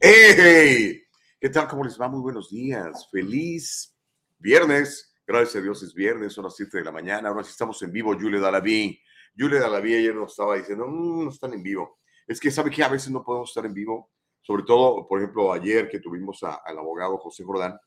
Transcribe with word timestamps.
¡Hey! 0.00 1.02
¿Qué 1.38 1.50
tal? 1.50 1.68
¿Cómo 1.68 1.84
les 1.84 2.00
va? 2.00 2.08
Muy 2.08 2.22
buenos 2.22 2.48
días. 2.48 3.10
Feliz 3.10 3.94
viernes. 4.38 5.14
Gracias 5.26 5.56
a 5.56 5.60
Dios 5.60 5.82
es 5.82 5.92
viernes, 5.92 6.32
son 6.32 6.44
las 6.44 6.56
7 6.56 6.78
de 6.78 6.84
la 6.84 6.92
mañana. 6.92 7.28
Ahora 7.28 7.44
sí 7.44 7.50
estamos 7.50 7.82
en 7.82 7.92
vivo, 7.92 8.14
Julia 8.18 8.40
Dalaví. 8.40 8.98
Julia 9.36 9.60
Dalaví 9.60 9.96
ayer 9.96 10.14
nos 10.14 10.30
estaba 10.30 10.56
diciendo, 10.56 10.86
mm, 10.88 11.24
no 11.24 11.30
están 11.30 11.52
en 11.52 11.62
vivo. 11.62 11.98
Es 12.26 12.40
que 12.40 12.50
sabe 12.50 12.70
que 12.70 12.82
a 12.82 12.88
veces 12.88 13.10
no 13.10 13.22
podemos 13.22 13.50
estar 13.50 13.66
en 13.66 13.74
vivo, 13.74 14.10
sobre 14.40 14.62
todo, 14.62 15.06
por 15.06 15.20
ejemplo, 15.20 15.52
ayer 15.52 15.90
que 15.90 16.00
tuvimos 16.00 16.42
al 16.42 16.78
abogado 16.78 17.18
José 17.18 17.44
Jordán, 17.44 17.78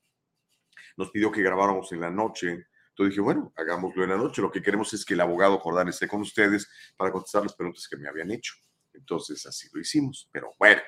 nos 0.95 1.09
pidió 1.09 1.31
que 1.31 1.41
grabáramos 1.41 1.91
en 1.91 2.01
la 2.01 2.11
noche. 2.11 2.67
Entonces 2.89 3.13
dije, 3.13 3.21
bueno, 3.21 3.51
hagámoslo 3.55 4.03
en 4.03 4.11
la 4.11 4.17
noche. 4.17 4.43
Lo 4.43 4.51
que 4.51 4.61
queremos 4.61 4.93
es 4.93 5.03
que 5.03 5.15
el 5.15 5.21
abogado 5.21 5.57
Jordán 5.57 5.87
esté 5.87 6.07
con 6.07 6.21
ustedes 6.21 6.69
para 6.95 7.11
contestar 7.11 7.41
las 7.41 7.55
preguntas 7.55 7.87
que 7.89 7.97
me 7.97 8.07
habían 8.07 8.29
hecho. 8.29 8.53
Entonces 8.93 9.43
así 9.47 9.67
lo 9.73 9.81
hicimos. 9.81 10.29
Pero 10.31 10.51
bueno, 10.59 10.81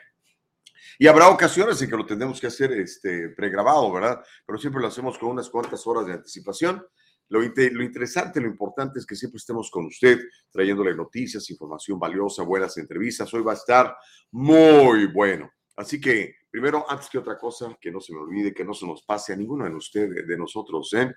y 0.99 1.07
habrá 1.07 1.29
ocasiones 1.29 1.81
en 1.81 1.89
que 1.89 1.97
lo 1.97 2.05
tendremos 2.05 2.39
que 2.39 2.47
hacer 2.47 2.71
este, 2.73 3.29
pregrabado, 3.29 3.91
¿verdad? 3.91 4.23
Pero 4.45 4.57
siempre 4.57 4.81
lo 4.81 4.87
hacemos 4.87 5.17
con 5.17 5.29
unas 5.29 5.49
cuantas 5.49 5.85
horas 5.87 6.05
de 6.05 6.13
anticipación. 6.13 6.85
Lo, 7.29 7.41
lo, 7.41 7.83
interesante, 7.83 8.39
lo 8.39 8.47
importante 8.47 8.99
es 8.99 9.05
que 9.05 9.15
siempre 9.15 9.37
estemos 9.37 9.69
con 9.69 9.85
usted, 9.85 10.19
trayéndole 10.49 10.95
noticias, 10.95 11.49
información 11.49 11.99
valiosa, 11.99 12.43
buenas 12.43 12.77
entrevistas. 12.77 13.33
Hoy 13.33 13.41
va 13.41 13.51
a 13.51 13.55
estar 13.55 13.95
muy 14.31 15.07
bueno. 15.07 15.51
Así 15.75 15.99
que, 15.99 16.35
primero, 16.49 16.85
antes 16.89 17.09
que 17.09 17.17
otra 17.17 17.37
cosa, 17.37 17.77
que 17.79 17.91
no 17.91 17.99
se 17.99 18.13
me 18.13 18.19
olvide, 18.19 18.53
que 18.53 18.63
no 18.63 18.73
se 18.73 18.87
nos 18.87 19.03
pase 19.03 19.33
a 19.33 19.35
ninguno 19.35 19.65
de 19.65 19.75
ustedes, 19.75 20.25
de 20.27 20.37
nosotros, 20.37 20.91
¿eh? 20.93 21.13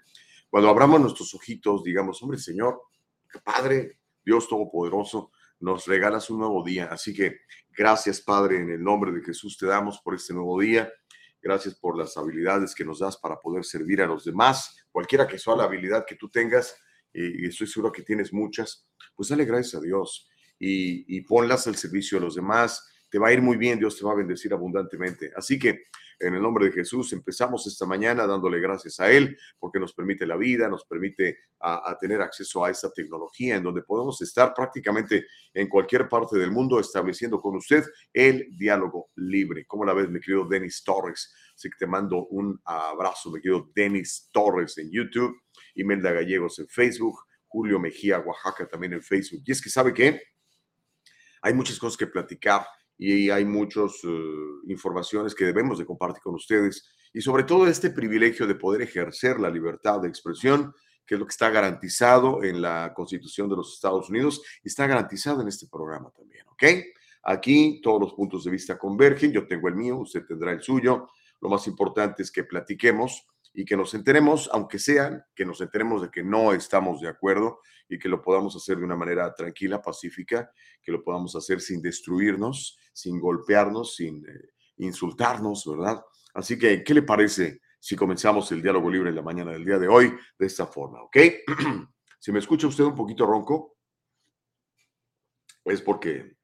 Cuando 0.51 0.69
abramos 0.69 1.01
nuestros 1.01 1.33
ojitos, 1.35 1.85
digamos, 1.85 2.21
hombre, 2.23 2.39
Señor, 2.39 2.83
Padre, 3.45 4.01
Dios 4.25 4.49
Todopoderoso, 4.49 5.31
nos 5.61 5.87
regalas 5.87 6.31
un 6.31 6.41
nuevo 6.41 6.65
día. 6.65 6.89
Así 6.91 7.15
que 7.15 7.41
gracias, 7.77 8.21
Padre, 8.21 8.61
en 8.61 8.71
el 8.71 8.83
nombre 8.83 9.13
de 9.13 9.23
Jesús 9.23 9.57
te 9.57 9.67
damos 9.67 10.01
por 10.01 10.15
este 10.15 10.35
nuevo 10.35 10.61
día. 10.61 10.93
Gracias 11.43 11.75
por 11.75 11.97
las 11.97 12.17
habilidades 12.17 12.75
que 12.75 12.85
nos 12.85 12.99
das 12.99 13.17
para 13.17 13.39
poder 13.39 13.65
servir 13.65 14.03
a 14.03 14.07
los 14.07 14.25
demás. 14.25 14.77
Cualquiera 14.91 15.27
que 15.27 15.39
sea 15.39 15.57
la 15.57 15.65
habilidad 15.65 16.05
que 16.07 16.17
tú 16.17 16.29
tengas, 16.29 16.77
y 17.13 17.47
estoy 17.47 17.67
seguro 17.67 17.91
que 17.93 18.03
tienes 18.03 18.33
muchas, 18.33 18.87
pues 19.17 19.31
dale 19.31 19.45
gracias 19.45 19.75
a 19.75 19.85
Dios 19.85 20.29
y, 20.59 21.17
y 21.17 21.23
ponlas 21.23 21.67
al 21.67 21.77
servicio 21.77 22.19
de 22.19 22.25
los 22.25 22.37
demás. 22.37 22.87
Te 23.11 23.19
va 23.19 23.29
a 23.29 23.33
ir 23.33 23.43
muy 23.43 23.57
bien, 23.57 23.79
Dios 23.79 23.99
te 23.99 24.05
va 24.05 24.13
a 24.13 24.17
bendecir 24.17 24.53
abundantemente. 24.53 25.33
Así 25.37 25.59
que 25.59 25.87
en 26.21 26.35
el 26.35 26.43
nombre 26.43 26.67
de 26.67 26.73
Jesús, 26.73 27.13
empezamos 27.15 27.67
esta 27.67 27.87
mañana 27.87 28.27
dándole 28.27 28.61
gracias 28.61 29.01
a 29.01 29.11
Él 29.11 29.39
porque 29.59 29.81
nos 29.81 29.95
permite 29.95 30.27
la 30.27 30.37
vida, 30.37 30.69
nos 30.69 30.85
permite 30.85 31.39
a, 31.59 31.97
tener 31.99 32.21
acceso 32.21 32.63
a 32.63 32.71
esta 32.71 32.93
tecnología 32.93 33.57
en 33.57 33.63
donde 33.63 33.83
podemos 33.83 34.21
estar 34.21 34.53
prácticamente 34.55 35.27
en 35.55 35.67
cualquier 35.67 36.09
parte 36.09 36.39
del 36.39 36.51
mundo 36.51 36.79
estableciendo 36.79 37.41
con 37.41 37.57
usted 37.57 37.85
el 38.13 38.47
diálogo 38.57 39.11
libre. 39.17 39.65
¿Cómo 39.67 39.85
la 39.85 39.95
ves, 39.95 40.11
mi 40.11 40.21
querido 40.21 40.47
Denis 40.47 40.85
Torres? 40.85 41.35
Así 41.55 41.71
que 41.71 41.77
te 41.79 41.87
mando 41.87 42.27
un 42.27 42.61
abrazo, 42.65 43.31
mi 43.31 43.41
querido 43.41 43.71
Denis 43.75 44.29
Torres 44.31 44.77
en 44.77 44.91
YouTube, 44.91 45.35
Imelda 45.75 46.13
Gallegos 46.13 46.59
en 46.59 46.69
Facebook, 46.69 47.19
Julio 47.47 47.81
Mejía, 47.81 48.21
Oaxaca 48.21 48.69
también 48.69 48.93
en 48.93 49.03
Facebook. 49.03 49.43
Y 49.47 49.53
es 49.53 49.63
que 49.63 49.71
sabe 49.71 49.95
que 49.95 50.23
hay 51.41 51.55
muchas 51.55 51.79
cosas 51.79 51.97
que 51.97 52.07
platicar 52.07 52.67
y 53.03 53.31
hay 53.31 53.47
muchas 53.47 54.05
eh, 54.05 54.09
informaciones 54.67 55.35
que 55.35 55.47
debemos 55.47 55.79
de 55.79 55.87
compartir 55.87 56.23
con 56.23 56.35
ustedes 56.35 56.87
y 57.15 57.23
sobre 57.23 57.45
todo 57.45 57.67
este 57.67 57.89
privilegio 57.89 58.47
de 58.47 58.55
poder 58.55 58.83
ejercer 58.83 59.41
la 59.41 59.49
libertad 59.49 60.03
de 60.03 60.09
expresión, 60.09 60.75
que 61.07 61.15
es 61.15 61.19
lo 61.19 61.25
que 61.25 61.31
está 61.33 61.49
garantizado 61.49 62.45
en 62.45 62.61
la 62.61 62.93
Constitución 62.95 63.49
de 63.49 63.57
los 63.57 63.73
Estados 63.73 64.11
Unidos 64.11 64.43
está 64.63 64.87
garantizado 64.87 65.41
en 65.41 65.49
este 65.49 65.67
programa 65.67 66.11
también, 66.11 66.45
¿ok? 66.49 66.63
Aquí 67.23 67.81
todos 67.83 68.03
los 68.03 68.13
puntos 68.13 68.45
de 68.45 68.51
vista 68.51 68.77
convergen, 68.77 69.33
yo 69.33 69.47
tengo 69.47 69.69
el 69.69 69.77
mío, 69.77 69.97
usted 69.97 70.27
tendrá 70.27 70.53
el 70.53 70.61
suyo. 70.61 71.09
Lo 71.41 71.49
más 71.49 71.67
importante 71.67 72.23
es 72.23 72.31
que 72.31 72.45
platiquemos 72.45 73.27
y 73.53 73.65
que 73.65 73.77
nos 73.77 73.95
enteremos, 73.95 74.49
aunque 74.53 74.79
sean, 74.79 75.25
que 75.35 75.45
nos 75.45 75.61
enteremos 75.61 76.03
de 76.03 76.11
que 76.11 76.23
no 76.23 76.53
estamos 76.53 77.01
de 77.01 77.09
acuerdo 77.09 77.61
y 77.89 77.99
que 77.99 78.09
lo 78.09 78.23
podamos 78.23 78.55
hacer 78.55 78.79
de 78.79 78.85
una 78.85 78.97
manera 78.97 79.35
tranquila, 79.35 79.83
pacífica, 79.83 80.53
que 80.83 80.93
lo 80.93 81.03
podamos 81.03 81.35
hacer 81.35 81.61
sin 81.61 81.83
destruirnos, 81.83 82.79
sin 82.93 83.19
golpearnos, 83.19 83.97
sin 83.97 84.25
eh, 84.29 84.51
insultarnos, 84.77 85.65
¿verdad? 85.67 86.01
Así 86.35 86.59
que, 86.59 86.85
¿qué 86.85 86.95
le 86.95 87.03
parece 87.03 87.61
si 87.81 87.97
comenzamos 87.97 88.53
el 88.53 88.63
diálogo 88.63 88.91
libre 88.91 89.09
en 89.09 89.17
la 89.17 89.23
mañana 89.23 89.53
del 89.53 89.65
día 89.65 89.79
de 89.79 89.89
hoy 89.89 90.15
de 90.39 90.47
esta 90.47 90.67
forma, 90.67 91.03
¿ok? 91.03 91.17
si 92.21 92.31
me 92.31 92.39
escucha 92.39 92.67
usted 92.67 92.85
un 92.85 92.95
poquito 92.95 93.27
ronco, 93.27 93.79
es 95.65 95.81
porque 95.81 96.37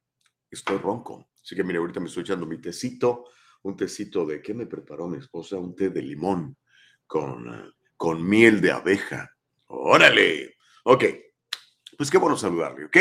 estoy 0.51 0.79
ronco. 0.79 1.29
Así 1.43 1.55
que, 1.55 1.63
mire, 1.63 1.79
ahorita 1.79 2.01
me 2.01 2.07
estoy 2.07 2.23
echando 2.23 2.47
mi 2.47 2.59
tecito, 2.59 3.27
un 3.63 3.77
tecito 3.77 4.25
de, 4.25 4.41
¿qué 4.41 4.55
me 4.55 4.67
preparó 4.67 5.09
mi 5.09 5.19
esposa? 5.19 5.57
Un 5.57 5.75
té 5.75 5.91
de 5.91 6.03
limón 6.03 6.57
con, 7.07 7.55
eh, 7.55 7.71
con 7.97 8.27
miel 8.27 8.61
de 8.61 8.73
abeja. 8.73 9.31
Órale. 9.67 10.57
Ok, 10.85 11.05
pues 11.97 12.11
qué 12.11 12.19
bueno 12.19 12.37
saludarle, 12.37 12.85
¿ok? 12.85 12.97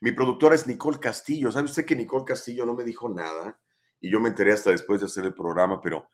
Mi 0.00 0.12
productora 0.12 0.54
es 0.54 0.66
Nicole 0.66 0.98
Castillo. 0.98 1.52
¿Sabe 1.52 1.66
usted 1.66 1.84
que 1.84 1.96
Nicole 1.96 2.24
Castillo 2.24 2.66
no 2.66 2.74
me 2.74 2.84
dijo 2.84 3.08
nada? 3.08 3.58
Y 4.00 4.10
yo 4.10 4.20
me 4.20 4.28
enteré 4.28 4.52
hasta 4.52 4.70
después 4.70 5.00
de 5.00 5.06
hacer 5.06 5.24
el 5.24 5.34
programa, 5.34 5.80
pero 5.80 6.08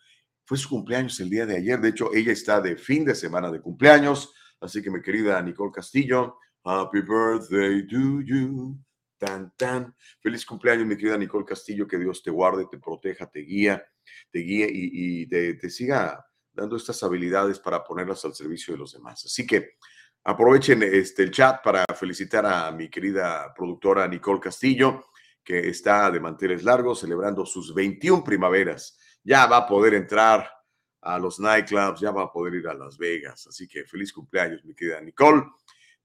fue 0.45 0.59
su 0.59 0.69
cumpleaños 0.69 1.19
el 1.21 1.31
día 1.31 1.47
de 1.47 1.57
ayer. 1.57 1.81
De 1.81 1.89
hecho, 1.89 2.13
ella 2.13 2.33
está 2.33 2.61
de 2.61 2.77
fin 2.77 3.05
de 3.05 3.15
semana 3.15 3.51
de 3.51 3.61
cumpleaños. 3.61 4.35
Así 4.61 4.83
que 4.83 4.91
mi 4.91 5.01
querida 5.03 5.41
Nicole 5.43 5.73
Castillo, 5.73 6.39
Happy 6.65 7.01
birthday 7.01 7.87
to 7.87 8.23
you. 8.23 8.77
Tan, 9.19 9.53
tan. 9.57 9.95
Feliz 10.21 10.45
cumpleaños, 10.45 10.87
mi 10.87 10.97
querida 10.97 11.17
Nicole 11.17 11.45
Castillo. 11.45 11.87
Que 11.87 11.99
Dios 11.99 12.23
te 12.23 12.31
guarde, 12.31 12.67
te 12.71 12.79
proteja, 12.79 13.27
te 13.31 13.41
guía, 13.41 13.85
te 14.31 14.41
guíe 14.41 14.69
y, 14.71 15.27
te, 15.27 15.71
siga 15.71 16.25
dando 16.53 16.77
estas 16.77 17.03
habilidades 17.03 17.59
para 17.59 17.83
ponerlas 17.85 18.25
al 18.25 18.35
servicio 18.35 18.75
de 18.75 18.79
los 18.79 18.93
demás. 18.93 19.25
Así 19.25 19.47
que 19.47 19.77
Aprovechen 20.29 20.83
este, 20.83 21.23
el 21.23 21.31
chat 21.31 21.63
para 21.63 21.85
felicitar 21.95 22.45
a 22.47 22.73
mi 22.73 22.89
querida 22.89 23.55
productora 23.55 24.09
Nicole 24.09 24.41
Castillo, 24.41 25.05
que 25.45 25.69
está 25.69 26.11
de 26.11 26.19
manteles 26.19 26.65
largos 26.65 26.99
celebrando 26.99 27.47
sus 27.47 27.73
21 27.73 28.25
primaveras. 28.25 28.99
Ya 29.23 29.47
va 29.47 29.59
a 29.59 29.67
poder 29.69 29.95
entrar 29.95 30.51
a 31.03 31.21
los 31.21 31.39
nightclubs, 31.39 32.01
ya 32.01 32.11
va 32.11 32.25
a 32.25 32.33
poder 32.33 32.55
ir 32.55 32.67
a 32.67 32.75
Las 32.75 32.99
Vegas. 32.99 33.47
Así 33.47 33.69
que 33.69 33.85
feliz 33.85 34.13
cumpleaños, 34.13 34.65
mi 34.65 34.75
querida 34.75 35.01
Nicole. 35.01 35.45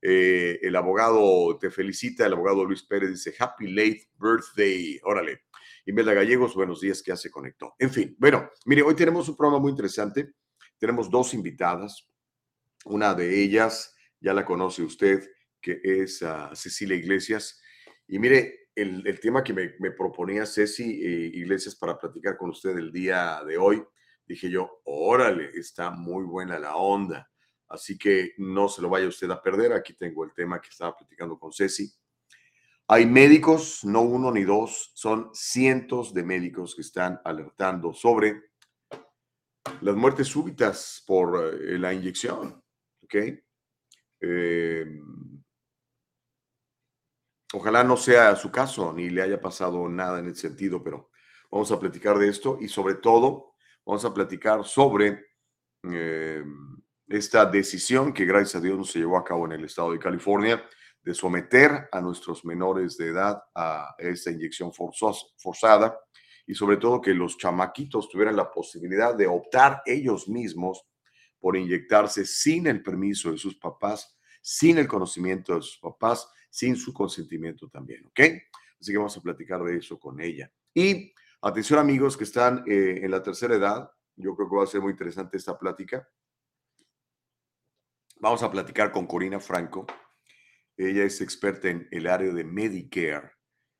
Eh, 0.01 0.59
el 0.63 0.75
abogado 0.75 1.57
te 1.59 1.69
felicita, 1.69 2.25
el 2.25 2.33
abogado 2.33 2.65
Luis 2.65 2.83
Pérez 2.83 3.11
dice 3.11 3.35
Happy 3.37 3.67
late 3.67 4.09
birthday. 4.17 4.99
Órale. 5.03 5.43
Imelda 5.85 6.13
Gallegos, 6.13 6.55
buenos 6.55 6.81
días, 6.81 7.01
que 7.01 7.11
ya 7.11 7.17
se 7.17 7.31
conectó. 7.31 7.75
En 7.79 7.89
fin, 7.89 8.15
bueno, 8.19 8.49
mire, 8.65 8.83
hoy 8.83 8.95
tenemos 8.95 9.27
un 9.29 9.35
programa 9.35 9.59
muy 9.59 9.71
interesante. 9.71 10.33
Tenemos 10.77 11.09
dos 11.09 11.33
invitadas. 11.33 12.07
Una 12.85 13.13
de 13.13 13.41
ellas 13.41 13.95
ya 14.19 14.33
la 14.33 14.45
conoce 14.45 14.83
usted, 14.83 15.27
que 15.59 15.79
es 15.83 16.23
Cecilia 16.53 16.95
Iglesias. 16.95 17.61
Y 18.07 18.19
mire, 18.19 18.61
el, 18.75 19.19
tema 19.19 19.43
que 19.43 19.53
me, 19.53 19.91
proponía 19.91 20.45
Ceci 20.45 20.83
eh, 20.83 21.31
Iglesias 21.33 21.75
para 21.75 21.97
platicar 21.97 22.37
con 22.37 22.49
usted 22.49 22.77
el 22.77 22.91
día 22.91 23.41
de 23.45 23.57
hoy, 23.57 23.83
dije 24.25 24.49
yo, 24.49 24.81
órale, 24.85 25.51
está 25.53 25.91
muy 25.91 26.23
buena 26.23 26.57
la 26.57 26.75
onda. 26.75 27.30
Así 27.71 27.97
que 27.97 28.33
no 28.37 28.67
se 28.67 28.81
lo 28.81 28.89
vaya 28.89 29.07
usted 29.07 29.29
a 29.31 29.41
perder. 29.41 29.73
Aquí 29.73 29.93
tengo 29.93 30.23
el 30.23 30.33
tema 30.33 30.59
que 30.59 30.69
estaba 30.69 30.95
platicando 30.95 31.39
con 31.39 31.51
Ceci. 31.51 31.91
Hay 32.87 33.05
médicos, 33.05 33.85
no 33.85 34.01
uno 34.01 34.31
ni 34.31 34.43
dos, 34.43 34.91
son 34.93 35.29
cientos 35.33 36.13
de 36.13 36.23
médicos 36.23 36.75
que 36.75 36.81
están 36.81 37.21
alertando 37.23 37.93
sobre 37.93 38.51
las 39.81 39.95
muertes 39.95 40.27
súbitas 40.27 41.03
por 41.07 41.53
eh, 41.53 41.79
la 41.79 41.93
inyección. 41.93 42.61
¿ok? 43.03 43.15
Eh, 44.19 44.85
ojalá 47.53 47.83
no 47.83 47.97
sea 47.97 48.35
su 48.35 48.51
caso 48.51 48.93
ni 48.93 49.09
le 49.09 49.21
haya 49.21 49.41
pasado 49.41 49.87
nada 49.89 50.19
en 50.19 50.27
ese 50.27 50.41
sentido, 50.41 50.83
pero 50.83 51.11
vamos 51.49 51.71
a 51.71 51.79
platicar 51.79 52.17
de 52.17 52.29
esto 52.29 52.57
y 52.59 52.67
sobre 52.67 52.95
todo 52.95 53.53
vamos 53.85 54.05
a 54.05 54.13
platicar 54.13 54.63
sobre 54.65 55.25
eh, 55.91 56.43
esta 57.11 57.45
decisión 57.45 58.13
que 58.13 58.25
gracias 58.25 58.55
a 58.55 58.61
Dios 58.61 58.77
no 58.77 58.83
se 58.83 58.99
llevó 58.99 59.17
a 59.17 59.23
cabo 59.23 59.45
en 59.45 59.53
el 59.53 59.65
estado 59.65 59.91
de 59.91 59.99
California 59.99 60.63
de 61.03 61.13
someter 61.13 61.89
a 61.91 61.99
nuestros 61.99 62.45
menores 62.45 62.97
de 62.97 63.07
edad 63.07 63.41
a 63.55 63.95
esta 63.97 64.31
inyección 64.31 64.71
forzada 64.73 65.99
y 66.45 66.53
sobre 66.53 66.77
todo 66.77 67.01
que 67.01 67.13
los 67.13 67.37
chamaquitos 67.37 68.09
tuvieran 68.09 68.35
la 68.35 68.51
posibilidad 68.51 69.15
de 69.15 69.27
optar 69.27 69.81
ellos 69.85 70.27
mismos 70.27 70.85
por 71.39 71.57
inyectarse 71.57 72.25
sin 72.25 72.67
el 72.67 72.83
permiso 72.83 73.31
de 73.31 73.37
sus 73.37 73.57
papás, 73.57 74.15
sin 74.41 74.77
el 74.77 74.87
conocimiento 74.87 75.55
de 75.55 75.61
sus 75.61 75.79
papás, 75.79 76.29
sin 76.49 76.75
su 76.75 76.93
consentimiento 76.93 77.67
también, 77.67 78.05
¿ok? 78.05 78.19
Así 78.79 78.91
que 78.91 78.97
vamos 78.97 79.17
a 79.17 79.21
platicar 79.21 79.63
de 79.63 79.77
eso 79.77 79.99
con 79.99 80.21
ella. 80.21 80.51
Y 80.73 81.13
atención 81.41 81.79
amigos 81.79 82.15
que 82.15 82.25
están 82.25 82.63
eh, 82.67 82.99
en 83.01 83.11
la 83.11 83.23
tercera 83.23 83.55
edad, 83.55 83.89
yo 84.15 84.35
creo 84.35 84.49
que 84.49 84.55
va 84.55 84.63
a 84.63 84.67
ser 84.67 84.81
muy 84.81 84.91
interesante 84.91 85.37
esta 85.37 85.57
plática. 85.57 86.07
Vamos 88.21 88.43
a 88.43 88.51
platicar 88.51 88.91
con 88.91 89.07
Corina 89.07 89.39
Franco. 89.39 89.87
Ella 90.77 91.03
es 91.03 91.21
experta 91.21 91.69
en 91.69 91.87
el 91.89 92.05
área 92.05 92.31
de 92.31 92.43
Medicare. 92.43 93.31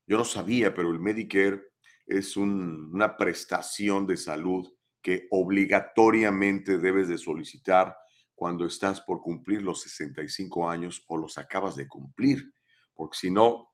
Yo 0.04 0.18
no 0.18 0.24
sabía, 0.24 0.74
pero 0.74 0.90
el 0.90 0.98
Medicare 0.98 1.62
es 2.08 2.36
una 2.36 3.16
prestación 3.16 4.04
de 4.04 4.16
salud 4.16 4.68
que 5.00 5.28
obligatoriamente 5.30 6.78
debes 6.78 7.06
de 7.06 7.18
solicitar 7.18 7.96
cuando 8.34 8.66
estás 8.66 9.00
por 9.02 9.20
cumplir 9.20 9.62
los 9.62 9.80
65 9.82 10.68
años 10.68 11.04
o 11.06 11.16
los 11.16 11.38
acabas 11.38 11.76
de 11.76 11.86
cumplir, 11.86 12.52
porque 12.94 13.16
si 13.16 13.30
no, 13.30 13.72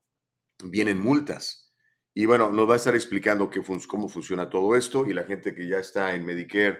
vienen 0.63 0.99
multas. 0.99 1.73
Y 2.13 2.27
bueno, 2.27 2.51
nos 2.51 2.69
va 2.69 2.73
a 2.73 2.77
estar 2.77 2.93
explicando 2.93 3.49
cómo 3.87 4.07
funciona 4.07 4.47
todo 4.47 4.75
esto 4.75 5.07
y 5.07 5.13
la 5.13 5.23
gente 5.23 5.55
que 5.55 5.67
ya 5.67 5.79
está 5.79 6.13
en 6.13 6.23
Medicare, 6.23 6.77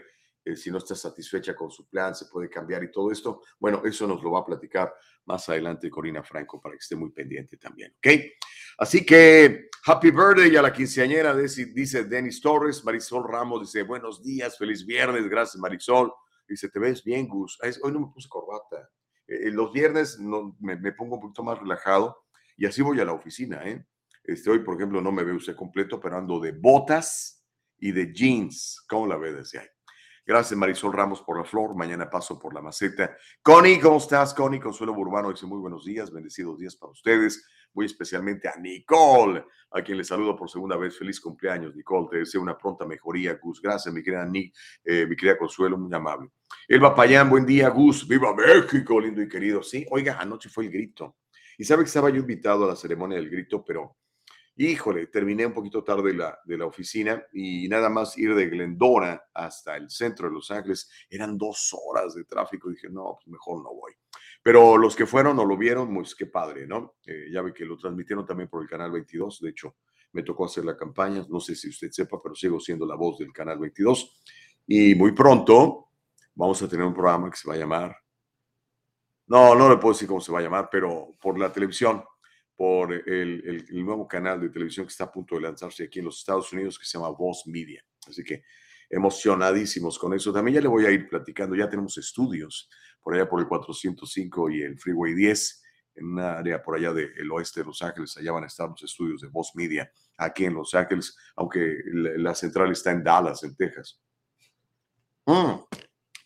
eh, 0.51 0.55
si 0.55 0.71
no 0.71 0.77
está 0.77 0.95
satisfecha 0.95 1.55
con 1.55 1.71
su 1.71 1.87
plan, 1.87 2.15
se 2.15 2.25
puede 2.25 2.49
cambiar 2.49 2.83
y 2.83 2.91
todo 2.91 3.11
esto. 3.11 3.41
Bueno, 3.59 3.81
eso 3.85 4.07
nos 4.07 4.23
lo 4.23 4.31
va 4.31 4.39
a 4.39 4.45
platicar 4.45 4.93
más 5.25 5.47
adelante 5.49 5.89
Corina 5.89 6.23
Franco 6.23 6.59
para 6.61 6.73
que 6.73 6.79
esté 6.79 6.95
muy 6.95 7.11
pendiente 7.11 7.57
también, 7.57 7.93
¿ok? 7.97 8.21
Así 8.77 9.05
que 9.05 9.69
happy 9.85 10.11
birthday 10.11 10.55
a 10.55 10.61
la 10.61 10.73
quinceañera, 10.73 11.35
dice 11.35 12.03
Denis 12.05 12.41
Torres, 12.41 12.83
Marisol 12.83 13.27
Ramos 13.27 13.61
dice 13.61 13.83
buenos 13.83 14.23
días, 14.23 14.57
feliz 14.57 14.85
viernes, 14.85 15.27
gracias 15.29 15.59
Marisol. 15.59 16.11
Dice, 16.49 16.67
te 16.67 16.79
ves 16.79 17.03
bien, 17.03 17.27
Gus. 17.27 17.59
Hoy 17.83 17.91
no 17.91 17.99
me 17.99 18.07
puse 18.07 18.27
corbata. 18.27 18.89
Eh, 19.27 19.51
los 19.51 19.71
viernes 19.71 20.19
no, 20.19 20.57
me, 20.59 20.75
me, 20.75 20.91
pongo 20.93 21.15
un 21.15 21.21
poquito 21.21 21.43
más 21.43 21.59
relajado 21.59 22.25
y 22.57 22.65
así 22.65 22.81
voy 22.81 22.99
a 22.99 23.05
la 23.05 23.13
oficina, 23.13 23.61
¿eh? 23.65 23.85
Este, 24.23 24.49
hoy, 24.49 24.59
por 24.59 24.75
ejemplo, 24.75 24.99
no 24.99 25.11
me 25.11 25.23
veo 25.23 25.35
usted 25.35 25.55
completo, 25.55 25.99
pero 25.99 26.17
ando 26.17 26.39
de 26.39 26.51
botas 26.51 27.45
y 27.77 27.91
de 27.91 28.11
jeans. 28.11 28.83
¿Cómo 28.87 29.07
la 29.07 29.17
ve 29.17 29.33
desde 29.33 29.59
ahí? 29.59 29.67
Gracias, 30.29 30.55
Marisol 30.55 30.93
Ramos, 30.93 31.23
por 31.23 31.39
la 31.39 31.43
flor. 31.43 31.75
Mañana 31.75 32.07
paso 32.07 32.37
por 32.37 32.53
la 32.53 32.61
maceta. 32.61 33.17
Connie, 33.41 33.79
¿cómo 33.79 33.97
estás? 33.97 34.31
Connie 34.31 34.59
Consuelo 34.59 34.93
Burbano 34.93 35.31
dice 35.31 35.47
muy 35.47 35.57
buenos 35.57 35.83
días, 35.83 36.11
bendecidos 36.11 36.59
días 36.59 36.75
para 36.75 36.91
ustedes. 36.91 37.43
Muy 37.73 37.87
especialmente 37.87 38.47
a 38.47 38.55
Nicole, 38.55 39.43
a 39.71 39.81
quien 39.81 39.97
le 39.97 40.03
saludo 40.03 40.35
por 40.35 40.47
segunda 40.47 40.77
vez. 40.77 40.99
Feliz 40.99 41.19
cumpleaños, 41.19 41.75
Nicole. 41.75 42.09
Te 42.11 42.17
deseo 42.17 42.43
una 42.43 42.55
pronta 42.55 42.85
mejoría, 42.85 43.39
Gus. 43.41 43.59
Gracias, 43.59 43.91
mi 43.91 44.03
querida 44.03 44.23
Nick, 44.23 44.53
eh, 44.83 45.07
mi 45.07 45.15
querida 45.15 45.35
Consuelo, 45.35 45.79
muy 45.79 45.91
amable. 45.95 46.29
Elba 46.67 46.93
Payán, 46.93 47.27
buen 47.27 47.47
día, 47.47 47.69
Gus. 47.69 48.07
Viva 48.07 48.31
México, 48.35 49.01
lindo 49.01 49.23
y 49.23 49.27
querido. 49.27 49.63
Sí, 49.63 49.83
oiga, 49.89 50.19
anoche 50.19 50.47
fue 50.47 50.65
el 50.65 50.71
grito. 50.71 51.17
Y 51.57 51.63
sabe 51.63 51.81
que 51.81 51.87
estaba 51.87 52.11
yo 52.11 52.17
invitado 52.17 52.65
a 52.65 52.67
la 52.67 52.75
ceremonia 52.75 53.17
del 53.17 53.31
grito, 53.31 53.65
pero 53.65 53.97
híjole, 54.59 55.07
terminé 55.07 55.45
un 55.45 55.53
poquito 55.53 55.85
tarde 55.85 56.13
la, 56.13 56.37
de 56.43 56.57
la 56.57 56.65
oficina 56.65 57.23
y 57.31 57.69
nada 57.69 57.89
más 57.89 58.17
ir 58.17 58.35
de 58.35 58.47
Glendora 58.47 59.29
hasta 59.33 59.77
el 59.77 59.89
centro 59.89 60.27
de 60.27 60.33
Los 60.33 60.51
Ángeles 60.51 60.89
eran 61.09 61.37
dos 61.37 61.73
horas 61.73 62.13
de 62.13 62.25
tráfico. 62.25 62.69
dije, 62.69 62.89
no, 62.89 63.15
pues 63.15 63.27
mejor 63.29 63.63
no 63.63 63.73
voy. 63.73 63.93
Pero 64.43 64.77
los 64.77 64.97
que 64.97 65.05
fueron 65.05 65.39
o 65.39 65.45
lo 65.45 65.55
vieron, 65.55 65.93
pues 65.93 66.13
qué 66.13 66.25
padre, 66.25 66.67
¿no? 66.67 66.95
Eh, 67.05 67.27
ya 67.31 67.41
vi 67.41 67.53
que 67.53 67.63
lo 67.63 67.77
transmitieron 67.77 68.25
también 68.25 68.49
por 68.49 68.61
el 68.61 68.67
canal 68.67 68.91
22. 68.91 69.39
De 69.39 69.49
hecho, 69.49 69.77
me 70.11 70.23
tocó 70.23 70.45
hacer 70.45 70.65
la 70.65 70.75
campaña. 70.75 71.25
No 71.29 71.39
sé 71.39 71.55
si 71.55 71.69
usted 71.69 71.89
sepa, 71.91 72.21
pero 72.21 72.35
sigo 72.35 72.59
siendo 72.59 72.85
la 72.85 72.95
voz 72.95 73.17
del 73.17 73.31
canal 73.31 73.59
22. 73.59 74.21
Y 74.67 74.93
muy 74.93 75.13
pronto 75.13 75.91
vamos 76.35 76.61
a 76.61 76.67
tener 76.67 76.85
un 76.85 76.93
programa 76.93 77.29
que 77.31 77.37
se 77.37 77.47
va 77.47 77.55
a 77.55 77.57
llamar. 77.57 77.95
No, 79.27 79.55
no 79.55 79.69
le 79.69 79.77
puedo 79.77 79.93
decir 79.93 80.07
cómo 80.07 80.19
se 80.19 80.33
va 80.33 80.39
a 80.39 80.41
llamar, 80.41 80.67
pero 80.69 81.15
por 81.21 81.39
la 81.39 81.51
televisión 81.53 82.03
por 82.59 82.91
el, 82.91 83.65
nuevo 83.71 84.05
canal 84.05 84.41
de 84.41 84.49
televisión 84.49 84.85
que 84.85 84.91
está 84.91 85.05
a 85.05 85.11
punto 85.11 85.35
de 85.35 85.41
lanzarse 85.43 85.85
aquí 85.85 85.99
en 85.99 86.05
los 86.05 86.17
Estados 86.19 86.51
Unidos 86.51 86.77
que 86.77 86.83
se 86.83 86.97
llama 86.97 87.07
Voz 87.07 87.47
Media. 87.47 87.81
Así 88.05 88.21
que 88.21 88.43
emocionadísimos 88.89 89.97
con 89.97 90.13
eso. 90.13 90.33
También 90.33 90.55
ya 90.55 90.61
le 90.61 90.67
voy 90.67 90.85
a 90.85 90.91
ir 90.91 91.07
platicando, 91.07 91.55
ya 91.55 91.69
tenemos 91.69 91.97
estudios 91.97 92.69
por 93.01 93.13
allá 93.15 93.29
por 93.29 93.39
el 93.39 93.47
405 93.47 94.49
y 94.49 94.61
el 94.63 94.77
Freeway 94.77 95.13
10, 95.13 95.63
en 95.95 96.05
una 96.07 96.33
área 96.33 96.61
por 96.61 96.75
allá 96.75 96.91
del 96.91 97.31
oeste 97.31 97.61
de 97.61 97.67
Los 97.67 97.81
Ángeles. 97.81 98.17
Allá 98.17 98.33
van 98.33 98.43
a 98.43 98.47
estar 98.47 98.67
los 98.67 98.83
estudios 98.83 99.21
de 99.21 99.29
Voz 99.29 99.51
Media 99.55 99.89
aquí 100.17 100.43
en 100.43 100.55
Los 100.55 100.73
Ángeles, 100.73 101.15
aunque 101.37 101.77
la, 101.93 102.35
central 102.35 102.73
está 102.73 102.91
en 102.91 103.05
Dallas, 103.05 103.41
en 103.41 103.55
Texas. 103.55 104.01
Mm, 105.25 105.61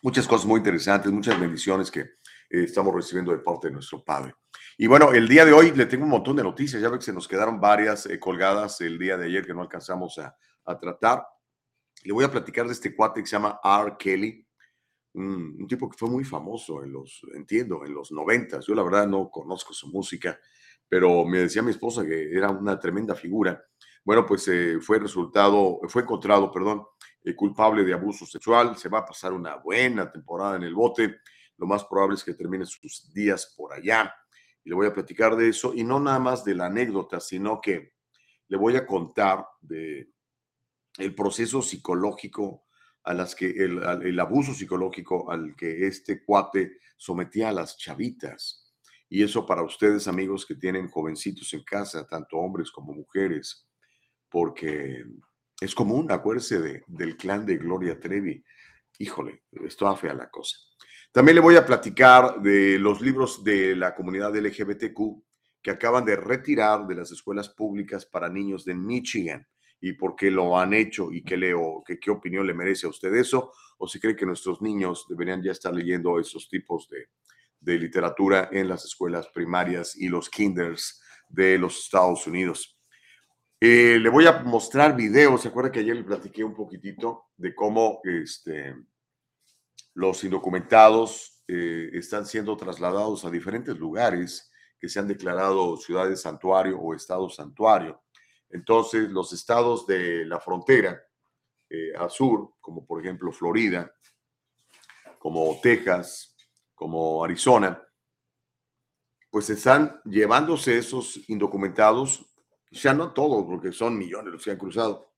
muchas 0.02 0.26
cosas 0.26 0.46
muy 0.48 0.58
interesantes, 0.58 1.12
muchas 1.12 1.38
bendiciones 1.38 1.92
que 1.92 2.00
eh, 2.00 2.08
estamos 2.50 2.92
recibiendo 2.92 3.30
de 3.30 3.38
parte 3.38 3.68
de 3.68 3.74
nuestro 3.74 4.02
Padre. 4.02 4.34
Y 4.76 4.88
bueno, 4.88 5.12
el 5.12 5.28
día 5.28 5.44
de 5.44 5.52
hoy 5.52 5.70
le 5.70 5.86
tengo 5.86 6.02
un 6.04 6.10
montón 6.10 6.34
de 6.34 6.42
noticias. 6.42 6.82
Ya 6.82 6.88
ve 6.88 6.98
que 6.98 7.04
se 7.04 7.12
nos 7.12 7.28
quedaron 7.28 7.60
varias 7.60 8.06
eh, 8.06 8.18
colgadas 8.18 8.80
el 8.80 8.98
día 8.98 9.16
de 9.16 9.26
ayer 9.26 9.46
que 9.46 9.54
no 9.54 9.62
alcanzamos 9.62 10.18
a, 10.18 10.36
tratar. 10.80 11.24
Le 12.02 12.12
voy 12.12 12.24
a 12.24 12.30
platicar 12.30 12.66
de 12.66 12.72
este 12.72 12.94
cuate 12.94 13.20
que 13.20 13.26
se 13.26 13.36
llama 13.36 13.60
R. 13.62 13.96
Kelly, 13.98 14.44
un, 15.14 15.66
tipo 15.68 15.88
que 15.88 15.96
fue 15.96 16.08
muy 16.08 16.24
famoso 16.24 16.82
en 16.82 16.92
los, 16.92 17.20
entiendo, 17.34 17.84
en 17.84 17.94
los 17.94 18.10
noventas. 18.10 18.66
Yo 18.66 18.74
la 18.74 18.82
verdad 18.82 19.06
no 19.06 19.30
conozco 19.30 19.72
su 19.72 19.88
música, 19.88 20.40
pero 20.88 21.24
me 21.24 21.40
decía 21.40 21.62
mi 21.62 21.70
esposa 21.70 22.04
que 22.04 22.34
era 22.34 22.50
una 22.50 22.80
tremenda 22.80 23.14
figura. 23.14 23.62
Bueno, 24.04 24.26
pues 24.26 24.48
eh, 24.48 24.78
fue 24.80 24.98
resultado, 24.98 25.80
fue 25.88 26.02
encontrado, 26.02 26.50
perdón, 26.50 26.84
eh, 27.22 27.36
culpable 27.36 27.84
de 27.84 27.94
abuso 27.94 28.26
sexual. 28.26 28.76
Se 28.76 28.88
va 28.88 29.00
a 29.00 29.06
pasar 29.06 29.32
una 29.32 29.56
buena 29.56 30.10
temporada 30.10 30.56
en 30.56 30.64
el 30.64 30.74
bote. 30.74 31.18
Lo 31.58 31.66
más 31.66 31.84
probable 31.84 32.16
es 32.16 32.24
que 32.24 32.34
termine 32.34 32.66
sus 32.66 33.12
días 33.12 33.54
por 33.56 33.72
allá 33.72 34.12
y 34.64 34.70
le 34.70 34.74
voy 34.74 34.86
a 34.86 34.94
platicar 34.94 35.36
de 35.36 35.48
eso, 35.48 35.74
y 35.74 35.84
no 35.84 36.00
nada 36.00 36.18
más 36.18 36.44
de 36.44 36.54
la 36.54 36.66
anécdota, 36.66 37.20
sino 37.20 37.60
que 37.60 37.94
le 38.48 38.56
voy 38.56 38.76
a 38.76 38.86
contar 38.86 39.46
de 39.60 40.10
el 40.98 41.14
proceso 41.14 41.60
psicológico 41.60 42.66
a 43.02 43.14
las 43.14 43.34
que 43.34 43.50
el, 43.50 43.82
el 44.02 44.20
abuso 44.20 44.54
psicológico 44.54 45.30
al 45.30 45.54
que 45.56 45.86
este 45.86 46.24
cuate 46.24 46.78
sometía 46.96 47.50
a 47.50 47.52
las 47.52 47.76
chavitas. 47.76 48.72
Y 49.08 49.22
eso 49.22 49.44
para 49.44 49.62
ustedes, 49.62 50.08
amigos 50.08 50.46
que 50.46 50.54
tienen 50.54 50.88
jovencitos 50.88 51.52
en 51.52 51.62
casa, 51.62 52.06
tanto 52.06 52.38
hombres 52.38 52.70
como 52.70 52.92
mujeres, 52.92 53.68
porque 54.30 55.04
es 55.60 55.74
común, 55.74 56.10
acuérdense 56.10 56.60
de, 56.60 56.82
del 56.86 57.16
clan 57.16 57.44
de 57.44 57.58
Gloria 57.58 58.00
Trevi. 58.00 58.42
Híjole, 58.98 59.44
esto 59.64 59.94
fea 59.96 60.14
la 60.14 60.30
cosa. 60.30 60.56
También 61.14 61.36
le 61.36 61.42
voy 61.42 61.54
a 61.54 61.64
platicar 61.64 62.42
de 62.42 62.76
los 62.76 63.00
libros 63.00 63.44
de 63.44 63.76
la 63.76 63.94
comunidad 63.94 64.34
LGBTQ 64.34 64.98
que 65.62 65.70
acaban 65.70 66.04
de 66.04 66.16
retirar 66.16 66.88
de 66.88 66.96
las 66.96 67.12
escuelas 67.12 67.50
públicas 67.50 68.04
para 68.04 68.28
niños 68.28 68.64
de 68.64 68.74
Michigan. 68.74 69.46
Y 69.80 69.92
por 69.92 70.16
qué 70.16 70.28
lo 70.28 70.58
han 70.58 70.74
hecho 70.74 71.12
y 71.12 71.22
qué, 71.22 71.36
leo, 71.36 71.84
qué, 71.86 72.00
qué 72.00 72.10
opinión 72.10 72.44
le 72.44 72.52
merece 72.52 72.88
a 72.88 72.90
usted 72.90 73.14
eso, 73.14 73.52
o 73.78 73.86
si 73.86 74.00
cree 74.00 74.16
que 74.16 74.26
nuestros 74.26 74.60
niños 74.60 75.06
deberían 75.08 75.40
ya 75.40 75.52
estar 75.52 75.72
leyendo 75.72 76.18
esos 76.18 76.48
tipos 76.48 76.88
de, 76.88 77.06
de 77.60 77.78
literatura 77.78 78.48
en 78.50 78.68
las 78.68 78.84
escuelas 78.84 79.28
primarias 79.28 79.94
y 79.94 80.08
los 80.08 80.28
kinders 80.28 81.00
de 81.28 81.58
los 81.58 81.78
Estados 81.78 82.26
Unidos. 82.26 82.76
Eh, 83.60 84.00
le 84.00 84.08
voy 84.08 84.26
a 84.26 84.42
mostrar 84.42 84.96
videos, 84.96 85.42
¿se 85.42 85.48
acuerda 85.48 85.70
que 85.70 85.78
ayer 85.78 85.94
le 85.94 86.02
platiqué 86.02 86.42
un 86.42 86.54
poquitito 86.54 87.26
de 87.36 87.54
cómo 87.54 88.00
este, 88.02 88.74
los 89.94 90.22
indocumentados 90.24 91.42
eh, 91.46 91.90
están 91.92 92.26
siendo 92.26 92.56
trasladados 92.56 93.24
a 93.24 93.30
diferentes 93.30 93.76
lugares 93.78 94.50
que 94.78 94.88
se 94.88 94.98
han 94.98 95.08
declarado 95.08 95.76
ciudades 95.76 96.20
santuario 96.20 96.78
o 96.78 96.94
estados 96.94 97.36
santuario. 97.36 98.02
Entonces, 98.50 99.10
los 99.10 99.32
estados 99.32 99.86
de 99.86 100.24
la 100.26 100.40
frontera 100.40 101.00
eh, 101.70 101.92
sur, 102.08 102.54
como 102.60 102.86
por 102.86 103.00
ejemplo 103.00 103.32
Florida, 103.32 103.92
como 105.18 105.58
Texas, 105.60 106.36
como 106.74 107.24
Arizona, 107.24 107.82
pues 109.30 109.50
están 109.50 110.00
llevándose 110.04 110.78
esos 110.78 111.18
indocumentados, 111.28 112.24
ya 112.70 112.94
no 112.94 113.12
todos, 113.12 113.44
porque 113.46 113.72
son 113.72 113.96
millones 113.96 114.32
los 114.32 114.44
que 114.44 114.50
han 114.50 114.58
cruzado, 114.58 115.12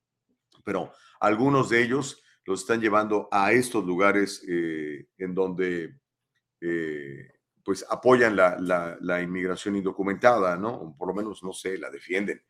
pero 0.65 0.93
algunos 1.21 1.69
de 1.69 1.83
ellos 1.83 2.23
los 2.47 2.61
están 2.61 2.81
llevando 2.81 3.29
a 3.31 3.53
estos 3.53 3.85
lugares 3.85 4.43
eh, 4.49 5.09
en 5.19 5.35
donde 5.35 5.99
eh, 6.61 7.33
pues 7.65 7.85
apoyan 7.91 8.37
la, 8.37 9.21
inmigración 9.21 9.75
indocumentada, 9.75 10.57
¿no? 10.57 10.95
por 10.97 11.09
lo 11.09 11.15
menos, 11.15 11.43
no 11.43 11.53
sé, 11.53 11.77
la 11.77 11.91
defienden. 11.91 12.41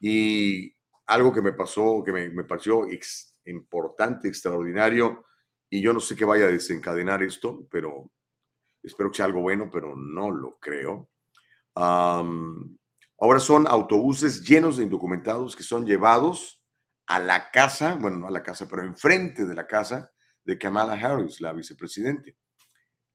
Y 0.00 0.74
algo 1.06 1.32
que 1.32 1.42
me 1.42 1.52
pasó, 1.52 2.02
que 2.02 2.12
me, 2.12 2.44
pareció 2.44 2.86
importante, 3.44 4.28
extraordinario, 4.28 5.26
y 5.68 5.82
yo 5.82 5.92
no 5.92 6.00
sé 6.00 6.16
qué 6.16 6.24
vaya 6.24 6.46
a 6.46 6.50
desencadenar 6.50 7.22
esto, 7.22 7.68
pero 7.70 8.10
espero 8.82 9.10
que 9.10 9.18
sea 9.18 9.26
algo 9.26 9.42
bueno, 9.42 9.68
pero 9.70 9.94
no 9.94 10.30
lo 10.30 10.58
creo. 10.58 11.10
ahora 11.74 13.38
son 13.38 13.66
autobuses 13.66 14.42
llenos 14.42 14.78
de 14.78 14.84
indocumentados 14.84 15.54
que 15.54 15.62
son 15.62 15.84
llevados 15.84 16.59
a 17.10 17.18
la 17.18 17.50
casa, 17.50 17.96
bueno, 17.96 18.18
no 18.18 18.28
a 18.28 18.30
la 18.30 18.42
casa, 18.42 18.68
pero 18.68 18.84
enfrente 18.84 19.44
de 19.44 19.54
la 19.54 19.66
casa 19.66 20.12
de 20.44 20.56
Kamala 20.56 20.92
Harris, 20.92 21.40
la 21.40 21.52
vicepresidente. 21.52 22.36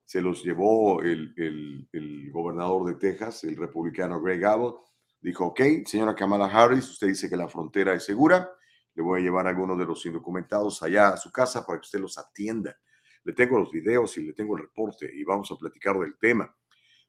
Se 0.04 0.22
los 0.22 0.44
llevó 0.44 1.02
el, 1.02 1.34
el, 1.38 2.30
gobernador 2.30 2.88
de 2.88 2.96
Texas, 2.96 3.46
el 3.46 3.56
republicano 3.56 4.22
Greg 4.22 4.44
Abbott. 4.44 4.82
Dijo, 5.22 5.46
ok, 5.46 5.62
señora 5.86 6.14
Kamala 6.14 6.48
Harris, 6.48 6.90
usted 6.90 7.08
dice 7.08 7.30
que 7.30 7.38
la 7.38 7.48
frontera 7.48 7.94
es 7.94 8.04
segura, 8.04 8.52
le 8.96 9.02
voy 9.02 9.22
a 9.22 9.24
llevar 9.24 9.48
a 9.48 9.52
algunos 9.52 9.78
de 9.78 9.86
los 9.86 10.06
indocumentados 10.06 10.84
allá 10.84 11.14
a 11.14 11.18
su 11.18 11.32
casa 11.32 11.66
para 11.66 11.80
que 11.80 11.86
usted 11.86 12.00
los 12.00 12.18
atienda. 12.18 12.76
Le 13.24 13.32
tengo 13.32 13.58
los 13.58 13.72
videos 13.72 14.18
y 14.18 14.24
le 14.24 14.34
tengo 14.34 14.58
el 14.58 14.64
reporte 14.64 15.10
y 15.12 15.24
vamos 15.24 15.50
a 15.54 15.56
platicar 15.56 15.98
del 16.00 16.18
tema. 16.18 16.54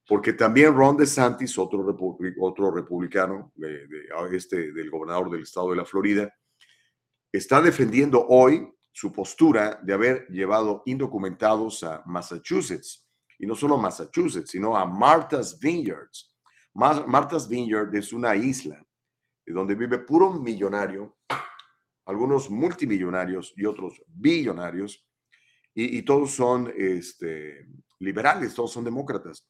Porque 0.07 0.35
también 0.35 0.73
Ron 0.73 0.97
DeSantis, 0.97 1.59
otro, 1.59 1.85
otro 2.39 2.71
republicano, 2.71 3.53
de, 3.57 3.89
este, 4.31 4.71
del 4.73 4.89
gobernador 4.89 5.33
del 5.33 5.43
estado 5.43 5.71
de 5.71 5.77
la 5.77 5.85
Florida, 5.85 6.33
está 7.37 7.61
defendiendo 7.61 8.27
hoy 8.27 8.73
su 8.93 9.13
postura 9.13 9.79
de 9.83 9.93
haber 9.93 10.27
llevado 10.29 10.83
indocumentados 10.87 11.83
a 11.85 12.03
Massachusetts. 12.07 13.07
Y 13.39 13.47
no 13.47 13.55
solo 13.55 13.75
a 13.75 13.81
Massachusetts, 13.83 14.51
sino 14.51 14.77
a 14.77 14.87
Martha's 14.87 15.59
Vineyards. 15.59 16.35
Martha's 16.73 17.49
Vineyard 17.49 17.95
es 17.95 18.13
una 18.13 18.35
isla 18.35 18.83
donde 19.47 19.75
vive 19.75 19.99
puro 19.99 20.33
millonario, 20.33 21.17
algunos 22.07 22.51
multimillonarios 22.51 23.55
y 23.57 23.65
otros 23.65 24.03
billonarios, 24.09 25.07
y, 25.79 26.01
todos 26.03 26.31
son 26.31 26.73
este, 26.75 27.69
liberales, 27.99 28.55
todos 28.55 28.73
son 28.73 28.85
demócratas. 28.85 29.47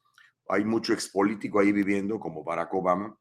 Hay 0.49 0.65
mucho 0.65 0.91
expolítico 0.91 1.59
ahí 1.59 1.71
viviendo, 1.71 2.19
como 2.19 2.43
Barack 2.43 2.73
Obama, 2.73 3.17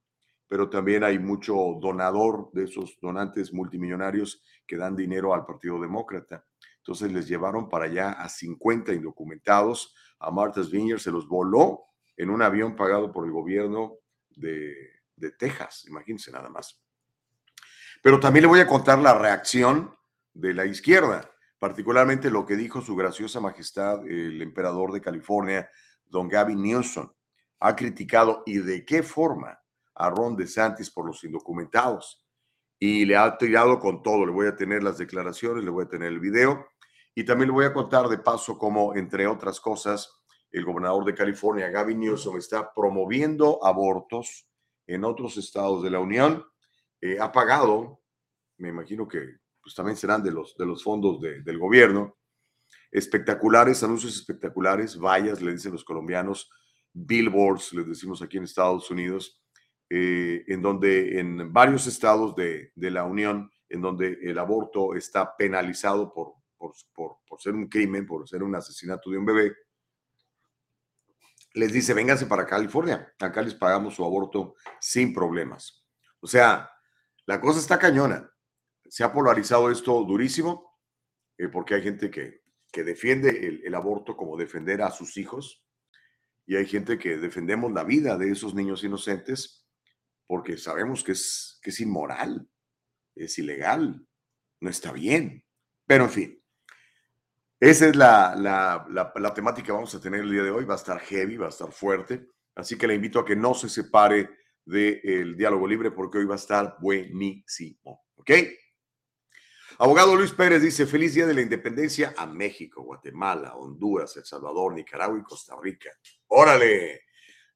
pero 0.48 0.68
también 0.68 1.04
hay 1.04 1.18
mucho 1.18 1.54
donador 1.80 2.50
de 2.52 2.64
esos 2.64 2.98
donantes 3.00 3.52
multimillonarios 3.52 4.42
que 4.66 4.76
dan 4.76 4.96
dinero 4.96 5.34
al 5.34 5.44
Partido 5.44 5.80
Demócrata. 5.80 6.44
Entonces 6.78 7.12
les 7.12 7.26
llevaron 7.26 7.68
para 7.68 7.86
allá 7.86 8.12
a 8.12 8.28
50 8.28 8.92
indocumentados 8.92 9.94
a 10.20 10.30
Martha's 10.30 10.70
Vineyard, 10.70 11.00
se 11.00 11.10
los 11.10 11.28
voló 11.28 11.84
en 12.16 12.30
un 12.30 12.42
avión 12.42 12.76
pagado 12.76 13.12
por 13.12 13.26
el 13.26 13.32
gobierno 13.32 13.98
de, 14.30 14.74
de 15.16 15.32
Texas, 15.32 15.84
imagínense 15.88 16.30
nada 16.30 16.48
más. 16.48 16.80
Pero 18.02 18.20
también 18.20 18.42
le 18.42 18.48
voy 18.48 18.60
a 18.60 18.66
contar 18.66 18.98
la 18.98 19.18
reacción 19.18 19.94
de 20.32 20.54
la 20.54 20.64
izquierda, 20.64 21.30
particularmente 21.58 22.30
lo 22.30 22.46
que 22.46 22.56
dijo 22.56 22.80
su 22.80 22.94
graciosa 22.94 23.40
majestad, 23.40 24.06
el 24.06 24.40
emperador 24.40 24.92
de 24.92 25.00
California, 25.00 25.68
don 26.04 26.28
Gavin 26.28 26.62
Newsom. 26.62 27.12
Ha 27.60 27.74
criticado 27.74 28.42
y 28.46 28.58
de 28.58 28.84
qué 28.84 29.02
forma 29.02 29.58
a 29.96 30.10
Ron 30.10 30.36
DeSantis 30.36 30.90
por 30.90 31.06
los 31.06 31.22
indocumentados 31.24 32.24
y 32.78 33.04
le 33.04 33.16
ha 33.16 33.36
tirado 33.36 33.78
con 33.78 34.02
todo. 34.02 34.26
Le 34.26 34.32
voy 34.32 34.46
a 34.46 34.56
tener 34.56 34.82
las 34.82 34.98
declaraciones, 34.98 35.64
le 35.64 35.70
voy 35.70 35.84
a 35.84 35.88
tener 35.88 36.08
el 36.08 36.20
video 36.20 36.66
y 37.14 37.24
también 37.24 37.48
le 37.48 37.54
voy 37.54 37.64
a 37.64 37.72
contar 37.72 38.08
de 38.08 38.18
paso 38.18 38.58
cómo, 38.58 38.94
entre 38.94 39.26
otras 39.26 39.60
cosas, 39.60 40.12
el 40.52 40.64
gobernador 40.64 41.04
de 41.04 41.14
California, 41.14 41.68
Gavin 41.68 42.00
Newsom, 42.00 42.36
está 42.36 42.72
promoviendo 42.72 43.64
abortos 43.64 44.46
en 44.86 45.04
otros 45.04 45.36
estados 45.36 45.82
de 45.82 45.90
la 45.90 45.98
Unión. 45.98 46.44
Eh, 47.00 47.18
ha 47.18 47.32
pagado, 47.32 48.00
me 48.58 48.68
imagino 48.68 49.08
que 49.08 49.38
pues, 49.62 49.74
también 49.74 49.96
serán 49.96 50.22
de 50.22 50.30
los, 50.30 50.56
de 50.56 50.66
los 50.66 50.84
fondos 50.84 51.20
del 51.20 51.58
gobierno, 51.58 52.16
espectaculares, 52.90 53.82
anuncios 53.82 54.14
espectaculares, 54.16 54.98
vallas, 54.98 55.42
le 55.42 55.52
dicen 55.52 55.72
los 55.72 55.84
colombianos, 55.84 56.50
billboards, 56.92 57.72
les 57.72 57.86
decimos 57.86 58.22
aquí 58.22 58.38
en 58.38 58.44
Estados 58.44 58.90
Unidos, 58.90 59.42
eh, 59.88 60.44
en 60.48 60.62
donde 60.62 61.20
en 61.20 61.52
varios 61.52 61.86
estados 61.86 62.34
de, 62.34 62.72
la 62.74 63.04
Unión, 63.04 63.52
en 63.68 63.80
donde 63.80 64.18
el 64.20 64.36
aborto 64.36 64.96
está 64.96 65.36
penalizado 65.36 66.12
por, 66.12 66.34
por, 66.56 66.74
por, 67.28 67.40
ser 67.40 67.54
un 67.54 67.68
crimen, 67.68 68.04
por 68.04 68.28
ser 68.28 68.42
un 68.42 68.56
asesinato 68.56 69.10
de 69.10 69.18
un 69.18 69.24
bebé, 69.24 69.54
les 71.54 71.72
dice, 71.72 71.94
vénganse 71.94 72.26
para 72.26 72.46
California, 72.46 73.14
acá 73.20 73.42
les 73.42 73.54
pagamos 73.54 73.94
su 73.94 74.04
aborto 74.04 74.56
sin 74.80 75.14
problemas. 75.14 75.86
O 76.18 76.26
sea, 76.26 76.68
la 77.24 77.40
cosa 77.40 77.60
está 77.60 77.78
cañona. 77.78 78.28
Se 78.88 79.04
ha 79.04 79.12
polarizado 79.12 79.70
esto 79.70 80.02
durísimo, 80.02 80.80
eh, 81.38 81.46
porque 81.46 81.74
hay 81.74 81.82
gente 81.82 82.10
que, 82.10 82.42
que 82.72 82.82
defiende 82.82 83.46
el, 83.46 83.62
el, 83.64 83.74
aborto 83.76 84.16
como 84.16 84.36
defender 84.36 84.82
a 84.82 84.90
sus 84.90 85.16
hijos, 85.16 85.64
y 86.44 86.56
hay 86.56 86.66
gente 86.66 86.98
que 86.98 87.18
defendemos 87.18 87.70
la 87.72 87.84
vida 87.84 88.18
de 88.18 88.32
esos 88.32 88.52
niños 88.52 88.82
inocentes 88.82 89.65
porque 90.26 90.56
sabemos 90.56 91.04
que 91.04 91.12
es, 91.12 91.58
que 91.62 91.70
es 91.70 91.80
inmoral, 91.80 92.48
es 93.14 93.38
ilegal, 93.38 94.06
no 94.60 94.70
está 94.70 94.92
bien. 94.92 95.44
Pero 95.86 96.04
en 96.04 96.10
fin, 96.10 96.42
esa 97.60 97.88
es 97.88 97.96
la, 97.96 98.34
la, 98.36 98.86
la, 99.14 99.34
temática 99.34 99.66
que 99.66 99.72
vamos 99.72 99.94
a 99.94 100.00
tener 100.00 100.20
el 100.20 100.30
día 100.30 100.42
de 100.42 100.50
hoy. 100.50 100.64
Va 100.64 100.74
a 100.74 100.78
estar 100.78 100.98
heavy, 101.00 101.36
va 101.36 101.46
a 101.46 101.50
estar 101.50 101.72
fuerte. 101.72 102.28
Así 102.54 102.76
que 102.76 102.86
le 102.86 102.94
invito 102.94 103.18
a 103.18 103.24
que 103.24 103.36
no 103.36 103.54
se 103.54 103.68
separe 103.68 104.28
del 104.64 105.36
diálogo 105.36 105.66
libre 105.66 105.90
porque 105.90 106.18
hoy 106.18 106.24
va 106.24 106.34
a 106.34 106.38
estar 106.38 106.76
buenísimo. 106.80 108.06
¿Ok? 108.16 108.30
Abogado 109.78 110.16
Luis 110.16 110.32
Pérez 110.32 110.62
dice, 110.62 110.86
feliz 110.86 111.14
día 111.14 111.26
de 111.26 111.34
la 111.34 111.42
independencia 111.42 112.14
a 112.16 112.26
México, 112.26 112.82
Guatemala, 112.82 113.54
Honduras, 113.56 114.16
El 114.16 114.24
Salvador, 114.24 114.74
Nicaragua 114.74 115.18
y 115.18 115.22
Costa 115.22 115.54
Rica. 115.62 115.90
Órale, 116.28 117.02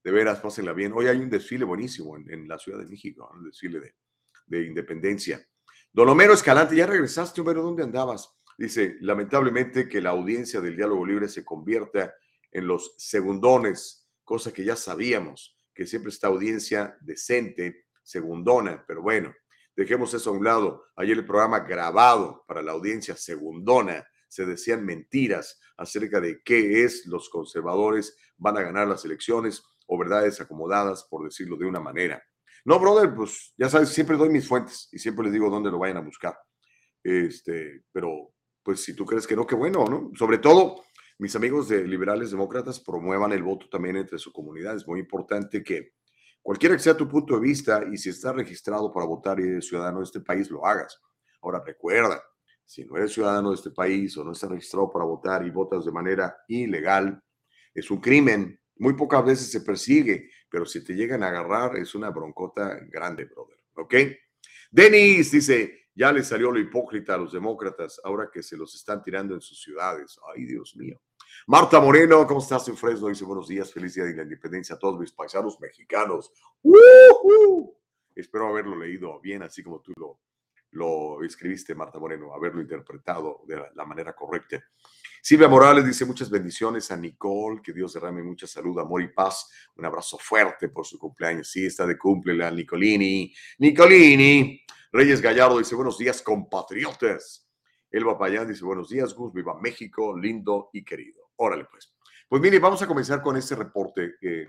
de 0.03 0.11
veras, 0.11 0.41
pásenla 0.41 0.73
bien. 0.73 0.93
Hoy 0.95 1.07
hay 1.07 1.19
un 1.19 1.29
desfile 1.29 1.65
buenísimo 1.65 2.17
en, 2.17 2.49
la 2.49 2.59
Ciudad 2.59 2.79
de 2.79 2.87
México, 2.87 3.31
un 3.35 3.45
desfile 3.45 3.95
de, 4.47 4.65
independencia. 4.65 5.47
Dolomero 5.93 6.33
Escalante, 6.33 6.77
ya 6.77 6.87
regresaste, 6.87 7.43
pero 7.43 7.63
¿dónde 7.63 7.83
andabas? 7.83 8.31
Dice, 8.57 8.97
lamentablemente 9.01 9.89
que 9.89 10.01
la 10.01 10.11
audiencia 10.11 10.61
del 10.61 10.77
diálogo 10.77 11.05
libre 11.05 11.29
se 11.29 11.45
convierta 11.45 12.15
en 12.51 12.67
los 12.67 12.95
segundones, 12.97 14.09
cosa 14.25 14.53
que 14.53 14.65
ya 14.65 14.77
sabíamos, 14.77 15.57
que 15.75 15.87
siempre 15.87 16.11
está 16.11 16.29
audiencia 16.29 16.97
decente, 17.01 17.87
segundona, 18.03 18.85
pero 18.87 19.03
bueno, 19.03 19.35
dejemos 19.77 20.13
eso 20.15 20.31
a 20.31 20.33
un 20.35 20.45
lado. 20.45 20.85
Ayer 20.97 21.19
el 21.19 21.27
programa 21.27 21.61
grabado 21.61 22.45
para 22.47 22.63
la 22.63 22.73
audiencia 22.73 23.17
segundona, 23.17 24.07
se 24.29 24.47
decían 24.47 24.85
mentiras 24.85 25.61
acerca 25.77 26.21
de 26.21 26.41
qué 26.45 26.85
es 26.85 27.07
los 27.07 27.29
conservadores 27.29 28.17
van 28.37 28.57
a 28.57 28.63
ganar 28.63 28.87
las 28.87 29.05
elecciones 29.05 29.63
o 29.93 29.99
verdades 29.99 30.41
acomodadas, 30.41 31.05
por 31.11 31.25
decirlo 31.25 31.57
de 31.57 31.67
una 31.67 31.81
manera. 31.81 32.23
No, 32.65 32.79
brother, 32.79 33.13
pues 33.13 33.53
ya 33.59 33.69
sabes, 33.69 33.89
siempre 33.89 34.17
doy 34.17 34.29
mis 34.29 34.47
fuentes 34.47 34.89
y 34.93 34.99
siempre 35.01 35.25
les 35.25 35.33
digo 35.33 35.51
dónde 35.51 35.71
lo 35.71 35.81
vayan 35.81 35.97
a 35.97 36.01
buscar. 36.01 36.39
Este, 37.03 37.83
pero 37.91 38.33
pues 38.63 38.85
si 38.85 38.95
tú 38.95 39.05
crees 39.05 39.27
que 39.27 39.35
no, 39.35 39.45
qué 39.45 39.57
bueno, 39.57 39.85
¿no? 39.87 40.11
Sobre 40.17 40.39
todo, 40.39 40.85
mis 41.19 41.35
amigos 41.35 41.69
de 41.69 41.85
liberales 41.89 42.31
demócratas 42.31 42.79
promuevan 42.79 43.33
el 43.33 43.43
voto 43.43 43.69
también 43.69 43.97
entre 43.97 44.19
su 44.19 44.33
comunidad. 44.33 44.77
Es 44.77 44.87
muy 44.87 45.01
importante 45.01 45.61
que 45.65 45.95
cualquiera 46.41 46.77
que 46.77 46.83
sea 46.83 46.97
tu 46.97 47.09
punto 47.09 47.35
de 47.35 47.41
vista 47.41 47.83
y 47.91 47.97
si 47.97 48.11
estás 48.11 48.37
registrado 48.37 48.93
para 48.93 49.07
votar 49.07 49.41
y 49.41 49.43
eres 49.43 49.67
ciudadano 49.67 49.99
de 49.99 50.05
este 50.05 50.21
país, 50.21 50.49
lo 50.51 50.65
hagas. 50.65 51.01
Ahora 51.43 51.61
recuerda, 51.67 52.23
si 52.65 52.85
no 52.85 52.97
eres 52.97 53.13
ciudadano 53.13 53.51
de 53.51 53.57
este 53.57 53.73
país 53.73 54.17
o 54.17 54.23
no 54.23 54.31
estás 54.31 54.51
registrado 54.51 54.89
para 54.89 55.05
votar 55.05 55.45
y 55.45 55.51
votas 55.51 55.85
de 55.85 55.91
manera 55.91 56.37
ilegal, 56.47 57.21
es 57.75 57.91
un 57.91 58.01
crimen 58.01 58.61
muy 58.81 58.95
pocas 58.95 59.23
veces 59.25 59.51
se 59.51 59.61
persigue, 59.61 60.31
pero 60.49 60.65
si 60.65 60.83
te 60.83 60.95
llegan 60.95 61.23
a 61.23 61.29
agarrar 61.29 61.77
es 61.77 61.95
una 61.95 62.11
broncota 62.11 62.81
grande, 62.89 63.27
brother. 63.27 63.59
¿Ok? 63.75 63.95
Denis 64.71 65.31
dice, 65.31 65.89
ya 65.95 66.11
le 66.11 66.23
salió 66.23 66.51
lo 66.51 66.59
hipócrita 66.59 67.15
a 67.15 67.19
los 67.19 67.33
demócratas 67.33 68.01
ahora 68.03 68.31
que 68.33 68.43
se 68.43 68.57
los 68.57 68.75
están 68.75 69.03
tirando 69.03 69.35
en 69.35 69.43
sus 69.43 69.61
ciudades. 69.61 70.19
Ay, 70.35 70.47
Dios 70.47 70.75
mío. 70.77 70.99
Marta 71.47 71.79
Moreno, 71.79 72.27
¿cómo 72.27 72.41
estás 72.41 72.67
en 72.69 72.77
Fresno? 72.77 73.09
Dice, 73.09 73.25
buenos 73.25 73.49
días, 73.49 73.71
feliz 73.71 73.95
día 73.95 74.05
de 74.05 74.17
la 74.17 74.23
independencia 74.23 74.77
a 74.77 74.79
todos 74.79 74.99
mis 74.99 75.13
paisanos 75.13 75.61
mexicanos. 75.61 76.33
Espero 78.15 78.49
haberlo 78.49 78.77
leído 78.77 79.21
bien, 79.21 79.43
así 79.43 79.63
como 79.63 79.81
tú 79.81 79.93
lo, 79.97 80.21
lo 80.73 81.23
escribiste, 81.23 81.75
Marta 81.75 81.99
Moreno, 81.99 82.33
haberlo 82.33 82.61
interpretado 82.61 83.43
de 83.47 83.63
la 83.75 83.85
manera 83.85 84.15
correcta. 84.15 84.63
Silvia 85.23 85.49
Morales 85.49 85.85
dice 85.85 86.07
muchas 86.07 86.31
bendiciones 86.31 86.91
a 86.91 86.97
Nicole, 86.97 87.61
que 87.63 87.73
Dios 87.73 87.93
derrame 87.93 88.23
mucha 88.23 88.47
salud, 88.47 88.79
amor 88.79 89.03
y 89.03 89.09
paz. 89.09 89.51
Un 89.77 89.85
abrazo 89.85 90.17
fuerte 90.19 90.69
por 90.71 90.87
su 90.87 90.99
cumpleaños. 90.99 91.51
Sí, 91.51 91.67
está 91.67 91.87
de 91.87 91.99
cumple 91.99 92.35
la 92.35 92.51
Nicolini. 92.51 93.33
Nicolini. 93.59 94.65
Reyes 94.93 95.21
Gallardo 95.21 95.59
dice 95.59 95.75
buenos 95.75 95.99
días, 95.99 96.23
compatriotas. 96.23 97.47
Elba 97.91 98.17
Payán 98.17 98.49
dice 98.49 98.65
buenos 98.65 98.89
días, 98.89 99.13
Gus, 99.15 99.33
viva 99.33 99.61
México, 99.61 100.17
lindo 100.17 100.71
y 100.73 100.85
querido. 100.85 101.31
Órale, 101.37 101.67
pues. 101.71 101.93
Pues 102.29 102.41
mire, 102.41 102.59
vamos 102.59 102.81
a 102.81 102.87
comenzar 102.87 103.21
con 103.21 103.37
este 103.37 103.57
reporte 103.57 104.15
eh, 104.23 104.47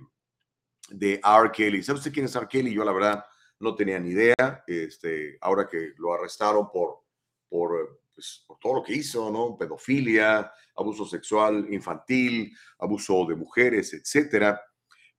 de 0.89 1.19
R. 1.23 1.51
Kelly. 1.51 1.83
¿Sabe 1.83 1.97
usted 1.97 2.13
quién 2.13 2.25
es 2.25 2.35
R. 2.35 2.47
Kelly? 2.47 2.73
Yo 2.73 2.85
la 2.85 2.93
verdad 2.93 3.25
no 3.61 3.75
tenía 3.75 3.99
ni 3.99 4.09
idea. 4.09 4.63
Este, 4.67 5.37
ahora 5.41 5.67
que 5.67 5.93
lo 5.97 6.13
arrestaron 6.13 6.69
por, 6.71 7.03
por 7.47 8.01
pues, 8.13 8.43
por 8.45 8.57
todo 8.59 8.75
lo 8.75 8.83
que 8.83 8.93
hizo, 8.93 9.31
¿no? 9.31 9.57
Pedofilia, 9.57 10.51
abuso 10.75 11.05
sexual 11.05 11.65
infantil, 11.73 12.55
abuso 12.79 13.25
de 13.25 13.35
mujeres, 13.35 13.93
etcétera. 13.93 14.61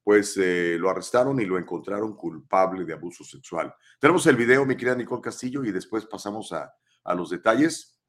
pues 0.02 0.36
eh, 0.36 0.76
lo 0.78 0.90
arrestaron 0.90 1.40
y 1.40 1.44
lo 1.44 1.58
encontraron 1.58 2.16
culpable 2.16 2.84
de 2.84 2.92
abuso 2.92 3.24
sexual. 3.24 3.72
Tenemos 4.00 4.26
el 4.26 4.36
video, 4.36 4.66
mi 4.66 4.76
querida 4.76 4.96
Nicole 4.96 5.22
Castillo, 5.22 5.64
y 5.64 5.70
después 5.70 6.06
pasamos 6.06 6.52
a, 6.52 6.74
a 7.04 7.14
los 7.14 7.30
detalles. 7.30 8.00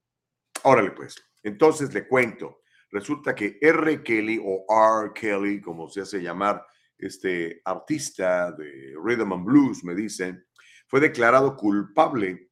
Órale, 0.64 0.92
pues. 0.92 1.16
Entonces 1.44 1.94
le 1.94 2.08
cuento. 2.08 2.62
Resulta 2.90 3.36
que 3.36 3.58
R. 3.62 4.04
Kelly 4.04 4.42
o 4.44 4.66
R. 4.70 5.14
Kelly, 5.14 5.62
como 5.62 5.90
se 5.90 6.02
hace 6.02 6.22
llamar 6.22 6.66
este 7.06 7.62
artista 7.66 8.52
de 8.52 8.96
rhythm 9.04 9.34
and 9.34 9.46
blues, 9.46 9.84
me 9.84 9.96
dicen, 9.96 10.46
fue 10.88 11.00
declarado 11.00 11.56
culpable 11.56 12.52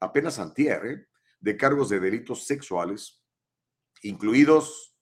apenas 0.00 0.38
antier 0.38 0.86
¿eh? 0.86 1.06
de 1.40 1.56
cargos 1.56 1.88
de 1.88 2.00
delitos 2.00 2.46
sexuales, 2.46 3.22
incluidos 4.02 4.96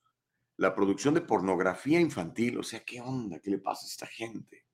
la 0.57 0.75
producción 0.75 1.15
de 1.15 1.23
pornografía 1.23 2.01
infantil. 2.01 2.59
O 2.59 2.63
sea, 2.63 2.81
¿qué 2.81 3.01
onda? 3.01 3.41
¿Qué 3.41 3.51
le 3.51 3.59
pasa 3.59 3.87
a 3.87 3.89
esta 3.89 4.07
gente? 4.07 4.67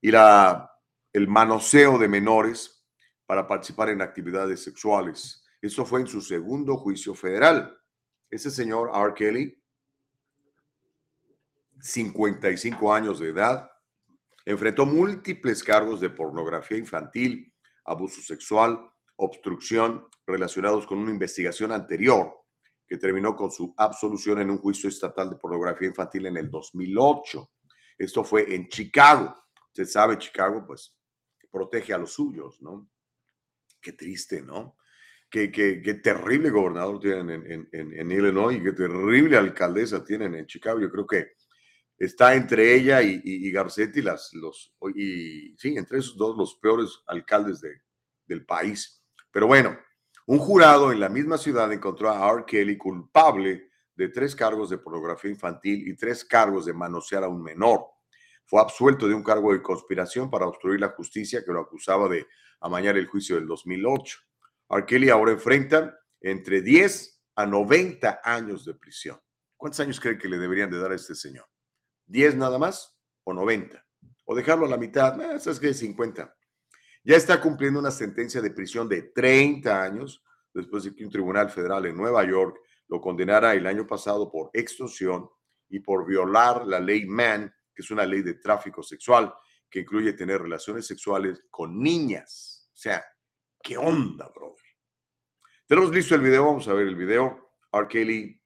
Y 0.00 0.10
la, 0.10 0.70
el 1.12 1.28
manoseo 1.28 1.98
de 1.98 2.08
menores 2.08 2.84
para 3.26 3.46
participar 3.46 3.90
en 3.90 4.02
actividades 4.02 4.62
sexuales. 4.62 5.44
Eso 5.60 5.84
fue 5.84 6.00
en 6.00 6.06
su 6.06 6.20
segundo 6.20 6.76
juicio 6.76 7.14
federal. 7.14 7.78
Ese 8.30 8.50
señor 8.50 8.90
R. 8.94 9.14
Kelly, 9.14 9.61
55 11.82 12.94
años 12.94 13.18
de 13.18 13.30
edad, 13.30 13.68
enfrentó 14.44 14.86
múltiples 14.86 15.62
cargos 15.64 16.00
de 16.00 16.10
pornografía 16.10 16.78
infantil, 16.78 17.52
abuso 17.84 18.22
sexual, 18.22 18.80
obstrucción 19.16 20.06
relacionados 20.26 20.86
con 20.86 20.98
una 20.98 21.10
investigación 21.10 21.72
anterior 21.72 22.32
que 22.86 22.98
terminó 22.98 23.34
con 23.34 23.50
su 23.50 23.74
absolución 23.76 24.40
en 24.40 24.50
un 24.50 24.58
juicio 24.58 24.88
estatal 24.88 25.30
de 25.30 25.36
pornografía 25.36 25.88
infantil 25.88 26.26
en 26.26 26.36
el 26.36 26.50
2008. 26.50 27.50
Esto 27.98 28.22
fue 28.22 28.54
en 28.54 28.68
Chicago. 28.68 29.34
Usted 29.68 29.86
sabe, 29.86 30.18
Chicago, 30.18 30.64
pues, 30.66 30.96
protege 31.50 31.92
a 31.94 31.98
los 31.98 32.12
suyos, 32.12 32.62
¿no? 32.62 32.88
Qué 33.80 33.92
triste, 33.92 34.40
¿no? 34.40 34.76
qué, 35.32 36.00
terrible 36.02 36.50
gobernador 36.50 37.00
tienen 37.00 37.30
en, 37.30 37.68
en, 37.72 37.98
en, 37.98 38.10
Illinois 38.10 38.54
y 38.54 38.62
qué 38.62 38.72
terrible 38.72 39.38
alcaldesa 39.38 40.04
tienen 40.04 40.34
en 40.34 40.46
Chicago. 40.46 40.78
Yo 40.78 40.90
creo 40.90 41.06
que 41.06 41.32
está 41.98 42.34
entre 42.34 42.74
ella 42.74 43.00
y, 43.02 43.50
Garcetti, 43.50 44.02
los, 44.02 44.32
y 44.94 45.54
entre 45.76 45.98
esos 45.98 46.16
dos 46.16 46.36
los 46.36 46.56
peores 46.56 46.88
alcaldes 47.06 47.60
de, 47.60 47.80
del 48.26 48.44
país. 48.44 49.02
Pero 49.30 49.46
bueno, 49.46 49.78
un 50.26 50.38
jurado 50.38 50.92
en 50.92 51.00
la 51.00 51.08
misma 51.08 51.38
ciudad 51.38 51.72
encontró 51.72 52.10
a 52.10 52.30
R. 52.32 52.44
Kelly 52.46 52.76
culpable 52.76 53.70
de 53.94 54.08
tres 54.08 54.34
cargos 54.34 54.70
de 54.70 54.78
pornografía 54.78 55.30
infantil 55.30 55.86
y 55.86 55.96
tres 55.96 56.24
cargos 56.24 56.66
de 56.66 56.72
manosear 56.72 57.24
a 57.24 57.28
un 57.28 57.42
menor. 57.42 57.84
Fue 58.44 58.60
absuelto 58.60 59.08
de 59.08 59.14
un 59.14 59.22
cargo 59.22 59.52
de 59.52 59.62
conspiración 59.62 60.30
para 60.30 60.46
obstruir 60.46 60.80
la 60.80 60.90
justicia 60.90 61.44
que 61.44 61.52
lo 61.52 61.60
acusaba 61.60 62.08
de 62.08 62.26
amañar 62.60 62.96
el 62.96 63.06
juicio 63.06 63.36
del 63.36 63.46
2008. 63.46 64.18
Kelly 64.86 65.10
ahora 65.10 65.32
enfrenta 65.32 65.98
entre 66.20 66.62
10 66.62 67.22
a 67.36 67.46
90 67.46 68.20
años 68.24 68.64
de 68.64 68.74
prisión. 68.74 69.20
¿Cuántos 69.56 69.80
años 69.80 70.00
cree 70.00 70.18
que 70.18 70.28
le 70.28 70.38
deberían 70.38 70.70
de 70.70 70.78
dar 70.78 70.92
a 70.92 70.96
este 70.96 71.14
señor? 71.14 71.46
¿10 72.12 72.36
nada 72.36 72.58
más 72.58 72.94
o 73.24 73.32
90? 73.32 73.84
O 74.26 74.34
dejarlo 74.34 74.66
a 74.66 74.68
la 74.68 74.76
mitad, 74.76 75.18
eh, 75.20 75.40
¿sabes 75.40 75.58
qué? 75.58 75.72
50. 75.72 76.36
Ya 77.04 77.16
está 77.16 77.40
cumpliendo 77.40 77.80
una 77.80 77.90
sentencia 77.90 78.40
de 78.40 78.50
prisión 78.50 78.88
de 78.88 79.02
30 79.02 79.82
años 79.82 80.22
después 80.52 80.84
de 80.84 80.94
que 80.94 81.04
un 81.04 81.10
tribunal 81.10 81.50
federal 81.50 81.86
en 81.86 81.96
Nueva 81.96 82.24
York 82.24 82.60
lo 82.88 83.00
condenara 83.00 83.54
el 83.54 83.66
año 83.66 83.86
pasado 83.86 84.30
por 84.30 84.50
extorsión 84.52 85.28
y 85.68 85.80
por 85.80 86.06
violar 86.06 86.66
la 86.66 86.78
ley 86.78 87.06
Mann, 87.06 87.52
que 87.74 87.82
es 87.82 87.90
una 87.90 88.04
ley 88.04 88.22
de 88.22 88.34
tráfico 88.34 88.82
sexual 88.82 89.34
que 89.70 89.80
incluye 89.80 90.12
tener 90.12 90.42
relaciones 90.42 90.86
sexuales 90.86 91.46
con 91.50 91.80
niñas. 91.80 92.68
O 92.74 92.76
sea, 92.76 93.02
¿qué 93.62 93.78
onda, 93.78 94.28
brother? 94.28 94.58
Tenemos 95.66 95.90
listo 95.90 96.14
el 96.14 96.20
video, 96.20 96.44
vamos 96.44 96.68
a 96.68 96.74
ver 96.74 96.86
el 96.86 96.96
video. 96.96 97.54
R. 97.72 97.88
Kelly, 97.88 98.38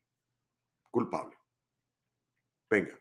culpable. 0.89 1.37
Venga. 2.71 2.97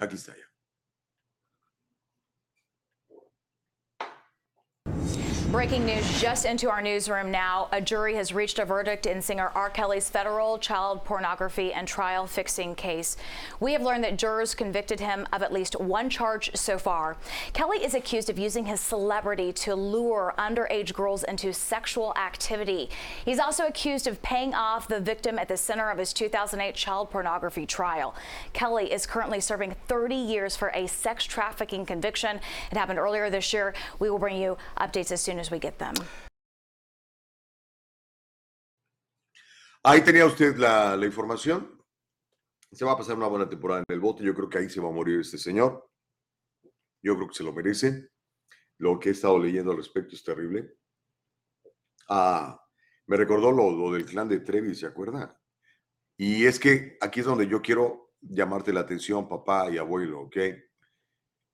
Aquí 0.00 0.16
está 0.16 0.34
ya. 0.34 0.50
Breaking 5.50 5.84
news 5.84 6.20
just 6.20 6.44
into 6.44 6.70
our 6.70 6.80
newsroom 6.80 7.32
now. 7.32 7.66
A 7.72 7.80
jury 7.80 8.14
has 8.14 8.32
reached 8.32 8.60
a 8.60 8.64
verdict 8.64 9.06
in 9.06 9.20
singer 9.20 9.50
R. 9.56 9.68
Kelly's 9.68 10.08
federal 10.08 10.58
child 10.58 11.04
pornography 11.04 11.72
and 11.72 11.88
trial 11.88 12.28
fixing 12.28 12.76
case. 12.76 13.16
We 13.58 13.72
have 13.72 13.82
learned 13.82 14.04
that 14.04 14.16
jurors 14.16 14.54
convicted 14.54 15.00
him 15.00 15.26
of 15.32 15.42
at 15.42 15.52
least 15.52 15.74
one 15.80 16.08
charge 16.08 16.54
so 16.54 16.78
far. 16.78 17.16
Kelly 17.52 17.84
is 17.84 17.94
accused 17.94 18.30
of 18.30 18.38
using 18.38 18.66
his 18.66 18.80
celebrity 18.80 19.52
to 19.54 19.74
lure 19.74 20.34
underage 20.38 20.94
girls 20.94 21.24
into 21.24 21.52
sexual 21.52 22.14
activity. 22.16 22.88
He's 23.24 23.40
also 23.40 23.66
accused 23.66 24.06
of 24.06 24.22
paying 24.22 24.54
off 24.54 24.86
the 24.86 25.00
victim 25.00 25.36
at 25.36 25.48
the 25.48 25.56
center 25.56 25.90
of 25.90 25.98
his 25.98 26.12
2008 26.12 26.76
child 26.76 27.10
pornography 27.10 27.66
trial. 27.66 28.14
Kelly 28.52 28.92
is 28.92 29.04
currently 29.04 29.40
serving 29.40 29.74
30 29.88 30.14
years 30.14 30.54
for 30.54 30.70
a 30.76 30.86
sex 30.86 31.24
trafficking 31.24 31.84
conviction. 31.84 32.38
It 32.70 32.78
happened 32.78 33.00
earlier 33.00 33.30
this 33.30 33.52
year. 33.52 33.74
We 33.98 34.10
will 34.10 34.20
bring 34.20 34.40
you 34.40 34.56
updates 34.78 35.10
as 35.10 35.20
soon 35.20 35.39
as 35.40 35.50
we 35.50 35.58
get 35.58 35.76
them. 35.78 35.94
Ahí 39.82 40.02
tenía 40.02 40.26
usted 40.26 40.56
la, 40.56 40.98
información. 41.04 41.82
Se 42.70 42.84
va 42.84 42.92
a 42.92 42.96
pasar 42.96 43.16
una 43.16 43.26
buena 43.26 43.48
temporada 43.48 43.82
en 43.88 43.94
el 43.94 44.00
bote. 44.00 44.22
Yo 44.22 44.34
creo 44.34 44.48
que 44.48 44.58
ahí 44.58 44.68
se 44.68 44.80
va 44.80 44.88
a 44.88 44.92
morir 44.92 45.20
este 45.20 45.38
señor. 45.38 45.90
Yo 47.02 47.16
creo 47.16 47.28
que 47.28 47.34
se 47.34 47.42
lo 47.42 47.52
merece. 47.52 48.10
Lo 48.78 49.00
que 49.00 49.08
he 49.08 49.12
estado 49.12 49.38
leyendo 49.38 49.70
al 49.70 49.78
respecto 49.78 50.14
es 50.14 50.22
terrible. 50.22 50.76
Ah, 52.08 52.60
me 53.06 53.16
recordó 53.16 53.50
lo, 53.50 53.70
lo 53.70 53.92
del 53.92 54.04
clan 54.04 54.28
de 54.28 54.40
Trevi, 54.40 54.74
¿se 54.74 54.86
acuerda? 54.86 55.40
Y 56.18 56.44
es 56.44 56.60
que 56.60 56.98
aquí 57.00 57.20
es 57.20 57.26
donde 57.26 57.48
yo 57.48 57.62
quiero 57.62 58.12
llamarte 58.20 58.72
la 58.72 58.80
atención, 58.80 59.28
papá 59.28 59.70
y 59.70 59.78
abuelo, 59.78 60.22
¿ok? 60.22 60.36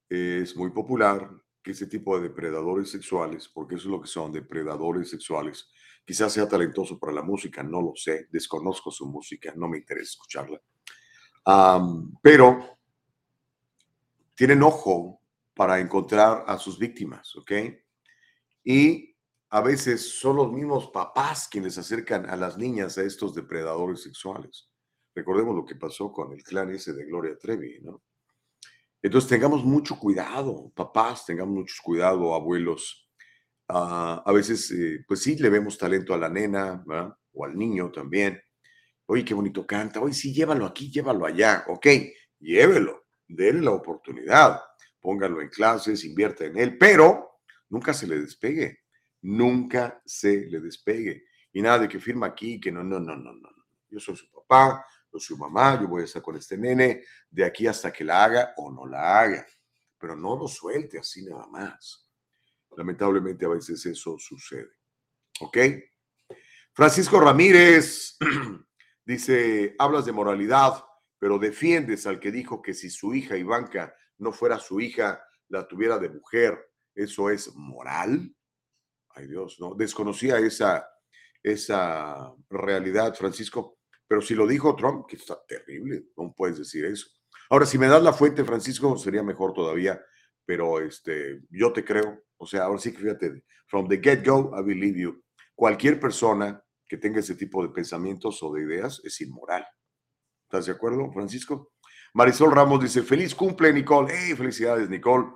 Es 0.08 0.56
muy 0.56 0.70
popular 0.70 1.30
que 1.66 1.72
ese 1.72 1.88
tipo 1.88 2.16
de 2.16 2.28
depredadores 2.28 2.90
sexuales, 2.90 3.48
porque 3.48 3.74
eso 3.74 3.88
es 3.88 3.90
lo 3.90 4.00
que 4.00 4.06
son, 4.06 4.30
depredadores 4.30 5.10
sexuales, 5.10 5.68
quizás 6.04 6.32
sea 6.32 6.46
talentoso 6.46 6.96
para 6.96 7.12
la 7.12 7.22
música, 7.22 7.60
no 7.64 7.82
lo 7.82 7.92
sé, 7.96 8.28
desconozco 8.30 8.92
su 8.92 9.04
música, 9.04 9.52
no 9.56 9.66
me 9.66 9.78
interesa 9.78 10.10
escucharla, 10.10 10.62
pero 12.22 12.78
tienen 14.36 14.62
ojo 14.62 15.20
para 15.54 15.80
encontrar 15.80 16.44
a 16.46 16.56
sus 16.56 16.78
víctimas, 16.78 17.34
¿ok? 17.34 17.50
Y 18.62 19.16
a 19.50 19.60
veces 19.60 20.20
son 20.20 20.36
los 20.36 20.52
mismos 20.52 20.90
papás 20.92 21.48
quienes 21.48 21.76
acercan 21.78 22.30
a 22.30 22.36
las 22.36 22.56
niñas 22.56 22.96
a 22.96 23.02
estos 23.02 23.34
depredadores 23.34 24.04
sexuales. 24.04 24.70
Recordemos 25.16 25.56
lo 25.56 25.64
que 25.64 25.74
pasó 25.74 26.12
con 26.12 26.32
el 26.32 26.44
clan 26.44 26.70
ese 26.70 26.92
de 26.92 27.06
Gloria 27.06 27.36
Trevi, 27.36 27.80
¿no? 27.82 28.04
Entonces 29.02 29.28
tengamos 29.28 29.64
mucho 29.64 29.98
cuidado, 29.98 30.72
papás, 30.74 31.26
tengamos 31.26 31.54
mucho 31.54 31.74
cuidado, 31.82 32.34
abuelos. 32.34 33.08
Ah, 33.68 34.22
a 34.24 34.32
veces, 34.32 34.70
eh, 34.70 35.04
pues 35.06 35.20
sí, 35.22 35.36
le 35.36 35.50
vemos 35.50 35.76
talento 35.76 36.14
a 36.14 36.18
la 36.18 36.28
nena 36.28 36.84
o 37.32 37.44
al 37.44 37.56
niño 37.56 37.90
también. 37.90 38.40
Oye, 39.06 39.24
qué 39.24 39.34
bonito 39.34 39.66
canta. 39.66 40.00
Oye, 40.00 40.14
sí, 40.14 40.32
llévalo 40.32 40.66
aquí, 40.66 40.90
llévalo 40.90 41.26
allá. 41.26 41.64
Ok, 41.68 41.86
llévelo, 42.40 43.06
denle 43.28 43.62
la 43.62 43.72
oportunidad. 43.72 44.60
Póngalo 45.00 45.40
en 45.40 45.48
clases, 45.48 46.04
invierta 46.04 46.44
en 46.44 46.58
él, 46.58 46.76
pero 46.78 47.38
nunca 47.68 47.94
se 47.94 48.06
le 48.06 48.18
despegue. 48.20 48.80
Nunca 49.22 50.00
se 50.04 50.46
le 50.46 50.60
despegue. 50.60 51.24
Y 51.52 51.62
nada 51.62 51.80
de 51.80 51.88
que 51.88 52.00
firma 52.00 52.26
aquí, 52.26 52.60
que 52.60 52.72
no, 52.72 52.82
no, 52.82 52.98
no, 52.98 53.16
no, 53.16 53.32
no. 53.32 53.48
Yo 53.88 54.00
soy 54.00 54.16
su 54.16 54.30
papá, 54.30 54.84
su 55.18 55.36
mamá, 55.36 55.80
yo 55.80 55.88
voy 55.88 56.02
a 56.02 56.04
estar 56.04 56.22
con 56.22 56.36
este 56.36 56.56
nene 56.56 57.04
de 57.30 57.44
aquí 57.44 57.66
hasta 57.66 57.92
que 57.92 58.04
la 58.04 58.24
haga 58.24 58.54
o 58.56 58.70
no 58.70 58.86
la 58.86 59.20
haga, 59.20 59.46
pero 59.98 60.16
no 60.16 60.36
lo 60.36 60.48
suelte 60.48 60.98
así 60.98 61.24
nada 61.24 61.46
más. 61.48 62.08
Lamentablemente 62.76 63.46
a 63.46 63.50
veces 63.50 63.84
eso 63.86 64.16
sucede. 64.18 64.70
¿Ok? 65.40 65.58
Francisco 66.72 67.20
Ramírez 67.20 68.18
dice, 69.04 69.74
hablas 69.78 70.04
de 70.04 70.12
moralidad, 70.12 70.84
pero 71.18 71.38
defiendes 71.38 72.06
al 72.06 72.20
que 72.20 72.30
dijo 72.30 72.60
que 72.60 72.74
si 72.74 72.90
su 72.90 73.14
hija 73.14 73.36
Ivanka 73.36 73.94
no 74.18 74.32
fuera 74.32 74.58
su 74.58 74.80
hija, 74.80 75.22
la 75.48 75.66
tuviera 75.66 75.98
de 75.98 76.10
mujer. 76.10 76.70
¿Eso 76.94 77.30
es 77.30 77.54
moral? 77.54 78.34
Ay 79.10 79.26
Dios, 79.26 79.56
no. 79.60 79.74
Desconocía 79.74 80.38
esa, 80.38 80.86
esa 81.42 82.34
realidad, 82.50 83.14
Francisco. 83.14 83.75
Pero 84.08 84.20
si 84.20 84.34
lo 84.34 84.46
dijo 84.46 84.76
Trump, 84.76 85.06
que 85.06 85.16
está 85.16 85.38
terrible, 85.46 86.06
no 86.16 86.32
puedes 86.36 86.58
decir 86.58 86.84
eso. 86.84 87.08
Ahora, 87.50 87.66
si 87.66 87.78
me 87.78 87.88
das 87.88 88.02
la 88.02 88.12
fuente, 88.12 88.44
Francisco, 88.44 88.96
sería 88.96 89.22
mejor 89.22 89.52
todavía, 89.52 90.00
pero 90.44 90.80
este, 90.80 91.42
yo 91.50 91.72
te 91.72 91.84
creo. 91.84 92.22
O 92.36 92.46
sea, 92.46 92.64
ahora 92.64 92.78
sí 92.78 92.92
que 92.92 92.98
fíjate, 92.98 93.44
from 93.66 93.88
the 93.88 93.98
get-go, 93.98 94.52
I 94.58 94.62
believe 94.62 94.98
you. 94.98 95.22
Cualquier 95.54 95.98
persona 95.98 96.62
que 96.88 96.96
tenga 96.96 97.20
ese 97.20 97.34
tipo 97.34 97.62
de 97.62 97.70
pensamientos 97.70 98.42
o 98.42 98.52
de 98.52 98.62
ideas 98.62 99.00
es 99.04 99.20
inmoral. 99.20 99.66
¿Estás 100.44 100.66
de 100.66 100.72
acuerdo, 100.72 101.10
Francisco? 101.12 101.72
Marisol 102.14 102.52
Ramos 102.52 102.80
dice, 102.82 103.02
feliz 103.02 103.34
cumple, 103.34 103.72
Nicole. 103.72 104.12
¡Hey, 104.14 104.34
felicidades, 104.34 104.88
Nicole! 104.88 105.26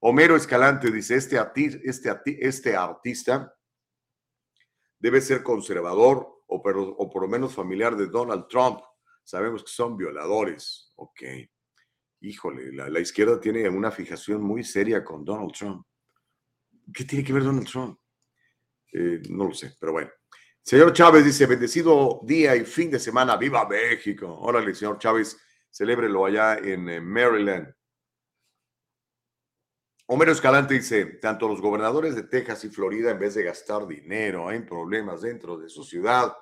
Homero 0.00 0.36
Escalante 0.36 0.90
dice, 0.90 1.16
este, 1.16 1.38
este, 1.84 2.46
este 2.46 2.76
artista 2.76 3.52
debe 4.98 5.20
ser 5.20 5.42
conservador 5.42 6.37
o, 6.48 6.56
o 6.56 7.10
por 7.10 7.22
lo 7.22 7.28
menos 7.28 7.54
familiar 7.54 7.96
de 7.96 8.08
Donald 8.08 8.48
Trump. 8.48 8.80
Sabemos 9.22 9.62
que 9.62 9.70
son 9.70 9.96
violadores. 9.96 10.92
Ok. 10.96 11.22
Híjole, 12.20 12.72
la, 12.72 12.98
izquierda 12.98 13.38
tiene 13.38 13.68
una 13.68 13.92
fijación 13.92 14.42
muy 14.42 14.64
seria 14.64 15.04
con 15.04 15.24
Donald 15.24 15.52
Trump. 15.52 15.86
¿Qué 16.92 17.04
tiene 17.04 17.24
que 17.24 17.32
ver 17.32 17.44
Donald 17.44 17.68
Trump? 17.68 17.98
Eh, 18.92 19.22
no 19.28 19.44
lo 19.44 19.54
sé, 19.54 19.76
pero 19.78 19.92
bueno. 19.92 20.10
Señor 20.60 20.92
Chávez 20.92 21.24
dice, 21.24 21.46
bendecido 21.46 22.20
día 22.24 22.56
y 22.56 22.64
fin 22.64 22.90
de 22.90 22.98
semana, 22.98 23.36
viva 23.36 23.68
México. 23.68 24.26
Órale, 24.40 24.74
señor 24.74 24.98
Chávez, 24.98 25.38
celébrelo 25.70 26.26
allá 26.26 26.58
en 26.58 27.04
Maryland. 27.04 27.72
Homero 30.10 30.32
Escalante 30.32 30.72
dice, 30.72 31.04
tanto 31.04 31.46
los 31.46 31.60
gobernadores 31.60 32.14
de 32.14 32.22
Texas 32.22 32.64
y 32.64 32.70
Florida, 32.70 33.10
en 33.10 33.18
vez 33.18 33.34
de 33.34 33.42
gastar 33.42 33.86
dinero 33.86 34.50
en 34.50 34.64
problemas 34.64 35.20
dentro 35.20 35.58
de 35.58 35.68
su 35.68 35.84
ciudad 35.84 36.34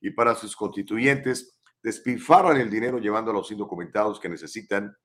y 0.00 0.08
para 0.08 0.34
sus 0.34 0.56
constituyentes, 0.56 1.60
despilfarran 1.82 2.56
el 2.56 2.70
dinero 2.70 2.98
llevando 2.98 3.30
a 3.30 3.34
los 3.34 3.50
indocumentados 3.50 4.18
que 4.18 4.30
necesitan 4.30 4.96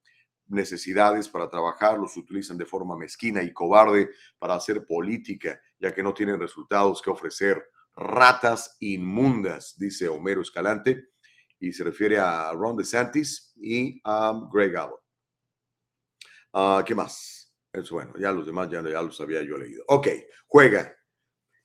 necesidades 0.48 1.28
para 1.28 1.50
trabajar, 1.50 2.00
los 2.00 2.16
utilizan 2.16 2.58
de 2.58 2.66
forma 2.66 2.96
mezquina 2.96 3.44
y 3.44 3.52
cobarde 3.52 4.12
para 4.40 4.56
hacer 4.56 4.86
política, 4.86 5.60
ya 5.78 5.94
que 5.94 6.02
no 6.02 6.14
tienen 6.14 6.40
resultados 6.40 7.02
que 7.02 7.10
ofrecer. 7.10 7.62
Ratas 7.98 8.78
inmundas, 8.80 9.76
dice 9.78 10.08
Homero 10.08 10.42
Escalante, 10.42 11.10
y 11.60 11.74
se 11.74 11.84
refiere 11.84 12.18
a 12.18 12.50
Ron 12.54 12.78
DeSantis 12.78 13.52
y 13.58 14.00
a 14.06 14.40
Greg 14.54 14.78
Abbott. 14.78 15.02
Ah, 16.54 16.82
¿Qué 16.88 16.96
más? 16.96 17.45
Eso 17.80 17.96
bueno, 17.96 18.14
ya 18.18 18.32
los 18.32 18.46
demás 18.46 18.70
ya, 18.70 18.82
ya 18.82 19.02
los 19.02 19.20
había 19.22 19.42
yo 19.44 19.58
leído. 19.58 19.84
Ok, 19.88 20.08
juega. 20.48 20.96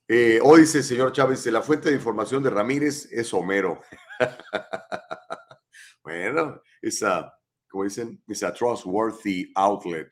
Eh, 0.07 0.39
hoy 0.43 0.61
dice 0.61 0.79
el 0.79 0.83
señor 0.83 1.11
Chávez, 1.13 1.45
la 1.47 1.61
fuente 1.61 1.89
de 1.89 1.95
información 1.95 2.43
de 2.43 2.49
Ramírez 2.49 3.07
es 3.11 3.33
Homero. 3.33 3.81
bueno, 6.03 6.61
esa 6.81 7.33
como 7.71 7.85
dicen, 7.85 8.21
es 8.27 8.43
a 8.43 8.53
trustworthy 8.53 9.51
outlet. 9.55 10.11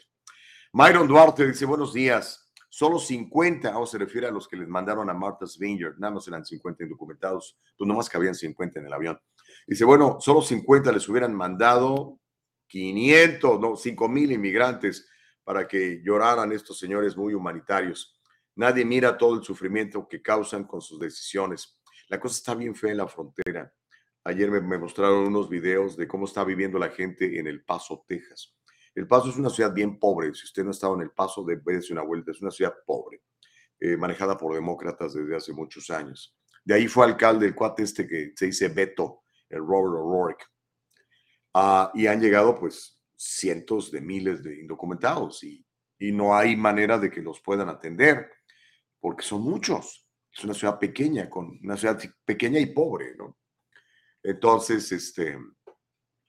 Myron 0.72 1.08
Duarte 1.08 1.46
dice, 1.46 1.66
buenos 1.66 1.94
días. 1.94 2.50
Solo 2.70 3.00
50, 3.00 3.78
o 3.78 3.86
se 3.86 3.98
refiere 3.98 4.28
a 4.28 4.32
los 4.32 4.48
que 4.48 4.56
les 4.56 4.68
mandaron 4.68 5.10
a 5.10 5.14
Martha's 5.14 5.58
Vineyard, 5.58 5.98
nada 5.98 6.14
más 6.14 6.28
eran 6.28 6.46
50 6.46 6.84
indocumentados, 6.84 7.58
pues 7.78 7.88
nomás 7.88 8.08
cabían 8.08 8.36
50 8.36 8.80
en 8.80 8.86
el 8.86 8.94
avión. 8.94 9.20
Dice, 9.68 9.84
bueno, 9.84 10.18
solo 10.22 10.42
50 10.42 10.92
les 10.92 11.10
hubieran 11.10 11.36
mandado 11.36 12.20
500, 12.68 13.60
no, 13.60 13.76
5 13.76 14.08
mil 14.08 14.32
inmigrantes 14.32 15.10
para 15.50 15.68
que 15.68 16.00
lloraran 16.04 16.52
estos 16.52 16.78
señores 16.78 17.18
muy 17.18 17.34
humanitarios. 17.34 18.16
Nadie 18.54 18.86
mira 18.86 19.18
todo 19.18 19.34
el 19.34 19.44
sufrimiento 19.44 20.08
que 20.08 20.22
causan 20.22 20.66
con 20.66 20.80
sus 20.80 21.00
decisiones. 21.00 21.76
La 22.08 22.20
cosa 22.20 22.36
está 22.36 22.54
bien 22.54 22.76
fea 22.76 22.92
en 22.92 22.98
la 22.98 23.08
frontera. 23.08 23.74
Ayer 24.26 24.52
me, 24.52 24.78
mostraron 24.78 25.26
unos 25.26 25.50
videos 25.50 25.98
de 25.98 26.08
cómo 26.08 26.26
está 26.26 26.44
viviendo 26.44 26.78
la 26.78 26.90
gente 26.90 27.40
en 27.40 27.48
El 27.48 27.64
Paso, 27.64 28.06
Texas. 28.08 28.56
El 28.94 29.08
Paso 29.08 29.30
es 29.30 29.38
una 29.38 29.50
ciudad 29.50 29.74
bien 29.74 29.98
pobre. 29.98 30.32
Si 30.36 30.46
usted 30.46 30.62
no 30.64 30.70
ha 30.70 30.72
estado 30.72 30.94
en 30.94 31.02
El 31.02 31.10
Paso, 31.10 31.44
debe 31.44 31.82
una 31.90 32.04
vuelta. 32.04 32.30
Es 32.30 32.42
una 32.44 32.52
ciudad 32.52 32.76
pobre, 32.86 33.24
eh, 33.80 33.98
manejada 33.98 34.38
por 34.38 34.54
demócratas 34.54 35.16
desde 35.16 35.36
hace 35.36 35.52
muchos 35.52 35.90
años. 35.90 36.38
De 36.64 36.76
ahí 36.76 36.88
fue 36.88 37.08
alcalde 37.08 37.48
el 37.48 37.56
cuate 37.56 37.82
este 37.82 38.08
que 38.08 38.34
se 38.36 38.46
dice 38.46 38.68
Beto, 38.68 39.24
el 39.50 39.62
Robert 39.62 39.96
O'Rourke. 39.96 40.46
Ah, 41.56 41.90
y 41.96 42.06
han 42.06 42.22
llegado 42.22 42.54
pues 42.54 42.99
cientos 43.20 43.92
de 43.92 44.00
miles 44.00 44.42
de 44.44 44.62
indocumentados 44.62 45.44
y, 45.44 45.66
y 46.00 46.14
no 46.14 46.34
hay 46.34 46.56
manera 46.56 46.98
de 46.98 47.12
que 47.12 47.22
los 47.22 47.42
puedan 47.42 47.68
atender 47.68 48.32
porque 49.00 49.24
son 49.24 49.42
muchos. 49.42 50.08
Es 50.32 50.44
una 50.46 50.54
ciudad 50.54 50.80
pequeña, 50.80 51.30
con 51.30 51.60
una 51.62 51.76
ciudad 51.76 52.00
pequeña 52.24 52.60
y 52.60 52.68
pobre, 52.68 53.16
¿no? 53.18 53.38
Entonces, 54.24 54.92
este, 54.92 55.38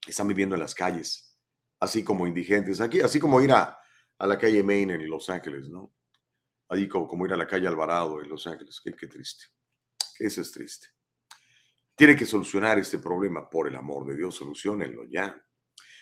están 0.07 0.27
viviendo 0.27 0.57
en 0.57 0.61
las 0.61 0.75
calles, 0.75 1.39
así 1.79 2.03
como 2.03 2.27
indigentes, 2.27 2.81
aquí, 2.81 3.01
así 3.01 3.21
como 3.21 3.41
ir 3.41 3.53
a, 3.53 3.77
la 4.19 4.39
calle 4.39 4.63
Main 4.63 4.91
en 4.91 5.09
Los 5.09 5.31
Ángeles, 5.31 5.69
¿no? 5.69 5.95
Ahí 6.69 6.89
como, 6.89 7.25
ir 7.25 7.33
a 7.33 7.37
la 7.37 7.47
calle 7.47 7.69
Alvarado 7.69 8.21
en 8.21 8.29
Los 8.29 8.47
Ángeles, 8.47 8.81
qué, 8.83 8.95
qué 8.95 9.07
triste. 9.07 9.47
Eso 10.19 10.41
es 10.41 10.51
triste. 10.53 10.89
Tiene 11.95 12.17
que 12.17 12.27
solucionar 12.27 12.79
este 12.79 12.99
problema, 12.99 13.49
por 13.49 13.69
el 13.69 13.77
amor 13.77 14.07
de 14.07 14.17
Dios, 14.17 14.35
solucionenlo 14.35 15.05
ya. 15.05 15.41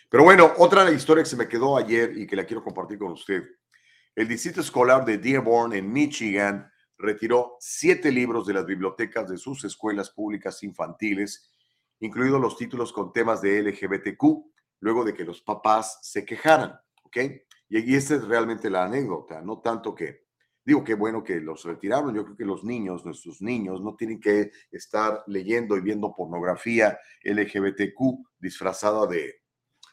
Pero 0.09 0.23
bueno, 0.23 0.51
otra 0.57 0.91
historia 0.91 1.23
que 1.23 1.29
se 1.29 1.37
me 1.37 1.47
quedó 1.47 1.77
ayer 1.77 2.17
y 2.17 2.25
que 2.25 2.35
la 2.35 2.45
quiero 2.45 2.63
compartir 2.63 2.97
con 2.97 3.11
usted. 3.11 3.43
El 4.15 4.27
distrito 4.27 4.61
escolar 4.61 5.05
de 5.05 5.17
Dearborn, 5.17 5.73
en 5.73 5.91
Michigan, 5.91 6.69
retiró 6.97 7.55
siete 7.59 8.11
libros 8.11 8.45
de 8.45 8.53
las 8.53 8.65
bibliotecas 8.65 9.29
de 9.29 9.37
sus 9.37 9.63
escuelas 9.63 10.09
públicas 10.09 10.63
infantiles 10.63 11.49
incluidos 11.99 12.39
los 12.39 12.57
títulos 12.57 12.93
con 12.93 13.11
temas 13.13 13.41
de 13.41 13.61
LGBTQ, 13.61 14.23
luego 14.81 15.03
de 15.03 15.13
que 15.13 15.25
los 15.25 15.41
papás 15.41 15.99
se 16.01 16.25
quejaran, 16.25 16.79
¿ok? 17.03 17.17
Y, 17.69 17.95
esta 17.95 18.15
es 18.15 18.23
realmente 18.25 18.69
la 18.69 18.85
anécdota, 18.85 19.41
no 19.41 19.59
tanto 19.59 19.93
que, 19.93 20.25
digo, 20.63 20.83
qué 20.83 20.93
bueno 20.93 21.23
que 21.23 21.39
los 21.39 21.63
retiraron, 21.65 22.15
yo 22.15 22.23
creo 22.23 22.37
que 22.37 22.45
los 22.45 22.63
niños, 22.63 23.05
nuestros 23.05 23.41
niños, 23.41 23.81
no 23.81 23.95
tienen 23.95 24.19
que 24.19 24.51
estar 24.71 25.23
leyendo 25.27 25.77
y 25.77 25.81
viendo 25.81 26.15
pornografía 26.15 26.97
LGBTQ 27.23 28.25
disfrazada 28.39 29.05
de, 29.07 29.41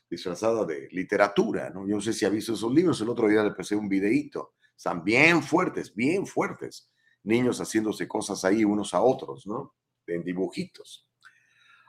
disfrazada 0.08 0.64
de 0.64 0.88
literatura, 0.92 1.70
¿no? 1.70 1.86
Yo 1.86 1.96
no 1.96 2.00
sé 2.00 2.12
si 2.12 2.24
ha 2.24 2.28
visto 2.28 2.52
esos 2.52 2.72
libros, 2.72 3.00
el 3.00 3.08
otro 3.08 3.28
día 3.28 3.42
le 3.42 3.52
pasé 3.52 3.74
un 3.74 3.88
videíto, 3.88 4.54
están 4.76 5.02
bien 5.02 5.42
fuertes, 5.42 5.94
bien 5.94 6.26
fuertes, 6.26 6.90
niños 7.24 7.60
haciéndose 7.60 8.06
cosas 8.06 8.44
ahí 8.44 8.64
unos 8.64 8.94
a 8.94 9.00
otros, 9.00 9.46
¿no? 9.46 9.74
En 10.06 10.22
dibujitos. 10.22 11.08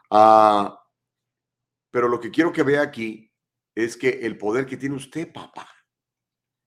Ah, 0.10 0.80
pero 1.91 2.08
lo 2.08 2.19
que 2.19 2.32
quiero 2.32 2.51
que 2.51 2.63
vea 2.63 2.82
aquí 2.82 3.32
es 3.75 3.95
que 3.95 4.10
el 4.10 4.38
poder 4.38 4.65
que 4.65 4.77
tiene 4.77 4.95
usted, 4.95 5.32
papá, 5.32 5.69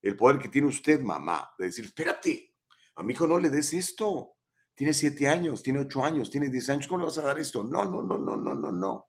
el 0.02 0.16
poder 0.16 0.38
que 0.38 0.48
tiene 0.48 0.68
usted, 0.68 1.00
mamá, 1.00 1.50
de 1.58 1.66
decir, 1.66 1.84
espérate, 1.84 2.54
a 2.96 3.02
mi 3.02 3.12
hijo 3.12 3.26
no 3.26 3.38
le 3.38 3.50
des 3.50 3.72
esto. 3.74 4.36
Tiene 4.74 4.94
siete 4.94 5.28
años, 5.28 5.62
tiene 5.62 5.80
ocho 5.80 6.04
años, 6.04 6.30
tiene 6.30 6.48
diez 6.48 6.68
años, 6.70 6.86
¿cómo 6.86 7.00
le 7.00 7.06
vas 7.06 7.18
a 7.18 7.22
dar 7.22 7.38
esto? 7.38 7.62
No, 7.62 7.84
no, 7.84 8.02
no, 8.02 8.18
no, 8.18 8.36
no, 8.36 8.54
no, 8.54 8.72
no. 8.72 9.08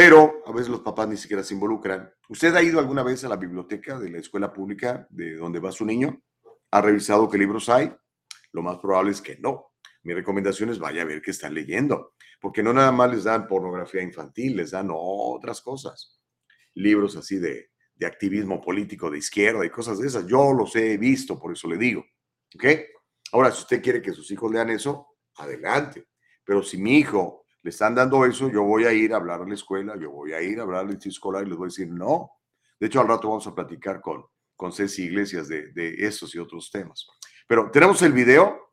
Pero 0.00 0.44
a 0.46 0.52
veces 0.52 0.68
los 0.68 0.82
papás 0.82 1.08
ni 1.08 1.16
siquiera 1.16 1.42
se 1.42 1.54
involucran. 1.54 2.08
¿Usted 2.28 2.54
ha 2.54 2.62
ido 2.62 2.78
alguna 2.78 3.02
vez 3.02 3.24
a 3.24 3.28
la 3.28 3.34
biblioteca 3.34 3.98
de 3.98 4.08
la 4.08 4.18
escuela 4.18 4.52
pública 4.52 5.08
de 5.10 5.34
donde 5.34 5.58
va 5.58 5.72
su 5.72 5.84
niño? 5.84 6.22
¿Ha 6.70 6.80
revisado 6.80 7.28
qué 7.28 7.36
libros 7.36 7.68
hay? 7.68 7.92
Lo 8.52 8.62
más 8.62 8.78
probable 8.78 9.10
es 9.10 9.20
que 9.20 9.38
no. 9.38 9.72
Mi 10.04 10.14
recomendación 10.14 10.70
es 10.70 10.78
vaya 10.78 11.02
a 11.02 11.04
ver 11.04 11.20
qué 11.20 11.32
están 11.32 11.52
leyendo 11.52 12.14
porque 12.40 12.62
no 12.62 12.72
nada 12.72 12.92
más 12.92 13.10
les 13.10 13.24
dan 13.24 13.48
pornografía 13.48 14.00
infantil, 14.00 14.54
les 14.54 14.70
dan 14.70 14.88
otras 14.92 15.60
cosas, 15.60 16.20
libros 16.74 17.16
así 17.16 17.40
de, 17.40 17.72
de 17.96 18.06
activismo 18.06 18.60
político 18.60 19.10
de 19.10 19.18
izquierda 19.18 19.66
y 19.66 19.70
cosas 19.70 19.98
de 19.98 20.06
esas. 20.06 20.28
Yo 20.28 20.52
los 20.52 20.76
he 20.76 20.96
visto, 20.96 21.36
por 21.36 21.50
eso 21.50 21.66
le 21.66 21.76
digo. 21.76 22.04
¿Ok? 22.54 22.64
Ahora, 23.32 23.50
si 23.50 23.62
usted 23.62 23.82
quiere 23.82 24.00
que 24.00 24.12
sus 24.12 24.30
hijos 24.30 24.52
lean 24.52 24.70
eso, 24.70 25.16
adelante. 25.34 26.06
Pero 26.44 26.62
si 26.62 26.78
mi 26.78 26.98
hijo 26.98 27.46
le 27.62 27.70
están 27.70 27.94
dando 27.94 28.24
eso, 28.24 28.50
yo 28.50 28.62
voy 28.62 28.84
a 28.84 28.92
ir 28.92 29.12
a 29.12 29.16
hablar 29.16 29.42
a 29.42 29.46
la 29.46 29.54
escuela, 29.54 29.96
yo 29.98 30.10
voy 30.10 30.32
a 30.32 30.42
ir 30.42 30.60
a 30.60 30.62
hablar 30.62 30.80
al 30.80 30.90
instituto 30.90 31.10
escolar 31.10 31.46
y 31.46 31.48
les 31.48 31.58
voy 31.58 31.66
a 31.66 31.68
decir 31.68 31.88
no. 31.88 32.32
De 32.78 32.86
hecho, 32.86 33.00
al 33.00 33.08
rato 33.08 33.28
vamos 33.28 33.46
a 33.46 33.54
platicar 33.54 34.00
con, 34.00 34.24
con 34.56 34.72
Ceci 34.72 35.04
Iglesias 35.04 35.48
de, 35.48 35.72
de 35.72 35.94
esos 36.06 36.34
y 36.34 36.38
otros 36.38 36.70
temas. 36.70 37.06
Pero 37.46 37.70
tenemos 37.70 38.00
el 38.02 38.12
video 38.12 38.68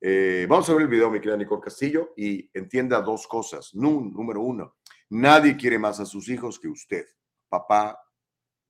eh, 0.00 0.46
vamos 0.48 0.68
a 0.68 0.74
ver 0.74 0.82
el 0.82 0.88
video, 0.88 1.10
mi 1.10 1.20
querida 1.20 1.36
Nicole 1.36 1.62
Castillo, 1.62 2.12
y 2.16 2.50
entienda 2.52 3.00
dos 3.00 3.26
cosas. 3.26 3.74
número 3.74 4.40
uno, 4.40 4.76
nadie 5.10 5.56
quiere 5.56 5.78
más 5.78 6.00
a 6.00 6.06
sus 6.06 6.28
hijos 6.28 6.60
que 6.60 6.68
usted, 6.68 7.06
papá, 7.48 7.98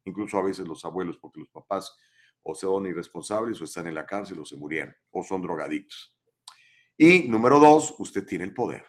incluso 0.05 0.38
a 0.38 0.42
veces 0.42 0.66
los 0.66 0.85
abuelos, 0.85 1.18
porque 1.18 1.40
los 1.40 1.48
papás 1.50 1.96
o 2.42 2.55
son 2.55 2.87
irresponsables 2.87 3.61
o 3.61 3.64
están 3.64 3.88
en 3.88 3.94
la 3.94 4.07
cárcel 4.07 4.38
o 4.38 4.44
se 4.44 4.57
murieron 4.57 4.94
o 5.11 5.24
son 5.24 5.42
drogadictos. 5.42 6.16
Y 6.96 7.29
número 7.29 7.59
dos, 7.59 7.94
usted 7.98 8.24
tiene 8.24 8.44
el 8.44 8.55
poder. 8.55 8.87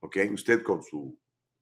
¿Ok? 0.00 0.16
Usted 0.32 0.62
con 0.62 0.82
su 0.82 1.18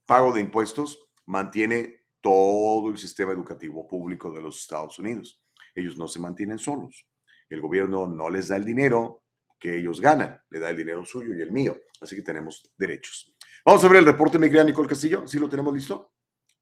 pago 0.06 0.32
de 0.32 0.40
impuestos 0.40 1.08
mantiene 1.26 2.06
todo 2.20 2.90
el 2.90 2.98
sistema 2.98 3.32
educativo 3.32 3.86
público 3.86 4.32
de 4.32 4.42
los 4.42 4.60
Estados 4.60 4.98
Unidos. 4.98 5.40
Ellos 5.74 5.96
no 5.96 6.08
se 6.08 6.20
mantienen 6.20 6.58
solos. 6.58 7.06
El 7.48 7.60
gobierno 7.60 8.06
no 8.06 8.30
les 8.30 8.48
da 8.48 8.56
el 8.56 8.64
dinero, 8.64 9.22
que 9.58 9.78
ellos 9.78 10.00
ganan, 10.00 10.40
le 10.50 10.60
da 10.60 10.70
el 10.70 10.76
dinero 10.76 11.04
suyo 11.04 11.34
y 11.34 11.42
el 11.42 11.50
mío, 11.50 11.76
así 12.00 12.14
que 12.16 12.22
tenemos 12.22 12.70
derechos. 12.76 13.34
Vamos 13.64 13.84
a 13.84 13.88
ver 13.88 13.98
el 13.98 14.06
reporte, 14.06 14.38
mi 14.38 14.48
querida 14.50 14.72
Castillo, 14.86 15.26
¿sí 15.26 15.38
lo 15.38 15.48
tenemos 15.48 15.74
listo? 15.74 16.12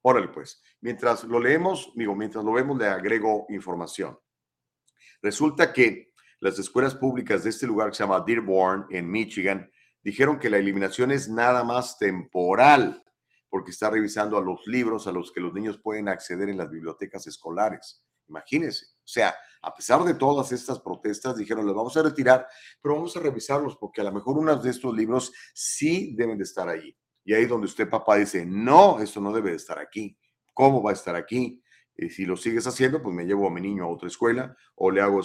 Órale, 0.01 0.29
pues, 0.29 0.61
mientras 0.81 1.23
lo 1.25 1.39
leemos, 1.39 1.91
digo, 1.95 2.15
mientras 2.15 2.43
lo 2.43 2.53
vemos, 2.53 2.77
le 2.77 2.87
agrego 2.87 3.45
información. 3.49 4.17
Resulta 5.21 5.73
que 5.73 6.13
las 6.39 6.57
escuelas 6.59 6.95
públicas 6.95 7.43
de 7.43 7.49
este 7.49 7.67
lugar 7.67 7.89
que 7.89 7.95
se 7.95 8.03
llama 8.03 8.23
Dearborn, 8.25 8.85
en 8.89 9.09
Michigan, 9.09 9.69
dijeron 10.07 10.39
que 10.39 10.49
la 10.49 10.57
eliminación 10.57 11.11
es 11.11 11.27
nada 11.27 11.65
más 11.65 11.97
temporal. 11.97 13.03
porque 13.49 13.71
está 13.71 13.89
revisando 13.89 14.37
a 14.37 14.41
los 14.41 14.65
libros 14.67 15.07
a 15.07 15.11
los 15.11 15.31
que 15.31 15.39
los 15.39 15.53
niños 15.53 15.79
pueden 15.81 16.09
acceder 16.09 16.49
en 16.49 16.57
las 16.57 16.69
bibliotecas 16.69 17.27
escolares. 17.27 18.03
Imagínense. 18.27 18.85
O 18.97 19.07
sea, 19.07 19.33
a 19.61 19.73
pesar 19.73 20.03
de 20.03 20.13
todas 20.13 20.51
estas 20.51 20.79
protestas, 20.79 21.37
dijeron, 21.37 21.65
los 21.65 21.73
vamos 21.73 21.95
a 21.95 22.03
retirar, 22.03 22.45
pero 22.81 22.95
vamos 22.95 23.15
a 23.15 23.21
revisarlos 23.21 23.77
porque 23.77 24.01
a 24.01 24.03
lo 24.03 24.11
mejor 24.11 24.37
uno 24.37 24.55
de 24.55 24.69
estos 24.69 24.93
libros 24.93 25.31
sí 25.53 26.13
deben 26.17 26.37
de 26.37 26.43
estar 26.43 26.67
ahí. 26.67 26.95
Y 27.23 27.33
ahí 27.33 27.45
donde 27.45 27.67
usted, 27.67 27.89
papá, 27.89 28.17
dice, 28.17 28.45
no, 28.45 28.99
esto 28.99 29.21
no 29.21 29.31
debe 29.31 29.51
de 29.51 29.57
estar 29.57 29.79
aquí. 29.79 30.17
¿Cómo 30.53 30.83
va 30.83 30.91
a 30.91 30.93
estar 30.93 31.15
aquí? 31.15 31.61
Y 31.95 32.09
si 32.09 32.25
lo 32.25 32.35
sigues 32.35 32.67
haciendo, 32.67 33.01
pues 33.01 33.15
me 33.15 33.25
llevo 33.25 33.47
a 33.47 33.51
mi 33.51 33.61
niño 33.61 33.85
a 33.85 33.89
otra 33.89 34.07
escuela 34.07 34.55
o 34.75 34.91
le 34.91 35.01
hago 35.01 35.21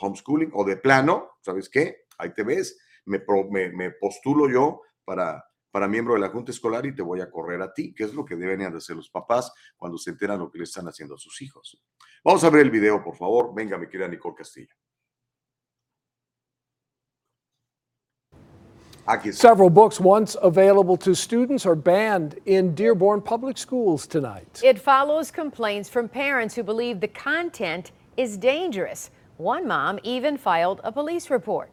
homeschooling 0.00 0.50
o 0.54 0.64
de 0.64 0.76
plano, 0.76 1.32
¿sabes 1.40 1.68
qué? 1.68 2.04
Ahí 2.18 2.32
te 2.34 2.44
ves, 2.44 2.78
me, 3.06 3.22
me, 3.70 3.90
postulo 3.92 4.48
yo 4.48 4.82
para, 5.04 5.44
para 5.70 5.88
miembro 5.88 6.14
de 6.14 6.20
la 6.20 6.28
Junta 6.28 6.52
Escolar 6.52 6.84
y 6.86 6.94
te 6.94 7.02
voy 7.02 7.20
a 7.20 7.30
correr 7.30 7.60
a 7.62 7.72
ti, 7.72 7.94
que 7.94 8.04
es 8.04 8.14
lo 8.14 8.24
que 8.24 8.36
deben 8.36 8.58
de 8.60 8.76
hacer 8.76 8.96
los 8.96 9.10
papás 9.10 9.52
cuando 9.76 9.98
se 9.98 10.10
enteran 10.10 10.38
lo 10.38 10.50
que 10.50 10.58
le 10.58 10.64
están 10.64 10.86
haciendo 10.86 11.14
a 11.14 11.18
sus 11.18 11.40
hijos. 11.42 11.80
Vamos 12.24 12.44
a 12.44 12.50
ver 12.50 12.62
el 12.62 12.70
video, 12.70 13.02
por 13.02 13.16
favor. 13.16 13.52
Venga, 13.54 13.76
mi 13.78 13.88
querida 13.88 14.08
Nicole 14.08 14.36
Castillo. 14.36 14.74
Several 19.32 19.68
books 19.68 19.98
once 19.98 20.36
available 20.40 20.96
to 20.98 21.12
students 21.12 21.66
are 21.66 21.74
banned 21.74 22.38
in 22.46 22.72
Dearborn 22.72 23.20
Public 23.20 23.58
Schools 23.58 24.06
tonight. 24.06 24.60
It 24.62 24.78
follows 24.78 25.32
complaints 25.32 25.88
from 25.88 26.08
parents 26.08 26.54
who 26.54 26.62
believe 26.62 27.00
the 27.00 27.08
content 27.08 27.90
is 28.16 28.36
dangerous. 28.36 29.10
One 29.38 29.66
mom 29.66 29.98
even 30.04 30.38
filed 30.38 30.80
a 30.84 30.92
police 30.92 31.30
report. 31.30 31.68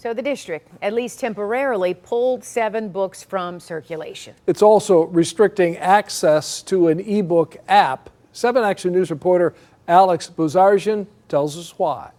So 0.00 0.14
the 0.14 0.22
district, 0.22 0.66
at 0.80 0.94
least 0.94 1.20
temporarily, 1.20 1.92
pulled 1.92 2.42
seven 2.42 2.88
books 2.88 3.22
from 3.22 3.60
circulation. 3.60 4.34
It's 4.46 4.62
also 4.62 5.02
restricting 5.08 5.76
access 5.76 6.62
to 6.62 6.88
an 6.88 7.00
ebook 7.00 7.58
app. 7.68 8.08
7 8.32 8.64
Action 8.64 8.94
News 8.94 9.10
reporter 9.10 9.52
Alex 9.86 10.30
Buzarjian 10.34 11.06
tells 11.28 11.58
us 11.58 11.78
why. 11.78 12.12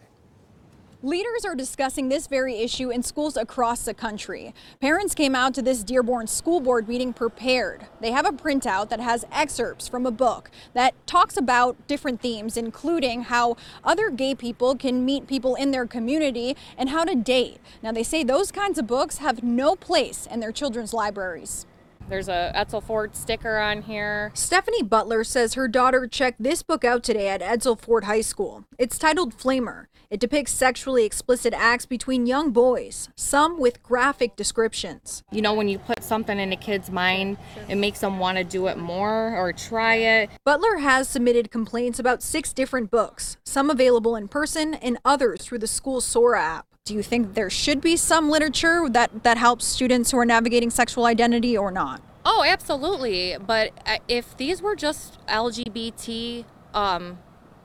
Leaders 1.03 1.45
are 1.45 1.55
discussing 1.55 2.09
this 2.09 2.27
very 2.27 2.59
issue 2.59 2.91
in 2.91 3.01
schools 3.01 3.35
across 3.35 3.85
the 3.85 3.93
country. 3.93 4.53
Parents 4.79 5.15
came 5.15 5.33
out 5.33 5.51
to 5.55 5.63
this 5.63 5.83
Dearborn 5.83 6.27
School 6.27 6.59
Board 6.59 6.87
meeting 6.87 7.11
prepared. 7.11 7.87
They 7.99 8.11
have 8.11 8.27
a 8.27 8.31
printout 8.31 8.89
that 8.89 8.99
has 8.99 9.25
excerpts 9.31 9.87
from 9.87 10.05
a 10.05 10.11
book 10.11 10.51
that 10.75 10.93
talks 11.07 11.37
about 11.37 11.87
different 11.87 12.21
themes, 12.21 12.55
including 12.55 13.23
how 13.23 13.57
other 13.83 14.11
gay 14.11 14.35
people 14.35 14.75
can 14.75 15.03
meet 15.03 15.25
people 15.25 15.55
in 15.55 15.71
their 15.71 15.87
community 15.87 16.55
and 16.77 16.89
how 16.89 17.03
to 17.03 17.15
date. 17.15 17.57
Now, 17.81 17.91
they 17.91 18.03
say 18.03 18.23
those 18.23 18.51
kinds 18.51 18.77
of 18.77 18.85
books 18.85 19.17
have 19.17 19.41
no 19.41 19.75
place 19.75 20.27
in 20.27 20.39
their 20.39 20.51
children's 20.51 20.93
libraries. 20.93 21.65
There's 22.09 22.27
a 22.27 22.51
Edsel 22.55 22.83
Ford 22.83 23.15
sticker 23.15 23.57
on 23.57 23.83
here. 23.83 24.31
Stephanie 24.35 24.83
Butler 24.83 25.23
says 25.23 25.53
her 25.53 25.67
daughter 25.67 26.07
checked 26.07 26.43
this 26.43 26.61
book 26.61 26.83
out 26.83 27.03
today 27.03 27.29
at 27.29 27.41
Edsel 27.41 27.79
Ford 27.79 28.03
High 28.03 28.21
School. 28.21 28.65
It's 28.77 28.99
titled 28.99 29.35
Flamer. 29.35 29.87
It 30.11 30.19
depicts 30.19 30.51
sexually 30.51 31.05
explicit 31.05 31.53
acts 31.53 31.85
between 31.85 32.25
young 32.25 32.51
boys, 32.51 33.07
some 33.15 33.57
with 33.57 33.81
graphic 33.81 34.35
descriptions. 34.35 35.23
You 35.31 35.41
know, 35.41 35.53
when 35.53 35.69
you 35.69 35.79
put 35.79 36.03
something 36.03 36.37
in 36.37 36.51
a 36.51 36.57
kid's 36.57 36.91
mind, 36.91 37.37
it 37.69 37.75
makes 37.75 38.01
them 38.01 38.19
want 38.19 38.37
to 38.37 38.43
do 38.43 38.67
it 38.67 38.77
more 38.77 39.33
or 39.37 39.53
try 39.53 39.95
it. 39.95 40.29
Butler 40.43 40.79
has 40.79 41.07
submitted 41.07 41.49
complaints 41.49 41.97
about 41.97 42.21
six 42.21 42.51
different 42.51 42.91
books, 42.91 43.37
some 43.45 43.69
available 43.69 44.17
in 44.17 44.27
person 44.27 44.73
and 44.73 44.97
others 45.05 45.43
through 45.43 45.59
the 45.59 45.67
school 45.67 46.01
Sora 46.01 46.41
app. 46.41 46.65
Do 46.83 46.93
you 46.93 47.03
think 47.03 47.33
there 47.33 47.49
should 47.49 47.79
be 47.79 47.95
some 47.95 48.29
literature 48.29 48.89
that, 48.89 49.23
that 49.23 49.37
helps 49.37 49.63
students 49.63 50.11
who 50.11 50.17
are 50.17 50.25
navigating 50.25 50.71
sexual 50.71 51.05
identity 51.05 51.57
or 51.57 51.71
not? 51.71 52.01
Oh, 52.25 52.43
absolutely. 52.45 53.37
But 53.39 53.71
uh, 53.85 53.99
if 54.09 54.35
these 54.35 54.61
were 54.61 54.75
just 54.75 55.25
LGBT 55.27 56.43
um, 56.73 57.19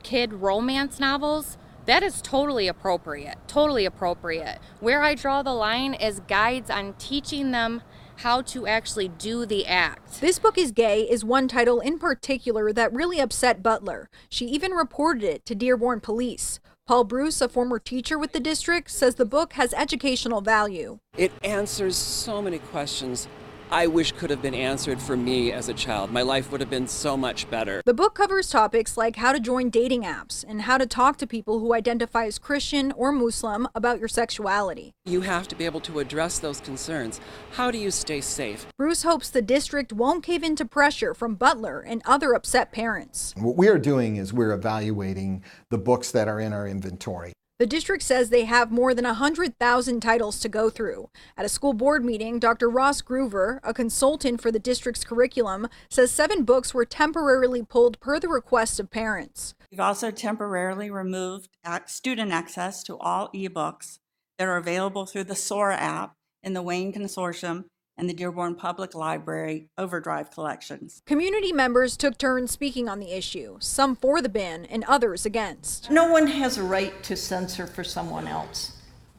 kid 0.04 0.32
romance 0.32 1.00
novels, 1.00 1.58
that 1.86 2.02
is 2.02 2.20
totally 2.20 2.68
appropriate. 2.68 3.36
Totally 3.46 3.84
appropriate. 3.84 4.58
Where 4.80 5.02
I 5.02 5.14
draw 5.14 5.42
the 5.42 5.54
line 5.54 5.94
is 5.94 6.20
guides 6.20 6.70
on 6.70 6.94
teaching 6.98 7.52
them 7.52 7.82
how 8.16 8.42
to 8.42 8.66
actually 8.66 9.08
do 9.08 9.46
the 9.46 9.66
act. 9.66 10.20
This 10.20 10.38
book 10.38 10.58
is 10.58 10.72
gay 10.72 11.02
is 11.02 11.24
one 11.24 11.48
title 11.48 11.80
in 11.80 11.98
particular 11.98 12.72
that 12.72 12.92
really 12.92 13.20
upset 13.20 13.62
Butler. 13.62 14.08
She 14.28 14.46
even 14.46 14.72
reported 14.72 15.22
it 15.22 15.46
to 15.46 15.54
Dearborn 15.54 16.00
Police. 16.00 16.60
Paul 16.86 17.04
Bruce, 17.04 17.40
a 17.40 17.48
former 17.48 17.78
teacher 17.78 18.18
with 18.18 18.32
the 18.32 18.40
district, 18.40 18.90
says 18.90 19.16
the 19.16 19.24
book 19.24 19.54
has 19.54 19.74
educational 19.74 20.40
value. 20.40 21.00
It 21.16 21.32
answers 21.42 21.96
so 21.96 22.40
many 22.40 22.58
questions 22.58 23.28
I 23.70 23.88
wish 23.88 24.12
could 24.12 24.30
have 24.30 24.42
been 24.42 24.54
answered 24.54 25.02
for 25.02 25.16
me 25.16 25.50
as 25.50 25.68
a 25.68 25.74
child. 25.74 26.12
My 26.12 26.22
life 26.22 26.52
would 26.52 26.60
have 26.60 26.70
been 26.70 26.86
so 26.86 27.16
much 27.16 27.50
better. 27.50 27.82
The 27.84 27.94
book 27.94 28.14
covers 28.14 28.48
topics 28.48 28.96
like 28.96 29.16
how 29.16 29.32
to 29.32 29.40
join 29.40 29.70
dating 29.70 30.02
apps 30.02 30.44
and 30.46 30.62
how 30.62 30.78
to 30.78 30.86
talk 30.86 31.16
to 31.18 31.26
people 31.26 31.58
who 31.58 31.74
identify 31.74 32.26
as 32.26 32.38
Christian 32.38 32.92
or 32.92 33.10
Muslim 33.10 33.66
about 33.74 33.98
your 33.98 34.06
sexuality. 34.06 34.94
You 35.04 35.22
have 35.22 35.48
to 35.48 35.56
be 35.56 35.64
able 35.64 35.80
to 35.80 35.98
address 35.98 36.38
those 36.38 36.60
concerns. 36.60 37.20
How 37.52 37.72
do 37.72 37.78
you 37.78 37.90
stay 37.90 38.20
safe? 38.20 38.66
Bruce 38.78 39.02
hopes 39.02 39.30
the 39.30 39.42
district 39.42 39.92
won't 39.92 40.22
cave 40.22 40.44
into 40.44 40.64
pressure 40.64 41.12
from 41.12 41.34
Butler 41.34 41.80
and 41.80 42.02
other 42.04 42.34
upset 42.34 42.70
parents. 42.70 43.34
What 43.36 43.56
we 43.56 43.66
are 43.66 43.78
doing 43.78 44.14
is 44.16 44.32
we're 44.32 44.52
evaluating 44.52 45.42
the 45.70 45.78
books 45.78 46.12
that 46.12 46.28
are 46.28 46.38
in 46.38 46.52
our 46.52 46.68
inventory. 46.68 47.32
The 47.58 47.66
district 47.66 48.02
says 48.02 48.28
they 48.28 48.44
have 48.44 48.70
more 48.70 48.92
than 48.92 49.06
100,000 49.06 50.00
titles 50.00 50.40
to 50.40 50.48
go 50.48 50.68
through. 50.68 51.08
At 51.38 51.46
a 51.46 51.48
school 51.48 51.72
board 51.72 52.04
meeting, 52.04 52.38
Dr. 52.38 52.68
Ross 52.68 53.00
Groover, 53.00 53.60
a 53.62 53.72
consultant 53.72 54.42
for 54.42 54.52
the 54.52 54.58
district's 54.58 55.04
curriculum, 55.04 55.68
says 55.88 56.10
seven 56.10 56.44
books 56.44 56.74
were 56.74 56.84
temporarily 56.84 57.62
pulled 57.62 57.98
per 57.98 58.20
the 58.20 58.28
request 58.28 58.78
of 58.78 58.90
parents. 58.90 59.54
We've 59.70 59.80
also 59.80 60.10
temporarily 60.10 60.90
removed 60.90 61.48
student 61.86 62.30
access 62.30 62.82
to 62.82 62.98
all 62.98 63.30
ebooks 63.34 64.00
that 64.38 64.46
are 64.46 64.58
available 64.58 65.06
through 65.06 65.24
the 65.24 65.34
SOAR 65.34 65.72
app 65.72 66.12
in 66.42 66.52
the 66.52 66.60
Wayne 66.60 66.92
Consortium 66.92 67.64
and 67.98 68.08
the 68.08 68.14
Dearborn 68.14 68.54
Public 68.54 68.94
Library 68.94 69.68
Overdrive 69.78 70.30
collections. 70.30 71.02
Community 71.06 71.52
members 71.52 71.96
took 71.96 72.18
turns 72.18 72.50
speaking 72.50 72.88
on 72.88 73.00
the 73.00 73.12
issue, 73.12 73.56
some 73.60 73.96
for 73.96 74.20
the 74.20 74.28
ban 74.28 74.66
and 74.66 74.84
others 74.84 75.24
against. 75.24 75.90
No 75.90 76.10
one 76.10 76.26
has 76.26 76.58
a 76.58 76.62
right 76.62 77.02
to 77.04 77.16
censor 77.16 77.66
for 77.66 77.84
someone 77.84 78.26
else 78.26 78.72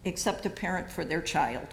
except 0.06 0.46
a 0.46 0.50
parent 0.50 0.90
for 0.90 1.04
their 1.04 1.22
child. 1.22 1.68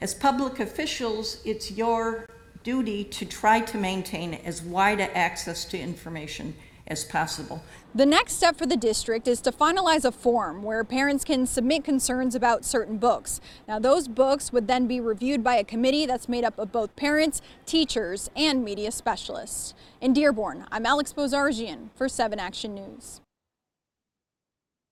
As 0.00 0.14
public 0.14 0.60
officials, 0.60 1.40
it's 1.44 1.70
your 1.70 2.26
duty 2.64 3.04
to 3.04 3.24
try 3.24 3.60
to 3.60 3.78
maintain 3.78 4.34
as 4.34 4.62
wide 4.62 5.00
access 5.00 5.64
to 5.66 5.78
information 5.78 6.54
as 6.88 7.04
possible. 7.04 7.62
The 7.96 8.04
next 8.04 8.34
step 8.34 8.58
for 8.58 8.66
the 8.66 8.76
district 8.76 9.26
is 9.26 9.40
to 9.40 9.50
finalize 9.50 10.04
a 10.04 10.12
form 10.12 10.62
where 10.62 10.84
parents 10.84 11.24
can 11.24 11.46
submit 11.46 11.82
concerns 11.82 12.34
about 12.34 12.62
certain 12.62 12.98
books. 12.98 13.40
Now, 13.66 13.78
those 13.78 14.06
books 14.06 14.52
would 14.52 14.68
then 14.68 14.86
be 14.86 15.00
reviewed 15.00 15.42
by 15.42 15.56
a 15.56 15.64
committee 15.64 16.04
that's 16.04 16.28
made 16.28 16.44
up 16.44 16.58
of 16.58 16.70
both 16.70 16.94
parents, 16.94 17.40
teachers, 17.64 18.28
and 18.36 18.62
media 18.62 18.92
specialists. 18.92 19.72
In 20.02 20.12
Dearborn, 20.12 20.66
I'm 20.70 20.84
Alex 20.84 21.14
Bozargian 21.14 21.88
for 21.94 22.06
7 22.06 22.38
Action 22.38 22.74
News. 22.74 23.22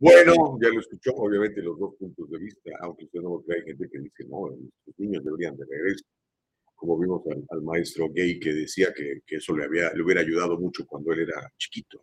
Bueno, 0.00 0.58
ya 0.62 0.70
lo 0.70 0.80
escuchó, 0.80 1.12
obviamente, 1.14 1.60
los 1.60 1.78
dos 1.78 1.96
puntos 1.98 2.30
de 2.30 2.38
vista, 2.38 2.70
aunque 2.80 3.04
usted 3.04 3.20
no 3.20 3.36
lo 3.36 3.42
crea, 3.42 3.58
hay 3.58 3.66
gente 3.66 3.86
que 3.92 3.98
dice, 3.98 4.24
no, 4.30 4.48
los 4.48 4.98
niños 4.98 5.22
deberían 5.22 5.54
de 5.58 5.66
regreso. 5.66 6.04
como 6.74 6.98
vimos 6.98 7.22
al, 7.50 7.62
maestro 7.62 8.08
gay 8.14 8.40
que 8.40 8.52
decía 8.52 8.94
que, 8.94 9.20
eso 9.36 9.54
le, 9.54 9.64
había, 9.64 9.92
le 9.92 10.02
hubiera 10.02 10.22
ayudado 10.22 10.58
mucho 10.58 10.86
cuando 10.86 11.12
él 11.12 11.20
era 11.20 11.52
chiquito. 11.58 12.02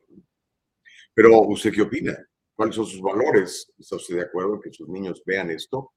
Pero, 1.13 1.41
¿usted 1.41 1.71
qué 1.73 1.81
opina? 1.81 2.17
¿Cuáles 2.55 2.75
son 2.75 2.85
sus 2.85 3.01
valores? 3.01 3.71
¿Está 3.77 3.95
usted 3.95 4.15
de 4.15 4.21
acuerdo 4.21 4.55
en 4.55 4.61
que 4.61 4.73
sus 4.73 4.87
niños 4.89 5.21
vean 5.25 5.51
esto? 5.51 5.93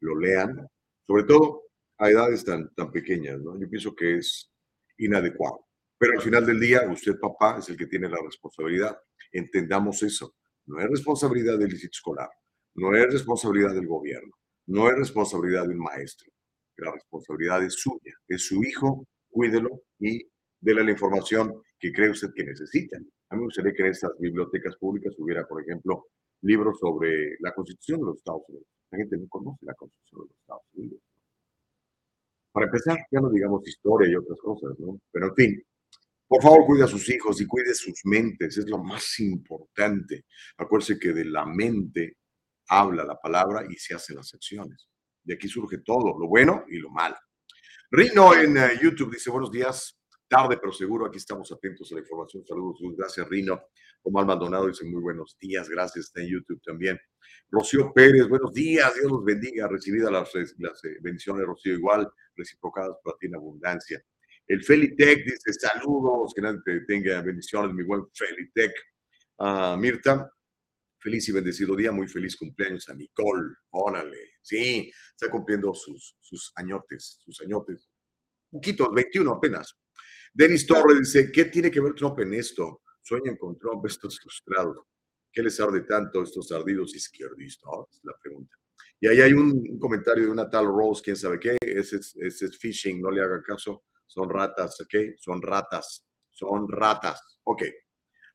¿Lo 0.00 0.18
lean? 0.18 0.66
Sobre 1.06 1.24
todo 1.24 1.62
a 1.98 2.10
edades 2.10 2.44
tan, 2.44 2.72
tan 2.74 2.90
pequeñas, 2.90 3.40
¿no? 3.40 3.58
Yo 3.58 3.68
pienso 3.68 3.94
que 3.94 4.18
es 4.18 4.50
inadecuado. 4.98 5.66
Pero 5.98 6.14
al 6.14 6.22
final 6.22 6.44
del 6.46 6.60
día, 6.60 6.88
usted, 6.90 7.18
papá, 7.20 7.58
es 7.58 7.68
el 7.68 7.76
que 7.76 7.86
tiene 7.86 8.08
la 8.08 8.18
responsabilidad. 8.22 8.98
Entendamos 9.32 10.02
eso. 10.02 10.34
No 10.66 10.80
es 10.80 10.88
responsabilidad 10.88 11.58
del 11.58 11.70
licito 11.70 11.92
escolar, 11.92 12.30
no 12.74 12.96
es 12.96 13.12
responsabilidad 13.12 13.74
del 13.74 13.86
gobierno, 13.86 14.32
no 14.66 14.88
es 14.88 14.96
responsabilidad 14.96 15.64
de 15.64 15.74
un 15.74 15.80
maestro 15.80 16.34
la 16.76 16.92
responsabilidad 16.92 17.64
es 17.64 17.74
suya, 17.74 18.14
es 18.28 18.46
su 18.46 18.62
hijo, 18.62 19.06
cuídelo 19.30 19.82
y 19.98 20.26
déle 20.60 20.84
la 20.84 20.90
información 20.90 21.62
que 21.78 21.92
cree 21.92 22.10
usted 22.10 22.32
que 22.34 22.44
necesita. 22.44 22.98
A 23.30 23.34
mí 23.34 23.40
me 23.40 23.46
gustaría 23.46 23.72
que 23.72 23.82
en 23.82 23.88
estas 23.88 24.12
bibliotecas 24.18 24.76
públicas 24.76 25.14
hubiera, 25.18 25.46
por 25.46 25.62
ejemplo, 25.62 26.06
libros 26.42 26.78
sobre 26.78 27.36
la 27.40 27.52
Constitución 27.52 28.00
de 28.00 28.06
los 28.06 28.16
Estados 28.18 28.42
Unidos. 28.48 28.66
La 28.90 28.98
gente 28.98 29.16
no 29.16 29.28
conoce 29.28 29.64
la 29.66 29.74
Constitución 29.74 30.20
de 30.20 30.26
los 30.28 30.40
Estados 30.40 30.62
Unidos. 30.74 31.00
Para 32.52 32.66
empezar, 32.66 32.98
ya 33.10 33.20
no 33.20 33.30
digamos 33.30 33.66
historia 33.66 34.08
y 34.08 34.14
otras 34.14 34.38
cosas, 34.38 34.78
¿no? 34.78 35.00
Pero 35.10 35.26
en 35.26 35.34
fin, 35.34 35.62
por 36.26 36.42
favor, 36.42 36.66
cuide 36.66 36.84
a 36.84 36.88
sus 36.88 37.08
hijos 37.10 37.40
y 37.40 37.46
cuide 37.46 37.74
sus 37.74 38.00
mentes, 38.04 38.56
es 38.56 38.68
lo 38.68 38.78
más 38.78 39.18
importante. 39.20 40.24
Acuérdese 40.56 40.98
que 40.98 41.12
de 41.12 41.24
la 41.24 41.44
mente 41.44 42.18
habla 42.68 43.04
la 43.04 43.20
palabra 43.20 43.64
y 43.68 43.74
se 43.74 43.94
hacen 43.94 44.16
las 44.16 44.32
acciones. 44.34 44.88
De 45.22 45.34
aquí 45.34 45.48
surge 45.48 45.78
todo, 45.78 46.18
lo 46.18 46.28
bueno 46.28 46.64
y 46.68 46.78
lo 46.78 46.90
malo. 46.90 47.16
Rino 47.90 48.34
en 48.34 48.56
eh, 48.56 48.78
YouTube 48.82 49.12
dice, 49.12 49.30
buenos 49.30 49.50
días. 49.50 49.98
Tarde 50.28 50.56
pero 50.56 50.72
seguro, 50.72 51.06
aquí 51.06 51.18
estamos 51.18 51.50
atentos 51.52 51.90
a 51.90 51.94
la 51.96 52.00
información. 52.00 52.44
Saludos, 52.46 52.78
gracias 52.96 53.28
Rino. 53.28 53.62
Omar 54.02 54.26
Maldonado 54.26 54.66
dice 54.66 54.84
muy 54.84 55.00
buenos 55.00 55.36
días, 55.38 55.68
gracias, 55.68 56.06
está 56.06 56.20
en 56.20 56.28
YouTube 56.28 56.60
también. 56.62 56.98
Rocío 57.50 57.92
Pérez, 57.92 58.28
buenos 58.28 58.52
días, 58.52 58.94
Dios 58.94 59.10
los 59.10 59.24
bendiga. 59.24 59.68
Recibida 59.68 60.10
las, 60.10 60.30
las 60.58 60.84
eh, 60.84 60.96
bendiciones, 61.00 61.46
Rocío, 61.46 61.74
igual, 61.74 62.10
reciprocadas 62.36 62.96
para 63.02 63.16
ti 63.18 63.26
en 63.26 63.36
abundancia. 63.36 64.04
El 64.46 64.62
Felitec 64.62 65.24
dice 65.24 65.52
saludos, 65.52 66.32
que 66.34 66.42
nadie 66.42 66.60
tenga 66.86 67.22
bendiciones, 67.22 67.74
mi 67.74 67.82
buen 67.82 68.04
Felitec. 68.12 68.72
Uh, 69.36 69.76
Mirta, 69.76 70.30
feliz 70.98 71.28
y 71.28 71.32
bendecido 71.32 71.74
día, 71.76 71.92
muy 71.92 72.08
feliz 72.08 72.36
cumpleaños 72.36 72.88
a 72.88 72.94
Nicole, 72.94 73.54
órale, 73.70 74.34
sí, 74.40 74.90
está 75.10 75.30
cumpliendo 75.30 75.74
sus, 75.74 76.16
sus 76.20 76.52
añotes, 76.56 77.20
sus 77.24 77.40
añotes, 77.42 77.90
poquito, 78.50 78.90
21 78.92 79.32
apenas. 79.32 79.76
Denis 80.34 80.66
Torres 80.66 80.98
dice, 80.98 81.30
¿qué 81.30 81.44
tiene 81.44 81.70
que 81.70 81.80
ver 81.80 81.94
Trump 81.94 82.18
en 82.18 82.34
esto? 82.34 82.82
Sueñan 83.00 83.36
con 83.36 83.56
Trump 83.56 83.86
estos 83.86 84.18
frustrados. 84.18 84.84
¿Qué 85.32 85.42
les 85.42 85.60
arde 85.60 85.82
tanto 85.82 86.24
estos 86.24 86.50
ardidos 86.50 86.92
izquierdistas? 86.96 87.70
Es 87.92 88.00
la 88.02 88.14
pregunta. 88.20 88.56
Y 88.98 89.06
ahí 89.06 89.20
hay 89.20 89.32
un, 89.32 89.78
comentario 89.78 90.24
de 90.24 90.30
una 90.30 90.50
tal 90.50 90.66
Rose, 90.66 91.02
quién 91.04 91.14
sabe 91.14 91.38
qué, 91.38 91.56
ese, 91.60 91.96
ese 91.96 92.46
es 92.46 92.58
phishing, 92.58 93.00
no 93.00 93.12
le 93.12 93.22
haga 93.22 93.40
caso, 93.42 93.84
son 94.06 94.28
ratas, 94.28 94.80
¿ok? 94.80 94.94
Son 95.18 95.40
ratas, 95.40 96.04
son 96.30 96.68
ratas, 96.68 97.38
ok. 97.44 97.62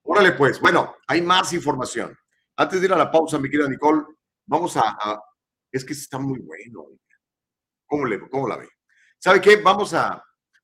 Órale 0.03 0.31
pues, 0.33 0.61
bueno, 0.61 0.95
hay 1.05 1.21
más 1.21 1.51
información. 1.51 2.17
Antes 2.55 2.79
de 2.79 2.87
ir 2.87 2.93
a 2.93 2.97
la 2.97 3.11
pausa, 3.11 3.39
mi 3.39 3.49
querida 3.49 3.67
Nicole, 3.67 4.03
vamos 4.45 4.77
a... 4.77 5.21
es 5.69 5.83
que 5.83 5.93
está 5.93 6.17
muy 6.17 6.39
bueno. 6.39 6.97
¿Cómo, 7.85 8.05
le, 8.05 8.19
¿Cómo 8.29 8.47
la 8.47 8.57
ve? 8.57 8.69
¿Sabe 9.17 9.41
qué? 9.41 9.57
Vamos 9.57 9.93
a, 9.93 10.23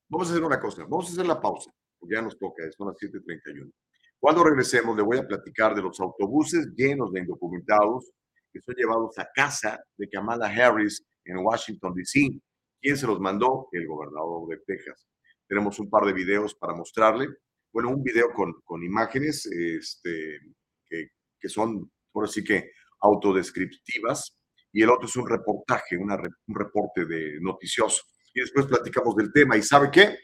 vamos 0.09 0.27
a 0.27 0.31
hacer 0.31 0.43
una 0.43 0.59
cosa, 0.59 0.83
vamos 0.83 1.09
a 1.09 1.11
hacer 1.13 1.25
la 1.25 1.41
pausa, 1.41 1.71
porque 1.99 2.15
ya 2.15 2.21
nos 2.21 2.37
toca, 2.37 2.63
son 2.71 2.87
las 2.87 2.97
7.31. 2.97 3.71
Cuando 4.19 4.43
regresemos, 4.43 4.95
le 4.95 5.03
voy 5.03 5.17
a 5.17 5.27
platicar 5.27 5.75
de 5.75 5.81
los 5.81 5.99
autobuses 5.99 6.67
llenos 6.75 7.11
de 7.11 7.19
indocumentados 7.19 8.11
que 8.55 8.61
son 8.61 8.75
llevados 8.75 9.17
a 9.19 9.29
casa 9.35 9.83
de 9.97 10.07
Kamala 10.07 10.47
Harris 10.47 11.05
en 11.25 11.37
Washington, 11.39 11.93
D.C. 11.93 12.39
¿Quién 12.81 12.95
se 12.95 13.05
los 13.05 13.19
mandó? 13.19 13.67
El 13.73 13.85
gobernador 13.85 14.47
de 14.47 14.57
Texas. 14.65 15.05
Tenemos 15.45 15.77
un 15.79 15.89
par 15.89 16.05
de 16.05 16.13
videos 16.13 16.55
para 16.55 16.73
mostrarle. 16.73 17.27
Bueno, 17.73 17.89
un 17.89 18.01
video 18.01 18.31
con, 18.33 18.53
con 18.63 18.81
imágenes 18.81 19.45
este, 19.47 20.39
que, 20.87 21.09
que 21.37 21.49
son, 21.49 21.91
por 22.13 22.23
así 22.23 22.45
que, 22.45 22.71
autodescriptivas. 23.01 24.37
Y 24.71 24.83
el 24.83 24.89
otro 24.89 25.07
es 25.07 25.15
un 25.17 25.27
reportaje, 25.27 25.97
una, 25.97 26.15
un 26.15 26.55
reporte 26.55 27.05
de 27.05 27.37
noticioso. 27.41 28.03
Y 28.35 28.41
después 28.41 28.65
platicamos 28.65 29.15
del 29.15 29.31
tema. 29.31 29.55
¿Y 29.55 29.63
sabe 29.63 29.89
qué? 29.89 30.19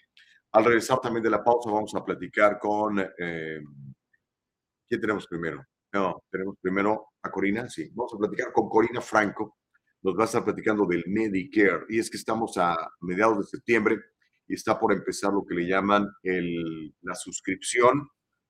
Al 0.52 0.66
regresar 0.66 1.00
también 1.00 1.24
de 1.24 1.30
la 1.30 1.42
pausa 1.42 1.72
vamos 1.72 1.96
a 1.96 2.04
platicar 2.04 2.60
con... 2.60 3.00
Eh, 3.00 3.62
¿Quién 4.88 5.00
tenemos 5.00 5.26
primero? 5.26 5.66
No, 5.94 6.22
tenemos 6.30 6.58
primero 6.62 7.14
a 7.24 7.32
Corina, 7.32 7.70
sí. 7.70 7.90
Vamos 7.94 8.14
a 8.14 8.18
platicar 8.18 8.52
con 8.52 8.68
Corina 8.68 9.00
Franco. 9.00 9.60
Nos 10.02 10.18
va 10.18 10.24
a 10.24 10.26
estar 10.26 10.44
platicando 10.44 10.86
del 10.86 11.06
Medicare. 11.08 11.86
Y 11.88 12.00
es 12.00 12.10
que 12.10 12.18
estamos 12.18 12.58
a 12.58 12.76
mediados 13.00 13.38
de 13.38 13.44
septiembre 13.46 13.98
y 14.46 14.56
está 14.56 14.78
por 14.78 14.92
empezar 14.92 15.32
lo 15.32 15.46
que 15.46 15.56
le 15.56 15.66
llaman 15.66 16.10
el, 16.24 16.94
la 17.04 17.16
suscripción 17.16 18.10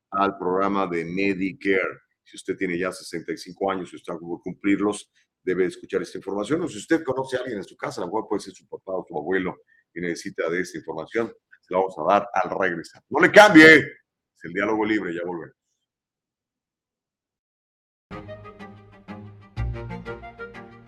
al 0.09 0.39
programa 0.39 0.87
de 0.87 1.05
Medicare. 1.05 1.99
Si 2.23 2.35
usted 2.35 2.57
tiene 2.57 2.79
ya 2.79 2.91
65 2.91 3.71
años 3.71 3.93
y 3.93 3.97
está 3.97 4.17
por 4.17 4.41
cumplirlos, 4.41 5.11
debe 5.43 5.65
escuchar 5.65 6.01
esta 6.01 6.17
información. 6.17 6.61
O 6.61 6.67
si 6.67 6.77
usted 6.77 7.03
conoce 7.03 7.37
a 7.37 7.39
alguien 7.39 7.57
en 7.57 7.63
su 7.63 7.75
casa, 7.75 8.01
a 8.01 8.05
lo 8.05 8.07
mejor 8.07 8.27
puede 8.27 8.41
ser 8.41 8.53
su 8.53 8.67
papá 8.67 8.93
o 8.93 9.05
su 9.07 9.17
abuelo 9.17 9.57
y 9.93 10.01
necesita 10.01 10.49
de 10.49 10.61
esta 10.61 10.77
información, 10.77 11.31
se 11.61 11.73
la 11.73 11.79
vamos 11.79 11.95
a 11.97 12.13
dar 12.13 12.29
al 12.33 12.59
regresar. 12.59 13.03
No 13.09 13.19
le 13.19 13.31
cambie. 13.31 13.75
Es 13.75 14.43
el 14.43 14.53
diálogo 14.53 14.85
libre, 14.85 15.13
ya 15.13 15.21
volvemos. 15.25 15.55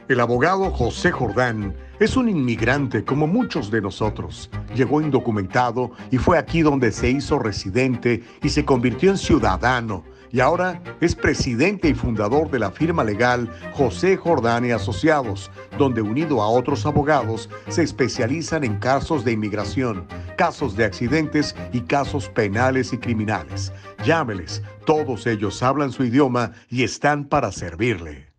El 0.10 0.20
abogado 0.20 0.70
José 0.70 1.12
Jordán 1.12 1.76
es 2.00 2.18
un 2.18 2.28
inmigrante 2.28 3.06
como 3.06 3.26
muchos 3.26 3.72
de 3.72 3.82
nosotros. 3.82 4.50
Llegó 4.76 5.02
indocumentado 5.02 5.92
y 6.12 6.18
fue 6.18 6.38
aquí 6.38 6.62
donde 6.62 6.92
se 6.92 7.10
hizo 7.10 7.40
residente 7.40 8.22
y 8.44 8.50
se 8.50 8.66
convirtió 8.66 9.12
en 9.12 9.18
ciudadano. 9.18 10.04
Y 10.34 10.40
ahora 10.40 10.82
es 11.00 11.14
presidente 11.14 11.88
y 11.88 11.94
fundador 11.94 12.50
de 12.50 12.58
la 12.58 12.72
firma 12.72 13.04
legal 13.04 13.48
José 13.74 14.18
Jordán 14.18 14.66
y 14.66 14.72
Asociados, 14.72 15.52
donde 15.78 16.02
unido 16.02 16.42
a 16.42 16.50
otros 16.50 16.88
abogados 16.88 17.52
se 17.70 17.84
especializan 17.84 18.64
en 18.64 18.80
casos 18.80 19.24
de 19.24 19.34
inmigración, 19.34 20.08
casos 20.36 20.76
de 20.76 20.86
accidentes 20.86 21.56
y 21.72 21.82
casos 21.82 22.30
penales 22.30 22.94
y 22.94 22.98
criminales. 22.98 23.72
Llámeles, 24.04 24.64
todos 24.88 25.28
ellos 25.28 25.62
hablan 25.62 25.92
su 25.92 26.04
idioma 26.04 26.54
y 26.68 26.84
están 26.84 27.30
para 27.30 27.52
servirle. 27.52 28.34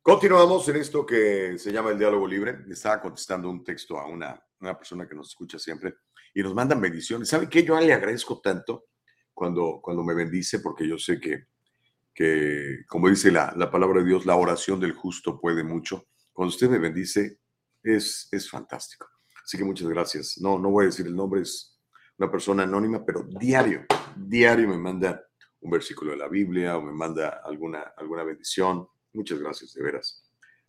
Continuamos 0.00 0.66
en 0.70 0.76
esto 0.76 1.04
que 1.04 1.58
se 1.58 1.70
llama 1.70 1.90
el 1.90 1.98
diálogo 1.98 2.26
libre. 2.26 2.64
Estaba 2.70 3.02
contestando 3.02 3.50
un 3.50 3.62
texto 3.62 3.98
a 3.98 4.06
una, 4.06 4.42
una 4.60 4.78
persona 4.78 5.06
que 5.06 5.14
nos 5.14 5.28
escucha 5.28 5.58
siempre 5.58 5.96
y 6.32 6.42
nos 6.42 6.54
mandan 6.54 6.80
bendiciones. 6.80 7.28
¿Sabe 7.28 7.50
qué? 7.50 7.62
Yo 7.62 7.78
le 7.78 7.92
agradezco 7.92 8.40
tanto 8.40 8.86
cuando, 9.36 9.80
cuando 9.82 10.02
me 10.02 10.14
bendice 10.14 10.60
porque 10.60 10.88
yo 10.88 10.98
sé 10.98 11.20
que, 11.20 11.44
que 12.14 12.78
como 12.88 13.10
dice 13.10 13.30
la, 13.30 13.52
la, 13.54 13.70
palabra 13.70 14.00
de 14.00 14.06
Dios, 14.06 14.24
la 14.24 14.36
oración 14.36 14.80
del 14.80 14.94
justo 14.94 15.38
puede 15.38 15.62
mucho. 15.62 16.08
Cuando 16.32 16.54
usted 16.54 16.70
me 16.70 16.78
bendice, 16.78 17.40
es, 17.82 18.28
es 18.32 18.50
fantástico. 18.50 19.06
Así 19.44 19.58
que 19.58 19.64
muchas 19.64 19.88
gracias. 19.88 20.38
No, 20.40 20.58
no 20.58 20.70
voy 20.70 20.84
a 20.84 20.86
decir 20.86 21.06
el 21.06 21.14
nombre, 21.14 21.42
es 21.42 21.78
una 22.16 22.30
persona 22.30 22.62
anónima, 22.62 23.04
pero 23.04 23.24
diario, 23.38 23.84
diario 24.16 24.66
me 24.68 24.78
manda 24.78 25.22
un 25.60 25.70
versículo 25.70 26.12
de 26.12 26.16
la 26.16 26.28
Biblia 26.28 26.78
o 26.78 26.82
me 26.82 26.92
manda 26.92 27.42
alguna, 27.44 27.92
alguna 27.98 28.24
bendición 28.24 28.88
Muchas 29.16 29.38
gracias, 29.38 29.72
de 29.72 29.82
veras. 29.82 30.22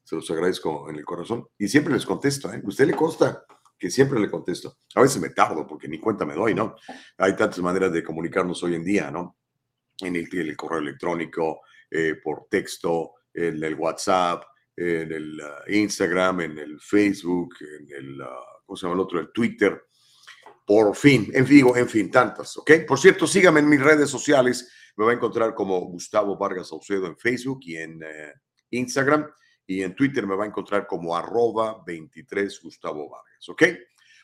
Se 0.05 0.15
los 0.15 0.31
agradezco 0.31 0.89
en 0.89 0.95
el 0.95 1.03
corazón. 1.03 1.45
Y 1.57 1.67
siempre 1.67 1.93
les 1.93 2.05
contesto, 2.05 2.51
¿eh? 2.53 2.61
Usted 2.63 2.87
le 2.87 2.95
consta 2.95 3.43
que 3.77 3.89
siempre 3.89 4.19
le 4.19 4.29
contesto. 4.29 4.77
A 4.95 5.01
veces 5.01 5.21
me 5.21 5.29
tardo 5.29 5.65
porque 5.67 5.87
ni 5.87 5.99
cuenta 5.99 6.25
me 6.25 6.33
doy, 6.33 6.53
¿no? 6.53 6.75
Hay 7.17 7.35
tantas 7.35 7.59
maneras 7.59 7.91
de 7.91 8.03
comunicarnos 8.03 8.61
hoy 8.63 8.75
en 8.75 8.83
día, 8.83 9.11
¿no? 9.11 9.37
En 9.99 10.15
el, 10.15 10.55
correo 10.55 10.79
electrónico, 10.79 11.61
eh, 11.89 12.15
por 12.23 12.47
texto, 12.49 13.13
en 13.33 13.63
el 13.63 13.75
WhatsApp, 13.75 14.43
en 14.75 15.11
el 15.11 15.39
uh, 15.39 15.71
Instagram, 15.71 16.41
en 16.41 16.57
el 16.59 16.79
Facebook, 16.79 17.55
en 17.61 17.87
el, 17.95 18.21
uh, 18.21 18.25
¿cómo 18.65 18.77
se 18.77 18.85
llama 18.85 18.95
el 18.95 19.01
otro? 19.01 19.19
El 19.19 19.31
Twitter. 19.31 19.85
Por 20.65 20.95
fin, 20.95 21.31
en 21.33 21.47
fin, 21.47 21.65
en 21.75 21.87
fin, 21.87 22.11
tantas, 22.11 22.57
¿ok? 22.57 22.71
Por 22.87 22.99
cierto, 22.99 23.25
síganme 23.25 23.61
en 23.61 23.69
mis 23.69 23.81
redes 23.81 24.09
sociales 24.09 24.69
me 24.97 25.05
va 25.05 25.11
a 25.11 25.15
encontrar 25.15 25.53
como 25.53 25.79
Gustavo 25.81 26.37
Vargas 26.37 26.69
Saucedo 26.69 27.05
en 27.05 27.17
Facebook 27.17 27.59
y 27.61 27.77
en 27.77 28.01
eh, 28.03 28.33
Instagram. 28.71 29.29
Y 29.67 29.83
en 29.83 29.93
Twitter 29.95 30.25
me 30.25 30.35
va 30.35 30.45
a 30.45 30.47
encontrar 30.47 30.87
como 30.87 31.15
arroba 31.15 31.83
23 31.85 32.59
Gustavo 32.63 33.09
Vargas. 33.09 33.49
¿Ok? 33.49 33.63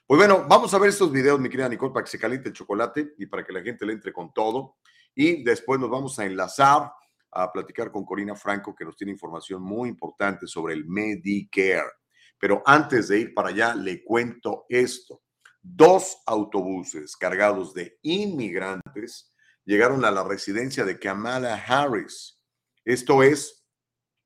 Pues 0.06 0.18
bueno, 0.18 0.46
vamos 0.50 0.74
a 0.74 0.80
ver 0.80 0.90
estos 0.90 1.12
videos, 1.12 1.40
mi 1.40 1.50
querida 1.50 1.70
Nicole, 1.70 1.94
para 1.94 2.04
que 2.04 2.12
se 2.12 2.20
caliente 2.20 2.50
el 2.50 2.56
chocolate 2.56 3.14
y 3.18 3.26
para 3.26 3.44
que 3.44 3.54
la 3.54 3.62
gente 3.62 3.86
le 3.86 3.94
entre 3.94 4.12
con 4.12 4.34
todo. 4.34 4.78
Y 5.16 5.44
después 5.44 5.80
nos 5.80 5.90
vamos 5.90 6.18
a 6.20 6.26
enlazar 6.26 6.92
a 7.32 7.52
platicar 7.52 7.92
con 7.92 8.06
Corina 8.06 8.36
Franco, 8.36 8.76
que 8.76 8.86
nos 8.86 8.96
tiene 8.96 9.12
información 9.12 9.62
muy 9.62 9.90
importante 9.90 10.48
sobre 10.48 10.74
el 10.74 10.86
Medicare. 10.86 11.92
Pero 12.38 12.62
antes 12.66 13.08
de 13.08 13.20
ir 13.20 13.34
para 13.34 13.50
allá, 13.50 13.76
le 13.76 14.04
cuento 14.04 14.66
esto. 14.70 15.24
Dos 15.62 16.18
autobuses 16.26 17.16
cargados 17.16 17.74
de 17.74 17.98
inmigrantes 18.02 19.34
llegaron 19.64 20.04
a 20.04 20.12
la 20.12 20.24
residencia 20.24 20.84
de 20.84 21.00
Kamala 21.00 21.56
Harris. 21.56 22.40
Esto 22.84 23.24
es 23.24 23.63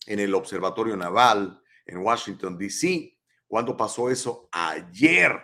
en 0.08 0.20
el 0.20 0.34
Observatorio 0.34 0.98
Naval 0.98 1.62
en 1.86 2.00
Washington, 2.00 2.58
D.C. 2.58 3.17
¿Cuándo 3.48 3.78
pasó 3.78 4.10
eso? 4.10 4.50
Ayer. 4.52 5.39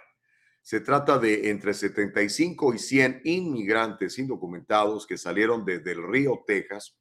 Se 0.61 0.79
trata 0.79 1.19
de 1.19 1.49
entre 1.49 1.73
75 1.73 2.73
y 2.73 2.79
100 2.79 3.21
inmigrantes 3.25 4.17
indocumentados 4.17 5.05
que 5.05 5.17
salieron 5.17 5.65
desde 5.65 5.91
el 5.91 6.01
río 6.01 6.43
Texas 6.47 6.97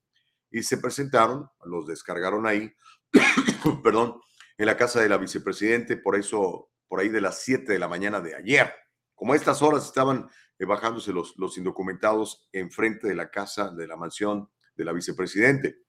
y 0.50 0.64
se 0.64 0.78
presentaron, 0.78 1.48
los 1.64 1.86
descargaron 1.86 2.46
ahí, 2.46 2.72
perdón, 3.84 4.20
en 4.58 4.66
la 4.66 4.76
casa 4.76 5.00
de 5.00 5.08
la 5.08 5.16
vicepresidente, 5.16 5.96
por 5.96 6.16
eso, 6.16 6.70
por 6.88 7.00
ahí 7.00 7.08
de 7.08 7.20
las 7.20 7.42
7 7.42 7.72
de 7.72 7.78
la 7.78 7.88
mañana 7.88 8.20
de 8.20 8.34
ayer. 8.34 8.72
Como 9.14 9.34
estas 9.34 9.62
horas 9.62 9.86
estaban 9.86 10.28
eh, 10.58 10.64
bajándose 10.64 11.12
los, 11.12 11.34
los 11.38 11.56
indocumentados 11.56 12.48
enfrente 12.52 13.06
de 13.06 13.14
la 13.14 13.30
casa 13.30 13.70
de 13.70 13.86
la 13.86 13.96
mansión 13.96 14.50
de 14.74 14.84
la 14.84 14.92
vicepresidente. 14.92 15.81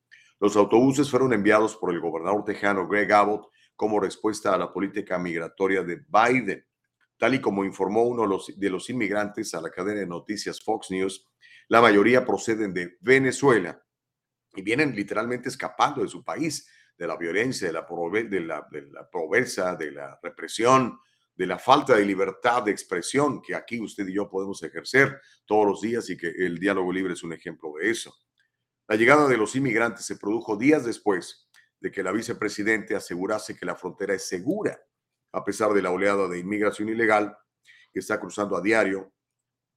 Los 0.43 0.57
autobuses 0.57 1.09
fueron 1.09 1.31
enviados 1.31 1.77
por 1.77 1.93
el 1.93 2.01
gobernador 2.01 2.43
tejano 2.43 2.85
Greg 2.85 3.09
Abbott 3.13 3.47
como 3.77 4.01
respuesta 4.01 4.53
a 4.53 4.57
la 4.57 4.73
política 4.73 5.17
migratoria 5.17 5.83
de 5.83 6.03
Biden. 6.09 6.67
Tal 7.17 7.35
y 7.35 7.39
como 7.39 7.63
informó 7.63 8.03
uno 8.03 8.23
de 8.57 8.69
los, 8.69 8.89
inmigrantes 8.89 9.53
a 9.53 9.61
la 9.61 9.69
cadena 9.69 10.01
de 10.01 10.05
noticias 10.05 10.61
Fox 10.61 10.91
News, 10.91 11.25
la 11.69 11.79
mayoría 11.79 12.25
proceden 12.25 12.73
de 12.73 12.97
Venezuela 12.99 13.81
y 14.53 14.61
vienen 14.63 14.93
literalmente 14.93 15.47
escapando 15.47 16.01
de 16.01 16.09
su 16.09 16.25
país, 16.25 16.69
de 16.97 17.07
la 17.07 17.15
violencia, 17.15 17.67
de 17.69 17.73
la, 17.73 17.87
de 18.11 18.23
de 18.69 18.91
la 18.91 19.09
pobreza, 19.09 19.77
de 19.77 19.91
la 19.91 20.19
represión, 20.21 20.99
de 21.33 21.47
la 21.47 21.57
falta 21.57 21.95
de 21.95 22.03
libertad 22.03 22.63
de 22.63 22.71
expresión 22.71 23.41
que 23.41 23.55
aquí 23.55 23.79
usted 23.79 24.05
y 24.09 24.15
yo 24.15 24.29
podemos 24.29 24.61
ejercer 24.61 25.21
todos 25.45 25.65
los 25.65 25.79
días 25.79 26.09
y 26.09 26.17
que 26.17 26.27
el 26.27 26.59
diálogo 26.59 26.91
libre 26.91 27.13
es 27.13 27.23
un 27.23 27.31
ejemplo 27.31 27.71
de 27.79 27.91
eso. 27.91 28.13
La 28.87 28.95
llegada 28.95 29.27
de 29.27 29.37
los 29.37 29.55
inmigrantes 29.55 30.05
se 30.05 30.17
produjo 30.17 30.57
días 30.57 30.85
después 30.85 31.49
de 31.79 31.91
que 31.91 32.03
la 32.03 32.11
vicepresidente 32.11 32.95
asegurase 32.95 33.57
que 33.57 33.65
la 33.65 33.75
frontera 33.75 34.13
es 34.13 34.27
segura, 34.27 34.79
a 35.31 35.43
pesar 35.43 35.73
de 35.73 35.81
la 35.81 35.91
oleada 35.91 36.27
de 36.27 36.39
inmigración 36.39 36.89
ilegal 36.89 37.37
que 37.91 37.99
está 37.99 38.19
cruzando 38.19 38.57
a 38.57 38.61
diario 38.61 39.13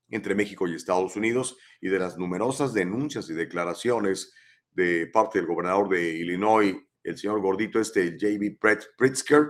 entre 0.09 0.35
México 0.35 0.67
y 0.67 0.75
Estados 0.75 1.17
Unidos 1.17 1.57
y 1.81 1.89
de 1.89 1.99
las 1.99 2.17
numerosas 2.17 2.73
denuncias 2.73 3.29
y 3.29 3.35
declaraciones 3.35 4.33
de 4.71 5.07
parte 5.09 5.39
del 5.39 5.49
gobernador 5.49 5.89
de 5.89 6.15
Illinois, 6.15 6.77
el 7.03 7.17
señor 7.17 7.41
gordito 7.41 7.81
este, 7.81 8.13
J.B. 8.13 8.59
Pritzker, 8.97 9.49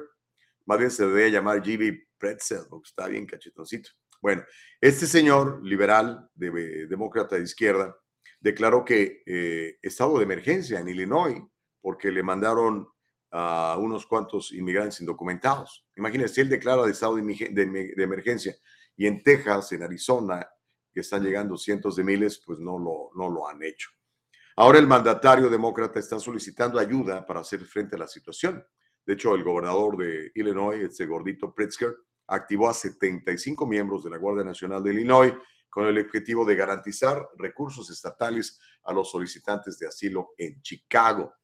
más 0.67 0.79
bien 0.79 0.91
se 0.91 1.07
debería 1.07 1.39
llamar 1.39 1.59
J.B. 1.59 2.09
Pretzel, 2.19 2.67
porque 2.69 2.89
está 2.89 3.09
bien 3.09 3.27
cachetoncito. 3.27 3.91
Bueno, 4.21 4.45
este 4.81 5.07
señor 5.07 5.65
liberal, 5.65 6.29
de, 6.35 6.87
demócrata 6.87 7.37
de 7.37 7.43
izquierda, 7.43 7.97
declaró 8.41 8.85
que 8.85 9.23
eh, 9.27 9.79
estado 9.83 10.19
de 10.19 10.25
emergencia 10.25 10.81
en 10.81 10.89
Illinois 10.89 11.43
porque 11.81 12.11
le 12.11 12.23
mandaron 12.23 12.89
a 13.31 13.77
unos 13.79 14.07
cuantos 14.07 14.53
inmigrantes 14.53 15.01
indocumentados. 15.01 15.87
Imagínense, 15.97 16.41
él 16.41 16.49
declara 16.49 16.83
de 16.85 16.93
estado 16.93 17.17
de, 17.17 17.95
emergencia 17.99 18.57
y 18.97 19.07
en 19.07 19.23
Texas, 19.23 19.73
en 19.73 19.83
Arizona, 19.83 20.49
que 20.93 21.01
están 21.01 21.23
llegando 21.23 21.59
cientos 21.59 21.97
de 21.97 22.05
miles, 22.05 22.43
pues 22.45 22.59
no 22.59 22.79
lo, 22.79 23.11
no 23.15 23.31
lo 23.31 23.49
han 23.49 23.63
hecho. 23.63 23.91
Ahora 24.57 24.79
el 24.79 24.87
mandatario 24.87 25.51
demócrata 25.51 25.99
está 25.99 26.19
solicitando 26.19 26.79
ayuda 26.79 27.27
para 27.27 27.41
hacer 27.41 27.61
frente 27.67 27.97
a 27.97 27.99
la 27.99 28.09
situación. 28.09 28.65
De 29.05 29.13
hecho, 29.13 29.35
el 29.35 29.45
gobernador 29.45 29.99
de 29.99 30.33
Illinois, 30.35 30.83
este 30.83 31.05
gordito 31.05 31.55
Pritzker, 31.55 31.95
activó 32.27 32.69
a 32.69 32.75
75 32.75 33.67
miembros 33.67 34.03
de 34.03 34.11
la 34.11 34.17
Guardia 34.17 34.45
Nacional 34.45 34.83
de 34.83 34.95
Illinois 34.95 35.35
con 35.77 35.87
el 35.89 35.99
objetivo 35.99 36.43
de 36.47 36.57
garantizar 36.57 37.29
recursos 37.37 37.91
estatales 37.91 38.59
a 38.85 38.95
los 38.95 39.11
solicitantes 39.11 39.79
de 39.79 39.87
asilo 39.87 40.31
en 40.39 40.63
Chicago. 40.63 41.35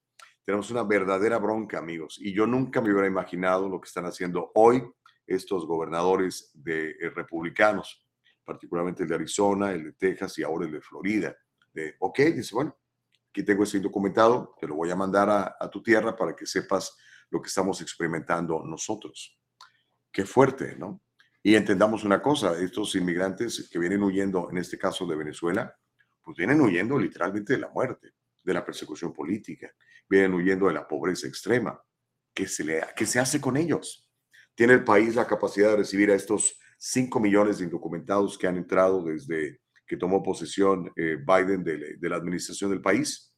Tenemos 0.42 0.70
una 0.70 0.84
verdadera 0.84 1.36
bronca, 1.36 1.76
amigos, 1.76 2.16
y 2.18 2.32
yo 2.32 2.46
nunca 2.46 2.80
me 2.80 2.90
hubiera 2.90 3.06
imaginado 3.06 3.68
lo 3.68 3.78
que 3.78 3.88
están 3.88 4.06
haciendo 4.06 4.50
hoy 4.54 4.82
estos 5.26 5.66
gobernadores 5.66 6.50
de 6.54 6.92
eh, 6.92 7.10
republicanos, 7.10 8.08
particularmente 8.42 9.02
el 9.02 9.10
de 9.10 9.16
Arizona, 9.16 9.70
el 9.70 9.84
de 9.84 9.92
Texas 9.92 10.38
y 10.38 10.42
ahora 10.42 10.64
el 10.64 10.72
de 10.72 10.80
Florida. 10.80 11.36
De, 11.70 11.96
ok, 11.98 12.18
dice, 12.34 12.54
bueno, 12.54 12.74
aquí 13.28 13.42
tengo 13.42 13.64
este 13.64 13.80
documentado, 13.80 14.56
te 14.58 14.66
lo 14.66 14.76
voy 14.76 14.90
a 14.90 14.96
mandar 14.96 15.54
a 15.60 15.68
tu 15.68 15.82
tierra 15.82 16.16
para 16.16 16.34
que 16.34 16.46
sepas 16.46 16.96
lo 17.28 17.42
que 17.42 17.48
estamos 17.48 17.82
experimentando 17.82 18.64
nosotros. 18.64 19.38
Qué 20.10 20.24
fuerte, 20.24 20.74
¿no? 20.76 21.02
Y 21.42 21.56
entendamos 21.56 22.04
una 22.04 22.22
cosa, 22.22 22.56
estos 22.60 22.94
inmigrantes 22.94 23.68
que 23.70 23.78
vienen 23.78 24.02
huyendo, 24.02 24.48
en 24.50 24.58
este 24.58 24.78
caso 24.78 25.06
de 25.06 25.16
Venezuela, 25.16 25.76
pues 26.22 26.36
vienen 26.36 26.60
huyendo 26.60 26.96
literalmente 26.96 27.54
de 27.54 27.58
la 27.58 27.68
muerte, 27.68 28.12
de 28.42 28.54
la 28.54 28.64
persecución 28.64 29.12
política, 29.12 29.72
vienen 30.08 30.34
huyendo 30.34 30.68
de 30.68 30.74
la 30.74 30.86
pobreza 30.86 31.26
extrema. 31.26 31.80
¿Qué 32.32 32.46
se, 32.46 32.64
le, 32.64 32.80
qué 32.96 33.06
se 33.06 33.18
hace 33.18 33.40
con 33.40 33.56
ellos? 33.56 34.08
¿Tiene 34.54 34.74
el 34.74 34.84
país 34.84 35.16
la 35.16 35.26
capacidad 35.26 35.70
de 35.70 35.78
recibir 35.78 36.10
a 36.10 36.14
estos 36.14 36.58
5 36.78 37.18
millones 37.18 37.58
de 37.58 37.64
indocumentados 37.64 38.38
que 38.38 38.46
han 38.46 38.56
entrado 38.56 39.02
desde 39.02 39.60
que 39.86 39.96
tomó 39.96 40.22
posesión 40.22 40.92
eh, 40.96 41.16
Biden 41.16 41.64
de, 41.64 41.96
de, 41.98 42.08
la 42.08 42.16
administración 42.16 42.70
del 42.70 42.80
país? 42.80 43.34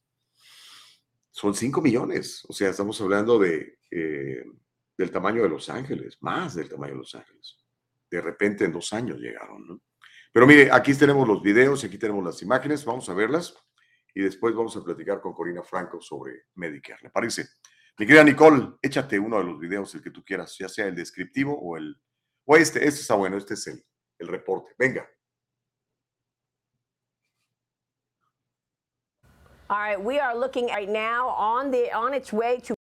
Son 1.31 1.55
5 1.55 1.81
millones. 1.81 2.43
O 2.47 2.53
sea, 2.53 2.69
estamos 2.69 3.01
hablando 3.01 3.39
de, 3.39 3.79
eh, 3.89 4.45
del 4.97 5.11
tamaño 5.11 5.41
de 5.43 5.49
Los 5.49 5.69
Ángeles, 5.69 6.17
más 6.21 6.55
del 6.55 6.69
tamaño 6.69 6.93
de 6.93 6.99
Los 6.99 7.15
Ángeles. 7.15 7.64
De 8.15 8.21
repente 8.21 8.65
en 8.65 8.71
dos 8.71 8.93
años 8.93 9.19
llegaron, 9.19 9.67
¿no? 9.67 9.81
Pero 10.31 10.47
mire, 10.47 10.69
aquí 10.71 10.93
tenemos 10.93 11.27
los 11.27 11.41
videos, 11.41 11.83
aquí 11.83 11.97
tenemos 11.97 12.23
las 12.23 12.41
imágenes, 12.41 12.83
vamos 12.83 13.07
a 13.09 13.13
verlas 13.13 13.55
y 14.13 14.21
después 14.21 14.53
vamos 14.53 14.75
a 14.75 14.83
platicar 14.83 15.21
con 15.21 15.33
Corina 15.33 15.63
Franco 15.63 16.01
sobre 16.01 16.47
Medicare, 16.55 16.99
¿le 17.03 17.09
parece? 17.09 17.45
Mi 17.97 18.05
querida 18.05 18.23
Nicole, 18.23 18.73
échate 18.81 19.17
uno 19.17 19.37
de 19.37 19.45
los 19.45 19.59
videos, 19.59 19.95
el 19.95 20.01
que 20.01 20.11
tú 20.11 20.23
quieras, 20.23 20.57
ya 20.59 20.67
sea 20.67 20.87
el 20.87 20.95
descriptivo 20.95 21.57
o 21.57 21.77
el... 21.77 21.95
O 22.45 22.57
este, 22.57 22.85
este 22.85 23.01
está 23.01 23.15
bueno, 23.15 23.37
este 23.37 23.53
es 23.53 23.67
el, 23.67 23.83
el 24.19 24.27
reporte. 24.27 24.73
Venga. 24.77 25.09
All 29.67 29.79
right, 29.79 29.99
we 29.99 30.19
are 30.19 30.37
looking 30.37 30.67
right 30.67 30.87
now 30.87 31.29
on 31.29 31.71
the 31.71 31.91
on 31.91 32.13
its 32.13 32.31
way 32.31 32.59
to 32.59 32.75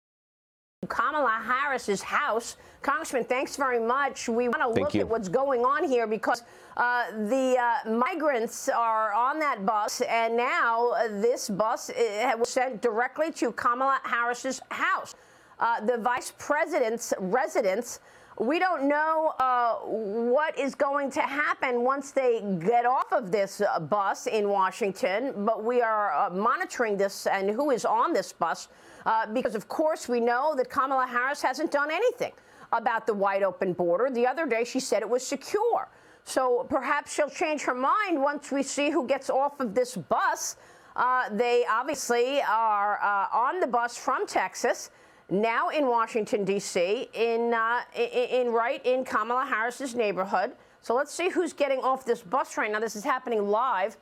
Kamala 0.87 1.41
Harris's 1.45 2.03
house. 2.03 2.57
Congressman, 2.83 3.25
thanks 3.25 3.57
very 3.57 3.81
much. 3.81 4.29
We 4.29 4.49
want 4.49 4.61
to 4.61 4.81
look 4.81 4.95
you. 4.95 5.01
at 5.01 5.09
what's 5.09 5.29
going 5.29 5.65
on 5.65 5.89
here 5.89 6.07
because 6.07 6.43
uh, 6.77 7.11
the 7.29 7.57
uh, 7.59 7.91
migrants 7.91 8.69
are 8.69 9.13
on 9.13 9.39
that 9.39 9.65
bus, 9.65 10.01
and 10.03 10.37
now 10.37 10.91
uh, 10.91 11.09
this 11.09 11.49
bus 11.49 11.91
uh, 11.91 12.33
was 12.39 12.49
sent 12.49 12.83
directly 12.83 13.33
to 13.33 13.53
Kamala 13.53 14.01
Harris's 14.05 14.61
house. 14.71 15.15
Uh, 15.61 15.81
the 15.81 15.97
vice 15.99 16.33
president's 16.39 17.15
residence. 17.19 18.01
We 18.39 18.59
don't 18.59 18.89
know 18.89 19.33
uh, 19.39 19.77
what 19.77 20.59
is 20.59 20.75
going 20.75 21.13
to 21.13 21.21
happen 21.21 21.83
once 21.83 22.11
they 22.11 22.43
get 22.59 22.85
off 22.85 23.13
of 23.13 23.31
this 23.31 23.63
bus 23.89 24.27
in 24.27 24.49
Washington, 24.49 25.33
but 25.45 25.63
we 25.63 25.81
are 25.81 26.29
monitoring 26.31 26.97
this 26.97 27.29
and 27.29 27.49
who 27.49 27.71
is 27.71 27.85
on 27.85 28.13
this 28.13 28.33
bus. 28.33 28.69
Uh, 29.07 29.27
because, 29.33 29.55
of 29.55 29.69
course, 29.69 30.09
we 30.09 30.21
know 30.21 30.55
that 30.57 30.71
Kamala 30.71 31.07
Harris 31.07 31.43
hasn't 31.43 31.71
done 31.71 31.91
anything 31.91 32.33
about 32.73 33.07
the 33.07 33.15
wide 33.15 33.43
open 33.43 33.73
border. 33.73 34.11
The 34.11 34.27
other 34.27 34.47
day, 34.47 34.65
she 34.65 34.81
said 34.81 35.03
it 35.03 35.09
was 35.09 35.27
secure. 35.27 35.89
So 36.25 36.67
perhaps 36.71 37.15
she'll 37.15 37.31
change 37.31 37.63
her 37.63 37.75
mind 37.75 38.21
once 38.21 38.51
we 38.51 38.63
see 38.63 38.91
who 38.91 39.07
gets 39.07 39.29
off 39.29 39.61
of 39.61 39.75
this 39.75 39.97
bus. 39.97 40.57
Uh, 40.97 41.29
they 41.31 41.65
obviously 41.71 42.41
are 42.43 42.99
uh, 43.03 43.27
on 43.37 43.61
the 43.61 43.67
bus 43.67 43.97
from 43.97 44.27
Texas, 44.27 44.91
now 45.29 45.69
in 45.69 45.87
Washington, 45.87 46.45
D.C., 46.45 47.09
in, 47.13 47.53
uh, 47.53 47.81
in, 47.95 48.47
in 48.47 48.53
right 48.53 48.85
in 48.87 49.05
Kamala 49.05 49.45
Harris's 49.45 49.95
neighborhood. 49.95 50.53
So 50.81 50.95
let's 50.95 51.13
see 51.13 51.31
who's 51.31 51.53
getting 51.53 51.81
off 51.81 52.05
this 52.05 52.23
bus 52.23 52.57
right 52.57 52.71
now. 52.71 52.81
This 52.81 52.97
is 52.97 53.05
happening 53.05 53.49
live 53.49 53.97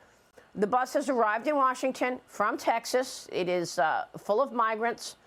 the 0.55 0.67
bus 0.67 0.93
has 0.93 1.09
arrived 1.09 1.47
in 1.47 1.55
Washington 1.55 2.19
from 2.27 2.57
Texas. 2.57 3.27
It 3.31 3.49
is 3.49 3.79
uh, 3.79 4.05
full 4.17 4.41
of 4.41 4.51
migrants. 4.51 5.17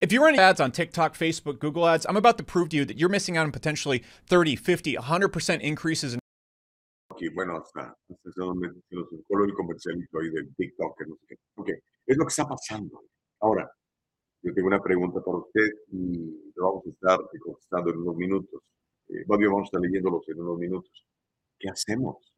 If 0.00 0.12
you're 0.12 0.22
running 0.22 0.40
ads 0.40 0.60
on 0.60 0.70
TikTok, 0.70 1.16
Facebook, 1.16 1.58
Google 1.58 1.86
ads, 1.86 2.06
I'm 2.08 2.16
about 2.16 2.38
to 2.38 2.44
prove 2.44 2.68
to 2.70 2.76
you 2.76 2.84
that 2.84 2.98
you're 2.98 3.08
missing 3.08 3.36
out 3.36 3.44
on 3.44 3.52
potentially 3.52 4.04
30, 4.26 4.54
50, 4.56 4.94
100% 4.94 5.60
increases 5.60 6.14
in. 6.14 6.20
Okay, 7.10 7.30
bueno, 7.34 7.56
hasta, 7.56 7.96
hasta 8.08 8.30
donde 8.36 8.70
se 8.88 8.94
nos 8.94 9.08
coló 9.26 9.44
el 9.44 9.54
comercialito 9.54 10.20
ahí 10.20 10.30
del 10.30 10.54
TikTok, 10.56 11.00
no 11.08 11.16
sé 11.16 11.26
qué. 11.28 11.36
Ok, 11.56 11.68
es 12.06 12.16
lo 12.16 12.24
que 12.24 12.28
está 12.28 12.46
pasando. 12.46 13.02
Ahora, 13.40 13.68
yo 14.42 14.54
tengo 14.54 14.68
una 14.68 14.80
pregunta 14.80 15.20
para 15.20 15.38
usted 15.38 15.68
y 15.90 16.52
lo 16.54 16.64
vamos 16.64 16.86
a 16.86 16.90
estar 16.90 17.18
contestando 17.42 17.90
en 17.90 17.96
unos 17.98 18.14
minutos. 18.14 18.62
Eh, 19.08 19.24
vamos 19.26 19.62
a 19.62 19.64
estar 19.64 19.80
leyéndolos 19.80 20.28
en 20.28 20.40
unos 20.40 20.58
minutos. 20.58 21.06
¿Qué 21.58 21.68
hacemos? 21.68 22.37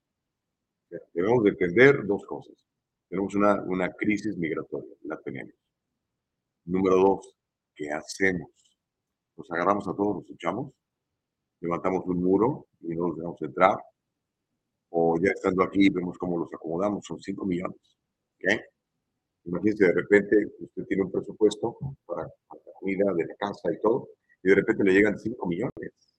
Debemos 1.12 1.44
de 1.44 1.50
entender 1.50 2.04
dos 2.06 2.24
cosas. 2.26 2.56
Tenemos 3.08 3.34
una, 3.34 3.62
una 3.62 3.92
crisis 3.92 4.36
migratoria, 4.36 4.94
la 5.02 5.20
tenemos. 5.20 5.54
Número 6.64 6.96
dos, 6.96 7.34
¿qué 7.74 7.90
hacemos? 7.90 8.50
Nos 9.36 9.50
agarramos 9.50 9.86
a 9.88 9.94
todos, 9.94 10.16
nos 10.16 10.30
echamos, 10.30 10.72
levantamos 11.60 12.04
un 12.06 12.22
muro 12.22 12.66
y 12.80 12.94
no 12.94 13.08
nos 13.08 13.16
dejamos 13.16 13.42
entrar, 13.42 13.76
o 14.90 15.16
ya 15.20 15.30
estando 15.30 15.62
aquí 15.62 15.88
vemos 15.88 16.18
cómo 16.18 16.38
los 16.38 16.52
acomodamos, 16.52 17.04
son 17.04 17.20
5 17.20 17.46
millones. 17.46 17.96
¿okay? 18.36 18.60
Imagínense, 19.44 19.86
de 19.86 19.92
repente 19.92 20.36
usted 20.60 20.84
tiene 20.86 21.04
un 21.04 21.12
presupuesto 21.12 21.76
para, 22.04 22.28
para 22.48 22.60
la 22.66 22.72
comida 22.78 23.12
de 23.14 23.26
la 23.26 23.34
casa 23.36 23.72
y 23.72 23.80
todo, 23.80 24.08
y 24.42 24.48
de 24.48 24.54
repente 24.56 24.84
le 24.84 24.92
llegan 24.92 25.18
5 25.18 25.46
millones 25.46 26.10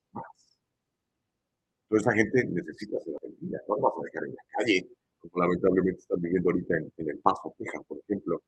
Toda 1.91 1.99
esa 1.99 2.13
gente 2.13 2.45
necesita 2.45 2.97
ser 3.01 3.17
atendida, 3.17 3.59
no 3.67 3.75
vas 3.81 3.93
a 3.99 4.05
dejar 4.05 4.23
en 4.23 4.33
la 4.33 4.43
calle, 4.55 4.87
como 5.19 5.43
lamentablemente 5.43 5.99
están 5.99 6.21
viviendo 6.21 6.49
ahorita 6.49 6.77
en, 6.77 7.09
El 7.09 7.19
Paso, 7.19 7.53
Texas, 7.57 7.81
por 7.85 7.97
ejemplo, 7.97 8.41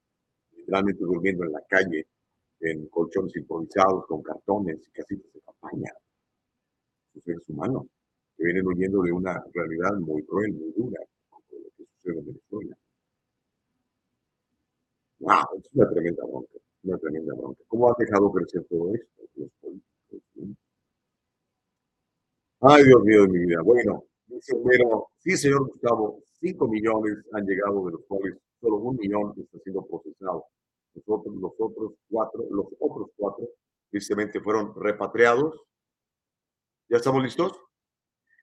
literalmente 0.54 1.04
durmiendo 1.04 1.44
en 1.44 1.52
la 1.52 1.62
calle, 1.68 2.08
en 2.62 2.88
colchones 2.88 3.36
improvisados, 3.36 4.06
con 4.08 4.24
cartones 4.24 4.80
y 4.88 4.92
casitas 4.92 5.34
de 5.34 5.42
campaña. 5.42 5.92
Son 7.12 7.22
seres 7.22 7.50
humanos 7.50 7.84
que 8.38 8.46
vienen 8.46 8.66
huyendo 8.66 9.02
de 9.02 9.12
una 9.12 9.44
realidad 9.54 9.92
muy 10.00 10.24
cruel, 10.24 10.54
muy 10.54 10.72
dura, 10.72 11.02
como 11.28 11.44
lo 11.52 11.70
que 11.76 11.84
sucede 11.84 12.20
en 12.20 12.26
Venezuela. 12.28 12.78
¡Wow! 15.20 15.60
Es 15.60 15.70
una 15.74 15.90
tremenda 15.90 16.24
bronca, 16.24 16.58
una 16.84 16.98
tremenda 16.98 17.34
bronca. 17.36 17.62
¿Cómo 17.68 17.92
ha 17.92 17.96
dejado 18.00 18.32
crecer 18.32 18.66
todo 18.70 18.96
esto? 18.96 19.22
Los 19.36 19.52
políticos, 19.60 20.56
Ay, 22.66 22.84
Dios 22.86 23.04
mío 23.04 23.28
mi 23.28 23.40
vida. 23.40 23.62
Bueno, 23.62 24.06
dice 24.28 24.56
Homero, 24.56 25.10
sí, 25.20 25.36
señor 25.38 25.68
Gustavo, 25.68 26.24
5 26.40 26.68
millones 26.68 27.18
han 27.34 27.46
llegado, 27.46 27.86
de 27.86 27.92
los 27.92 28.02
cuales 28.08 28.38
solo 28.62 28.78
un 28.78 28.96
millón 28.96 29.34
está 29.38 29.60
siendo 29.60 29.86
procesado. 29.86 30.46
Los 30.94 31.04
otros, 31.08 31.36
los 31.36 31.52
otros 31.60 31.94
cuatro, 32.10 32.44
los 32.50 32.68
otros 32.80 33.10
cuatro, 33.18 33.50
tristemente 33.90 34.40
fueron 34.40 34.74
repatriados 34.76 35.60
¿Ya 36.90 36.98
estamos 36.98 37.24
listos? 37.24 37.60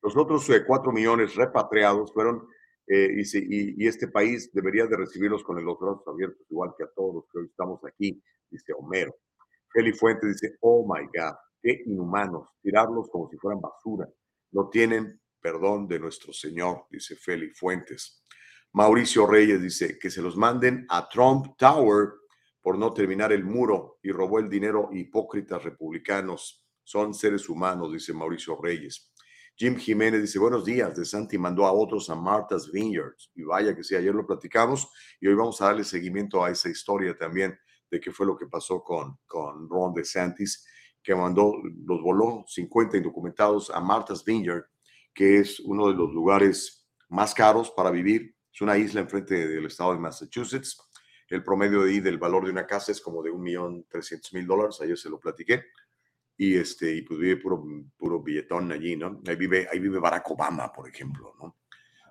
Los 0.02 0.16
otros 0.16 0.50
eh, 0.50 0.64
cuatro 0.66 0.92
millones 0.92 1.36
repatriados 1.36 2.12
fueron, 2.12 2.48
eh, 2.88 3.22
y, 3.22 3.86
este 3.86 4.08
país 4.08 4.50
debería 4.52 4.86
de 4.86 4.96
recibirlos 4.96 5.44
con 5.44 5.64
los 5.64 5.78
brazos 5.78 6.02
abiertos, 6.08 6.44
igual 6.50 6.74
que 6.76 6.84
a 6.84 6.90
todos 6.94 7.14
los 7.14 7.24
que 7.30 7.38
hoy 7.38 7.46
estamos 7.46 7.80
aquí, 7.84 8.20
dice 8.50 8.72
Homero. 8.76 9.14
Feli 9.72 9.92
Fuente 9.92 10.26
dice, 10.26 10.56
oh 10.60 10.82
my 10.82 11.06
God, 11.06 11.36
qué 11.62 11.82
inhumanos, 11.86 12.48
tirarlos 12.62 13.08
como 13.10 13.28
si 13.28 13.36
fueran 13.36 13.60
basura. 13.60 14.08
No 14.52 14.68
tienen 14.68 15.20
perdón 15.40 15.88
de 15.88 15.98
nuestro 15.98 16.32
Señor, 16.32 16.86
dice 16.90 17.16
Feli 17.16 17.50
Fuentes. 17.50 18.24
Mauricio 18.72 19.26
Reyes 19.26 19.60
dice 19.60 19.98
que 19.98 20.10
se 20.10 20.22
los 20.22 20.36
manden 20.36 20.86
a 20.88 21.08
Trump 21.08 21.56
Tower 21.58 22.10
por 22.60 22.78
no 22.78 22.92
terminar 22.92 23.32
el 23.32 23.44
muro 23.44 23.98
y 24.02 24.12
robó 24.12 24.38
el 24.38 24.48
dinero 24.48 24.90
hipócritas 24.92 25.64
republicanos. 25.64 26.64
Son 26.84 27.14
seres 27.14 27.48
humanos, 27.48 27.92
dice 27.92 28.12
Mauricio 28.12 28.58
Reyes. 28.60 29.10
Jim 29.56 29.76
Jiménez 29.76 30.22
dice, 30.22 30.38
buenos 30.38 30.64
días, 30.64 30.96
de 30.96 31.04
Santi 31.04 31.36
mandó 31.36 31.66
a 31.66 31.72
otros 31.72 32.08
a 32.10 32.14
Martha's 32.14 32.70
Vineyards. 32.70 33.30
Y 33.34 33.42
vaya 33.42 33.74
que 33.74 33.82
sí, 33.82 33.94
ayer 33.94 34.14
lo 34.14 34.26
platicamos 34.26 34.88
y 35.20 35.26
hoy 35.26 35.34
vamos 35.34 35.60
a 35.60 35.66
darle 35.66 35.84
seguimiento 35.84 36.42
a 36.42 36.50
esa 36.50 36.68
historia 36.68 37.16
también 37.16 37.58
de 37.90 38.00
qué 38.00 38.12
fue 38.12 38.24
lo 38.24 38.36
que 38.36 38.46
pasó 38.46 38.82
con, 38.82 39.18
con 39.26 39.68
Ron 39.68 39.92
DeSantis, 39.92 40.64
que 41.02 41.14
mandó, 41.14 41.54
los 41.86 42.02
voló 42.02 42.44
50 42.46 42.96
indocumentados 42.96 43.70
a 43.70 43.80
Martha's 43.80 44.24
Vineyard, 44.24 44.64
que 45.14 45.38
es 45.38 45.60
uno 45.60 45.88
de 45.88 45.94
los 45.94 46.12
lugares 46.12 46.88
más 47.08 47.34
caros 47.34 47.70
para 47.70 47.90
vivir. 47.90 48.34
Es 48.52 48.60
una 48.60 48.76
isla 48.76 49.00
enfrente 49.00 49.48
del 49.48 49.66
estado 49.66 49.92
de 49.92 49.98
Massachusetts. 49.98 50.78
El 51.28 51.42
promedio 51.44 51.82
de 51.84 52.00
del 52.00 52.18
valor 52.18 52.44
de 52.44 52.50
una 52.50 52.66
casa 52.66 52.92
es 52.92 53.00
como 53.00 53.22
de 53.22 53.30
un 53.30 53.42
millón 53.42 53.86
trescientos 53.88 54.32
mil 54.32 54.46
dólares. 54.46 54.80
Ayer 54.80 54.98
se 54.98 55.08
lo 55.08 55.18
platiqué. 55.18 55.64
Y, 56.36 56.56
este, 56.56 56.94
y 56.94 57.02
pues 57.02 57.20
vive 57.20 57.36
puro, 57.36 57.62
puro 57.96 58.22
billetón 58.22 58.72
allí, 58.72 58.96
¿no? 58.96 59.20
Ahí 59.26 59.36
vive, 59.36 59.68
ahí 59.70 59.78
vive 59.78 59.98
Barack 59.98 60.30
Obama, 60.30 60.72
por 60.72 60.88
ejemplo, 60.88 61.34
¿no? 61.38 61.58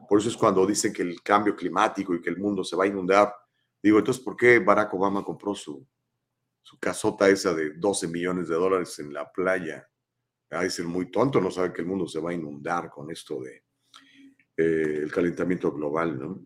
Por 0.07 0.19
eso 0.19 0.29
es 0.29 0.37
cuando 0.37 0.65
dicen 0.65 0.93
que 0.93 1.01
el 1.01 1.21
cambio 1.21 1.55
climático 1.55 2.13
y 2.13 2.21
que 2.21 2.29
el 2.29 2.37
mundo 2.37 2.63
se 2.63 2.75
va 2.75 2.83
a 2.83 2.87
inundar, 2.87 3.33
Digo, 3.81 3.99
entonces, 3.99 4.23
¿por 4.23 4.35
qué 4.35 4.59
Barack 4.59 4.93
Obama 4.93 5.23
compró 5.23 5.55
su, 5.55 5.87
su 6.61 6.79
casota 6.79 7.29
esa 7.29 7.53
de 7.53 7.73
12 7.75 8.07
millones 8.07 8.47
de 8.47 8.55
dólares 8.55 8.97
en 8.99 9.13
la 9.13 9.31
playa? 9.31 9.87
Ha 10.51 10.63
de 10.63 10.69
ser 10.69 10.85
muy 10.85 11.11
tonto, 11.11 11.39
no 11.39 11.51
sabe 11.51 11.73
que 11.73 11.81
el 11.81 11.87
mundo 11.87 12.07
se 12.07 12.19
va 12.19 12.31
a 12.31 12.33
inundar 12.33 12.89
con 12.89 13.11
esto 13.11 13.41
de 13.41 13.63
eh, 14.57 14.99
el 15.03 15.11
calentamiento 15.11 15.71
global, 15.71 16.19
¿no? 16.19 16.45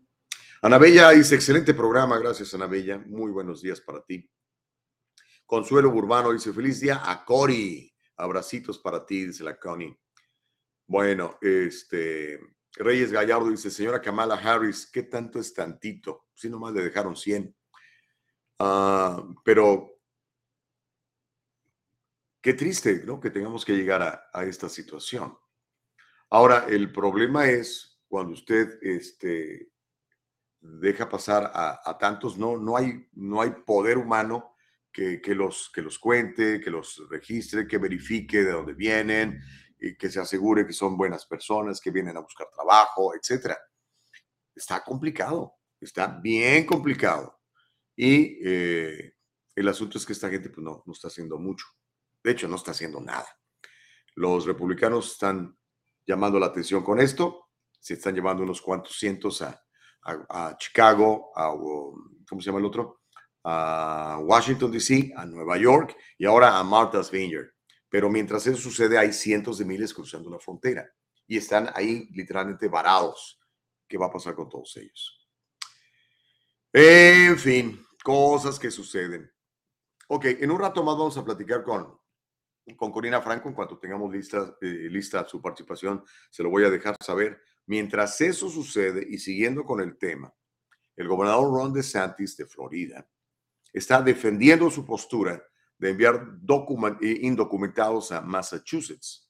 Anabella 0.61 1.09
dice, 1.09 1.36
excelente 1.36 1.74
programa, 1.74 2.18
gracias 2.18 2.53
Anabella, 2.53 2.97
muy 2.97 3.32
buenos 3.32 3.61
días 3.61 3.82
para 3.82 4.01
ti. 4.01 4.30
Consuelo 5.45 5.91
Burbano 5.91 6.32
dice, 6.32 6.53
feliz 6.53 6.80
día 6.80 7.01
a 7.03 7.26
Cori, 7.26 7.93
abracitos 8.18 8.80
para 8.80 9.05
ti, 9.05 9.26
dice 9.26 9.43
la 9.43 9.57
Connie. 9.57 9.97
Bueno, 10.88 11.38
este, 11.41 12.39
Reyes 12.76 13.11
Gallardo 13.11 13.49
dice, 13.49 13.70
señora 13.70 14.01
Kamala 14.01 14.36
Harris, 14.36 14.89
¿qué 14.91 15.03
tanto 15.03 15.39
es 15.39 15.53
tantito? 15.53 16.28
Si 16.34 16.49
nomás 16.49 16.74
le 16.74 16.84
dejaron 16.84 17.16
100. 17.16 17.55
Ah, 18.59 19.24
pero 19.43 19.92
qué 22.43 22.53
triste, 22.53 23.03
¿no? 23.05 23.21
Que 23.21 23.31
tengamos 23.31 23.63
que 23.63 23.73
llegar 23.73 24.29
a, 24.31 24.43
esta 24.43 24.67
situación. 24.67 25.35
Ahora, 26.29 26.65
el 26.67 26.91
problema 26.91 27.47
es 27.49 28.01
cuando 28.07 28.33
usted 28.33 28.79
este, 28.81 29.71
deja 30.59 31.07
pasar 31.07 31.49
a, 31.55 31.97
tantos, 31.97 32.37
no, 32.37 32.57
no, 32.57 32.75
hay, 32.75 33.07
no 33.13 33.41
hay 33.41 33.51
poder 33.65 33.97
humano 33.97 34.55
que, 34.91 35.21
los, 35.27 35.71
que 35.73 35.81
los 35.81 35.97
cuente, 35.97 36.59
que 36.59 36.69
los 36.69 37.07
registre, 37.09 37.65
que 37.65 37.77
verifique 37.77 38.43
de 38.43 38.51
dónde 38.51 38.73
vienen, 38.73 39.41
y 39.79 39.95
que 39.95 40.09
se 40.09 40.19
asegure 40.19 40.67
que 40.67 40.73
son 40.73 40.97
buenas 40.97 41.25
personas, 41.25 41.79
que 41.79 41.91
vienen 41.91 42.17
a 42.17 42.21
buscar 42.21 42.47
trabajo, 42.53 43.15
etcétera. 43.15 43.57
Está 44.53 44.83
complicado, 44.83 45.53
está 45.79 46.07
bien 46.07 46.65
complicado. 46.65 47.39
Y 47.95 48.39
eh, 48.43 49.13
el 49.55 49.67
asunto 49.67 49.97
es 49.97 50.05
que 50.05 50.13
esta 50.13 50.29
gente 50.29 50.49
pues, 50.49 50.63
no, 50.63 50.83
no 50.85 50.93
está 50.93 51.07
haciendo 51.07 51.37
mucho. 51.37 51.65
De 52.24 52.32
hecho, 52.32 52.47
no 52.47 52.55
está 52.55 52.71
haciendo 52.71 53.01
nada. 53.01 53.28
Los 54.15 54.45
republicanos 54.45 55.11
están 55.11 55.57
llamando 56.05 56.39
la 56.39 56.47
atención 56.47 56.84
con 56.84 56.99
esto. 56.99 57.49
Se 57.80 57.95
están 57.95 58.15
llevando 58.15 58.43
unos 58.43 58.61
cuantos 58.61 58.97
cientos 58.97 59.41
a, 59.41 59.59
Chicago, 60.57 61.32
a, 61.36 61.49
¿cómo 61.49 62.41
se 62.41 62.45
llama 62.45 62.59
el 62.59 62.65
otro? 62.65 63.01
A 63.43 64.19
Washington, 64.21 64.71
D.C., 64.71 65.13
a 65.15 65.26
Nueva 65.26 65.57
York 65.57 65.95
y 66.17 66.26
ahora 66.26 66.57
a 66.57 66.63
Martha's 66.63 67.11
Vineyard. 67.11 67.51
Pero 67.89 68.09
mientras 68.09 68.47
eso 68.47 68.57
sucede, 68.57 68.97
hay 68.97 69.13
cientos 69.13 69.57
de 69.57 69.65
miles 69.65 69.93
cruzando 69.93 70.30
la 70.30 70.39
frontera 70.39 70.89
y 71.28 71.38
están 71.38 71.69
ahí 71.74 72.07
literalmente 72.11 72.67
varados. 72.67 73.39
¿Qué 73.88 73.97
va 73.97 74.07
a 74.07 74.11
pasar 74.11 74.36
con 74.36 74.49
todos 74.49 74.76
ellos? 74.78 75.28
En 76.71 77.38
fin, 77.38 77.86
cosas 78.03 78.57
que 78.57 78.71
suceden. 78.71 79.32
Ok, 80.07 80.26
en 80.26 80.51
un 80.51 80.59
rato 80.59 80.84
más 80.84 80.97
vamos 80.97 81.17
a 81.17 81.24
platicar 81.24 81.63
con, 81.63 81.99
con 82.76 82.91
Corina 82.91 83.22
Franco. 83.22 83.49
En 83.49 83.55
cuanto 83.55 83.78
tengamos 83.78 84.11
lista, 84.11 84.55
eh, 84.61 84.88
lista 84.89 85.28
su 85.28 85.41
participación, 85.41 86.03
se 86.30 86.43
lo 86.43 86.49
voy 86.49 86.64
a 86.64 86.70
dejar 86.70 86.95
saber. 87.03 87.41
Mientras 87.66 88.20
eso 88.22 88.49
sucede 88.49 89.05
y 89.09 89.18
siguiendo 89.18 89.64
con 89.64 89.80
el 89.82 89.97
tema, 89.97 90.34
el 90.95 91.07
gobernador 91.07 91.51
Ron 91.51 91.74
DeSantis 91.74 92.38
de 92.38 92.45
Florida 92.45 93.07
está 93.72 94.01
defendiendo 94.01 94.70
su 94.70 94.86
postura 94.86 95.43
de 95.78 95.89
enviar 95.89 96.38
eh, 97.01 97.20
indocumentados 97.22 98.11
a 98.11 98.22
Massachusetts, 98.22 99.30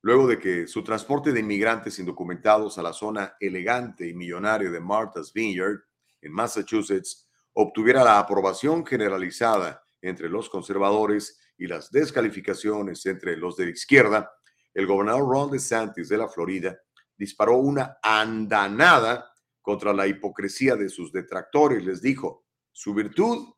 luego 0.00 0.26
de 0.26 0.38
que 0.38 0.66
su 0.66 0.82
transporte 0.84 1.32
de 1.32 1.40
inmigrantes 1.40 1.98
indocumentados 1.98 2.78
a 2.78 2.82
la 2.82 2.92
zona 2.92 3.36
elegante 3.40 4.08
y 4.08 4.14
millonaria 4.14 4.70
de 4.70 4.80
Martha's 4.80 5.32
Vineyard, 5.32 5.80
en 6.20 6.32
Massachusetts, 6.32 7.28
obtuviera 7.52 8.04
la 8.04 8.18
aprobación 8.18 8.86
generalizada 8.86 9.84
entre 10.00 10.28
los 10.28 10.48
conservadores 10.48 11.38
y 11.62 11.68
las 11.68 11.92
descalificaciones 11.92 13.06
entre 13.06 13.36
los 13.36 13.56
de 13.56 13.66
la 13.66 13.70
izquierda, 13.70 14.32
el 14.74 14.84
gobernador 14.84 15.28
Ron 15.30 15.52
DeSantis 15.52 16.08
de 16.08 16.18
la 16.18 16.28
Florida 16.28 16.76
disparó 17.16 17.56
una 17.58 17.98
andanada 18.02 19.32
contra 19.60 19.92
la 19.92 20.08
hipocresía 20.08 20.74
de 20.74 20.88
sus 20.88 21.12
detractores. 21.12 21.84
Les 21.84 22.02
dijo, 22.02 22.46
su 22.72 22.92
virtud, 22.94 23.54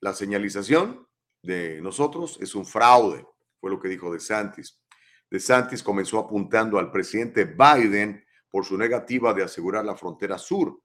la 0.00 0.14
señalización, 0.14 1.06
de 1.42 1.78
nosotros 1.82 2.38
es 2.40 2.54
un 2.54 2.64
fraude, 2.64 3.26
fue 3.60 3.70
lo 3.70 3.78
que 3.78 3.90
dijo 3.90 4.10
De 4.10 4.18
Santis. 4.18 4.82
De 5.30 5.38
Santis 5.38 5.82
comenzó 5.82 6.18
apuntando 6.18 6.78
al 6.78 6.90
presidente 6.90 7.44
Biden 7.44 8.24
por 8.48 8.64
su 8.64 8.78
negativa 8.78 9.34
de 9.34 9.42
asegurar 9.42 9.84
la 9.84 9.94
frontera 9.94 10.38
sur. 10.38 10.80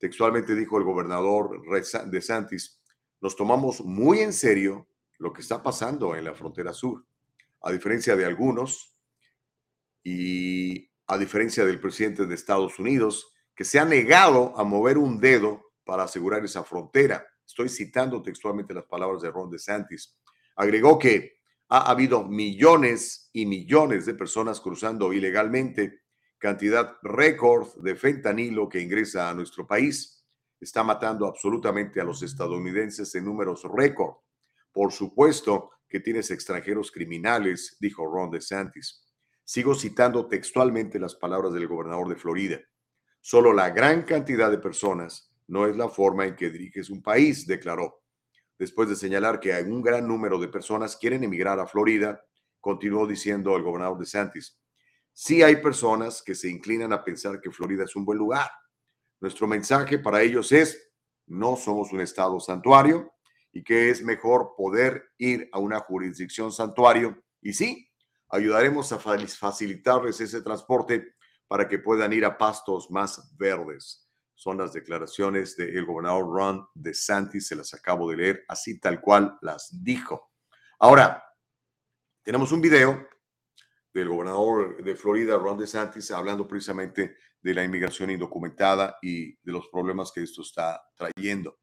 Textualmente 0.00 0.56
dijo 0.56 0.78
el 0.78 0.84
gobernador 0.84 1.62
De 2.10 2.20
Santis, 2.20 2.82
nos 3.20 3.36
tomamos 3.36 3.82
muy 3.82 4.18
en 4.18 4.32
serio 4.32 4.89
lo 5.20 5.32
que 5.32 5.42
está 5.42 5.62
pasando 5.62 6.16
en 6.16 6.24
la 6.24 6.34
frontera 6.34 6.72
sur. 6.72 7.04
A 7.62 7.70
diferencia 7.70 8.16
de 8.16 8.24
algunos 8.24 8.96
y 10.02 10.90
a 11.06 11.18
diferencia 11.18 11.64
del 11.64 11.78
presidente 11.78 12.26
de 12.26 12.34
Estados 12.34 12.78
Unidos, 12.78 13.32
que 13.54 13.64
se 13.64 13.78
ha 13.78 13.84
negado 13.84 14.58
a 14.58 14.64
mover 14.64 14.96
un 14.96 15.20
dedo 15.20 15.72
para 15.84 16.04
asegurar 16.04 16.42
esa 16.44 16.64
frontera. 16.64 17.26
Estoy 17.46 17.68
citando 17.68 18.22
textualmente 18.22 18.72
las 18.72 18.86
palabras 18.86 19.20
de 19.20 19.30
Ron 19.30 19.50
DeSantis. 19.50 20.16
Agregó 20.56 20.98
que 20.98 21.40
ha 21.68 21.90
habido 21.90 22.24
millones 22.24 23.28
y 23.32 23.44
millones 23.44 24.06
de 24.06 24.14
personas 24.14 24.60
cruzando 24.60 25.12
ilegalmente, 25.12 26.00
cantidad 26.38 26.96
récord 27.02 27.68
de 27.82 27.94
fentanilo 27.94 28.68
que 28.68 28.80
ingresa 28.80 29.28
a 29.28 29.34
nuestro 29.34 29.66
país. 29.66 30.24
Está 30.58 30.82
matando 30.82 31.26
absolutamente 31.26 32.00
a 32.00 32.04
los 32.04 32.22
estadounidenses 32.22 33.14
en 33.14 33.26
números 33.26 33.62
récord. 33.64 34.14
Por 34.72 34.92
supuesto 34.92 35.70
que 35.88 36.00
tienes 36.00 36.30
extranjeros 36.30 36.92
criminales, 36.92 37.76
dijo 37.80 38.06
Ron 38.06 38.30
DeSantis. 38.30 39.04
Sigo 39.44 39.74
citando 39.74 40.28
textualmente 40.28 41.00
las 41.00 41.16
palabras 41.16 41.52
del 41.52 41.66
gobernador 41.66 42.08
de 42.08 42.16
Florida. 42.16 42.60
Solo 43.20 43.52
la 43.52 43.70
gran 43.70 44.02
cantidad 44.02 44.50
de 44.50 44.58
personas 44.58 45.32
no 45.48 45.66
es 45.66 45.76
la 45.76 45.88
forma 45.88 46.26
en 46.26 46.36
que 46.36 46.50
diriges 46.50 46.88
un 46.88 47.02
país, 47.02 47.46
declaró. 47.46 48.02
Después 48.56 48.88
de 48.88 48.94
señalar 48.94 49.40
que 49.40 49.52
un 49.62 49.82
gran 49.82 50.06
número 50.06 50.38
de 50.38 50.46
personas 50.46 50.96
quieren 50.96 51.24
emigrar 51.24 51.58
a 51.58 51.66
Florida, 51.66 52.22
continuó 52.60 53.06
diciendo 53.06 53.56
el 53.56 53.62
gobernador 53.62 53.98
de 53.98 54.06
Santis, 54.06 54.60
sí 55.12 55.42
hay 55.42 55.56
personas 55.56 56.22
que 56.22 56.36
se 56.36 56.48
inclinan 56.48 56.92
a 56.92 57.02
pensar 57.02 57.40
que 57.40 57.50
Florida 57.50 57.84
es 57.84 57.96
un 57.96 58.04
buen 58.04 58.18
lugar. 58.18 58.48
Nuestro 59.18 59.48
mensaje 59.48 59.98
para 59.98 60.22
ellos 60.22 60.52
es, 60.52 60.92
no 61.26 61.56
somos 61.56 61.92
un 61.92 62.00
estado 62.00 62.38
santuario 62.38 63.12
y 63.52 63.62
que 63.62 63.90
es 63.90 64.02
mejor 64.02 64.54
poder 64.56 65.10
ir 65.18 65.48
a 65.52 65.58
una 65.58 65.80
jurisdicción 65.80 66.52
santuario 66.52 67.22
y 67.40 67.52
sí, 67.52 67.88
ayudaremos 68.28 68.92
a 68.92 68.98
facilitarles 68.98 70.20
ese 70.20 70.42
transporte 70.42 71.14
para 71.48 71.68
que 71.68 71.78
puedan 71.78 72.12
ir 72.12 72.24
a 72.24 72.38
pastos 72.38 72.90
más 72.90 73.36
verdes 73.36 74.10
son 74.40 74.56
las 74.56 74.72
declaraciones 74.72 75.54
del 75.54 75.84
gobernador 75.84 76.24
Ron 76.24 76.66
DeSantis, 76.72 77.48
se 77.48 77.54
las 77.54 77.74
acabo 77.74 78.10
de 78.10 78.16
leer 78.16 78.44
así 78.48 78.80
tal 78.80 78.98
cual 78.98 79.36
las 79.42 79.68
dijo. 79.84 80.30
Ahora, 80.78 81.22
tenemos 82.22 82.50
un 82.50 82.62
video 82.62 83.06
del 83.92 84.08
gobernador 84.08 84.82
de 84.82 84.96
Florida, 84.96 85.36
Ron 85.36 85.58
DeSantis, 85.58 86.10
hablando 86.10 86.48
precisamente 86.48 87.18
de 87.38 87.52
la 87.52 87.62
inmigración 87.64 88.08
indocumentada 88.08 88.96
y 89.02 89.36
de 89.42 89.52
los 89.52 89.68
problemas 89.68 90.10
que 90.10 90.22
esto 90.22 90.40
está 90.40 90.80
trayendo. 90.96 91.58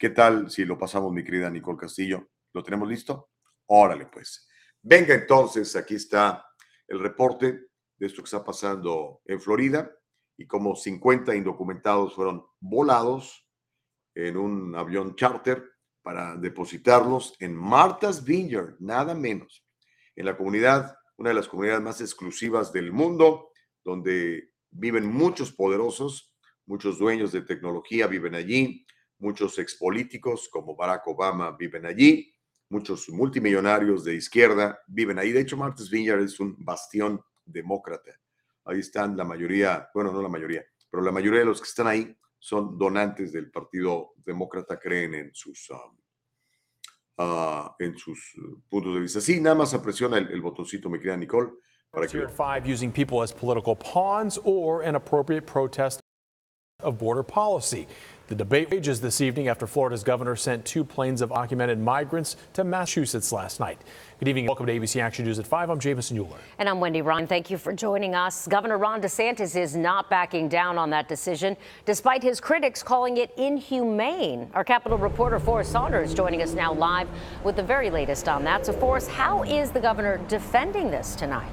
¿Qué 0.00 0.08
tal 0.08 0.50
si 0.50 0.64
lo 0.64 0.78
pasamos, 0.78 1.12
mi 1.12 1.22
querida 1.22 1.50
Nicole 1.50 1.76
Castillo? 1.76 2.30
¿Lo 2.54 2.62
tenemos 2.62 2.88
listo? 2.88 3.32
Órale, 3.66 4.06
pues. 4.06 4.48
Venga 4.80 5.12
entonces, 5.12 5.76
aquí 5.76 5.96
está 5.96 6.42
el 6.88 7.00
reporte 7.00 7.66
de 7.98 8.06
esto 8.06 8.22
que 8.22 8.24
está 8.24 8.42
pasando 8.42 9.20
en 9.26 9.38
Florida 9.38 9.94
y 10.38 10.46
cómo 10.46 10.74
50 10.74 11.36
indocumentados 11.36 12.14
fueron 12.14 12.46
volados 12.60 13.46
en 14.14 14.38
un 14.38 14.74
avión 14.74 15.16
charter 15.16 15.70
para 16.00 16.34
depositarlos 16.34 17.34
en 17.38 17.54
Martha's 17.54 18.24
Vineyard, 18.24 18.76
nada 18.78 19.14
menos, 19.14 19.66
en 20.16 20.24
la 20.24 20.34
comunidad, 20.34 20.96
una 21.18 21.28
de 21.28 21.34
las 21.34 21.46
comunidades 21.46 21.82
más 21.82 22.00
exclusivas 22.00 22.72
del 22.72 22.90
mundo, 22.90 23.50
donde 23.84 24.50
viven 24.70 25.04
muchos 25.04 25.52
poderosos, 25.52 26.34
muchos 26.64 26.98
dueños 26.98 27.32
de 27.32 27.42
tecnología 27.42 28.06
viven 28.06 28.34
allí, 28.34 28.86
muchos 29.20 29.58
expolíticos 29.58 30.48
como 30.48 30.74
Barack 30.74 31.06
Obama 31.06 31.52
viven 31.52 31.86
allí, 31.86 32.32
muchos 32.68 33.08
multimillonarios 33.08 34.04
de 34.04 34.14
izquierda 34.14 34.80
viven 34.88 35.18
ahí. 35.18 35.32
De 35.32 35.40
hecho, 35.40 35.56
Martha's 35.56 35.90
Vineyard 35.90 36.22
es 36.22 36.40
un 36.40 36.56
bastión 36.58 37.20
demócrata. 37.44 38.12
Ahí 38.64 38.80
están 38.80 39.16
la 39.16 39.24
mayoría, 39.24 39.88
bueno, 39.94 40.12
no 40.12 40.22
la 40.22 40.28
mayoría, 40.28 40.64
pero 40.90 41.02
la 41.02 41.12
mayoría 41.12 41.40
de 41.40 41.46
los 41.46 41.60
que 41.60 41.68
están 41.68 41.86
ahí 41.86 42.16
son 42.38 42.78
donantes 42.78 43.32
del 43.32 43.50
Partido 43.50 44.12
Demócrata, 44.16 44.78
creen 44.78 45.14
en 45.14 45.34
sus, 45.34 45.68
um, 45.70 45.98
uh, 47.18 47.68
en 47.78 47.96
sus 47.96 48.34
puntos 48.68 48.94
de 48.94 49.00
vista. 49.00 49.20
Sí, 49.20 49.40
nada 49.40 49.56
más 49.56 49.74
apresiona 49.74 50.18
el, 50.18 50.28
el 50.28 50.40
botoncito, 50.40 50.88
mi 50.88 50.98
querida 50.98 51.16
Nicole. 51.16 51.50
Para 51.90 52.06
que... 52.06 52.28
Five 52.28 52.66
using 52.66 52.92
people 52.92 53.20
as 53.20 53.32
political 53.32 53.74
pawns 53.76 54.38
or 54.44 54.82
an 54.82 54.94
appropriate 54.94 55.44
protest 55.44 56.00
of 56.82 56.98
border 56.98 57.22
policy. 57.22 57.86
The 58.30 58.36
debate 58.36 58.70
rages 58.70 59.00
this 59.00 59.20
evening 59.20 59.48
after 59.48 59.66
Florida's 59.66 60.04
governor 60.04 60.36
sent 60.36 60.64
two 60.64 60.84
planes 60.84 61.20
of 61.20 61.30
undocumented 61.30 61.80
migrants 61.80 62.36
to 62.52 62.62
Massachusetts 62.62 63.32
last 63.32 63.58
night. 63.58 63.80
Good 64.20 64.28
evening. 64.28 64.46
Welcome 64.46 64.66
to 64.66 64.72
ABC 64.72 65.02
Action 65.02 65.24
News 65.24 65.40
at 65.40 65.48
5. 65.48 65.68
I'm 65.68 65.80
Jameson 65.80 66.16
Euler. 66.16 66.38
And 66.60 66.68
I'm 66.68 66.78
Wendy 66.78 67.02
Ryan. 67.02 67.26
Thank 67.26 67.50
you 67.50 67.58
for 67.58 67.72
joining 67.72 68.14
us. 68.14 68.46
Governor 68.46 68.78
Ron 68.78 69.02
DeSantis 69.02 69.60
is 69.60 69.74
not 69.74 70.08
backing 70.08 70.48
down 70.48 70.78
on 70.78 70.90
that 70.90 71.08
decision, 71.08 71.56
despite 71.86 72.22
his 72.22 72.40
critics 72.40 72.84
calling 72.84 73.16
it 73.16 73.32
inhumane. 73.36 74.48
Our 74.54 74.62
Capitol 74.62 74.96
reporter 74.96 75.40
Forrest 75.40 75.72
Saunders 75.72 76.14
joining 76.14 76.40
us 76.40 76.54
now 76.54 76.72
live 76.72 77.08
with 77.42 77.56
the 77.56 77.64
very 77.64 77.90
latest 77.90 78.28
on 78.28 78.44
that. 78.44 78.64
So, 78.64 78.72
Forrest, 78.72 79.10
how 79.10 79.42
is 79.42 79.72
the 79.72 79.80
governor 79.80 80.18
defending 80.28 80.92
this 80.92 81.16
tonight? 81.16 81.50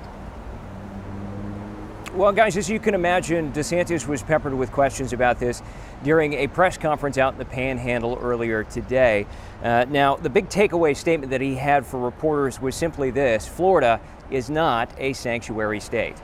Well, 2.13 2.31
guys, 2.31 2.57
as 2.57 2.67
you 2.67 2.79
can 2.79 2.95
imagine, 2.95 3.51
DeSantis 3.53 4.07
was 4.07 4.23
peppered 4.23 4.53
with 4.53 4.71
questions 4.71 5.13
about 5.13 5.39
this 5.39 5.61
during 6.03 6.33
a 6.33 6.47
press 6.47 6.77
conference 6.77 7.17
out 7.17 7.33
in 7.33 7.39
the 7.39 7.45
Panhandle 7.45 8.17
earlier 8.21 8.63
today. 8.63 9.25
Uh, 9.63 9.85
now, 9.89 10.15
the 10.15 10.29
big 10.29 10.49
takeaway 10.49 10.95
statement 10.95 11.31
that 11.31 11.41
he 11.41 11.55
had 11.55 11.85
for 11.85 11.99
reporters 11.99 12.61
was 12.61 12.75
simply 12.75 13.11
this 13.11 13.47
Florida 13.47 13.99
is 14.29 14.49
not 14.49 14.93
a 14.97 15.13
sanctuary 15.13 15.79
state. 15.79 16.15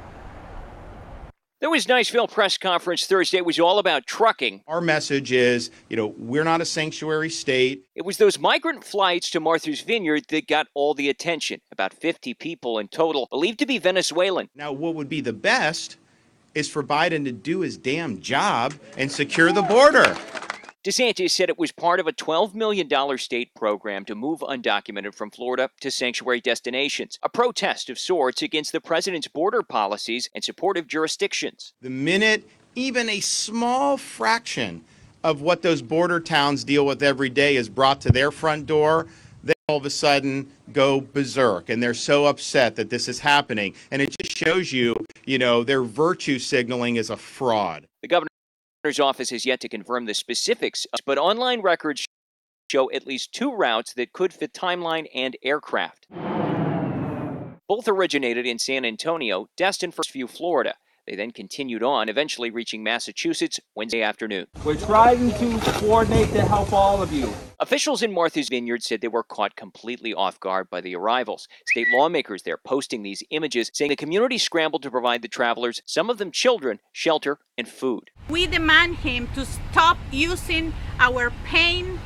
There 1.64 1.70
was 1.70 1.88
Niceville 1.88 2.30
press 2.30 2.58
conference 2.58 3.06
Thursday. 3.08 3.38
It 3.38 3.46
was 3.46 3.58
all 3.58 3.80
about 3.80 4.06
trucking. 4.06 4.64
Our 4.68 4.82
message 4.82 5.32
is, 5.32 5.72
you 5.90 5.96
know, 5.96 6.08
we're 6.18 6.44
not 6.44 6.60
a 6.60 6.66
sanctuary 6.66 7.30
state. 7.30 7.86
It 7.96 8.04
was 8.04 8.18
those 8.18 8.38
migrant 8.38 8.84
flights 8.84 9.32
to 9.32 9.40
Martha's 9.40 9.80
Vineyard 9.80 10.24
that 10.28 10.46
got 10.46 10.68
all 10.74 10.94
the 10.94 11.08
attention. 11.08 11.62
About 11.72 11.94
50 11.94 12.34
people 12.34 12.80
in 12.80 12.90
total, 12.90 13.30
believed 13.32 13.60
to 13.60 13.66
be 13.66 13.78
Venezuelan. 13.78 14.50
Now, 14.54 14.74
what 14.74 14.96
would 14.96 15.08
be 15.08 15.22
the 15.22 15.32
best 15.32 15.96
is 16.56 16.70
for 16.70 16.84
Biden 16.84 17.24
to 17.26 17.32
do 17.32 17.62
his 17.62 17.78
damn 17.78 18.22
job 18.22 18.74
and 18.98 19.12
secure 19.12 19.52
the 19.52 19.62
border. 19.62 20.16
DeSantis 20.84 21.32
said 21.32 21.48
it 21.48 21.58
was 21.58 21.72
part 21.72 22.02
of 22.02 22.08
a 22.08 22.12
$12 22.12 22.54
million 22.54 23.18
state 23.18 23.56
program 23.56 24.04
to 24.04 24.16
move 24.16 24.42
undocumented 24.42 25.16
from 25.16 25.32
Florida 25.32 25.70
to 25.80 25.90
sanctuary 25.90 26.42
destinations, 26.42 27.18
a 27.24 27.30
protest 27.30 27.90
of 27.90 27.98
sorts 27.98 28.42
against 28.42 28.74
the 28.74 28.82
president's 28.82 29.30
border 29.30 29.64
policies 29.64 30.30
and 30.36 30.44
supportive 30.44 30.88
jurisdictions. 30.88 31.74
The 31.82 31.90
minute 31.90 32.46
even 32.76 33.08
a 33.08 33.22
small 33.22 33.98
fraction 33.98 34.84
of 35.24 35.42
what 35.42 35.62
those 35.62 35.82
border 35.82 36.20
towns 36.20 36.66
deal 36.66 36.86
with 36.86 37.02
every 37.02 37.30
day 37.30 37.56
is 37.56 37.70
brought 37.70 38.02
to 38.02 38.12
their 38.12 38.30
front 38.30 38.66
door, 38.66 39.08
all 39.74 39.80
of 39.80 39.86
a 39.88 39.90
sudden 39.90 40.48
go 40.72 41.02
berserk 41.02 41.68
and 41.68 41.82
they're 41.82 41.96
so 41.96 42.28
upset 42.28 42.76
that 42.76 42.92
this 42.92 43.08
is 43.08 43.18
happening. 43.18 43.74
And 43.90 44.04
it 44.04 44.16
just 44.22 44.38
shows 44.38 44.72
you, 44.72 44.96
you 45.26 45.40
know, 45.40 45.64
their 45.64 45.82
virtue 45.82 46.38
signaling 46.38 46.98
is 46.98 47.10
a 47.10 47.18
fraud. 47.18 47.88
The 48.04 48.08
governor's 48.08 49.00
office 49.00 49.32
has 49.32 49.48
yet 49.48 49.60
to 49.62 49.70
confirm 49.70 50.06
the 50.06 50.14
specifics, 50.14 50.86
but 51.08 51.18
online 51.18 51.62
records 51.62 52.06
show 52.72 52.92
at 52.92 53.08
least 53.08 53.34
two 53.34 53.52
routes 53.52 53.96
that 53.96 54.14
could 54.14 54.32
fit 54.32 54.54
timeline 54.54 55.08
and 55.16 55.36
aircraft. 55.42 56.06
Both 57.68 57.88
originated 57.88 58.46
in 58.46 58.60
San 58.60 58.86
Antonio, 58.86 59.48
destined 59.58 59.96
for 59.96 60.04
View, 60.04 60.28
Florida. 60.28 60.76
They 61.06 61.16
then 61.16 61.32
continued 61.32 61.84
on, 61.84 62.08
eventually 62.08 62.50
reaching 62.50 62.84
Massachusetts 62.84 63.60
Wednesday 63.76 64.02
afternoon. 64.02 64.48
We're 64.64 64.76
trying 64.76 65.32
to 65.32 65.60
coordinate 65.80 66.32
to 66.32 66.42
help 66.44 66.72
all 66.72 67.02
of 67.02 67.12
you. 67.12 67.34
Officials 67.60 68.02
in 68.02 68.12
Martha's 68.14 68.50
Vineyard 68.50 68.84
said 68.84 69.02
they 69.02 69.08
were 69.08 69.24
caught 69.24 69.56
completely 69.56 70.14
off 70.14 70.40
guard 70.40 70.70
by 70.70 70.80
the 70.82 70.96
arrivals. 70.96 71.48
State 71.68 71.88
lawmakers 71.94 72.44
there 72.44 72.58
posting 72.58 73.04
these 73.04 73.24
images, 73.32 73.70
saying 73.74 73.90
the 73.90 73.96
community 73.96 74.38
scrambled 74.38 74.84
to 74.84 74.92
provide 74.92 75.22
the 75.22 75.28
travelers, 75.28 75.82
some 75.86 76.10
of 76.10 76.18
them 76.18 76.32
children, 76.32 76.80
shelter 76.92 77.40
and 77.58 77.68
food. 77.68 78.10
We 78.30 78.48
demand 78.48 78.98
him 78.98 79.28
to 79.36 79.46
stop 79.46 79.98
using 80.12 80.74
our 81.00 81.32
pain, 81.46 82.00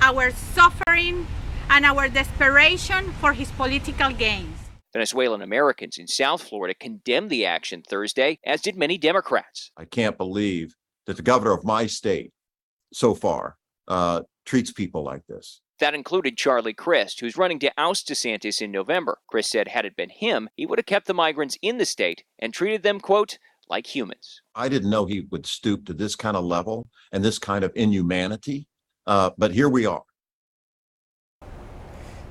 our 0.00 0.30
suffering, 0.30 1.26
and 1.70 1.84
our 1.84 2.08
desperation 2.08 3.12
for 3.20 3.34
his 3.34 3.50
political 3.52 4.10
gains. 4.12 4.57
Venezuelan 4.98 5.42
Americans 5.42 5.96
in 5.96 6.08
South 6.08 6.42
Florida 6.42 6.74
condemned 6.74 7.30
the 7.30 7.46
action 7.46 7.82
Thursday, 7.82 8.40
as 8.44 8.60
did 8.60 8.74
many 8.74 8.98
Democrats. 8.98 9.70
I 9.76 9.84
can't 9.84 10.18
believe 10.18 10.74
that 11.06 11.16
the 11.16 11.22
governor 11.22 11.52
of 11.52 11.62
my 11.62 11.86
state 11.86 12.32
so 12.92 13.14
far 13.14 13.58
uh, 13.86 14.22
treats 14.44 14.72
people 14.72 15.04
like 15.04 15.24
this. 15.28 15.60
That 15.78 15.94
included 15.94 16.36
Charlie 16.36 16.74
Crist, 16.74 17.20
who's 17.20 17.36
running 17.36 17.60
to 17.60 17.70
oust 17.78 18.08
DeSantis 18.08 18.60
in 18.60 18.72
November. 18.72 19.18
Crist 19.28 19.52
said 19.52 19.68
had 19.68 19.84
it 19.84 19.94
been 19.94 20.10
him, 20.10 20.48
he 20.56 20.66
would 20.66 20.80
have 20.80 20.86
kept 20.86 21.06
the 21.06 21.14
migrants 21.14 21.56
in 21.62 21.78
the 21.78 21.86
state 21.86 22.24
and 22.40 22.52
treated 22.52 22.82
them, 22.82 22.98
quote, 22.98 23.38
like 23.68 23.86
humans. 23.86 24.42
I 24.56 24.68
didn't 24.68 24.90
know 24.90 25.04
he 25.06 25.28
would 25.30 25.46
stoop 25.46 25.86
to 25.86 25.94
this 25.94 26.16
kind 26.16 26.36
of 26.36 26.44
level 26.44 26.88
and 27.12 27.24
this 27.24 27.38
kind 27.38 27.64
of 27.64 27.70
inhumanity, 27.76 28.66
uh, 29.06 29.30
but 29.38 29.52
here 29.52 29.68
we 29.68 29.86
are. 29.86 30.02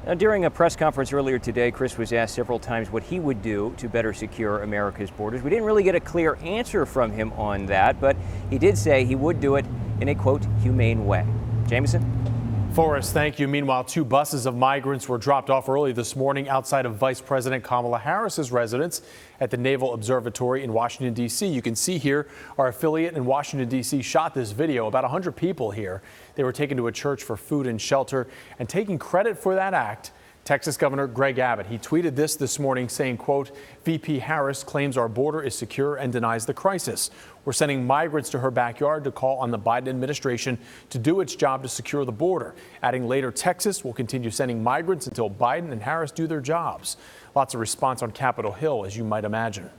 Now, 0.06 0.14
during 0.14 0.46
a 0.46 0.50
press 0.50 0.76
conference 0.76 1.12
earlier 1.12 1.38
today, 1.38 1.70
Chris 1.70 1.98
was 1.98 2.14
asked 2.14 2.36
several 2.36 2.60
times 2.60 2.90
what 2.90 3.04
he 3.04 3.20
would 3.20 3.42
do 3.42 3.74
to 3.78 3.90
better 3.90 4.14
secure 4.14 4.64
America's 4.64 5.12
borders. 5.12 5.42
We 5.42 5.50
didn't 5.50 5.66
really 5.66 5.84
get 5.84 5.96
a 5.96 6.00
clear 6.00 6.38
answer 6.42 6.86
from 6.86 7.12
him 7.12 7.34
on 7.34 7.66
that, 7.66 8.00
but 8.00 8.16
he 8.50 8.58
did 8.58 8.78
say 8.78 9.04
he 9.04 9.16
would 9.16 9.42
do 9.42 9.56
it 9.56 9.66
in 10.00 10.08
a 10.08 10.16
quote, 10.16 10.46
humane 10.62 11.06
way. 11.06 11.26
Jameson? 11.68 12.28
Forrest, 12.74 13.12
thank 13.12 13.40
you. 13.40 13.48
Meanwhile, 13.48 13.86
two 13.86 14.06
buses 14.06 14.46
of 14.46 14.56
migrants 14.56 15.10
were 15.10 15.18
dropped 15.18 15.50
off 15.50 15.68
early 15.68 15.94
this 15.94 16.16
morning 16.16 16.48
outside 16.48 16.86
of 16.86 16.96
Vice 16.96 17.20
President 17.20 17.64
Kamala 17.64 17.98
Harris's 17.98 18.52
residence 18.52 19.02
at 19.40 19.50
the 19.50 19.58
Naval 19.58 19.96
Observatory 19.96 20.64
in 20.64 20.72
Washington, 20.72 21.14
D.C. 21.16 21.48
You 21.48 21.64
can 21.64 21.76
see 21.76 21.98
here 21.98 22.28
our 22.58 22.68
affiliate 22.68 23.16
in 23.16 23.26
Washington, 23.26 23.68
D.C. 23.68 24.04
shot 24.04 24.36
this 24.36 24.52
video. 24.52 24.86
About 24.86 25.04
100 25.04 25.32
people 25.32 25.72
here. 25.72 26.04
They 26.38 26.44
were 26.44 26.54
taken 26.54 26.78
to 26.78 26.86
a 26.86 26.92
church 26.92 27.24
for 27.24 27.36
food 27.36 27.66
and 27.66 27.82
shelter. 27.82 28.28
And 28.60 28.70
taking 28.70 29.00
credit 29.00 29.40
for 29.40 29.56
that 29.56 29.74
act, 29.74 30.12
Texas 30.46 30.78
Governor 30.78 31.08
Greg 31.08 31.40
Abbott. 31.40 31.66
He 31.66 31.80
tweeted 31.80 32.16
this 32.16 32.36
this 32.36 32.60
morning 32.60 32.88
saying, 32.88 33.18
quote, 33.18 33.52
VP 33.84 34.20
Harris 34.20 34.64
claims 34.64 34.98
our 34.98 35.10
border 35.10 35.42
is 35.42 35.56
secure 35.56 35.96
and 35.96 36.14
denies 36.14 36.46
the 36.46 36.54
crisis. 36.54 37.10
We're 37.44 37.54
sending 37.54 37.88
migrants 37.88 38.30
to 38.30 38.40
her 38.40 38.52
backyard 38.52 39.04
to 39.06 39.12
call 39.12 39.40
on 39.40 39.50
the 39.50 39.58
Biden 39.58 39.88
administration 39.88 40.60
to 40.92 41.00
do 41.00 41.22
its 41.22 41.36
job 41.36 41.64
to 41.64 41.70
secure 41.70 42.06
the 42.06 42.12
border. 42.12 42.54
Adding 42.84 43.08
later, 43.08 43.32
Texas 43.32 43.84
will 43.84 43.94
continue 43.94 44.30
sending 44.30 44.64
migrants 44.64 45.08
until 45.08 45.30
Biden 45.30 45.72
and 45.72 45.82
Harris 45.82 46.12
do 46.12 46.28
their 46.28 46.40
jobs. 46.40 46.98
Lots 47.34 47.56
of 47.56 47.60
response 47.60 48.04
on 48.04 48.12
Capitol 48.12 48.52
Hill, 48.52 48.86
as 48.86 48.96
you 48.96 49.04
might 49.04 49.26
imagine. 49.26 49.72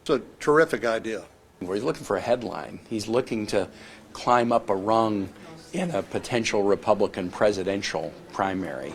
It's 0.00 0.10
a 0.10 0.20
terrific 0.40 0.84
idea. 0.84 1.24
Where 1.60 1.76
he's 1.76 1.84
looking 1.84 2.04
for 2.04 2.16
a 2.16 2.20
headline. 2.20 2.80
He's 2.90 3.06
looking 3.06 3.46
to 3.46 3.68
climb 4.14 4.52
up 4.52 4.70
a 4.70 4.74
rung 4.74 5.28
in 5.74 5.90
a 5.90 6.02
potential 6.02 6.62
Republican 6.62 7.30
presidential 7.30 8.12
primary. 8.32 8.92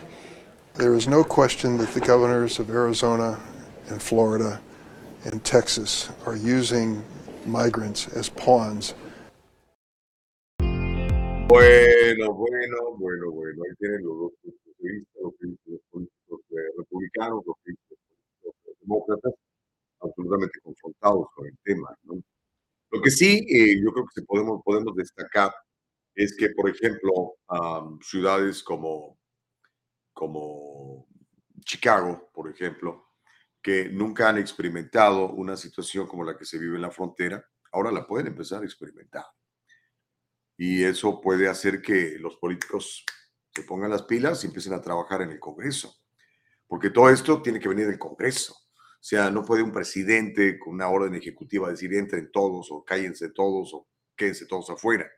There 0.74 0.94
is 0.94 1.06
no 1.06 1.22
question 1.22 1.76
that 1.78 1.92
the 1.92 2.00
governors 2.00 2.58
of 2.58 2.70
Arizona 2.70 3.38
and 3.88 4.00
Florida 4.00 4.60
and 5.24 5.44
Texas 5.44 6.08
are 6.24 6.36
using 6.36 7.04
migrants 7.44 8.08
as 8.08 8.30
pawns. 8.30 8.94
Bueno, 10.58 12.32
bueno, 12.32 12.96
bueno, 12.96 13.30
bueno. 13.32 13.62
Ahí 13.64 13.74
tienen 13.78 14.02
los 14.04 14.18
dos 14.18 14.32
puntos 14.40 14.60
de 14.78 14.92
vista, 14.92 15.18
los 15.20 15.34
políticos 15.90 16.40
republicanos, 16.78 17.42
los 17.44 17.56
políticos 17.62 17.98
demócratas 18.80 19.34
absolutamente 20.00 20.60
confrontados 20.62 21.26
con 21.34 21.46
el 21.46 21.58
tema. 21.64 21.94
¿no? 22.04 22.22
Lo 22.92 23.02
que 23.02 23.10
sí, 23.10 23.44
eh, 23.48 23.80
yo 23.82 23.92
creo 23.92 24.06
que 24.14 24.22
podemos, 24.22 24.62
podemos 24.64 24.94
destacar 24.96 25.52
es 26.24 26.36
que, 26.36 26.50
por 26.50 26.68
ejemplo, 26.68 27.36
ciudades 28.02 28.62
como, 28.62 29.18
como 30.12 31.06
Chicago, 31.64 32.30
por 32.34 32.50
ejemplo, 32.50 33.06
que 33.62 33.88
nunca 33.88 34.28
han 34.28 34.38
experimentado 34.38 35.30
una 35.30 35.56
situación 35.56 36.06
como 36.06 36.24
la 36.24 36.36
que 36.36 36.44
se 36.44 36.58
vive 36.58 36.76
en 36.76 36.82
la 36.82 36.90
frontera, 36.90 37.42
ahora 37.72 37.90
la 37.90 38.06
pueden 38.06 38.28
empezar 38.28 38.62
a 38.62 38.66
experimentar. 38.66 39.24
Y 40.58 40.84
eso 40.84 41.22
puede 41.22 41.48
hacer 41.48 41.80
que 41.80 42.18
los 42.18 42.36
políticos 42.36 43.04
se 43.54 43.62
pongan 43.62 43.90
las 43.90 44.02
pilas 44.02 44.44
y 44.44 44.48
empiecen 44.48 44.74
a 44.74 44.82
trabajar 44.82 45.22
en 45.22 45.30
el 45.30 45.40
Congreso. 45.40 45.94
Porque 46.66 46.90
todo 46.90 47.08
esto 47.08 47.40
tiene 47.40 47.60
que 47.60 47.68
venir 47.68 47.86
del 47.86 47.98
Congreso. 47.98 48.54
O 48.54 49.02
sea, 49.02 49.30
no 49.30 49.42
puede 49.42 49.62
un 49.62 49.72
presidente 49.72 50.58
con 50.58 50.74
una 50.74 50.88
orden 50.88 51.14
ejecutiva 51.14 51.70
decir 51.70 51.94
entren 51.94 52.30
todos 52.30 52.70
o 52.70 52.84
cállense 52.84 53.30
todos 53.30 53.72
o 53.72 53.88
quédense 54.14 54.44
todos 54.44 54.68
afuera. 54.68 55.10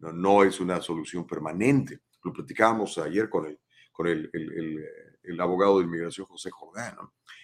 No, 0.00 0.12
no 0.12 0.44
es 0.44 0.60
una 0.60 0.80
solución 0.80 1.26
permanente. 1.26 2.00
Lo 2.24 2.32
platicábamos 2.32 2.98
ayer 2.98 3.28
con 3.28 3.46
el, 3.46 3.60
con 3.92 4.06
el, 4.08 4.28
el, 4.32 4.84
el, 5.22 5.40
abogado 5.40 5.78
de 5.78 5.84
inmigración 5.84 6.26
José 6.26 6.50
Jordán. 6.50 6.96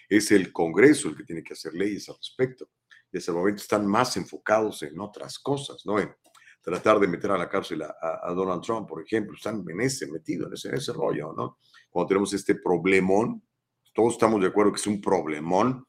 Es 0.09 0.31
el 0.31 0.51
Congreso 0.51 1.09
el 1.09 1.15
que 1.15 1.23
tiene 1.23 1.43
que 1.43 1.53
hacer 1.53 1.73
leyes 1.73 2.09
al 2.09 2.15
respecto. 2.17 2.69
Y 3.11 3.17
hasta 3.17 3.31
el 3.31 3.37
momento 3.37 3.61
están 3.61 3.87
más 3.87 4.17
enfocados 4.17 4.83
en 4.83 4.99
otras 4.99 5.39
cosas, 5.39 5.85
¿no? 5.85 5.99
En 5.99 6.13
tratar 6.61 6.99
de 6.99 7.07
meter 7.07 7.31
a 7.31 7.37
la 7.37 7.47
cárcel 7.47 7.81
a, 7.81 8.33
Donald 8.33 8.61
Trump, 8.61 8.87
por 8.87 9.01
ejemplo. 9.01 9.35
Están 9.35 9.63
en 9.67 9.81
ese, 9.81 10.11
metidos 10.11 10.47
en 10.47 10.53
ese, 10.53 10.69
en 10.69 10.75
ese 10.75 10.93
rollo, 10.93 11.33
¿no? 11.33 11.57
Cuando 11.89 12.09
tenemos 12.09 12.33
este 12.33 12.55
problemón 12.55 13.41
todos 13.97 14.13
estamos 14.13 14.39
de 14.39 14.45
acuerdo 14.45 14.71
que 14.71 14.79
es 14.79 14.85
un 14.85 15.01
problemón, 15.01 15.83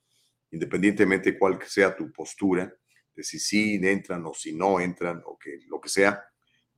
independientemente 0.51 1.33
de 1.33 1.39
cuál 1.39 1.59
sea 1.67 1.95
tu 1.95 2.11
postura, 2.11 2.75
de 3.15 3.23
si 3.23 3.39
sí 3.39 3.79
entran 3.83 4.25
o 4.25 4.33
si 4.33 4.55
no 4.55 4.81
entran 4.81 5.21
o 5.27 5.37
que 5.39 5.59
lo 5.67 5.79
que 5.79 5.91
sea, 5.91 6.25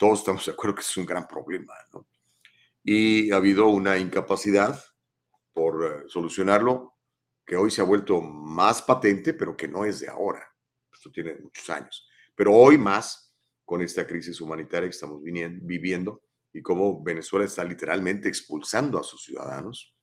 todos 0.00 0.20
estamos 0.20 0.46
de 0.46 0.52
acuerdo 0.52 0.76
que 0.76 0.80
es 0.80 0.96
un 0.96 1.04
gran 1.04 1.28
problema, 1.28 1.74
¿no? 1.92 2.08
Y 2.82 3.30
ha 3.32 3.36
habido 3.36 3.66
una 3.66 3.98
incapacidad 3.98 4.82
por 5.52 5.84
eh, 5.84 6.08
solucionarlo 6.08 6.96
que 7.44 7.54
hoy 7.54 7.70
se 7.70 7.82
ha 7.82 7.84
vuelto 7.84 8.22
más 8.22 8.80
patente, 8.80 9.34
pero 9.34 9.54
que 9.54 9.68
no 9.68 9.84
es 9.84 10.00
de 10.00 10.08
ahora. 10.08 10.42
Esto 10.90 11.10
tiene 11.10 11.36
muchos 11.42 11.68
años. 11.68 12.08
Pero 12.34 12.54
hoy 12.54 12.78
más 12.78 13.34
con 13.62 13.82
esta 13.82 14.06
crisis 14.06 14.40
humanitaria 14.40 14.88
que 14.88 14.94
estamos 14.94 15.20
viviendo 15.22 16.22
y 16.50 16.62
cómo 16.62 17.02
Venezuela 17.02 17.44
está 17.44 17.62
literalmente 17.62 18.26
expulsando 18.26 18.98
a 18.98 19.02
sus 19.02 19.22
ciudadanos 19.22 19.94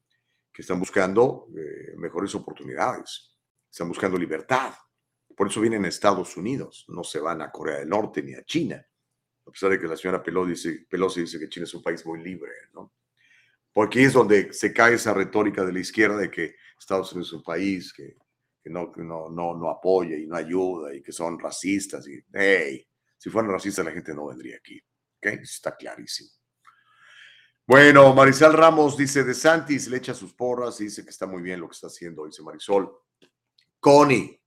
que 0.53 0.61
están 0.61 0.79
buscando 0.79 1.47
eh, 1.57 1.95
mejores 1.97 2.35
oportunidades, 2.35 3.35
están 3.67 3.87
buscando 3.87 4.15
libertad. 4.15 4.75
Por 5.35 5.47
eso 5.47 5.59
vienen 5.59 5.85
a 5.85 5.87
Estados 5.87 6.37
Unidos, 6.37 6.85
no 6.87 7.03
se 7.03 7.19
van 7.19 7.41
a 7.41 7.51
Corea 7.51 7.79
del 7.79 7.89
Norte 7.89 8.21
ni 8.21 8.35
a 8.35 8.43
China, 8.43 8.85
a 9.47 9.51
pesar 9.51 9.69
de 9.69 9.79
que 9.79 9.87
la 9.87 9.95
señora 9.95 10.21
Pelosi 10.21 10.81
dice, 11.21 11.39
que 11.39 11.49
China 11.49 11.63
es 11.63 11.73
un 11.73 11.81
país 11.81 12.05
muy 12.05 12.21
libre, 12.21 12.51
¿no? 12.73 12.93
Porque 13.71 14.03
es 14.03 14.13
donde 14.13 14.51
se 14.53 14.73
cae 14.73 14.95
esa 14.95 15.13
retórica 15.13 15.63
de 15.63 15.71
la 15.71 15.79
izquierda 15.79 16.17
de 16.17 16.29
que 16.29 16.55
Estados 16.77 17.13
Unidos 17.13 17.29
es 17.29 17.33
un 17.33 17.43
país 17.43 17.93
que, 17.93 18.15
no, 18.65 19.69
apoya 19.69 20.17
y 20.17 20.25
no 20.27 20.35
ayuda 20.35 20.93
y 20.93 21.01
que 21.01 21.11
son 21.11 21.39
racistas. 21.39 22.07
Y, 22.07 22.19
hey, 22.33 22.85
si 23.17 23.29
fueran 23.29 23.51
racistas 23.51 23.85
la 23.85 23.91
gente 23.91 24.13
no 24.13 24.27
vendría 24.27 24.57
aquí. 24.57 24.81
¿ok? 25.17 25.27
Está 25.41 25.75
clarísimo. 25.75 26.29
Bueno, 27.65 28.13
Marisol 28.13 28.53
Ramos 28.53 28.97
dice 28.97 29.23
de 29.23 29.33
Santis, 29.33 29.87
le 29.87 29.97
echa 29.97 30.13
sus 30.13 30.33
porras 30.33 30.79
y 30.81 30.85
dice 30.85 31.03
que 31.03 31.09
está 31.09 31.25
muy 31.25 31.41
bien 31.41 31.59
lo 31.59 31.67
que 31.67 31.73
está 31.73 31.87
haciendo, 31.87 32.25
dice 32.25 32.41
Marisol. 32.41 32.91
Connie 33.79 34.41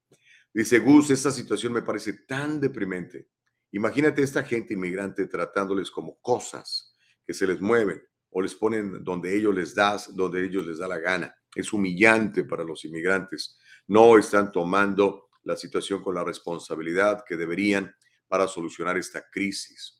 dice, 0.52 0.78
Gus, 0.80 1.10
esta 1.10 1.30
situación 1.30 1.72
me 1.72 1.82
parece 1.82 2.14
tan 2.24 2.60
deprimente. 2.60 3.28
Imagínate 3.72 4.22
esta 4.22 4.42
gente 4.42 4.74
inmigrante 4.74 5.26
tratándoles 5.26 5.90
como 5.90 6.20
cosas 6.20 6.94
que 7.24 7.32
se 7.32 7.46
les 7.46 7.60
mueven 7.60 8.02
o 8.30 8.42
les 8.42 8.54
ponen 8.54 9.02
donde 9.04 9.36
ellos 9.36 9.54
les 9.54 9.74
das, 9.74 10.14
donde 10.14 10.44
ellos 10.44 10.66
les 10.66 10.78
da 10.78 10.88
la 10.88 10.98
gana. 10.98 11.34
Es 11.54 11.72
humillante 11.72 12.44
para 12.44 12.64
los 12.64 12.84
inmigrantes. 12.84 13.58
No 13.86 14.18
están 14.18 14.52
tomando 14.52 15.30
la 15.44 15.56
situación 15.56 16.02
con 16.02 16.14
la 16.14 16.24
responsabilidad 16.24 17.24
que 17.26 17.36
deberían 17.36 17.94
para 18.28 18.46
solucionar 18.46 18.96
esta 18.96 19.28
crisis. 19.30 19.98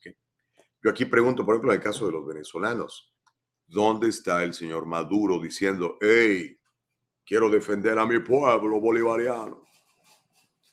Yo 0.83 0.89
aquí 0.89 1.05
pregunto, 1.05 1.45
por 1.45 1.55
ejemplo, 1.55 1.71
en 1.71 1.79
el 1.79 1.83
caso 1.83 2.05
de 2.05 2.13
los 2.13 2.25
venezolanos. 2.25 3.13
¿Dónde 3.67 4.09
está 4.09 4.43
el 4.43 4.53
señor 4.53 4.85
Maduro 4.85 5.39
diciendo, 5.39 5.97
hey, 6.01 6.59
quiero 7.25 7.49
defender 7.49 7.97
a 7.99 8.05
mi 8.05 8.19
pueblo 8.19 8.79
bolivariano? 8.79 9.65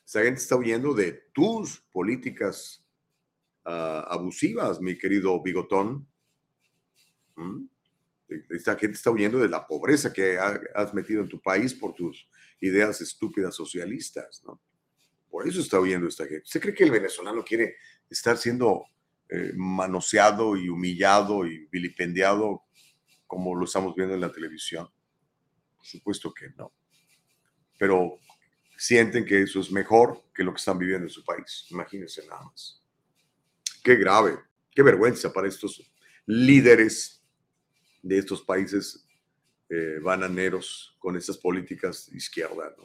Esa 0.05 0.23
gente 0.23 0.41
está 0.41 0.55
huyendo 0.55 0.93
de 0.93 1.29
tus 1.33 1.79
políticas 1.91 2.78
abusivas, 3.69 4.81
mi 4.81 4.97
querido 4.97 5.41
bigotón. 5.41 6.07
¿Mm? 7.35 7.65
Esta 8.49 8.75
gente 8.75 8.95
está 8.95 9.11
huyendo 9.11 9.39
de 9.39 9.49
la 9.49 9.65
pobreza 9.65 10.13
que 10.13 10.37
has 10.37 10.93
metido 10.93 11.21
en 11.21 11.29
tu 11.29 11.41
país 11.41 11.73
por 11.73 11.93
tus 11.95 12.29
ideas 12.61 13.01
estúpidas 13.01 13.55
socialistas, 13.55 14.43
¿no? 14.45 14.61
Por 15.29 15.47
eso 15.47 15.61
está 15.61 15.79
huyendo 15.79 16.07
esta 16.07 16.25
gente. 16.25 16.43
¿Usted 16.43 16.61
cree 16.61 16.73
que 16.73 16.83
el 16.83 16.91
venezolano 16.91 17.43
quiere 17.43 17.75
estar 18.09 18.37
siendo 18.37 18.85
eh, 19.29 19.53
manoseado 19.55 20.57
y 20.57 20.69
humillado 20.69 21.45
y 21.45 21.67
vilipendiado 21.67 22.63
como 23.27 23.55
lo 23.55 23.65
estamos 23.65 23.95
viendo 23.95 24.15
en 24.15 24.21
la 24.21 24.31
televisión? 24.31 24.87
Por 25.77 25.85
supuesto 25.85 26.33
que 26.33 26.49
no. 26.57 26.73
Pero 27.77 28.19
sienten 28.77 29.25
que 29.25 29.41
eso 29.41 29.59
es 29.59 29.71
mejor 29.71 30.23
que 30.33 30.43
lo 30.43 30.51
que 30.51 30.59
están 30.59 30.79
viviendo 30.79 31.05
en 31.05 31.11
su 31.11 31.23
país. 31.23 31.65
Imagínense 31.69 32.25
nada 32.25 32.43
más. 32.43 32.78
Qué 33.89 33.95
grave, 33.95 34.37
qué 34.69 34.83
vergüenza 34.83 35.33
para 35.33 35.47
estos 35.47 35.91
líderes 36.27 37.25
de 38.03 38.19
estos 38.19 38.43
países 38.43 39.03
eh, 39.67 39.97
bananeros 39.99 40.95
con 40.99 41.17
esas 41.17 41.39
políticas 41.39 42.07
de 42.11 42.17
izquierda. 42.17 42.75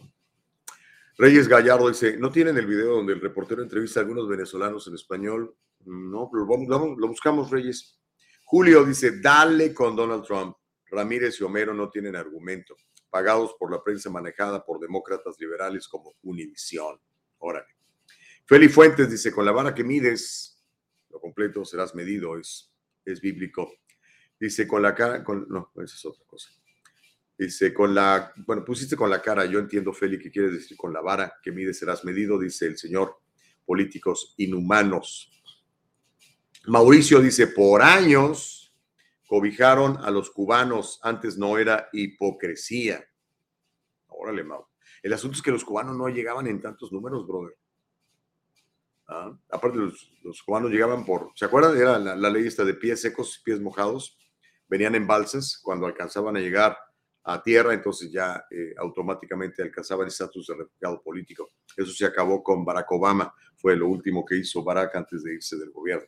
Reyes 1.19 1.47
Gallardo 1.47 1.91
dice, 1.91 2.17
¿no 2.17 2.33
tienen 2.33 2.57
el 2.57 2.65
video 2.65 2.95
donde 2.95 3.13
el 3.13 3.21
reportero 3.21 3.63
entrevista 3.63 4.01
a 4.01 4.03
algunos 4.03 4.27
venezolanos 4.27 4.89
en 4.89 4.95
español? 4.95 5.55
No, 5.85 6.31
pero 6.33 6.47
lo 6.47 7.09
buscamos, 7.09 7.51
Reyes. 7.51 8.01
Julio 8.47 8.83
dice, 8.83 9.21
dale 9.21 9.75
con 9.75 9.95
Donald 9.95 10.25
Trump. 10.25 10.57
Ramírez 10.91 11.39
y 11.39 11.45
Homero 11.45 11.75
no 11.75 11.91
tienen 11.91 12.17
argumento, 12.17 12.77
pagados 13.11 13.55
por 13.59 13.71
la 13.71 13.83
prensa 13.85 14.09
manejada 14.09 14.65
por 14.65 14.81
demócratas 14.81 15.37
liberales 15.39 15.87
como 15.87 16.15
Univisión. 16.23 16.99
Órale. 17.41 17.67
Feli 18.47 18.71
Fuentes 18.71 19.11
dice, 19.11 19.31
con 19.33 19.45
la 19.45 19.53
vara 19.53 19.75
que 19.75 19.85
mides, 19.85 20.54
lo 21.15 21.21
completo 21.21 21.65
serás 21.65 21.95
medido, 21.95 22.37
es, 22.37 22.75
es 23.05 23.21
bíblico. 23.21 23.73
Dice, 24.39 24.67
con 24.67 24.83
la 24.83 24.95
cara, 24.97 25.23
con, 25.23 25.47
no, 25.49 25.71
esa 25.77 25.95
es 25.95 26.05
otra 26.05 26.25
cosa. 26.27 26.51
Dice, 27.39 27.73
con 27.73 27.95
la, 27.95 28.33
bueno, 28.45 28.65
pusiste 28.65 28.97
con 28.97 29.09
la 29.09 29.23
cara, 29.23 29.45
yo 29.45 29.61
entiendo, 29.61 29.93
Feli, 29.93 30.19
que 30.19 30.31
quieres 30.31 30.53
decir 30.53 30.77
con 30.77 30.93
la 30.93 31.01
vara 31.01 31.35
que 31.41 31.53
mides 31.53 31.79
serás 31.79 32.05
medido, 32.05 32.37
dice 32.39 32.67
el 32.67 32.77
señor, 32.77 33.21
políticos 33.65 34.35
inhumanos. 34.39 35.31
Mauricio 36.67 37.21
dice, 37.21 37.47
por 37.47 37.83
años 37.83 38.75
cobijaron 39.29 39.99
a 39.99 40.11
los 40.11 40.31
cubanos, 40.31 40.99
antes 41.03 41.39
no 41.39 41.59
era 41.59 41.89
hipocresía. 41.93 43.05
Órale, 44.09 44.43
Mau. 44.43 44.67
El 45.01 45.13
asunto 45.13 45.37
es 45.37 45.43
que 45.43 45.53
los 45.53 45.65
cubanos 45.65 45.97
no 45.97 46.09
llegaban 46.09 46.49
en 46.49 46.61
tantos 46.61 46.91
números, 46.91 47.25
brother. 47.25 47.57
¿Ah? 49.07 49.37
Aparte, 49.51 49.79
los, 49.79 50.43
cubanos 50.43 50.71
llegaban 50.71 51.05
por, 51.05 51.31
¿se 51.35 51.45
acuerdan? 51.45 51.77
Era 51.77 51.99
la, 51.99 52.31
ley 52.31 52.47
esta 52.47 52.65
de 52.65 52.75
pies 52.75 53.01
secos, 53.01 53.41
pies 53.45 53.61
mojados. 53.61 54.19
Venían 54.69 54.95
en 54.95 55.07
balsas 55.07 55.61
cuando 55.63 55.87
alcanzaban 55.87 56.37
a 56.37 56.41
llegar 56.41 56.77
a 57.25 57.43
tierra, 57.43 57.73
entonces 57.73 58.11
ya 58.11 58.45
eh, 58.51 58.75
automáticamente 58.79 59.63
alcanzaban 59.63 60.05
el 60.05 60.09
estatus 60.09 60.47
de 60.47 60.57
refugiado 60.57 61.03
político. 61.03 61.51
Eso 61.77 61.93
se 61.93 62.05
acabó 62.05 62.43
con 62.43 62.65
Barack 62.65 62.91
Obama, 62.93 63.33
fue 63.57 63.77
lo 63.77 63.89
último 63.89 64.25
que 64.25 64.37
hizo 64.37 64.63
Barack 64.63 64.95
antes 64.97 65.23
de 65.23 65.35
irse 65.35 65.57
del 65.57 65.71
gobierno. 65.71 66.07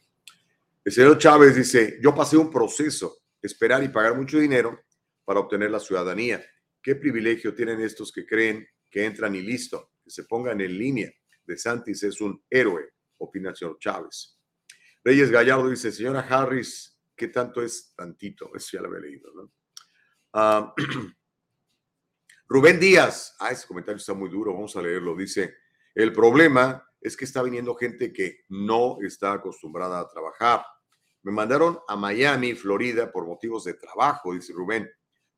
El 0.85 0.93
señor 0.93 1.19
Chávez 1.19 1.57
dice, 1.57 1.99
yo 2.03 2.15
pasé 2.15 2.37
un 2.37 2.51
proceso, 2.51 3.19
esperar 3.43 3.83
y 3.83 3.89
pagar 3.89 4.17
mucho 4.17 4.39
dinero 4.39 4.79
para 5.25 5.41
obtener 5.41 5.71
la 5.71 5.81
ciudadanía. 5.81 6.45
¿Qué 6.83 6.95
privilegio 6.95 7.55
tienen 7.55 7.81
estos 7.81 8.13
que 8.13 8.25
creen 8.25 8.67
que 8.91 9.05
entran 9.05 9.35
y 9.35 9.43
listo, 9.43 9.91
que 10.05 10.11
se 10.11 10.25
pongan 10.25 10.61
en 10.61 10.79
línea? 10.79 11.13
De 11.47 11.57
Santis 11.57 12.03
es 12.03 12.21
un 12.21 12.43
héroe, 12.51 12.93
opina 13.19 13.51
el 13.51 13.57
señor 13.57 13.79
Chávez. 13.79 14.39
Reyes 15.05 15.31
Gallardo 15.31 15.69
dice, 15.69 15.93
señora 15.93 16.21
Harris, 16.21 16.99
¿qué 17.15 17.29
tanto 17.29 17.63
es 17.63 17.95
tantito? 17.95 18.51
Eso 18.55 18.71
ya 18.73 18.83
lo 18.83 18.89
había 18.89 19.01
leído, 19.01 19.33
¿no? 19.35 19.53
Ah, 20.33 20.75
Rubén 22.49 22.79
Díaz, 22.79 23.37
ah, 23.41 23.51
ese 23.51 23.67
comentario 23.67 23.99
está 23.99 24.15
muy 24.15 24.29
duro, 24.29 24.53
vamos 24.53 24.77
a 24.77 24.83
leerlo. 24.83 25.17
Dice, 25.17 25.57
el 25.95 26.13
problema 26.13 26.85
es 27.01 27.17
que 27.17 27.25
está 27.25 27.43
viniendo 27.43 27.75
gente 27.75 28.13
que 28.13 28.45
no 28.49 28.99
está 29.01 29.33
acostumbrada 29.33 30.01
a 30.01 30.09
trabajar 30.09 30.65
me 31.27 31.33
mandaron 31.33 31.81
a 31.89 31.97
Miami, 31.97 32.55
Florida, 32.55 33.11
por 33.11 33.27
motivos 33.27 33.65
de 33.65 33.75
trabajo, 33.75 34.33
dice 34.33 34.53
Rubén. 34.53 34.89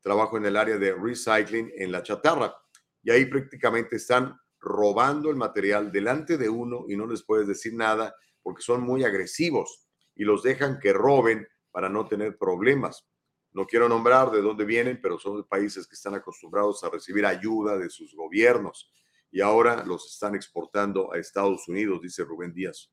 Trabajo 0.02 0.36
en 0.36 0.44
el 0.44 0.54
área 0.54 0.76
de 0.76 0.92
recycling 0.92 1.72
en 1.78 1.90
la 1.90 2.02
chatarra. 2.02 2.54
y 3.02 3.10
ahí 3.10 3.24
prácticamente 3.24 3.96
están 3.96 4.38
robando 4.60 5.30
el 5.30 5.36
material 5.36 5.92
delante 5.92 6.36
de 6.36 6.48
uno 6.48 6.84
y 6.88 6.96
no 6.96 7.06
les 7.06 7.22
puedes 7.22 7.46
decir 7.46 7.74
nada 7.74 8.14
porque 8.42 8.62
son 8.62 8.82
muy 8.82 9.04
agresivos 9.04 9.86
y 10.14 10.24
los 10.24 10.42
dejan 10.42 10.78
que 10.78 10.92
roben 10.92 11.46
para 11.70 11.88
no 11.88 12.06
tener 12.06 12.36
problemas. 12.36 13.06
No 13.52 13.66
quiero 13.66 13.88
nombrar 13.88 14.30
de 14.30 14.42
dónde 14.42 14.64
vienen, 14.64 15.00
pero 15.00 15.18
son 15.18 15.44
países 15.44 15.86
que 15.86 15.94
están 15.94 16.14
acostumbrados 16.14 16.82
a 16.84 16.90
recibir 16.90 17.24
ayuda 17.24 17.78
de 17.78 17.90
sus 17.90 18.14
gobiernos 18.14 18.90
y 19.30 19.40
ahora 19.40 19.84
los 19.84 20.12
están 20.12 20.34
exportando 20.34 21.12
a 21.12 21.18
Estados 21.18 21.68
Unidos, 21.68 22.00
dice 22.00 22.24
Rubén 22.24 22.52
Díaz. 22.52 22.90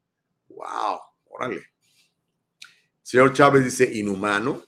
¡Wow! 0.47 0.99
Órale. 1.25 1.63
Señor 3.01 3.33
Chávez 3.33 3.63
dice, 3.63 3.89
inhumano, 3.93 4.63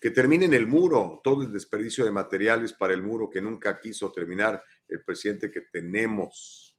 que 0.00 0.10
termine 0.10 0.46
en 0.46 0.54
el 0.54 0.66
muro 0.66 1.20
todo 1.22 1.42
el 1.42 1.52
desperdicio 1.52 2.04
de 2.04 2.10
materiales 2.10 2.72
para 2.72 2.94
el 2.94 3.02
muro 3.02 3.28
que 3.28 3.42
nunca 3.42 3.78
quiso 3.78 4.10
terminar 4.10 4.62
el 4.90 5.02
presidente 5.04 5.50
que 5.50 5.62
tenemos. 5.62 6.76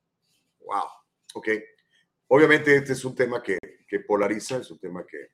¡Wow! 0.59 0.83
Ok. 1.33 1.47
Obviamente 2.27 2.75
este 2.75 2.93
es 2.93 3.03
un 3.03 3.15
tema 3.15 3.41
que, 3.41 3.57
que 3.87 3.99
polariza, 3.99 4.57
es 4.57 4.71
un 4.71 4.79
tema 4.79 5.05
que, 5.05 5.31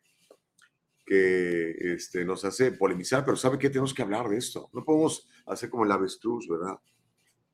que 1.05 1.93
este, 1.93 2.25
nos 2.25 2.43
hace 2.43 2.71
polemizar, 2.73 3.23
pero 3.23 3.37
¿sabe 3.37 3.57
qué? 3.57 3.69
Tenemos 3.69 3.93
que 3.93 4.01
hablar 4.01 4.27
de 4.27 4.37
esto. 4.37 4.69
No 4.73 4.83
podemos 4.83 5.27
hacer 5.45 5.69
como 5.69 5.85
el 5.85 5.91
avestruz, 5.91 6.47
¿verdad? 6.49 6.75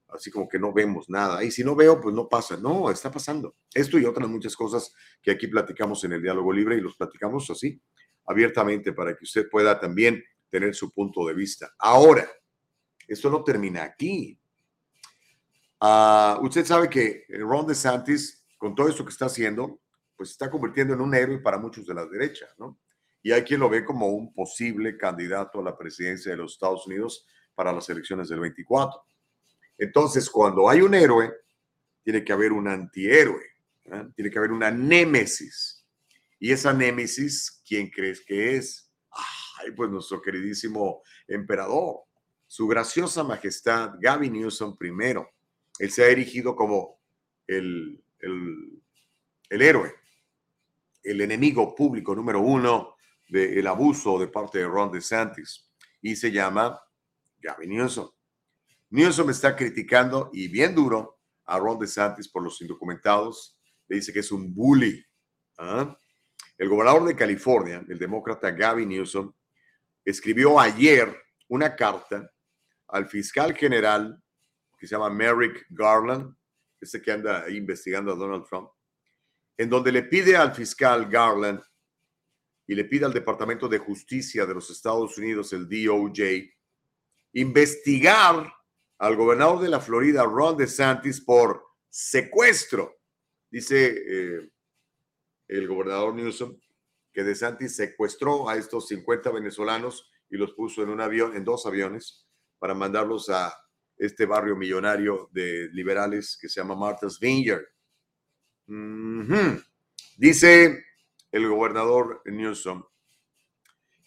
Así 0.07 0.32
como 0.32 0.47
que 0.47 0.59
no 0.59 0.74
vemos 0.74 1.09
nada. 1.09 1.43
Y 1.43 1.51
si 1.51 1.63
no 1.63 1.76
veo, 1.76 2.01
pues 2.01 2.15
no 2.15 2.28
pasa. 2.28 2.57
No, 2.57 2.89
está 2.89 3.11
pasando. 3.11 3.55
Esto 3.74 3.99
y 3.99 4.05
otras 4.05 4.28
muchas 4.30 4.55
cosas 4.55 4.93
que 5.21 5.32
aquí 5.32 5.47
platicamos 5.47 6.03
en 6.03 6.13
el 6.13 6.21
diálogo 6.21 6.51
libre 6.51 6.78
y 6.78 6.82
los 6.82 6.95
platicamos 6.95 7.49
así, 7.49 7.82
abiertamente, 8.26 8.93
para 8.93 9.15
que 9.15 9.24
usted 9.24 9.49
pueda 9.49 9.80
también 9.80 10.24
tener 10.49 10.74
su 10.74 10.91
punto 10.91 11.26
de 11.28 11.34
vista. 11.34 11.74
Ahora, 11.78 12.30
esto 13.07 13.30
no 13.30 13.43
termina 13.43 13.84
aquí. 13.84 14.39
Ah, 15.86 16.39
usted 16.41 16.65
sabe 16.65 16.89
que 16.89 17.25
Ron 17.27 17.67
DeSantis, 17.67 18.45
con 18.57 18.73
todo 18.73 18.88
esto 18.88 19.03
que 19.03 19.11
está 19.11 19.25
haciendo, 19.25 19.81
pues 20.15 20.31
está 20.31 20.49
convirtiendo 20.49 20.93
en 20.93 21.01
un 21.01 21.13
héroe 21.13 21.39
para 21.39 21.57
muchos 21.57 21.86
de 21.86 21.93
la 21.93 22.05
derecha, 22.05 22.47
¿no? 22.57 22.79
y 23.23 23.31
hay 23.31 23.43
quien 23.43 23.61
lo 23.61 23.69
ve 23.69 23.86
como 23.86 24.07
un 24.09 24.34
posible 24.34 24.97
candidato 24.97 25.61
a 25.61 25.63
la 25.63 25.77
presidencia 25.77 26.31
de 26.31 26.38
los 26.38 26.53
Estados 26.53 26.86
Unidos 26.86 27.25
para 27.55 27.71
las 27.71 27.89
elecciones 27.89 28.27
del 28.27 28.41
24. 28.41 29.01
Entonces, 29.77 30.29
cuando 30.29 30.69
hay 30.69 30.81
un 30.81 30.93
héroe, 30.93 31.34
tiene 32.03 32.23
que 32.23 32.34
haber 32.34 32.51
un 32.51 32.67
antihéroe, 32.67 33.43
¿eh? 33.86 34.07
tiene 34.13 34.29
que 34.29 34.38
haber 34.38 34.51
una 34.51 34.69
némesis. 34.69 35.86
Y 36.38 36.51
esa 36.51 36.73
némesis, 36.73 37.63
¿quién 37.65 37.89
crees 37.89 38.21
que 38.25 38.57
es? 38.57 38.91
Ay, 39.57 39.71
pues 39.71 39.89
nuestro 39.89 40.21
queridísimo 40.21 41.01
emperador, 41.25 42.01
su 42.45 42.67
graciosa 42.67 43.23
majestad 43.23 43.91
Gavin 44.01 44.34
Newsom 44.34 44.77
primero. 44.77 45.29
Él 45.84 45.91
se 45.91 46.05
ha 46.05 46.07
erigido 46.07 46.55
como 46.55 47.01
el, 47.45 48.01
el, 48.19 49.61
héroe, 49.61 49.93
el 51.03 51.19
enemigo 51.19 51.75
público 51.75 52.15
número 52.15 52.39
uno 52.39 52.95
del 53.27 53.67
abuso 53.67 54.17
de 54.17 54.29
parte 54.29 54.59
de 54.59 54.65
Ron 54.65 54.93
DeSantis 54.93 55.69
y 56.01 56.15
se 56.15 56.31
llama 56.31 56.81
Gavin 57.38 57.71
Newsom. 57.71 58.09
Newsom 58.91 59.29
está 59.29 59.57
criticando 59.57 60.29
y 60.31 60.47
bien 60.47 60.73
duro 60.73 61.19
a 61.43 61.59
Ron 61.59 61.79
DeSantis 61.79 62.29
por 62.29 62.43
los 62.43 62.61
indocumentados. 62.61 63.59
Le 63.89 63.97
dice 63.97 64.13
que 64.13 64.19
es 64.19 64.31
un 64.31 64.55
bully. 64.55 65.05
¿ah? 65.57 65.99
El 66.57 66.69
gobernador 66.69 67.09
de 67.09 67.15
California, 67.17 67.84
el 67.89 67.99
demócrata 67.99 68.51
Gavin 68.51 68.88
Newsom, 68.88 69.34
escribió 70.05 70.61
ayer 70.61 71.13
una 71.49 71.75
carta 71.75 72.31
al 72.88 73.09
fiscal 73.09 73.53
general 73.53 74.22
se 74.88 74.95
llama 74.95 75.09
Merrick 75.09 75.65
Garland, 75.69 76.36
ese 76.79 77.01
que 77.01 77.11
anda 77.11 77.49
investigando 77.49 78.11
a 78.11 78.15
Donald 78.15 78.45
Trump, 78.47 78.69
en 79.57 79.69
donde 79.69 79.91
le 79.91 80.03
pide 80.03 80.36
al 80.36 80.53
fiscal 80.53 81.07
Garland 81.09 81.61
y 82.67 82.75
le 82.75 82.86
pide 82.86 83.05
al 83.05 83.13
Departamento 83.13 83.67
de 83.67 83.77
Justicia 83.77 84.45
de 84.45 84.53
los 84.53 84.69
Estados 84.69 85.17
Unidos, 85.17 85.53
el 85.53 85.67
DOJ, 85.67 86.49
investigar 87.34 88.53
al 88.97 89.15
gobernador 89.15 89.61
de 89.61 89.69
la 89.69 89.79
Florida, 89.79 90.23
Ron 90.23 90.57
DeSantis, 90.57 91.21
por 91.21 91.63
secuestro. 91.89 92.99
Dice 93.49 93.93
eh, 94.07 94.49
el 95.47 95.67
gobernador 95.67 96.13
Newsom 96.15 96.57
que 97.13 97.23
DeSantis 97.23 97.75
secuestró 97.75 98.49
a 98.49 98.57
estos 98.57 98.88
50 98.88 99.29
venezolanos 99.31 100.09
y 100.29 100.38
los 100.38 100.53
puso 100.53 100.81
en 100.81 100.89
un 100.89 100.99
avión, 100.99 101.36
en 101.36 101.43
dos 101.43 101.65
aviones, 101.67 102.25
para 102.57 102.73
mandarlos 102.73 103.29
a 103.29 103.55
este 104.06 104.26
barrio 104.26 104.56
millonario 104.56 105.30
de 105.32 105.70
liberales 105.72 106.38
que 106.39 106.49
se 106.49 106.60
llama 106.60 106.76
Martha's 106.76 107.20
Vineyard. 107.20 107.66
Dice 110.18 110.84
el 111.32 111.47
gobernador 111.47 112.22
Newsom 112.26 112.84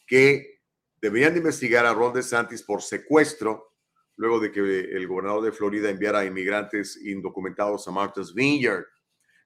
que 0.06 0.60
deberían 1.00 1.32
de 1.32 1.38
investigar 1.38 1.86
a 1.86 1.94
Ron 1.94 2.12
DeSantis 2.12 2.62
por 2.62 2.82
secuestro 2.82 3.74
luego 4.16 4.38
de 4.38 4.52
que 4.52 4.60
el 4.60 5.06
gobernador 5.06 5.44
de 5.44 5.52
Florida 5.52 5.88
enviara 5.88 6.20
a 6.20 6.24
inmigrantes 6.24 6.96
indocumentados 7.02 7.88
a 7.88 7.90
Martha's 7.90 8.34
Vineyard. 8.34 8.84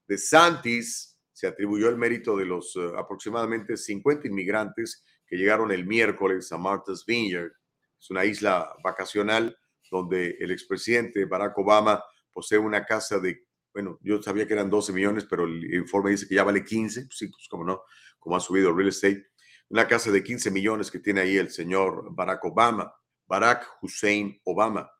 DeSantis 0.06 1.16
se 1.32 1.46
atribuyó 1.46 1.88
el 1.88 1.96
mérito 1.96 2.36
de 2.36 2.44
los 2.44 2.74
eh, 2.76 2.90
aproximadamente 2.96 3.76
50 3.76 4.26
inmigrantes 4.26 5.04
que 5.26 5.36
llegaron 5.36 5.70
el 5.70 5.86
miércoles 5.86 6.50
a 6.52 6.58
Martha's 6.58 7.04
Vineyard. 7.06 7.52
Es 7.98 8.10
una 8.10 8.24
isla 8.24 8.74
vacacional 8.82 9.56
donde 9.90 10.36
el 10.40 10.50
expresidente 10.50 11.24
Barack 11.24 11.58
Obama 11.58 12.02
posee 12.32 12.58
una 12.58 12.84
casa 12.84 13.18
de 13.18 13.44
bueno, 13.72 13.98
yo 14.02 14.20
sabía 14.22 14.46
que 14.46 14.54
eran 14.54 14.68
12 14.68 14.92
millones, 14.92 15.26
pero 15.28 15.44
el 15.44 15.74
informe 15.74 16.10
dice 16.10 16.26
que 16.26 16.34
ya 16.34 16.44
vale 16.44 16.64
15, 16.64 17.06
pues 17.06 17.16
sí, 17.16 17.28
pues 17.28 17.46
como 17.48 17.64
no, 17.64 17.82
como 18.18 18.36
ha 18.36 18.40
subido 18.40 18.70
el 18.70 18.76
real 18.76 18.88
estate. 18.88 19.30
Una 19.68 19.86
casa 19.86 20.10
de 20.10 20.22
15 20.22 20.50
millones 20.50 20.90
que 20.90 20.98
tiene 20.98 21.20
ahí 21.20 21.36
el 21.36 21.50
señor 21.50 22.08
Barack 22.12 22.44
Obama, 22.44 22.92
Barack 23.26 23.78
Hussein 23.80 24.40
Obama. 24.44 24.90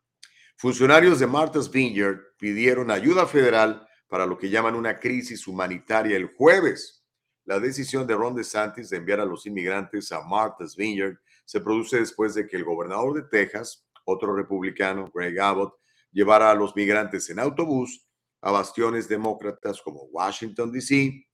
Funcionarios 0.57 1.18
de 1.18 1.26
Martha's 1.26 1.70
Vineyard 1.70 2.18
pidieron 2.38 2.91
ayuda 2.91 3.26
federal 3.26 3.86
para 4.07 4.26
lo 4.26 4.38
que 4.38 4.51
llaman 4.51 4.76
una 4.76 5.01
crisis 5.01 5.49
humanitaria 5.49 6.16
el 6.16 6.26
jueves. 6.36 7.05
La 7.45 7.59
decisión 7.59 8.07
de 8.07 8.14
Ron 8.14 8.36
DeSantis 8.36 8.91
de 8.91 8.99
enviar 8.99 9.20
a 9.20 9.24
los 9.24 9.47
inmigrantes 9.47 10.12
a 10.12 10.20
Martha's 10.22 10.76
Vineyard 10.76 11.16
se 11.45 11.61
produce 11.61 11.99
después 11.99 12.34
de 12.34 12.47
que 12.47 12.57
el 12.57 12.64
gobernador 12.64 13.14
de 13.14 13.22
Texas, 13.22 13.84
otro 14.05 14.35
republicano, 14.35 15.11
Greg 15.13 15.39
Abbott, 15.41 15.75
llevara 16.13 16.51
a 16.51 16.55
los 16.55 16.75
migrantes 16.75 17.31
en 17.31 17.39
autobús 17.39 18.07
a 18.43 18.51
bastiones 18.51 19.09
demócratas 19.09 19.81
como 19.83 20.05
Washington, 20.05 20.73
D.C., 20.73 21.27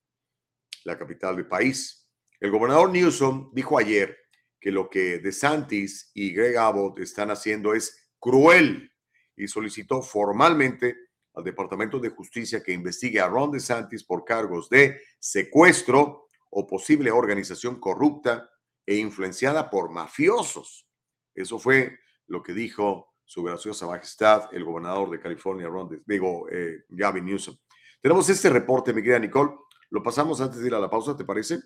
la 0.85 0.99
capital 0.99 1.37
del 1.37 1.47
país. 1.47 2.07
El 2.41 2.51
gobernador 2.51 2.91
Newsom 2.91 3.51
dijo 3.53 3.79
ayer 3.79 4.17
que 4.61 4.71
lo 4.71 4.89
que 4.91 5.19
DeSantis 5.19 6.11
y 6.14 6.33
Greg 6.33 6.57
Abbott 6.57 6.99
están 7.01 7.31
haciendo 7.31 7.75
es 7.75 8.09
cruel 8.19 8.93
y 9.37 9.49
solicitó 9.49 10.03
formalmente 10.03 10.97
al 11.35 11.45
Departamento 11.45 11.99
de 11.99 12.11
Justicia 12.11 12.62
que 12.62 12.73
investigue 12.73 13.21
a 13.21 13.29
Ron 13.29 13.53
DeSantis 13.53 14.05
por 14.05 14.25
cargos 14.25 14.69
de 14.69 15.01
secuestro 15.19 16.29
o 16.51 16.67
posible 16.67 17.11
organización 17.11 17.79
corrupta 17.79 18.51
e 18.87 18.97
influenciada 18.97 19.69
por 19.69 19.91
mafiosos. 19.91 20.89
Eso 21.35 21.59
fue 21.59 21.99
lo 22.29 22.43
que 22.43 22.53
dijo 22.53 23.14
su 23.24 23.43
graciosa 23.43 23.87
majestad, 23.87 24.49
el 24.53 24.64
gobernador 24.64 25.11
de 25.11 25.20
California, 25.20 25.66
Ron, 25.66 26.03
digo, 26.07 26.49
eh, 26.49 26.85
Gavin 26.89 27.24
Newsom. 27.24 27.57
Tenemos 28.01 28.29
este 28.29 28.49
reporte, 28.51 28.93
mi 28.93 29.03
querida 29.03 29.18
Nicole, 29.18 29.53
lo 29.91 30.03
pasamos 30.03 30.41
antes 30.41 30.61
de 30.61 30.68
ir 30.68 30.74
a 30.74 30.79
la 30.79 30.89
pausa, 30.89 31.16
¿te 31.16 31.24
parece? 31.24 31.59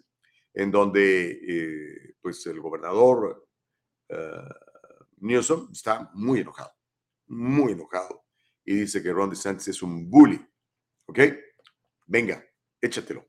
En 0.54 0.70
donde, 0.70 1.30
eh, 1.30 2.14
pues, 2.20 2.46
el 2.46 2.60
gobernador 2.60 3.46
eh, 4.08 4.48
Newsom 5.18 5.68
está 5.70 6.10
muy 6.14 6.40
enojado, 6.40 6.72
muy 7.28 7.72
enojado, 7.72 8.24
y 8.64 8.80
dice 8.80 9.02
que 9.02 9.12
Ron 9.12 9.30
DeSantis 9.30 9.68
es 9.68 9.82
un 9.82 10.08
bully, 10.08 10.40
¿ok? 11.06 11.18
Venga, 12.06 12.42
échatelo. 12.80 13.26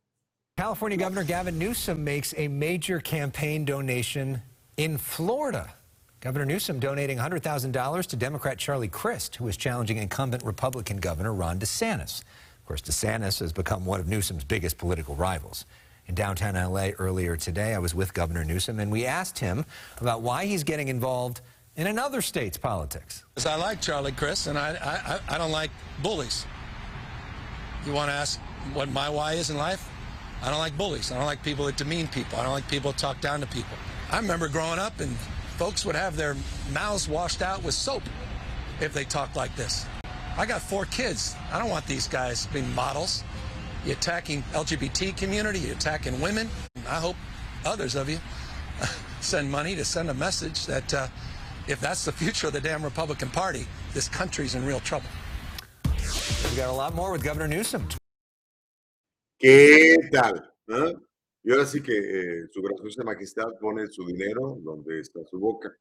California 0.57 0.97
Governor 0.97 1.25
Gavin 1.25 1.57
Newsom 1.57 2.03
makes 2.03 2.33
a 2.37 2.47
major 2.47 3.01
campaign 3.01 3.65
donation 3.65 4.41
in 4.77 4.97
Florida. 4.97 5.80
Governor 6.21 6.45
Newsom 6.45 6.79
donating 6.79 7.17
$100,000 7.17 8.05
to 8.05 8.15
Democrat 8.15 8.59
Charlie 8.59 8.87
Crist, 8.87 9.37
who 9.37 9.47
is 9.47 9.57
challenging 9.57 9.97
incumbent 9.97 10.43
Republican 10.43 10.97
Governor 10.97 11.33
Ron 11.33 11.57
DeSantis. 11.57 12.21
Of 12.59 12.65
course, 12.67 12.81
DeSantis 12.83 13.39
has 13.39 13.51
become 13.51 13.85
one 13.85 13.99
of 13.99 14.07
Newsom's 14.07 14.43
biggest 14.43 14.77
political 14.77 15.15
rivals. 15.15 15.65
In 16.05 16.13
downtown 16.13 16.53
LA 16.53 16.89
earlier 16.99 17.35
today, 17.35 17.73
I 17.73 17.79
was 17.79 17.95
with 17.95 18.13
Governor 18.13 18.45
Newsom, 18.45 18.79
and 18.79 18.91
we 18.91 19.07
asked 19.07 19.39
him 19.39 19.65
about 19.99 20.21
why 20.21 20.45
he's 20.45 20.63
getting 20.63 20.89
involved 20.89 21.41
in 21.75 21.87
another 21.87 22.21
state's 22.21 22.57
politics. 22.57 23.25
I 23.43 23.55
like 23.55 23.81
Charlie 23.81 24.11
Crist, 24.11 24.45
and 24.45 24.59
I, 24.59 25.19
I, 25.27 25.35
I 25.35 25.37
don't 25.39 25.51
like 25.51 25.71
bullies. 26.03 26.45
You 27.83 27.93
want 27.93 28.09
to 28.09 28.13
ask 28.13 28.39
what 28.73 28.89
my 28.89 29.09
why 29.09 29.33
is 29.33 29.49
in 29.49 29.57
life? 29.57 29.89
I 30.43 30.51
don't 30.51 30.59
like 30.59 30.77
bullies. 30.77 31.11
I 31.11 31.17
don't 31.17 31.25
like 31.25 31.41
people 31.41 31.65
that 31.65 31.77
demean 31.77 32.07
people. 32.07 32.37
I 32.37 32.43
don't 32.43 32.51
like 32.51 32.69
people 32.69 32.91
that 32.91 32.99
talk 32.99 33.21
down 33.21 33.39
to 33.39 33.47
people. 33.47 33.75
I 34.11 34.17
remember 34.17 34.47
growing 34.47 34.77
up 34.77 34.99
and 34.99 35.15
folks 35.61 35.85
would 35.85 35.95
have 35.95 36.17
their 36.17 36.35
mouths 36.73 37.07
washed 37.07 37.43
out 37.43 37.63
with 37.63 37.75
soap 37.75 38.01
if 38.79 38.95
they 38.95 39.03
talked 39.03 39.35
like 39.35 39.55
this. 39.55 39.85
I 40.35 40.43
got 40.47 40.59
four 40.59 40.85
kids. 40.85 41.35
I 41.51 41.59
don't 41.59 41.69
want 41.69 41.85
these 41.85 42.07
guys 42.07 42.47
being 42.47 42.73
models. 42.73 43.23
You're 43.85 43.95
attacking 43.95 44.41
LGBT 44.53 45.15
community, 45.15 45.59
you're 45.59 45.75
attacking 45.75 46.19
women. 46.19 46.49
I 46.89 46.95
hope 46.95 47.15
others 47.63 47.93
of 47.93 48.09
you 48.09 48.17
send 49.21 49.51
money 49.51 49.75
to 49.75 49.85
send 49.85 50.09
a 50.09 50.15
message 50.15 50.65
that 50.65 50.91
uh, 50.95 51.07
if 51.67 51.79
that's 51.79 52.05
the 52.05 52.11
future 52.11 52.47
of 52.47 52.53
the 52.53 52.61
damn 52.61 52.81
Republican 52.83 53.29
Party, 53.29 53.67
this 53.93 54.09
country's 54.09 54.55
in 54.55 54.65
real 54.65 54.79
trouble. 54.79 55.09
We 55.85 56.57
got 56.57 56.69
a 56.69 56.73
lot 56.73 56.95
more 56.95 57.11
with 57.11 57.23
Governor 57.23 57.47
Newsom. 57.47 57.87
¿Qué 59.39 59.95
tal? 60.11 60.41
¿Ah? 60.71 61.10
Y 61.43 61.51
ahora 61.51 61.65
sí 61.65 61.81
que 61.81 61.97
eh, 61.97 62.47
su 62.51 62.61
graciosa 62.61 63.03
majestad 63.03 63.47
pone 63.59 63.87
su 63.87 64.05
dinero 64.05 64.57
donde 64.61 64.99
está 64.99 65.19
su 65.25 65.39
boca. 65.39 65.75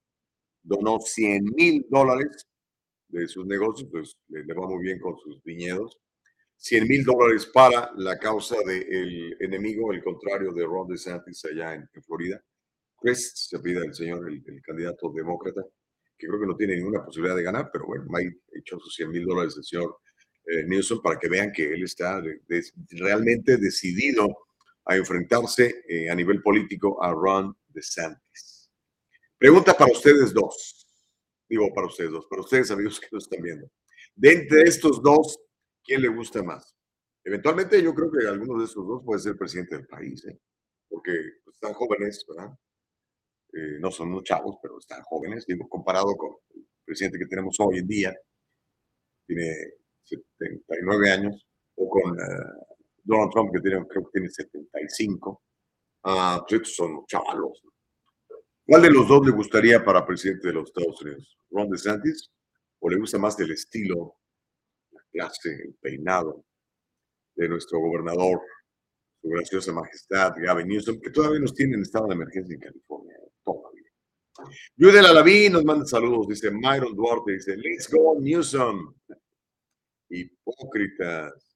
Donó 0.63 0.99
100 1.01 1.45
mil 1.55 1.87
dólares 1.89 2.47
de 3.09 3.27
sus 3.29 3.47
negocios, 3.47 3.89
pues 3.91 4.17
le, 4.29 4.45
le 4.45 4.55
va 4.55 4.67
muy 4.67 4.83
bien 4.83 4.99
con 4.99 5.17
sus 5.19 5.43
viñedos. 5.43 5.99
100 6.57 6.89
mil 6.89 7.05
dólares 7.05 7.47
para 7.47 7.91
la 7.97 8.19
causa 8.19 8.57
del 8.67 9.35
enemigo, 9.41 9.93
el 9.93 10.03
contrario 10.03 10.53
de 10.53 10.65
Ron 10.65 10.89
DeSantis 10.89 11.45
allá 11.47 11.75
en, 11.75 11.89
en 11.93 12.03
Florida. 12.03 12.43
Chris 13.01 13.33
se 13.35 13.59
pide 13.61 13.81
al 13.81 13.95
señor, 13.95 14.29
el, 14.29 14.43
el, 14.47 14.63
candidato 14.63 15.11
demócrata, 15.11 15.63
que 16.19 16.27
creo 16.27 16.39
que 16.39 16.47
no 16.47 16.57
tiene 16.57 16.77
ninguna 16.77 17.03
posibilidad 17.03 17.37
de 17.37 17.43
ganar, 17.43 17.71
pero 17.73 17.87
bueno, 17.87 18.05
ha 18.15 18.59
hecho 18.59 18.79
sus 18.79 18.95
100 18.95 19.11
mil 19.11 19.25
dólares 19.25 19.55
el 19.57 19.65
señor 19.65 19.97
eh, 20.47 20.65
Newsom 20.67 21.01
para 21.01 21.19
que 21.19 21.31
vean 21.31 21.51
que 21.51 21.73
él 21.73 21.83
está 21.83 22.21
de, 22.21 22.41
de, 22.47 22.63
realmente 22.91 23.57
decidido 23.57 24.29
a 24.91 24.97
enfrentarse 24.97 25.85
eh, 25.89 26.11
a 26.11 26.15
nivel 26.17 26.43
político 26.43 27.01
a 27.01 27.13
Ron 27.13 27.57
DeSantis. 27.69 28.69
Pregunta 29.39 29.73
para 29.79 29.93
ustedes 29.93 30.35
dos. 30.35 30.85
Digo 31.49 31.73
para 31.73 31.87
ustedes 31.87 32.11
dos, 32.11 32.27
para 32.29 32.43
ustedes 32.43 32.73
amigos 32.73 32.99
que 32.99 33.07
nos 33.13 33.23
están 33.23 33.41
viendo. 33.41 33.71
De 34.17 34.33
entre 34.33 34.63
estos 34.63 35.01
dos, 35.01 35.39
¿quién 35.85 36.03
le 36.03 36.09
gusta 36.09 36.43
más? 36.43 36.75
Eventualmente 37.23 37.81
yo 37.81 37.95
creo 37.95 38.11
que 38.11 38.27
alguno 38.27 38.59
de 38.59 38.65
esos 38.65 38.85
dos 38.85 39.05
puede 39.05 39.21
ser 39.21 39.37
presidente 39.37 39.77
del 39.77 39.87
país, 39.87 40.25
¿eh? 40.25 40.37
porque 40.89 41.13
están 41.53 41.73
jóvenes, 41.73 42.25
¿verdad? 42.27 42.53
Eh, 43.53 43.79
no 43.79 43.93
son 43.93 44.09
unos 44.09 44.25
chavos, 44.25 44.57
pero 44.61 44.77
están 44.77 45.03
jóvenes, 45.03 45.47
digo, 45.47 45.69
comparado 45.69 46.17
con 46.17 46.35
el 46.57 46.67
presidente 46.85 47.19
que 47.19 47.27
tenemos 47.27 47.55
hoy 47.61 47.79
en 47.79 47.87
día, 47.87 48.17
tiene 49.25 49.55
79 50.03 51.11
años, 51.13 51.47
o 51.77 51.89
con 51.89 52.13
uh, 52.13 52.70
Donald 53.11 53.33
Trump, 53.33 53.53
que 53.53 53.61
tiene, 53.61 53.85
creo 53.89 54.05
que 54.05 54.11
tiene 54.13 54.29
75. 54.31 55.31
Uh, 55.31 55.37
ah, 56.05 56.45
pues 56.49 56.63
estos 56.63 56.77
son 56.77 57.05
chavalos. 57.07 57.61
¿Cuál 58.65 58.83
de 58.83 58.91
los 58.91 59.09
dos 59.09 59.27
le 59.27 59.33
gustaría 59.33 59.85
para 59.85 60.07
presidente 60.07 60.47
de 60.47 60.55
los 60.55 60.69
Estados 60.69 61.03
Unidos? 61.03 61.37
¿Ron 61.51 61.71
DeSantis? 61.71 62.31
¿O 62.79 62.89
le 62.89 62.99
gusta 62.99 63.19
más 63.19 63.39
el 63.41 63.51
estilo, 63.51 64.15
la 64.93 65.03
clase, 65.11 65.51
el 65.51 65.75
peinado 65.81 66.45
de 67.35 67.49
nuestro 67.49 67.81
gobernador, 67.81 68.41
su 69.21 69.29
graciosa 69.29 69.73
majestad, 69.73 70.33
Gavin 70.37 70.69
Newsom, 70.69 71.01
que 71.01 71.11
todavía 71.11 71.41
nos 71.41 71.55
tiene 71.55 71.75
en 71.75 71.83
estado 71.83 72.07
de 72.07 72.15
emergencia 72.15 72.55
en 72.55 72.61
California? 72.61 73.17
Todavía. 73.45 73.91
Yudel 74.77 75.53
nos 75.53 75.65
manda 75.65 75.85
saludos, 75.85 76.29
dice 76.29 76.51
Myron 76.51 76.95
Duarte, 76.95 77.33
dice, 77.33 77.57
let's 77.57 77.91
go 77.91 78.17
Newsom. 78.21 78.95
Hipócritas. 80.09 81.50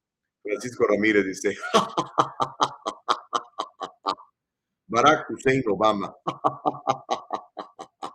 Francisco 0.45 0.87
Ramírez 0.87 1.25
dice, 1.25 1.57
Barack 4.87 5.31
Hussein 5.31 5.63
Obama. 5.67 6.15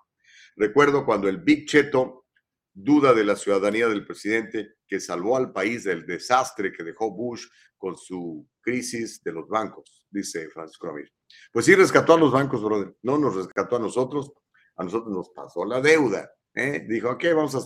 Recuerdo 0.55 1.05
cuando 1.05 1.27
el 1.27 1.37
Big 1.37 1.67
Cheto 1.67 2.25
duda 2.71 3.13
de 3.13 3.23
la 3.23 3.35
ciudadanía 3.35 3.87
del 3.87 4.05
presidente 4.05 4.75
que 4.87 4.99
salvó 4.99 5.37
al 5.37 5.51
país 5.51 5.83
del 5.83 6.05
desastre 6.05 6.71
que 6.71 6.83
dejó 6.83 7.11
Bush 7.11 7.45
con 7.77 7.97
su 7.97 8.47
crisis 8.61 9.23
de 9.23 9.33
los 9.33 9.47
bancos, 9.47 10.05
dice 10.09 10.49
Francisco 10.49 10.87
Ramírez. 10.87 11.11
Pues 11.51 11.65
sí, 11.65 11.75
rescató 11.75 12.13
a 12.13 12.19
los 12.19 12.31
bancos, 12.31 12.63
brother. 12.63 12.95
No 13.01 13.17
nos 13.17 13.35
rescató 13.35 13.77
a 13.77 13.79
nosotros, 13.79 14.31
a 14.75 14.83
nosotros 14.83 15.11
nos 15.11 15.29
pasó 15.29 15.65
la 15.65 15.81
deuda. 15.81 16.29
¿eh? 16.53 16.85
Dijo, 16.87 17.09
ok, 17.09 17.25
vamos 17.35 17.55
a 17.55 17.61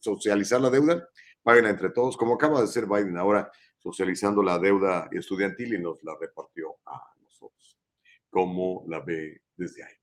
socializar 0.00 0.60
la 0.60 0.70
deuda, 0.70 1.08
paguen 1.42 1.66
entre 1.66 1.90
todos, 1.90 2.16
como 2.16 2.34
acaba 2.34 2.60
de 2.60 2.66
ser 2.66 2.86
Biden 2.86 3.16
ahora 3.16 3.50
socializando 3.78 4.42
la 4.42 4.58
deuda 4.58 5.08
estudiantil 5.12 5.74
y 5.74 5.78
nos 5.78 6.02
la 6.02 6.16
repartió 6.20 6.76
a 6.86 7.00
nosotros. 7.22 7.78
¿Cómo 8.28 8.84
la 8.88 9.00
ve 9.00 9.42
desde 9.56 9.84
ahí? 9.84 9.94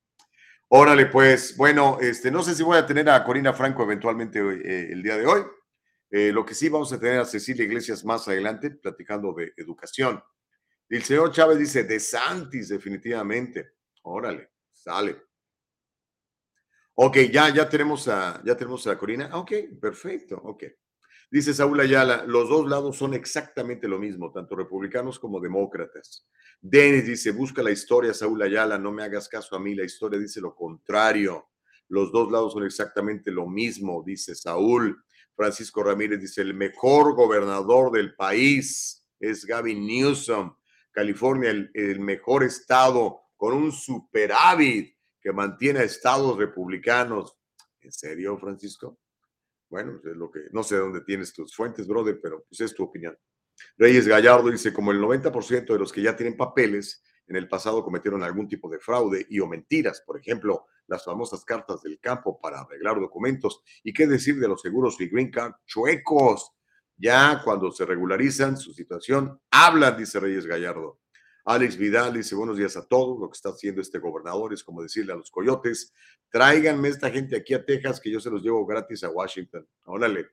Órale, 0.70 1.06
pues, 1.06 1.56
bueno, 1.56 2.00
este, 2.02 2.32
no 2.32 2.42
sé 2.42 2.56
si 2.56 2.64
voy 2.64 2.78
a 2.78 2.86
tener 2.86 3.10
a 3.10 3.24
Corina 3.24 3.54
Franco 3.54 3.84
eventualmente 3.84 4.40
eh, 4.40 4.92
el 4.92 5.04
día 5.04 5.18
de 5.18 5.28
hoy. 5.28 5.42
Eh, 6.10 6.32
lo 6.32 6.46
que 6.46 6.56
sí 6.56 6.70
vamos 6.70 6.92
a 6.92 7.00
tener 7.00 7.20
a 7.20 7.26
Cecilia 7.26 7.66
Iglesias 7.66 8.04
más 8.04 8.28
adelante, 8.28 8.72
platicando 8.72 9.34
de 9.34 9.54
educación. 9.58 10.24
El 10.90 11.04
señor 11.04 11.32
Chávez 11.32 11.60
dice, 11.60 11.84
de 11.84 12.00
Santis, 12.00 12.70
definitivamente. 12.70 13.74
Órale, 14.04 14.52
sale. 14.72 15.22
Ok, 16.96 17.18
ya, 17.32 17.54
ya 17.54 17.68
tenemos 17.68 18.08
a, 18.08 18.42
ya 18.44 18.56
tenemos 18.56 18.88
a 18.88 18.98
Corina. 18.98 19.30
Ok, 19.34 19.52
perfecto, 19.80 20.38
ok. 20.38 20.64
Dice 21.32 21.54
Saúl 21.54 21.80
Ayala, 21.80 22.24
los 22.26 22.50
dos 22.50 22.68
lados 22.68 22.98
son 22.98 23.14
exactamente 23.14 23.88
lo 23.88 24.00
mismo, 24.00 24.32
tanto 24.32 24.56
republicanos 24.56 25.20
como 25.20 25.40
demócratas. 25.40 26.28
Denis 26.62 27.06
dice, 27.06 27.32
busca 27.32 27.62
la 27.62 27.72
historia, 27.72 28.14
Saúl 28.14 28.42
Ayala, 28.42 28.78
no 28.78 28.92
me 28.92 29.04
hagas 29.04 29.28
caso 29.28 29.56
a 29.56 29.60
mí, 29.60 29.76
la 29.76 29.84
historia 29.84 30.20
dice 30.20 30.42
lo 30.42 30.56
contrario. 30.56 31.50
Los 31.88 32.12
dos 32.12 32.32
lados 32.32 32.54
son 32.54 32.66
exactamente 32.66 33.32
lo 33.32 33.48
mismo, 33.48 34.04
dice 34.06 34.36
Saúl. 34.36 35.04
Francisco 35.36 35.84
Ramírez 35.84 36.22
dice, 36.22 36.42
el 36.42 36.54
mejor 36.54 37.16
gobernador 37.16 37.92
del 37.92 38.16
país 38.16 39.06
es 39.20 39.46
Gavin 39.46 39.86
Newsom. 39.86 40.56
California, 40.92 41.50
el, 41.50 42.00
mejor 42.00 42.44
estado 42.44 43.24
con 43.36 43.54
un 43.54 43.72
superávit 43.72 44.96
que 45.22 45.34
mantiene 45.34 45.80
a 45.80 45.84
estados 45.84 46.38
republicanos. 46.38 47.38
¿En 47.82 47.92
serio, 47.92 48.38
Francisco? 48.38 48.98
Bueno, 49.70 50.00
es 50.04 50.16
lo 50.16 50.30
que 50.32 50.42
no 50.52 50.64
sé 50.64 50.78
dónde 50.78 51.02
tienes 51.02 51.34
tus 51.34 51.56
fuentes, 51.56 51.88
brother, 51.88 52.20
pero 52.22 52.46
pues 52.48 52.62
es 52.62 52.74
tu 52.74 52.84
opinión. 52.84 53.18
Reyes 53.78 54.08
Gallardo 54.08 54.50
dice, 54.50 54.74
como 54.74 54.92
el 54.92 55.00
90% 55.00 55.74
de 55.74 55.80
los 55.80 55.92
que 55.92 56.02
ya 56.02 56.16
tienen 56.16 56.38
papeles 56.38 57.04
en 57.28 57.36
el 57.36 57.48
pasado 57.48 57.84
cometieron 57.84 58.24
algún 58.24 58.48
tipo 58.48 58.70
de 58.70 58.80
fraude 58.80 59.26
y 59.30 59.40
o 59.40 59.48
mentiras, 59.48 60.04
por 60.06 60.20
ejemplo, 60.20 60.66
las 60.88 61.04
famosas 61.04 61.44
cartas 61.44 61.82
del 61.82 62.00
campo 62.00 62.40
para 62.40 62.60
arreglar 62.60 63.00
documentos. 63.00 63.62
¿Y 63.84 63.94
qué 63.94 64.08
decir 64.08 64.40
de 64.40 64.48
los 64.48 64.62
seguros 64.62 65.00
y 65.02 65.08
green 65.08 65.32
card 65.32 65.54
chuecos? 65.66 66.52
Ya 66.98 67.42
cuando 67.44 67.72
se 67.72 67.86
regularizan 67.86 68.58
su 68.58 68.74
situación, 68.74 69.40
hablan, 69.52 69.98
dice 69.98 70.20
Reyes 70.20 70.46
Gallardo. 70.46 71.00
Alex 71.48 71.78
Vidal 71.78 72.16
dice 72.16 72.34
buenos 72.34 72.58
días 72.58 72.76
a 72.76 72.88
todos. 72.88 73.20
Lo 73.20 73.30
que 73.30 73.36
está 73.36 73.50
haciendo 73.50 73.80
este 73.80 74.00
gobernador 74.00 74.52
es 74.52 74.64
como 74.64 74.82
decirle 74.82 75.14
a 75.14 75.16
los 75.16 75.30
coyotes, 75.30 75.94
tráiganme 76.30 76.90
esta 76.90 77.12
gente 77.12 77.38
aquí 77.38 77.54
a 77.54 77.64
Texas 77.64 78.02
que 78.02 78.10
yo 78.10 78.20
se 78.20 78.32
los 78.32 78.42
llevo 78.42 78.66
gratis 78.66 79.04
a 79.04 79.10
Washington. 79.10 79.68
Órale, 79.86 80.28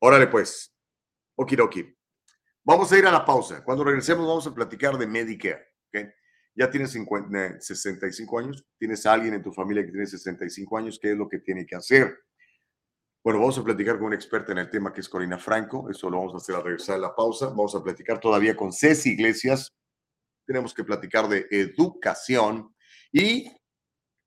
órale 0.00 0.26
pues. 0.26 0.74
Okidoki. 1.36 1.96
Vamos 2.64 2.90
a 2.90 2.98
ir 2.98 3.06
a 3.06 3.12
la 3.12 3.24
pausa. 3.24 3.62
Cuando 3.62 3.84
regresemos 3.84 4.26
vamos 4.26 4.46
a 4.48 4.54
platicar 4.54 4.98
de 4.98 5.06
Medicare. 5.06 5.68
¿okay? 5.88 6.08
Ya 6.56 6.68
tienes 6.68 6.90
50, 6.92 7.60
65 7.60 8.38
años, 8.38 8.64
tienes 8.76 9.06
a 9.06 9.12
alguien 9.12 9.34
en 9.34 9.42
tu 9.42 9.52
familia 9.52 9.84
que 9.84 9.92
tiene 9.92 10.06
65 10.06 10.78
años, 10.78 10.98
¿qué 11.00 11.12
es 11.12 11.16
lo 11.16 11.28
que 11.28 11.38
tiene 11.38 11.64
que 11.64 11.76
hacer? 11.76 12.16
Bueno, 13.22 13.38
vamos 13.38 13.56
a 13.58 13.64
platicar 13.64 13.98
con 13.98 14.06
una 14.08 14.16
experta 14.16 14.52
en 14.52 14.58
el 14.58 14.68
tema 14.68 14.92
que 14.92 15.00
es 15.00 15.08
Corina 15.08 15.38
Franco. 15.38 15.88
Eso 15.88 16.10
lo 16.10 16.18
vamos 16.18 16.34
a 16.34 16.36
hacer 16.38 16.56
al 16.56 16.64
regresar 16.64 16.96
de 16.96 17.02
la 17.02 17.14
pausa. 17.14 17.46
Vamos 17.46 17.74
a 17.74 17.82
platicar 17.82 18.20
todavía 18.20 18.56
con 18.56 18.72
Ceci 18.72 19.12
Iglesias, 19.12 19.74
tenemos 20.46 20.74
que 20.74 20.84
platicar 20.84 21.28
de 21.28 21.46
educación 21.50 22.74
y 23.12 23.50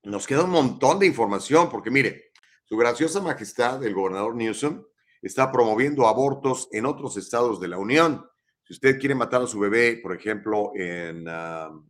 nos 0.04 0.26
queda 0.26 0.44
un 0.44 0.50
montón 0.50 0.98
de 0.98 1.06
información 1.06 1.68
porque 1.68 1.90
mire, 1.90 2.32
su 2.64 2.76
graciosa 2.76 3.20
majestad, 3.20 3.82
el 3.84 3.94
gobernador 3.94 4.34
Newsom, 4.34 4.84
está 5.22 5.50
promoviendo 5.50 6.06
abortos 6.06 6.68
en 6.72 6.86
otros 6.86 7.16
estados 7.16 7.60
de 7.60 7.68
la 7.68 7.78
Unión. 7.78 8.26
Si 8.64 8.74
usted 8.74 8.98
quiere 8.98 9.14
matar 9.14 9.42
a 9.42 9.46
su 9.46 9.58
bebé, 9.58 9.98
por 10.02 10.14
ejemplo, 10.14 10.72
en 10.74 11.26
uh, 11.26 11.84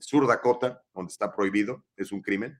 Sur 0.00 0.26
Dakota, 0.26 0.82
donde 0.94 1.10
está 1.10 1.34
prohibido, 1.34 1.84
es 1.96 2.12
un 2.12 2.22
crimen, 2.22 2.58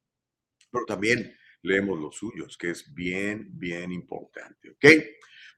pero 0.71 0.85
también 0.85 1.35
leemos 1.61 1.99
los 1.99 2.15
suyos, 2.15 2.57
que 2.57 2.71
es 2.71 2.93
bien, 2.93 3.49
bien 3.53 3.91
importante. 3.91 4.71
¿Ok? 4.71 4.85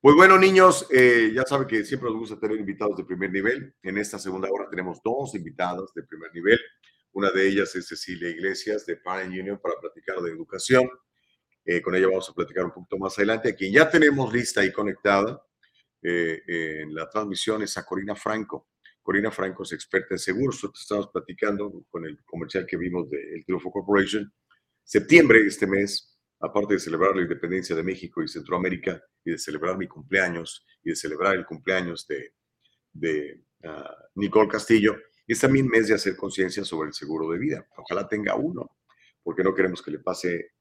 Pues 0.02 0.16
bueno, 0.16 0.38
niños, 0.38 0.88
eh, 0.92 1.32
ya 1.34 1.44
saben 1.44 1.68
que 1.68 1.84
siempre 1.84 2.10
nos 2.10 2.20
gusta 2.20 2.40
tener 2.40 2.60
invitados 2.60 2.98
de 2.98 3.06
primer 3.06 3.32
nivel. 3.32 3.74
En 3.82 3.98
esta 3.98 4.20
segunda 4.20 4.50
hora 4.52 4.70
tenemos 4.70 5.02
dos 5.04 5.34
invitadas 5.36 5.94
de 5.96 6.04
primer 6.04 6.34
nivel. 6.34 6.60
Una 7.14 7.32
de 7.32 7.48
ellas 7.48 7.76
es 7.76 7.88
Cecilia 7.88 8.30
Iglesias 8.30 8.86
de 8.86 8.98
Parent 8.98 9.32
Union 9.32 9.60
para 9.60 9.80
platicar 9.80 10.20
de 10.22 10.32
educación. 10.32 10.88
Eh, 11.66 11.82
con 11.82 11.96
ella 11.96 12.08
vamos 12.08 12.30
a 12.30 12.34
platicar 12.34 12.66
un 12.66 12.72
poquito 12.72 12.98
más 12.98 13.18
adelante. 13.18 13.50
A 13.50 13.56
quien 13.56 13.74
ya 13.74 13.90
tenemos 13.90 14.32
lista 14.32 14.64
y 14.64 14.72
conectada 14.72 15.42
eh, 16.02 16.42
en 16.46 16.94
la 16.94 17.10
transmisión 17.10 17.64
es 17.64 17.76
a 17.78 17.86
Corina 17.86 18.16
Franco. 18.16 18.68
Corina 19.06 19.30
Franco 19.30 19.62
es 19.62 19.72
experta 19.72 20.16
en 20.16 20.18
seguros. 20.18 20.56
Nosotros 20.56 20.82
estamos 20.82 21.10
platicando 21.10 21.86
con 21.91 22.06
el 22.06 22.24
comercial 22.26 22.66
que 22.66 22.76
vimos 22.76 23.08
de 23.08 23.36
El 23.36 23.45
Triunfo 23.45 23.70
Corporation. 23.72 24.34
Septiembre, 24.84 25.45
este 25.45 25.68
mes, 25.68 26.18
aparte 26.39 26.74
de 26.74 26.80
celebrar 26.80 27.16
la 27.16 27.22
independencia 27.22 27.76
de 27.76 27.84
México 27.84 28.24
y 28.24 28.28
Centroamérica 28.28 28.99
y 29.24 29.30
de 29.30 29.38
celebrar 29.38 29.78
mi 29.78 29.88
cumpleaños 29.88 30.66
y 30.84 30.89
de 30.89 30.95
celebrar 30.95 31.36
el 31.36 31.45
cumpleaños 31.45 32.08
de, 32.08 32.34
de 32.93 33.43
ah, 33.64 33.95
Nicole 34.16 34.49
Castillo, 34.49 34.97
es 35.28 35.39
también 35.39 35.68
mes 35.68 35.88
de 35.88 35.93
hacer 35.93 36.16
conciencia 36.16 36.66
sobre 36.66 36.88
el 36.88 36.95
seguro 36.95 37.30
de 37.30 37.38
vida. 37.38 37.68
Ojalá 37.78 38.08
tenga 38.08 38.34
uno, 38.34 38.72
porque 39.22 39.43
no 39.43 39.53
queremos 39.53 39.84
que 39.84 39.91
le 39.91 39.99
pase 39.99 40.53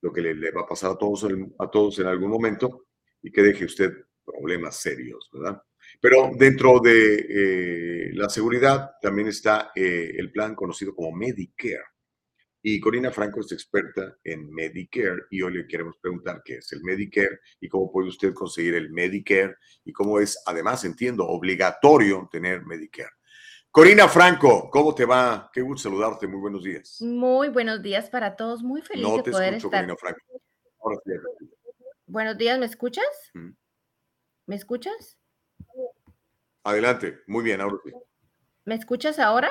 lo 0.00 0.10
que 0.10 0.22
le, 0.22 0.50
va 0.52 0.62
a 0.62 0.66
pasar 0.66 0.92
a 0.92 0.96
todos, 0.96 1.26
a 1.58 1.70
todos 1.70 1.98
en 1.98 2.06
algún 2.06 2.30
momento 2.30 2.86
y 3.20 3.30
que 3.30 3.42
deje 3.42 3.66
usted 3.66 3.92
problemas 4.24 4.80
serios, 4.80 5.28
¿verdad? 5.34 5.62
Pero 6.00 6.30
dentro 6.36 6.78
de 6.80 7.26
eh, 7.28 8.10
la 8.14 8.28
seguridad 8.28 8.92
también 9.02 9.28
está 9.28 9.72
eh, 9.74 10.12
el 10.16 10.30
plan 10.30 10.54
conocido 10.54 10.94
como 10.94 11.16
Medicare. 11.16 11.82
Y 12.62 12.80
Corina 12.80 13.10
Franco 13.10 13.40
es 13.40 13.52
experta 13.52 14.18
en 14.22 14.50
Medicare 14.52 15.22
y 15.30 15.42
hoy 15.42 15.54
le 15.54 15.66
queremos 15.66 15.96
preguntar 16.00 16.42
qué 16.44 16.56
es 16.56 16.72
el 16.72 16.82
Medicare 16.82 17.40
y 17.60 17.68
cómo 17.68 17.90
puede 17.90 18.08
usted 18.08 18.34
conseguir 18.34 18.74
el 18.74 18.90
Medicare 18.90 19.56
y 19.84 19.92
cómo 19.92 20.18
es, 20.18 20.42
además, 20.44 20.84
entiendo, 20.84 21.26
obligatorio 21.26 22.28
tener 22.30 22.64
Medicare. 22.66 23.10
Corina 23.70 24.08
Franco, 24.08 24.70
¿cómo 24.70 24.94
te 24.94 25.04
va? 25.04 25.50
Qué 25.52 25.60
gusto 25.60 25.88
saludarte. 25.88 26.26
Muy 26.26 26.40
buenos 26.40 26.64
días. 26.64 27.00
Muy 27.00 27.48
buenos 27.48 27.80
días 27.82 28.10
para 28.10 28.34
todos. 28.34 28.62
Muy 28.62 28.82
feliz 28.82 29.04
no 29.04 29.16
de 29.18 29.22
te 29.22 29.30
poder 29.30 29.54
escucho, 29.54 29.68
estar. 29.68 29.82
Corina 29.82 29.96
Franco. 29.96 30.20
Ahora 30.80 30.98
sí. 31.04 31.12
Buenos 32.06 32.38
días, 32.38 32.58
¿me 32.58 32.66
escuchas? 32.66 33.04
Mm. 33.34 33.50
¿Me 34.46 34.56
escuchas? 34.56 35.18
Adelante. 36.68 37.20
Muy 37.26 37.42
bien, 37.44 37.60
ahora 37.62 37.76
sí. 37.82 37.90
¿Me 38.66 38.74
escuchas 38.74 39.18
ahora? 39.18 39.50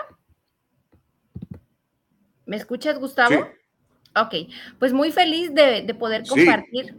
¿Me 2.46 2.56
escuchas, 2.58 3.00
Gustavo? 3.00 3.36
Sí. 3.36 4.20
Ok, 4.20 4.54
pues 4.80 4.94
muy 4.94 5.12
feliz 5.12 5.54
de, 5.54 5.82
de 5.82 5.94
poder 5.96 6.26
Sí. 6.26 6.46
compartir. 6.46 6.96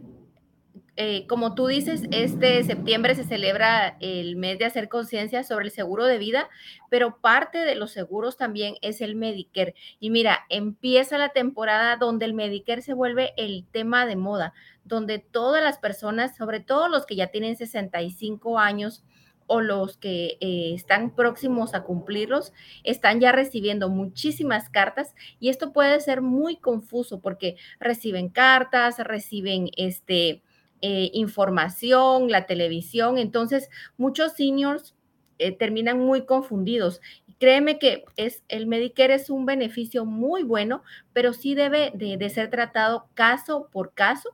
Eh, 0.97 1.25
como 1.27 1.55
tú 1.55 1.67
dices, 1.67 2.03
este 2.11 2.61
septiembre 2.65 3.15
se 3.15 3.23
celebra 3.23 3.95
el 4.01 4.35
mes 4.35 4.59
de 4.59 4.65
hacer 4.65 4.89
conciencia 4.89 5.45
sobre 5.45 5.65
el 5.65 5.71
seguro 5.71 6.03
de 6.03 6.17
vida, 6.17 6.49
pero 6.89 7.21
parte 7.21 7.59
de 7.59 7.75
los 7.75 7.91
seguros 7.91 8.35
también 8.35 8.75
es 8.81 8.99
el 8.99 9.15
Medicare. 9.15 9.75
Y 10.01 10.09
mira, 10.09 10.45
empieza 10.49 11.17
la 11.17 11.29
temporada 11.29 11.95
donde 11.95 12.25
el 12.25 12.33
Medicare 12.33 12.81
se 12.81 12.93
vuelve 12.93 13.31
el 13.37 13.65
tema 13.71 14.05
de 14.05 14.17
moda, 14.17 14.53
donde 14.83 15.19
todas 15.19 15.63
las 15.63 15.77
personas, 15.77 16.35
sobre 16.35 16.59
todo 16.59 16.89
los 16.89 17.05
que 17.05 17.15
ya 17.15 17.27
tienen 17.27 17.55
65 17.55 18.59
años, 18.59 19.05
o 19.49 19.61
los 19.61 19.97
que 19.97 20.37
eh, 20.39 20.73
están 20.75 21.09
próximos 21.15 21.73
a 21.73 21.83
cumplirlos, 21.83 22.53
están 22.83 23.19
ya 23.19 23.31
recibiendo 23.31 23.89
muchísimas 23.89 24.69
cartas 24.69 25.15
y 25.39 25.49
esto 25.49 25.73
puede 25.73 25.99
ser 25.99 26.21
muy 26.21 26.57
confuso 26.57 27.19
porque 27.19 27.57
reciben 27.79 28.29
cartas, 28.29 28.99
reciben 28.99 29.71
este, 29.75 30.43
eh, 30.81 31.09
información, 31.13 32.29
la 32.29 32.45
televisión, 32.45 33.17
entonces 33.17 33.69
muchos 33.97 34.33
seniors 34.33 34.95
eh, 35.39 35.51
terminan 35.51 35.99
muy 35.99 36.25
confundidos. 36.25 37.01
Créeme 37.39 37.79
que 37.79 38.05
es, 38.17 38.43
el 38.49 38.67
Medicare 38.67 39.15
es 39.15 39.31
un 39.31 39.47
beneficio 39.47 40.05
muy 40.05 40.43
bueno, 40.43 40.83
pero 41.11 41.33
sí 41.33 41.55
debe 41.55 41.91
de, 41.95 42.17
de 42.17 42.29
ser 42.29 42.51
tratado 42.51 43.07
caso 43.15 43.67
por 43.71 43.93
caso 43.93 44.29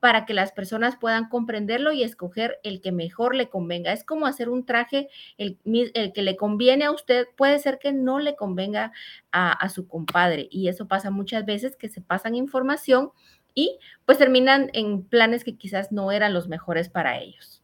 para 0.00 0.26
que 0.26 0.34
las 0.34 0.52
personas 0.52 0.96
puedan 0.96 1.28
comprenderlo 1.28 1.92
y 1.92 2.02
escoger 2.02 2.58
el 2.62 2.80
que 2.80 2.92
mejor 2.92 3.34
le 3.34 3.48
convenga. 3.48 3.92
Es 3.92 4.04
como 4.04 4.26
hacer 4.26 4.48
un 4.48 4.64
traje, 4.64 5.08
el, 5.38 5.58
el 5.64 6.12
que 6.12 6.22
le 6.22 6.36
conviene 6.36 6.84
a 6.84 6.92
usted, 6.92 7.26
puede 7.36 7.58
ser 7.58 7.78
que 7.78 7.92
no 7.92 8.18
le 8.18 8.36
convenga 8.36 8.92
a, 9.32 9.52
a 9.52 9.68
su 9.68 9.88
compadre. 9.88 10.48
Y 10.50 10.68
eso 10.68 10.86
pasa 10.86 11.10
muchas 11.10 11.44
veces 11.44 11.76
que 11.76 11.88
se 11.88 12.00
pasan 12.00 12.34
información 12.34 13.10
y 13.54 13.78
pues 14.04 14.18
terminan 14.18 14.70
en 14.72 15.02
planes 15.02 15.42
que 15.42 15.56
quizás 15.56 15.90
no 15.90 16.12
eran 16.12 16.32
los 16.32 16.48
mejores 16.48 16.88
para 16.88 17.18
ellos. 17.18 17.62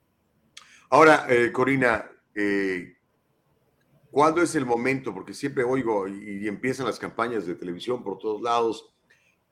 Ahora, 0.91 1.27
eh, 1.29 1.53
Corina, 1.53 2.11
eh, 2.35 2.97
¿cuándo 4.11 4.43
es 4.43 4.55
el 4.55 4.67
momento? 4.67 5.15
Porque 5.15 5.35
siempre 5.35 5.65
oigo 5.65 6.09
y 6.09 6.47
empiezan 6.49 6.87
las 6.87 6.99
campañas 6.99 7.47
de 7.47 7.55
televisión 7.55 8.03
por 8.03 8.19
todos 8.19 8.43
lados. 8.43 8.94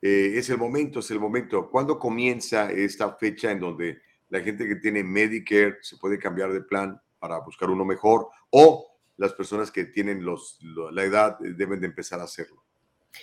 Eh, 0.05 0.37
es 0.37 0.49
el 0.49 0.57
momento, 0.57 0.99
es 0.99 1.09
el 1.11 1.19
momento. 1.19 1.69
¿Cuándo 1.71 1.97
comienza 1.97 2.69
esta 2.69 3.15
fecha 3.15 3.51
en 3.51 3.61
donde 3.61 4.01
la 4.27 4.41
gente 4.41 4.67
que 4.67 4.75
tiene 4.75 5.01
Medicare 5.01 5.77
se 5.81 5.95
puede 5.95 6.19
cambiar 6.19 6.51
de 6.51 6.59
plan 6.61 6.99
para 7.19 7.39
buscar 7.39 7.69
uno 7.69 7.85
mejor 7.85 8.27
o 8.49 8.85
las 9.15 9.31
personas 9.33 9.71
que 9.71 9.85
tienen 9.85 10.25
los, 10.25 10.57
lo- 10.61 10.91
la 10.91 11.03
edad 11.03 11.37
eh, 11.45 11.53
deben 11.55 11.79
de 11.79 11.87
empezar 11.87 12.19
a 12.19 12.23
hacerlo? 12.23 12.61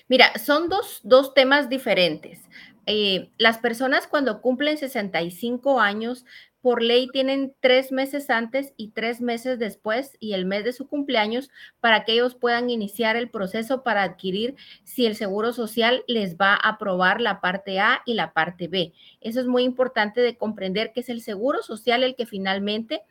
Mira, 0.08 0.32
son 0.38 0.70
dos, 0.70 1.00
dos 1.02 1.34
temas 1.34 1.68
diferentes. 1.68 2.40
Eh, 2.86 3.30
las 3.36 3.58
personas 3.58 4.06
cuando 4.06 4.40
cumplen 4.40 4.78
65 4.78 5.80
años, 5.80 6.24
por 6.62 6.82
ley 6.82 7.08
tienen 7.12 7.54
tres 7.60 7.92
meses 7.92 8.30
antes 8.30 8.74
y 8.76 8.90
tres 8.90 9.20
meses 9.20 9.58
después 9.58 10.16
y 10.20 10.34
el 10.34 10.46
mes 10.46 10.64
de 10.64 10.72
su 10.72 10.86
cumpleaños 10.86 11.50
para 11.80 12.04
que 12.04 12.12
ellos 12.12 12.34
puedan 12.34 12.70
iniciar 12.70 13.16
el 13.16 13.30
proceso 13.30 13.82
para 13.82 14.02
adquirir 14.02 14.56
si 14.84 15.06
el 15.06 15.16
Seguro 15.16 15.52
Social 15.52 16.04
les 16.06 16.36
va 16.36 16.54
a 16.54 16.70
aprobar 16.70 17.20
la 17.20 17.40
parte 17.40 17.80
A 17.80 18.02
y 18.04 18.14
la 18.14 18.32
parte 18.32 18.68
B. 18.68 18.92
Eso 19.20 19.40
es 19.40 19.46
muy 19.46 19.62
importante 19.62 20.20
de 20.20 20.36
comprender 20.36 20.92
que 20.92 21.00
es 21.00 21.08
el 21.08 21.22
Seguro 21.22 21.62
Social 21.62 22.04
el 22.04 22.14
que 22.14 22.26
finalmente 22.26 23.02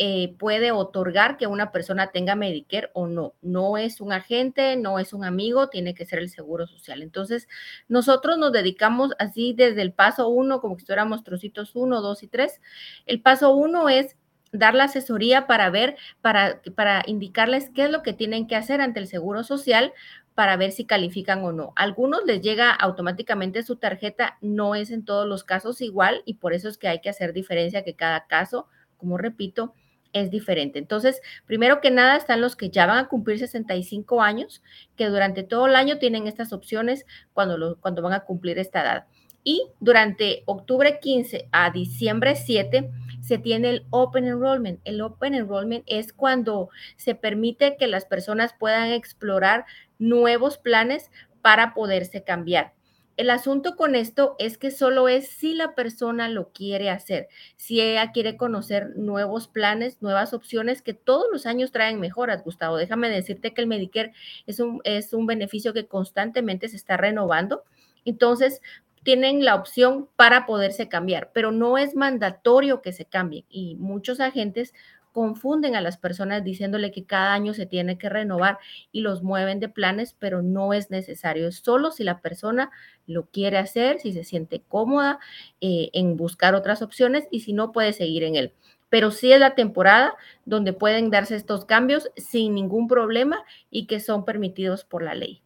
eh, 0.00 0.36
puede 0.38 0.70
otorgar 0.70 1.36
que 1.36 1.48
una 1.48 1.72
persona 1.72 2.12
tenga 2.12 2.36
Medicare 2.36 2.90
o 2.94 3.08
no. 3.08 3.34
No 3.42 3.76
es 3.76 4.00
un 4.00 4.12
agente, 4.12 4.76
no 4.76 5.00
es 5.00 5.12
un 5.12 5.24
amigo, 5.24 5.68
tiene 5.68 5.92
que 5.92 6.06
ser 6.06 6.20
el 6.20 6.30
Seguro 6.30 6.68
Social. 6.68 7.02
Entonces, 7.02 7.48
nosotros 7.88 8.38
nos 8.38 8.52
dedicamos 8.52 9.10
así 9.18 9.54
desde 9.54 9.82
el 9.82 9.92
paso 9.92 10.28
uno, 10.28 10.60
como 10.60 10.76
que 10.76 10.82
estuviéramos 10.82 11.24
trocitos 11.24 11.74
uno, 11.74 12.00
dos 12.00 12.22
y 12.22 12.28
tres. 12.28 12.60
El 13.06 13.20
paso 13.20 13.50
uno 13.54 13.88
es 13.88 14.16
dar 14.52 14.74
la 14.74 14.84
asesoría 14.84 15.48
para 15.48 15.68
ver, 15.68 15.96
para, 16.20 16.62
para 16.76 17.02
indicarles 17.06 17.70
qué 17.74 17.84
es 17.84 17.90
lo 17.90 18.02
que 18.02 18.12
tienen 18.12 18.46
que 18.46 18.56
hacer 18.56 18.80
ante 18.80 19.00
el 19.00 19.08
Seguro 19.08 19.42
Social 19.42 19.92
para 20.34 20.56
ver 20.56 20.70
si 20.70 20.84
califican 20.84 21.42
o 21.44 21.50
no. 21.50 21.72
algunos 21.74 22.24
les 22.24 22.40
llega 22.40 22.70
automáticamente 22.70 23.64
su 23.64 23.74
tarjeta, 23.74 24.38
no 24.40 24.76
es 24.76 24.92
en 24.92 25.04
todos 25.04 25.26
los 25.26 25.42
casos 25.42 25.80
igual 25.80 26.22
y 26.24 26.34
por 26.34 26.52
eso 26.52 26.68
es 26.68 26.78
que 26.78 26.86
hay 26.86 27.00
que 27.00 27.10
hacer 27.10 27.32
diferencia 27.32 27.82
que 27.82 27.96
cada 27.96 28.28
caso, 28.28 28.68
como 28.96 29.18
repito, 29.18 29.74
es 30.12 30.30
diferente. 30.30 30.78
Entonces, 30.78 31.20
primero 31.46 31.80
que 31.80 31.90
nada 31.90 32.16
están 32.16 32.40
los 32.40 32.56
que 32.56 32.70
ya 32.70 32.86
van 32.86 32.98
a 32.98 33.08
cumplir 33.08 33.38
65 33.38 34.22
años, 34.22 34.62
que 34.96 35.06
durante 35.06 35.42
todo 35.42 35.66
el 35.66 35.76
año 35.76 35.98
tienen 35.98 36.26
estas 36.26 36.52
opciones 36.52 37.06
cuando, 37.32 37.78
cuando 37.80 38.02
van 38.02 38.12
a 38.12 38.20
cumplir 38.20 38.58
esta 38.58 38.82
edad. 38.82 39.06
Y 39.44 39.68
durante 39.80 40.42
octubre 40.46 40.98
15 41.00 41.48
a 41.52 41.70
diciembre 41.70 42.36
7 42.36 42.90
se 43.20 43.38
tiene 43.38 43.70
el 43.70 43.86
Open 43.90 44.26
Enrollment. 44.26 44.80
El 44.84 45.00
Open 45.00 45.34
Enrollment 45.34 45.84
es 45.86 46.12
cuando 46.12 46.70
se 46.96 47.14
permite 47.14 47.76
que 47.76 47.86
las 47.86 48.04
personas 48.04 48.54
puedan 48.58 48.90
explorar 48.90 49.64
nuevos 49.98 50.58
planes 50.58 51.10
para 51.40 51.72
poderse 51.72 52.24
cambiar. 52.24 52.74
El 53.18 53.30
asunto 53.30 53.74
con 53.74 53.96
esto 53.96 54.36
es 54.38 54.58
que 54.58 54.70
solo 54.70 55.08
es 55.08 55.26
si 55.26 55.52
la 55.52 55.74
persona 55.74 56.28
lo 56.28 56.52
quiere 56.52 56.88
hacer, 56.88 57.26
si 57.56 57.80
ella 57.80 58.12
quiere 58.12 58.36
conocer 58.36 58.96
nuevos 58.96 59.48
planes, 59.48 60.00
nuevas 60.00 60.32
opciones 60.32 60.82
que 60.82 60.94
todos 60.94 61.26
los 61.32 61.44
años 61.44 61.72
traen 61.72 61.98
mejoras, 61.98 62.44
Gustavo. 62.44 62.76
Déjame 62.76 63.10
decirte 63.10 63.52
que 63.52 63.60
el 63.60 63.66
Medicare 63.66 64.12
es 64.46 64.60
un, 64.60 64.80
es 64.84 65.12
un 65.12 65.26
beneficio 65.26 65.74
que 65.74 65.88
constantemente 65.88 66.68
se 66.68 66.76
está 66.76 66.96
renovando. 66.96 67.64
Entonces, 68.04 68.62
tienen 69.02 69.44
la 69.44 69.56
opción 69.56 70.08
para 70.14 70.46
poderse 70.46 70.86
cambiar, 70.88 71.32
pero 71.34 71.50
no 71.50 71.76
es 71.76 71.96
mandatorio 71.96 72.82
que 72.82 72.92
se 72.92 73.04
cambien 73.04 73.44
y 73.48 73.74
muchos 73.74 74.20
agentes 74.20 74.74
confunden 75.18 75.74
a 75.74 75.80
las 75.80 75.96
personas 75.96 76.44
diciéndole 76.44 76.92
que 76.92 77.04
cada 77.04 77.34
año 77.34 77.52
se 77.52 77.66
tiene 77.66 77.98
que 77.98 78.08
renovar 78.08 78.58
y 78.92 79.00
los 79.00 79.24
mueven 79.24 79.58
de 79.58 79.68
planes, 79.68 80.14
pero 80.16 80.42
no 80.42 80.72
es 80.72 80.92
necesario. 80.92 81.48
Es 81.48 81.56
solo 81.56 81.90
si 81.90 82.04
la 82.04 82.20
persona 82.20 82.70
lo 83.08 83.26
quiere 83.26 83.58
hacer, 83.58 83.98
si 83.98 84.12
se 84.12 84.22
siente 84.22 84.62
cómoda 84.68 85.18
eh, 85.60 85.90
en 85.92 86.16
buscar 86.16 86.54
otras 86.54 86.82
opciones 86.82 87.26
y 87.32 87.40
si 87.40 87.52
no 87.52 87.72
puede 87.72 87.92
seguir 87.92 88.22
en 88.22 88.36
él. 88.36 88.52
Pero 88.90 89.10
sí 89.10 89.32
es 89.32 89.40
la 89.40 89.56
temporada 89.56 90.14
donde 90.44 90.72
pueden 90.72 91.10
darse 91.10 91.34
estos 91.34 91.64
cambios 91.64 92.12
sin 92.16 92.54
ningún 92.54 92.86
problema 92.86 93.42
y 93.70 93.88
que 93.88 93.98
son 93.98 94.24
permitidos 94.24 94.84
por 94.84 95.02
la 95.02 95.16
ley. 95.16 95.42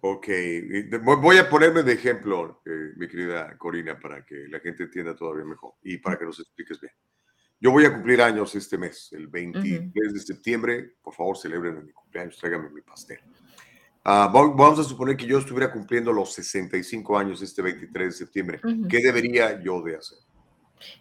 Ok, 0.00 0.28
voy 1.02 1.36
a 1.36 1.50
ponerme 1.50 1.82
de 1.82 1.92
ejemplo, 1.92 2.62
eh, 2.64 2.94
mi 2.96 3.06
querida 3.06 3.54
Corina, 3.58 4.00
para 4.00 4.24
que 4.24 4.46
la 4.48 4.60
gente 4.60 4.84
entienda 4.84 5.14
todavía 5.14 5.44
mejor 5.44 5.74
y 5.82 5.98
para 5.98 6.18
que 6.18 6.24
nos 6.24 6.40
expliques 6.40 6.80
bien. 6.80 6.94
Yo 7.60 7.72
voy 7.72 7.84
a 7.84 7.92
cumplir 7.92 8.22
años 8.22 8.54
este 8.54 8.78
mes, 8.78 9.08
el 9.12 9.26
23 9.26 10.14
de 10.14 10.20
septiembre. 10.20 10.94
Por 11.02 11.14
favor, 11.14 11.36
celebren 11.36 11.84
mi 11.84 11.92
cumpleaños, 11.92 12.38
tráigame 12.38 12.70
mi 12.70 12.82
pastel. 12.82 13.18
Ah, 14.04 14.30
vamos 14.32 14.78
a 14.78 14.84
suponer 14.84 15.16
que 15.16 15.26
yo 15.26 15.38
estuviera 15.38 15.72
cumpliendo 15.72 16.12
los 16.12 16.32
65 16.32 17.18
años 17.18 17.42
este 17.42 17.60
23 17.60 18.06
de 18.06 18.12
septiembre. 18.12 18.60
¿Qué 18.88 18.98
debería 18.98 19.60
yo 19.60 19.82
de 19.82 19.96
hacer? 19.96 20.18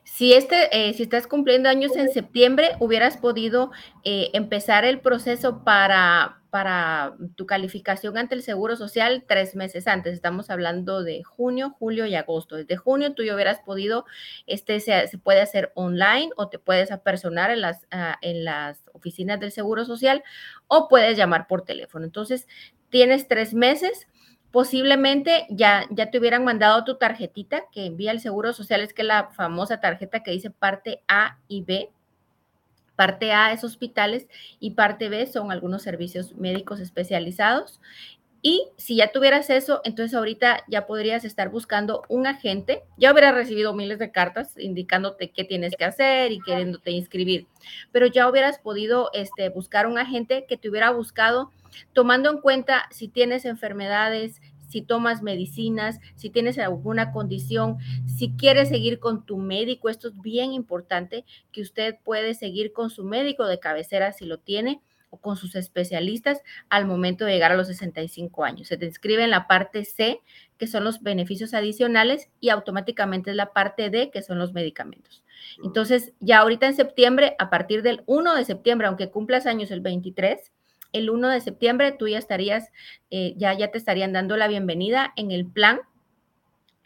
Si, 0.04 0.34
este, 0.34 0.70
eh, 0.72 0.94
si 0.94 1.04
estás 1.04 1.28
cumpliendo 1.28 1.70
años 1.70 1.96
en 1.96 2.12
septiembre, 2.12 2.72
hubieras 2.80 3.18
podido 3.18 3.72
eh, 4.04 4.32
empezar 4.34 4.84
el 4.84 5.00
proceso 5.00 5.64
para, 5.64 6.40
para 6.50 7.16
tu 7.36 7.46
calificación 7.46 8.18
ante 8.18 8.34
el 8.34 8.42
Seguro 8.42 8.76
Social 8.76 9.26
tres 9.28 9.56
meses 9.56 9.88
antes. 9.88 10.14
Estamos 10.14 10.50
hablando 10.50 11.04
de 11.04 11.24
junio, 11.24 11.76
julio 11.78 12.08
y 12.08 12.16
agosto. 12.16 12.56
Desde 12.56 12.78
junio 12.78 13.14
tú 13.14 13.24
ya 13.24 13.36
hubieras 13.36 13.60
podido, 13.60 14.06
este 14.48 14.80
se, 14.80 15.08
se 15.08 15.18
puede 15.20 15.42
hacer 15.42 15.72
online 15.76 16.30
o 16.36 16.50
te 16.50 16.58
puedes 16.58 16.92
apersonar 16.92 17.52
en 17.52 17.62
las, 17.62 17.86
ah, 17.92 18.18
en 18.22 18.44
las 18.44 18.90
oficinas 18.94 19.40
del 19.40 19.52
Seguro 19.52 19.86
Social 19.86 20.24
o 20.68 20.88
puedes 20.88 21.16
llamar 21.16 21.46
por 21.46 21.64
teléfono. 21.64 22.06
Entonces, 22.06 22.48
tienes 22.90 23.28
tres 23.28 23.54
meses 23.54 24.08
posiblemente 24.58 25.46
ya, 25.52 25.86
ya 25.92 26.10
te 26.10 26.18
hubieran 26.18 26.44
mandado 26.44 26.84
tu 26.84 26.96
tarjetita 26.96 27.66
que 27.72 27.86
envía 27.86 28.10
el 28.10 28.20
Seguro 28.20 28.54
Social, 28.54 28.82
es 28.82 28.92
que 28.92 29.04
la 29.04 29.28
famosa 29.28 29.80
tarjeta 29.82 30.24
que 30.24 30.32
dice 30.32 30.50
parte 30.50 31.04
A 31.08 31.38
y 31.48 31.62
B. 31.62 31.92
Parte 32.96 33.34
A 33.34 33.52
es 33.52 33.64
hospitales 33.64 34.28
y 34.60 34.72
parte 34.72 35.10
B 35.10 35.28
son 35.28 35.52
algunos 35.52 35.84
servicios 35.84 36.34
médicos 36.38 36.80
especializados. 36.80 37.80
Y 38.42 38.68
si 38.78 38.96
ya 38.96 39.12
tuvieras 39.12 39.52
eso, 39.52 39.82
entonces 39.84 40.16
ahorita 40.16 40.64
ya 40.68 40.88
podrías 40.88 41.24
estar 41.24 41.50
buscando 41.50 42.02
un 42.10 42.26
agente. 42.26 42.82
Ya 42.98 43.12
hubieras 43.12 43.36
recibido 43.36 43.76
miles 43.76 44.00
de 44.00 44.10
cartas 44.10 44.58
indicándote 44.58 45.30
qué 45.30 45.44
tienes 45.44 45.76
que 45.78 45.86
hacer 45.86 46.32
y 46.32 46.42
queriéndote 46.42 46.90
inscribir, 46.90 47.46
pero 47.92 48.08
ya 48.08 48.28
hubieras 48.28 48.58
podido 48.58 49.12
este, 49.14 49.50
buscar 49.50 49.86
un 49.86 50.00
agente 50.00 50.48
que 50.50 50.58
te 50.58 50.68
hubiera 50.68 50.90
buscado 50.90 51.52
tomando 51.94 52.30
en 52.30 52.40
cuenta 52.40 52.88
si 52.92 53.08
tienes 53.08 53.46
enfermedades, 53.46 54.42
si 54.68 54.82
tomas 54.82 55.22
medicinas, 55.22 56.00
si 56.16 56.30
tienes 56.30 56.60
alguna 56.60 57.12
condición, 57.12 57.78
si 58.06 58.34
quieres 58.36 58.70
seguir 58.70 59.00
con 59.00 59.26
tu 59.26 59.38
médico, 59.38 59.90
esto 59.90 60.10
es 60.10 60.22
bien 60.22 60.54
importante, 60.54 61.26
que 61.52 61.62
usted 61.62 61.96
puede 62.04 62.34
seguir 62.34 62.74
con 62.74 62.90
su 62.90 63.04
médico 63.04 63.46
de 63.46 63.60
cabecera 63.60 64.14
si 64.14 64.26
lo 64.26 64.40
tiene 64.40 64.82
o 65.10 65.22
con 65.22 65.38
sus 65.38 65.56
especialistas 65.56 66.42
al 66.70 66.86
momento 66.86 67.24
de 67.24 67.32
llegar 67.32 67.54
a 67.54 67.56
los 67.56 67.68
65 67.68 68.44
años. 68.44 68.68
Se 68.68 68.78
te 68.78 68.86
inscribe 68.86 69.24
en 69.24 69.30
la 69.30 69.48
parte 69.48 69.86
C, 69.86 70.20
que 70.58 70.68
son 70.68 70.84
los 70.84 71.02
beneficios 71.02 71.54
adicionales, 71.54 72.30
y 72.42 72.50
automáticamente 72.50 73.30
es 73.30 73.38
la 73.38 73.54
parte 73.54 73.90
D, 73.90 74.12
que 74.12 74.22
son 74.22 74.38
los 74.38 74.54
medicamentos. 74.54 75.24
Entonces, 75.64 76.14
ya 76.20 76.40
ahorita 76.40 76.68
en 76.68 76.76
septiembre, 76.76 77.36
a 77.40 77.50
partir 77.50 77.84
del 77.84 78.04
1 78.06 78.36
de 78.36 78.44
septiembre, 78.44 78.88
aunque 78.88 79.10
cumplas 79.10 79.46
años 79.46 79.72
el 79.72 79.80
23, 79.80 80.52
el 80.94 81.10
1 81.10 81.30
de 81.30 81.42
septiembre 81.42 81.92
tú 81.92 82.08
ya 82.08 82.18
estarías, 82.18 82.72
eh, 83.10 83.34
ya, 83.38 83.54
ya 83.54 83.72
te 83.72 83.78
estarían 83.78 84.14
dando 84.14 84.38
la 84.38 84.48
bienvenida 84.48 85.14
en 85.16 85.32
el 85.32 85.46
plan 85.46 85.82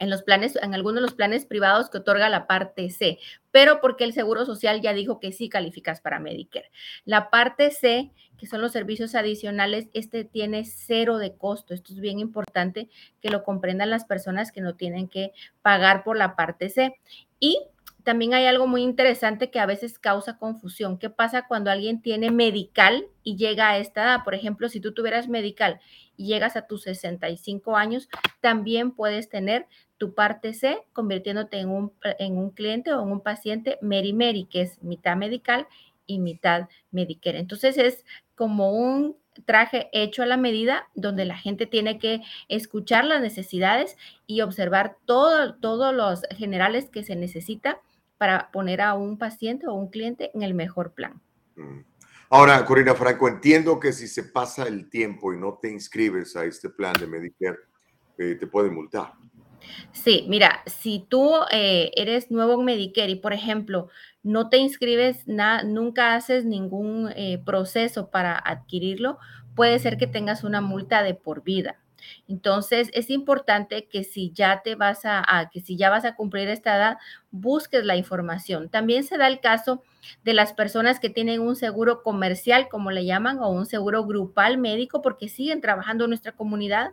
en 0.01 0.09
los 0.09 0.23
planes, 0.23 0.57
en 0.59 0.73
algunos 0.73 0.95
de 0.95 1.01
los 1.01 1.13
planes 1.13 1.45
privados 1.45 1.91
que 1.91 1.99
otorga 1.99 2.27
la 2.27 2.47
parte 2.47 2.89
C, 2.89 3.19
pero 3.51 3.81
porque 3.81 4.03
el 4.03 4.13
Seguro 4.13 4.45
Social 4.45 4.81
ya 4.81 4.93
dijo 4.93 5.19
que 5.19 5.31
sí 5.31 5.47
calificas 5.47 6.01
para 6.01 6.19
Medicare. 6.19 6.71
La 7.05 7.29
parte 7.29 7.69
C, 7.69 8.09
que 8.35 8.47
son 8.47 8.61
los 8.61 8.71
servicios 8.71 9.13
adicionales, 9.13 9.89
este 9.93 10.25
tiene 10.25 10.65
cero 10.65 11.19
de 11.19 11.35
costo. 11.35 11.75
Esto 11.75 11.93
es 11.93 11.99
bien 11.99 12.17
importante 12.17 12.89
que 13.21 13.29
lo 13.29 13.43
comprendan 13.43 13.91
las 13.91 14.05
personas 14.05 14.51
que 14.51 14.61
no 14.61 14.73
tienen 14.73 15.07
que 15.07 15.33
pagar 15.61 16.03
por 16.03 16.17
la 16.17 16.35
parte 16.35 16.69
C. 16.69 16.95
Y 17.39 17.61
también 18.03 18.33
hay 18.33 18.45
algo 18.45 18.67
muy 18.67 18.83
interesante 18.83 19.51
que 19.51 19.59
a 19.59 19.65
veces 19.65 19.99
causa 19.99 20.37
confusión. 20.37 20.97
¿Qué 20.97 21.09
pasa 21.09 21.47
cuando 21.47 21.71
alguien 21.71 22.01
tiene 22.01 22.31
medical 22.31 23.05
y 23.23 23.35
llega 23.35 23.69
a 23.69 23.77
esta 23.77 24.03
edad? 24.03 24.23
Por 24.23 24.35
ejemplo, 24.35 24.69
si 24.69 24.79
tú 24.79 24.93
tuvieras 24.93 25.27
medical 25.27 25.79
y 26.17 26.27
llegas 26.27 26.55
a 26.55 26.67
tus 26.67 26.83
65 26.83 27.75
años, 27.75 28.09
también 28.39 28.91
puedes 28.91 29.29
tener 29.29 29.67
tu 29.97 30.13
parte 30.13 30.53
C 30.53 30.79
convirtiéndote 30.93 31.59
en 31.59 31.69
un, 31.69 31.93
en 32.19 32.37
un 32.37 32.51
cliente 32.51 32.93
o 32.93 33.03
en 33.03 33.11
un 33.11 33.21
paciente 33.21 33.77
Meri 33.81 34.13
Meri, 34.13 34.45
que 34.45 34.61
es 34.61 34.81
mitad 34.81 35.15
medical 35.15 35.67
y 36.07 36.19
mitad 36.19 36.67
Medicare. 36.91 37.39
Entonces 37.39 37.77
es 37.77 38.05
como 38.35 38.71
un 38.71 39.15
traje 39.45 39.89
hecho 39.93 40.23
a 40.23 40.25
la 40.25 40.37
medida 40.37 40.89
donde 40.93 41.25
la 41.25 41.37
gente 41.37 41.65
tiene 41.65 41.99
que 41.99 42.21
escuchar 42.49 43.05
las 43.05 43.21
necesidades 43.21 43.97
y 44.27 44.41
observar 44.41 44.97
todo, 45.05 45.55
todos 45.55 45.93
los 45.93 46.23
generales 46.35 46.89
que 46.89 47.03
se 47.03 47.15
necesita 47.15 47.79
para 48.21 48.51
poner 48.51 48.81
a 48.81 48.93
un 48.93 49.17
paciente 49.17 49.65
o 49.65 49.73
un 49.73 49.89
cliente 49.89 50.29
en 50.35 50.43
el 50.43 50.53
mejor 50.53 50.93
plan. 50.93 51.19
Mm. 51.55 51.79
Ahora, 52.29 52.63
Corina 52.65 52.93
Franco, 52.93 53.27
entiendo 53.27 53.79
que 53.79 53.91
si 53.91 54.07
se 54.07 54.25
pasa 54.25 54.67
el 54.67 54.91
tiempo 54.91 55.33
y 55.33 55.37
no 55.37 55.57
te 55.59 55.71
inscribes 55.71 56.35
a 56.35 56.45
este 56.45 56.69
plan 56.69 56.93
de 56.99 57.07
Medicare, 57.07 57.57
eh, 58.19 58.35
te 58.39 58.45
pueden 58.45 58.75
multar. 58.75 59.13
Sí, 59.91 60.27
mira, 60.29 60.61
si 60.67 61.03
tú 61.09 61.31
eh, 61.51 61.89
eres 61.95 62.29
nuevo 62.29 62.59
en 62.59 62.65
Medicare 62.65 63.09
y, 63.09 63.15
por 63.15 63.33
ejemplo, 63.33 63.89
no 64.21 64.49
te 64.49 64.57
inscribes, 64.57 65.25
nunca 65.25 66.13
haces 66.13 66.45
ningún 66.45 67.09
eh, 67.15 67.41
proceso 67.43 68.11
para 68.11 68.37
adquirirlo, 68.37 69.17
puede 69.55 69.79
ser 69.79 69.97
que 69.97 70.05
tengas 70.05 70.43
una 70.43 70.61
multa 70.61 71.01
de 71.01 71.15
por 71.15 71.41
vida. 71.41 71.79
Entonces, 72.27 72.89
es 72.93 73.09
importante 73.09 73.87
que 73.87 74.03
si 74.03 74.31
ya 74.31 74.61
te 74.63 74.75
vas 74.75 75.01
a, 75.03 75.49
que 75.51 75.61
si 75.61 75.77
ya 75.77 75.89
vas 75.89 76.05
a 76.05 76.15
cumplir 76.15 76.49
esta 76.49 76.75
edad, 76.75 76.97
busques 77.31 77.85
la 77.85 77.95
información. 77.95 78.69
También 78.69 79.03
se 79.03 79.17
da 79.17 79.27
el 79.27 79.39
caso 79.39 79.83
de 80.23 80.33
las 80.33 80.53
personas 80.53 80.99
que 80.99 81.09
tienen 81.09 81.41
un 81.41 81.55
seguro 81.55 82.03
comercial, 82.03 82.67
como 82.69 82.91
le 82.91 83.05
llaman, 83.05 83.39
o 83.39 83.49
un 83.49 83.65
seguro 83.65 84.05
grupal 84.05 84.57
médico, 84.57 85.01
porque 85.01 85.29
siguen 85.29 85.61
trabajando 85.61 86.05
en 86.05 86.11
nuestra 86.11 86.31
comunidad. 86.31 86.91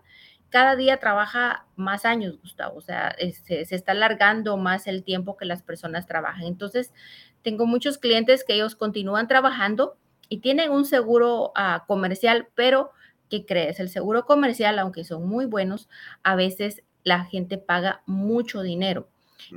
Cada 0.50 0.76
día 0.76 0.98
trabaja 0.98 1.66
más 1.76 2.04
años, 2.06 2.38
Gustavo, 2.40 2.78
o 2.78 2.80
sea, 2.80 3.14
se, 3.44 3.66
se 3.66 3.74
está 3.74 3.92
alargando 3.92 4.56
más 4.56 4.86
el 4.86 5.04
tiempo 5.04 5.36
que 5.36 5.44
las 5.44 5.62
personas 5.62 6.06
trabajan. 6.06 6.44
Entonces, 6.44 6.94
tengo 7.42 7.66
muchos 7.66 7.98
clientes 7.98 8.44
que 8.44 8.54
ellos 8.54 8.74
continúan 8.74 9.28
trabajando 9.28 9.98
y 10.28 10.38
tienen 10.38 10.70
un 10.70 10.84
seguro 10.84 11.52
uh, 11.56 11.86
comercial, 11.86 12.48
pero 12.54 12.90
¿qué 13.28 13.46
crees? 13.46 13.80
El 13.80 13.88
seguro 13.88 14.24
comercial, 14.24 14.78
aunque 14.78 15.04
son 15.04 15.28
muy 15.28 15.46
buenos, 15.46 15.88
a 16.22 16.34
veces 16.36 16.82
la 17.04 17.24
gente 17.24 17.58
paga 17.58 18.02
mucho 18.06 18.62
dinero. 18.62 19.08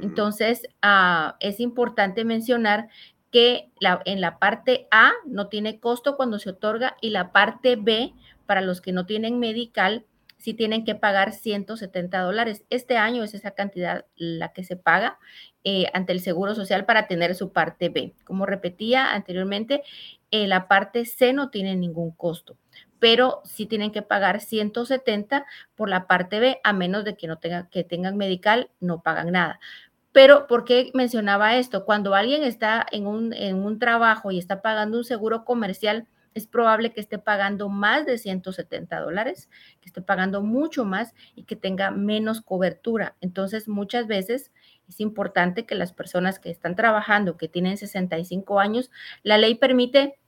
Entonces, 0.01 0.63
uh, 0.83 1.33
es 1.39 1.59
importante 1.59 2.23
mencionar 2.23 2.87
que 3.31 3.71
la, 3.79 4.01
en 4.05 4.21
la 4.21 4.37
parte 4.39 4.87
A 4.91 5.11
no 5.25 5.47
tiene 5.47 5.79
costo 5.79 6.17
cuando 6.17 6.37
se 6.37 6.51
otorga 6.51 6.97
y 7.01 7.09
la 7.09 7.31
parte 7.31 7.77
B, 7.77 8.13
para 8.45 8.61
los 8.61 8.81
que 8.81 8.91
no 8.91 9.05
tienen 9.05 9.39
medical, 9.39 10.05
sí 10.41 10.53
tienen 10.53 10.83
que 10.83 10.95
pagar 10.95 11.33
170 11.33 12.19
dólares. 12.19 12.65
Este 12.69 12.97
año 12.97 13.23
es 13.23 13.33
esa 13.33 13.51
cantidad 13.51 14.05
la 14.15 14.51
que 14.53 14.63
se 14.63 14.75
paga 14.75 15.19
eh, 15.63 15.85
ante 15.93 16.13
el 16.13 16.19
Seguro 16.19 16.55
Social 16.55 16.85
para 16.85 17.07
tener 17.07 17.35
su 17.35 17.51
parte 17.53 17.89
B. 17.89 18.15
Como 18.25 18.45
repetía 18.45 19.13
anteriormente, 19.13 19.83
eh, 20.31 20.47
la 20.47 20.67
parte 20.67 21.05
C 21.05 21.31
no 21.33 21.49
tiene 21.49 21.75
ningún 21.75 22.11
costo, 22.11 22.57
pero 23.01 23.41
sí 23.45 23.65
tienen 23.65 23.91
que 23.91 24.03
pagar 24.03 24.41
170 24.41 25.47
por 25.73 25.89
la 25.89 26.05
parte 26.05 26.39
B, 26.39 26.59
a 26.63 26.71
menos 26.71 27.03
de 27.03 27.17
que 27.17 27.25
no 27.25 27.39
tengan, 27.39 27.67
que 27.69 27.83
tengan 27.83 28.15
medical, 28.15 28.69
no 28.79 29.01
pagan 29.01 29.31
nada. 29.31 29.59
Pero, 30.11 30.45
¿por 30.45 30.65
qué 30.65 30.91
mencionaba 30.93 31.55
esto? 31.55 31.83
Cuando 31.83 32.13
alguien 32.13 32.43
está 32.43 32.85
en 32.91 33.07
un, 33.07 33.33
en 33.33 33.55
un 33.63 33.79
trabajo 33.79 34.29
y 34.29 34.37
está 34.37 34.61
pagando 34.61 34.99
un 34.99 35.03
seguro 35.03 35.45
comercial, 35.45 36.07
es 36.35 36.45
probable 36.45 36.93
que 36.93 37.01
esté 37.01 37.17
pagando 37.17 37.69
más 37.69 38.05
de 38.05 38.19
170 38.19 38.99
dólares, 38.99 39.49
que 39.81 39.87
esté 39.87 40.03
pagando 40.03 40.43
mucho 40.43 40.85
más 40.85 41.15
y 41.33 41.45
que 41.45 41.55
tenga 41.55 41.89
menos 41.89 42.41
cobertura. 42.41 43.15
Entonces, 43.19 43.67
muchas 43.67 44.05
veces 44.05 44.51
es 44.87 44.99
importante 44.99 45.65
que 45.65 45.73
las 45.73 45.91
personas 45.91 46.37
que 46.37 46.51
están 46.51 46.75
trabajando, 46.75 47.35
que 47.35 47.47
tienen 47.47 47.77
65 47.77 48.59
años, 48.59 48.91
la 49.23 49.39
ley 49.39 49.55
permite 49.55 50.19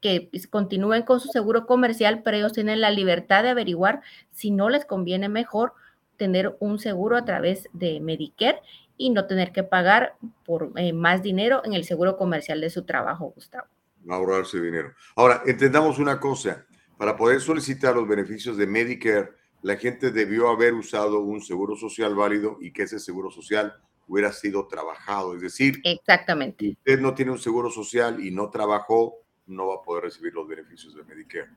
que 0.00 0.30
continúen 0.50 1.02
con 1.02 1.20
su 1.20 1.28
seguro 1.28 1.66
comercial, 1.66 2.22
pero 2.22 2.36
ellos 2.36 2.52
tienen 2.52 2.80
la 2.80 2.90
libertad 2.90 3.42
de 3.42 3.50
averiguar 3.50 4.02
si 4.30 4.50
no 4.50 4.68
les 4.68 4.84
conviene 4.84 5.28
mejor 5.28 5.72
tener 6.16 6.56
un 6.60 6.78
seguro 6.78 7.16
a 7.16 7.24
través 7.24 7.68
de 7.72 8.00
Medicare 8.00 8.60
y 8.96 9.10
no 9.10 9.26
tener 9.26 9.52
que 9.52 9.62
pagar 9.62 10.14
por 10.44 10.72
eh, 10.76 10.92
más 10.92 11.22
dinero 11.22 11.62
en 11.64 11.74
el 11.74 11.84
seguro 11.84 12.16
comercial 12.16 12.60
de 12.60 12.70
su 12.70 12.84
trabajo, 12.84 13.32
Gustavo 13.34 13.66
ahorrarse 14.14 14.60
dinero. 14.60 14.92
Ahora, 15.14 15.42
entendamos 15.46 15.98
una 15.98 16.20
cosa, 16.20 16.66
para 16.96 17.16
poder 17.16 17.40
solicitar 17.40 17.94
los 17.94 18.08
beneficios 18.08 18.56
de 18.56 18.66
Medicare, 18.66 19.30
la 19.62 19.76
gente 19.76 20.10
debió 20.10 20.48
haber 20.48 20.74
usado 20.74 21.20
un 21.20 21.40
seguro 21.40 21.76
social 21.76 22.14
válido 22.14 22.58
y 22.60 22.72
que 22.72 22.84
ese 22.84 22.98
seguro 22.98 23.30
social 23.30 23.74
hubiera 24.06 24.32
sido 24.32 24.66
trabajado. 24.66 25.34
Es 25.34 25.42
decir, 25.42 25.80
exactamente. 25.82 26.64
Si 26.64 26.72
usted 26.72 27.00
no 27.00 27.14
tiene 27.14 27.32
un 27.32 27.38
seguro 27.38 27.70
social 27.70 28.24
y 28.24 28.30
no 28.30 28.50
trabajó, 28.50 29.16
no 29.46 29.68
va 29.68 29.76
a 29.76 29.82
poder 29.82 30.04
recibir 30.04 30.34
los 30.34 30.46
beneficios 30.46 30.94
de 30.94 31.04
Medicare. 31.04 31.48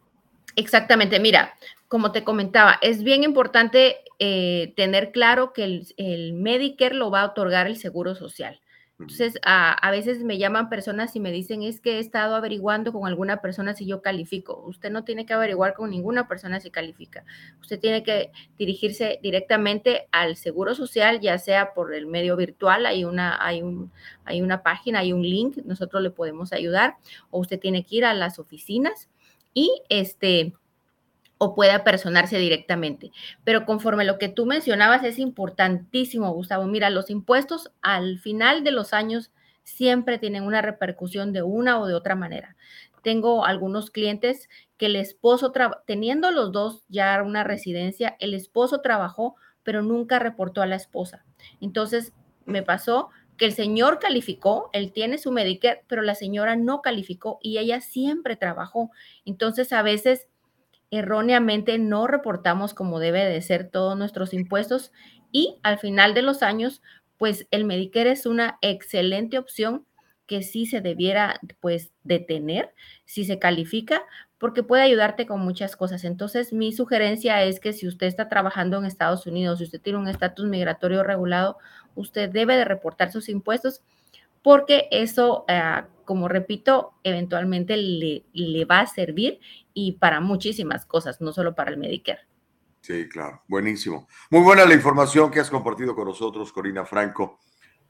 Exactamente, 0.56 1.20
mira, 1.20 1.53
como 1.88 2.11
te 2.11 2.24
comentaba, 2.24 2.80
es 2.82 3.03
bien 3.03 3.24
importante 3.24 3.98
eh, 4.18 4.74
tener 4.76 5.11
claro 5.11 5.53
que 5.53 5.64
el, 5.64 5.88
el 5.98 6.34
Medicare 6.34 6.95
lo 6.95 7.11
va 7.11 7.22
a 7.22 7.28
otorgar 7.28 7.68
el 7.68 7.78
Seguro 7.78 8.16
Social. 8.16 8.60
Entonces, 8.99 9.39
a, 9.43 9.91
veces 9.91 10.26
me 10.26 10.38
llaman 10.38 10.67
personas 10.67 11.15
y 11.15 11.21
me 11.21 11.31
dicen, 11.31 11.63
es 11.63 11.80
que 11.80 11.95
he 11.95 11.99
estado 11.99 12.35
averiguando 12.35 12.91
con 12.91 13.07
alguna 13.07 13.38
persona 13.38 13.73
si 13.73 13.85
yo 13.85 14.01
califico. 14.01 14.61
Usted 14.67 14.91
no 14.91 15.05
tiene 15.05 15.26
que 15.26 15.34
averiguar 15.34 15.73
con 15.73 15.89
ninguna 15.89 16.27
persona 16.27 16.59
si 16.59 16.69
califica. 16.69 17.23
Usted 17.61 17.80
tiene 17.80 18.03
que 18.03 18.31
dirigirse 18.57 19.17
directamente 19.23 20.09
al 20.11 20.35
Seguro 20.35 20.76
Social, 20.76 21.21
ya 21.21 21.38
sea 21.38 21.73
por 21.73 21.93
el 21.93 22.07
medio 22.07 22.35
virtual, 22.35 22.85
hay 22.85 23.05
una, 23.05 23.38
hay 23.43 23.61
un, 23.61 23.89
hay 24.26 24.41
una 24.41 24.63
página, 24.63 24.99
hay 24.99 25.13
un 25.13 25.21
link, 25.21 25.57
nosotros 25.63 26.03
le 26.03 26.09
podemos 26.09 26.51
ayudar, 26.51 26.97
o 27.31 27.39
usted 27.39 27.57
tiene 27.57 27.85
que 27.85 27.95
ir 27.95 28.05
a 28.05 28.13
las 28.13 28.38
oficinas 28.38 29.07
y 29.53 29.81
este 29.88 30.53
o 31.40 31.56
pueda 31.56 31.84
personarse 31.84 32.38
directamente. 32.38 33.11
Pero 33.44 33.66
conforme 33.66 34.06
lo 34.06 34.20
que 34.20 34.30
tú 34.30 34.45
mencionabas 34.45 35.03
es 35.03 35.18
importantísimo, 35.18 36.32
Gustavo. 36.32 36.66
Mira, 36.66 36.91
los 36.91 37.10
impuestos 37.10 37.72
al 37.82 38.20
final 38.20 38.64
de 38.64 38.72
los 38.72 38.94
años 38.94 39.32
siempre 39.64 40.20
tienen 40.20 40.44
una 40.44 40.61
repercusión 40.61 41.32
de 41.32 41.41
una 41.41 41.80
o 41.80 41.88
de 41.88 41.94
otra 41.95 42.16
manera. 42.16 42.56
Tengo 43.03 43.45
algunos 43.45 43.90
clientes 43.90 44.49
que 44.78 44.88
el 44.88 44.98
esposo, 44.98 45.53
teniendo 45.86 46.30
los 46.32 46.52
dos 46.52 46.84
ya 46.90 47.24
una 47.24 47.45
residencia, 47.45 48.18
el 48.20 48.34
esposo 48.34 48.82
trabajó, 48.82 49.36
pero 49.64 49.82
nunca 49.82 50.20
reportó 50.20 50.61
a 50.61 50.66
la 50.66 50.76
esposa. 50.76 51.24
Entonces, 51.61 52.14
me 52.45 52.64
pasó 52.64 53.10
que 53.38 53.45
el 53.45 53.53
señor 53.53 53.99
calificó, 53.99 54.70
él 54.74 54.91
tiene 54.91 55.18
su 55.18 55.32
Medicare, 55.32 55.86
pero 55.88 56.02
la 56.02 56.16
señora 56.16 56.57
no 56.57 56.82
calificó 56.82 57.40
y 57.41 57.60
ella 57.60 57.80
siempre 57.80 58.36
trabajó. 58.36 58.91
Entonces, 59.24 59.72
a 59.72 59.82
veces 59.82 60.28
erróneamente 60.91 61.78
no 61.78 62.07
reportamos 62.07 62.74
como 62.74 62.99
debe 62.99 63.26
de 63.26 63.41
ser 63.41 63.70
todos 63.70 63.98
nuestros 63.98 64.34
impuestos 64.34 64.91
y 65.32 65.60
al 65.64 65.78
final 65.78 66.14
de 66.14 66.24
los 66.24 66.41
años, 66.41 66.82
pues 67.18 67.48
el 67.52 67.66
Medicare 67.66 68.11
es 68.11 68.26
una 68.26 68.57
excelente 68.61 69.38
opción 69.38 69.86
que 70.26 70.44
sí 70.44 70.66
se 70.66 70.80
debiera 70.82 71.40
pues 71.60 71.91
detener 72.03 72.74
si 73.06 73.26
se 73.26 73.40
califica 73.40 74.03
porque 74.38 74.64
puede 74.64 74.84
ayudarte 74.84 75.26
con 75.26 75.41
muchas 75.41 75.76
cosas. 75.76 76.03
Entonces, 76.06 76.53
mi 76.53 76.72
sugerencia 76.72 77.44
es 77.44 77.60
que 77.60 77.74
si 77.74 77.88
usted 77.88 78.07
está 78.07 78.30
trabajando 78.30 78.78
en 78.78 78.86
Estados 78.86 79.28
Unidos, 79.28 79.60
si 79.60 79.66
usted 79.66 79.82
tiene 79.82 79.99
un 79.99 80.07
estatus 80.07 80.48
migratorio 80.48 81.03
regulado, 81.03 81.57
usted 81.95 82.30
debe 82.30 82.56
de 82.56 82.64
reportar 82.64 83.11
sus 83.11 83.28
impuestos 83.28 83.82
porque 84.41 84.88
eso, 84.91 85.45
ah, 85.48 85.88
como 86.06 86.28
repito, 86.28 86.94
eventualmente 87.03 87.78
le, 87.78 88.24
le 88.34 88.66
va 88.66 88.82
a 88.82 88.88
servir 88.88 89.40
y 89.74 89.94
para 89.94 90.20
muchísimas 90.20 90.86
cosas, 90.86 91.22
no 91.22 91.32
solo 91.34 91.56
para 91.56 91.72
el 91.72 91.78
Medicare. 91.78 92.22
Sí, 92.82 93.07
claro, 93.10 93.44
buenísimo. 93.48 94.07
Muy 94.30 94.41
buena 94.41 94.66
la 94.66 94.74
información 94.74 95.30
que 95.30 95.40
has 95.40 95.49
compartido 95.49 95.94
con 95.94 96.07
nosotros, 96.07 96.52
Corina 96.52 96.86
Franco. 96.86 97.40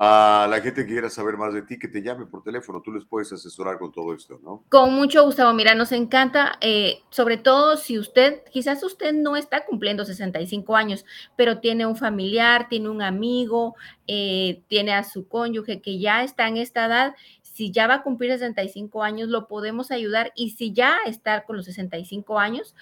A 0.02 0.48
la 0.50 0.62
gente 0.62 0.86
que 0.86 0.94
quiera 0.94 1.10
saber 1.10 1.36
más 1.36 1.54
de 1.54 1.62
ti, 1.62 1.78
que 1.78 1.90
te 1.90 2.02
llame 2.02 2.26
por 2.26 2.42
teléfono, 2.42 2.82
tú 2.82 2.94
les 2.94 3.04
puedes 3.04 3.34
asesorar 3.34 3.78
con 3.78 3.92
todo 3.92 4.14
esto, 4.14 4.40
¿no? 4.42 4.64
Con 4.70 4.94
mucho 4.94 5.26
gusto, 5.26 5.54
mira, 5.54 5.76
nos 5.76 5.92
encanta, 5.92 6.58
eh, 6.62 7.02
sobre 7.10 7.36
todo 7.36 7.76
si 7.76 8.00
usted, 8.00 8.42
quizás 8.50 8.82
usted 8.82 9.12
no 9.12 9.36
está 9.36 9.66
cumpliendo 9.66 10.06
65 10.06 10.78
años, 10.78 11.04
pero 11.36 11.60
tiene 11.60 11.86
un 11.86 11.98
familiar, 11.98 12.70
tiene 12.70 12.88
un 12.88 13.02
amigo, 13.02 13.76
eh, 14.08 14.62
tiene 14.70 14.94
a 14.94 15.04
su 15.04 15.28
cónyuge 15.28 15.82
que 15.82 16.00
ya 16.00 16.24
está 16.24 16.48
en 16.48 16.56
esta 16.56 16.86
edad 16.86 17.16
si 17.60 17.72
ya 17.72 17.88
va 17.88 17.96
a 17.96 18.04
cumplir 18.04 18.32
65 18.32 19.04
años, 19.04 19.28
lo 19.28 19.50
podemos 19.50 19.92
ayudar. 19.92 20.32
Y 20.34 20.52
si 20.52 20.72
ya 20.72 20.96
está 21.06 21.44
con 21.44 21.58
los 21.58 21.66
65 21.66 22.40
años 22.40 22.74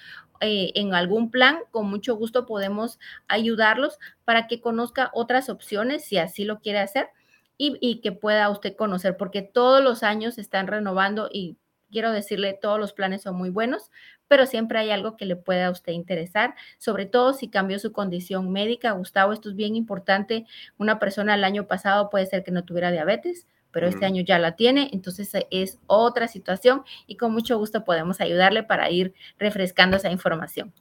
eh, 0.42 0.72
en 0.76 0.94
algún 0.94 1.32
plan, 1.32 1.60
con 1.72 1.90
mucho 1.90 2.16
gusto 2.16 2.46
podemos 2.46 3.00
ayudarlos 3.28 4.00
para 4.26 4.48
que 4.48 4.62
conozca 4.62 5.12
otras 5.14 5.50
opciones 5.50 6.06
si 6.06 6.18
así 6.18 6.46
lo 6.46 6.60
quiere 6.60 6.80
hacer 6.80 7.10
y, 7.58 8.02
que 8.02 8.12
pueda 8.12 8.50
usted 8.50 8.76
conocer, 8.76 9.18
porque 9.18 9.42
todos 9.42 9.84
los 9.84 10.04
años 10.04 10.38
están 10.38 10.68
renovando 10.68 11.30
y 11.32 11.58
quiero 11.92 12.12
decirle, 12.12 12.58
todos 12.62 12.80
los 12.80 12.94
planes 12.94 13.24
son 13.24 13.36
muy 13.36 13.50
buenos, 13.50 13.90
pero 14.28 14.46
siempre 14.46 14.78
hay 14.80 14.92
algo 14.92 15.18
que 15.18 15.26
le 15.26 15.36
pueda 15.36 15.68
a 15.68 15.72
usted 15.72 15.94
interesar, 15.94 16.54
sobre 16.78 17.06
todo 17.06 17.34
si 17.34 17.50
cambió 17.50 17.80
su 17.80 17.92
condición 17.94 18.52
médica. 18.52 18.92
Gustavo, 18.92 19.34
esto 19.34 19.50
es 19.50 19.56
bien 19.56 19.76
importante. 19.76 20.46
Una 20.78 21.00
persona 21.00 21.34
el 21.36 21.44
año 21.44 21.66
pasado 21.66 22.10
puede 22.10 22.26
ser 22.26 22.44
que 22.44 22.52
no 22.52 22.64
tuviera 22.64 22.92
diabetes, 22.92 23.48
pero 23.78 23.90
este 23.90 24.08
año 24.08 24.24
ya 24.24 24.40
la 24.40 24.56
tiene, 24.56 24.90
entonces 24.92 25.32
eh, 25.36 25.46
es 25.52 25.78
otra 25.86 26.28
situación 26.28 26.82
y 27.06 27.16
con 27.16 27.32
mucho 27.32 27.60
gusto 27.60 27.86
podemos 27.86 28.20
ayudarle 28.22 28.64
para 28.64 28.90
ir 28.90 29.14
refrescando 29.38 29.98
esa 29.98 30.10
información. 30.10 30.74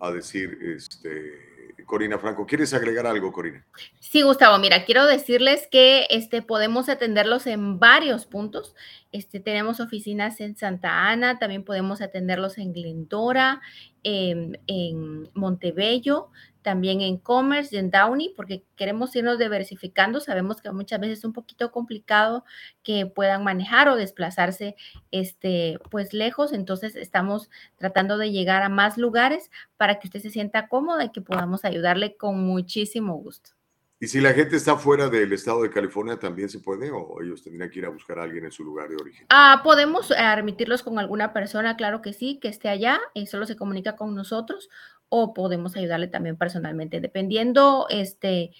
a, 0.00 0.12
decir 0.12 0.56
este, 0.62 1.74
Corina 1.84 2.16
Franco. 2.16 2.46
¿Quieres 2.46 2.72
agregar 2.74 3.08
algo, 3.08 3.32
Corina? 3.32 3.66
Sí, 3.98 4.22
Gustavo. 4.22 4.56
Mira, 4.58 4.84
quiero 4.84 5.04
decirles 5.04 5.66
que 5.68 6.06
este, 6.10 6.42
podemos 6.42 6.88
atenderlos 6.88 7.48
en 7.48 7.80
varios 7.80 8.24
puntos. 8.24 8.76
Este, 9.10 9.40
tenemos 9.40 9.80
oficinas 9.80 10.40
en 10.40 10.56
Santa 10.56 11.08
Ana, 11.08 11.40
también 11.40 11.64
podemos 11.64 12.02
atenderlos 12.02 12.56
en 12.58 12.72
Glendora, 12.72 13.60
en, 14.04 14.60
en 14.68 15.28
Montebello, 15.34 16.30
también 16.62 17.00
en 17.00 17.18
Commerce 17.18 17.74
y 17.74 17.78
en 17.78 17.90
Downey, 17.90 18.32
porque 18.36 18.64
queremos 18.76 19.14
irnos 19.16 19.38
diversificando. 19.38 20.20
Sabemos 20.20 20.60
que 20.60 20.70
muchas 20.72 21.00
veces 21.00 21.18
es 21.18 21.24
un 21.24 21.32
poquito 21.32 21.70
complicado 21.72 22.44
que 22.82 23.06
puedan 23.06 23.44
manejar 23.44 23.88
o 23.88 23.96
desplazarse 23.96 24.76
este, 25.10 25.78
pues 25.90 26.12
lejos. 26.12 26.52
Entonces 26.52 26.96
estamos 26.96 27.50
tratando 27.76 28.18
de 28.18 28.30
llegar 28.30 28.62
a 28.62 28.68
más 28.68 28.98
lugares 28.98 29.50
para 29.76 29.98
que 29.98 30.08
usted 30.08 30.20
se 30.20 30.30
sienta 30.30 30.68
cómoda 30.68 31.04
y 31.04 31.12
que 31.12 31.20
podamos 31.20 31.64
ayudarle 31.64 32.16
con 32.16 32.40
muchísimo 32.40 33.14
gusto. 33.14 33.58
¿Y 34.00 34.06
si 34.06 34.20
la 34.20 34.32
gente 34.32 34.54
está 34.54 34.76
fuera 34.76 35.08
del 35.08 35.32
estado 35.32 35.62
de 35.62 35.70
California, 35.70 36.16
también 36.16 36.48
se 36.48 36.60
puede 36.60 36.88
o 36.92 37.20
ellos 37.20 37.42
tendrían 37.42 37.68
que 37.68 37.80
ir 37.80 37.84
a 37.84 37.88
buscar 37.88 38.20
a 38.20 38.22
alguien 38.22 38.44
en 38.44 38.52
su 38.52 38.62
lugar 38.62 38.88
de 38.88 38.94
origen? 38.94 39.26
Ah, 39.28 39.60
podemos 39.64 40.12
eh, 40.12 40.36
remitirlos 40.36 40.84
con 40.84 41.00
alguna 41.00 41.32
persona, 41.32 41.76
claro 41.76 42.00
que 42.00 42.12
sí, 42.12 42.38
que 42.40 42.46
esté 42.46 42.68
allá 42.68 43.00
y 43.12 43.26
solo 43.26 43.44
se 43.44 43.56
comunica 43.56 43.96
con 43.96 44.14
nosotros 44.14 44.68
o 45.08 45.34
podemos 45.34 45.76
ayudarle 45.76 46.08
también 46.08 46.36
personalmente, 46.36 47.00
dependiendo 47.00 47.86
este 47.90 48.52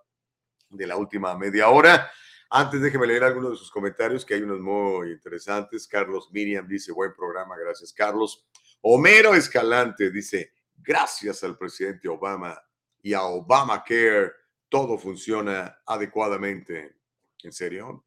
de 0.73 0.87
la 0.87 0.97
última 0.97 1.37
media 1.37 1.69
hora. 1.69 2.11
Antes 2.49 2.81
déjeme 2.81 3.07
leer 3.07 3.23
algunos 3.23 3.51
de 3.51 3.57
sus 3.57 3.71
comentarios, 3.71 4.25
que 4.25 4.35
hay 4.35 4.41
unos 4.41 4.59
muy 4.59 5.11
interesantes. 5.11 5.87
Carlos 5.87 6.29
Miriam 6.31 6.67
dice, 6.67 6.91
buen 6.91 7.13
programa, 7.13 7.55
gracias 7.57 7.91
Carlos. 7.93 8.45
Homero 8.81 9.33
Escalante 9.33 10.11
dice, 10.11 10.51
gracias 10.75 11.43
al 11.43 11.57
presidente 11.57 12.07
Obama 12.07 12.61
y 13.01 13.13
a 13.13 13.23
Obamacare, 13.23 14.31
todo 14.69 14.97
funciona 14.97 15.79
adecuadamente. 15.85 16.97
¿En 17.43 17.51
serio? 17.51 18.05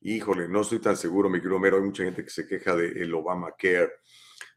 Híjole, 0.00 0.48
no 0.48 0.62
estoy 0.62 0.78
tan 0.78 0.96
seguro, 0.96 1.28
mi 1.28 1.38
querido 1.38 1.56
Homero. 1.56 1.76
Hay 1.76 1.82
mucha 1.82 2.04
gente 2.04 2.24
que 2.24 2.30
se 2.30 2.46
queja 2.46 2.74
del 2.74 3.12
Obamacare. 3.14 3.90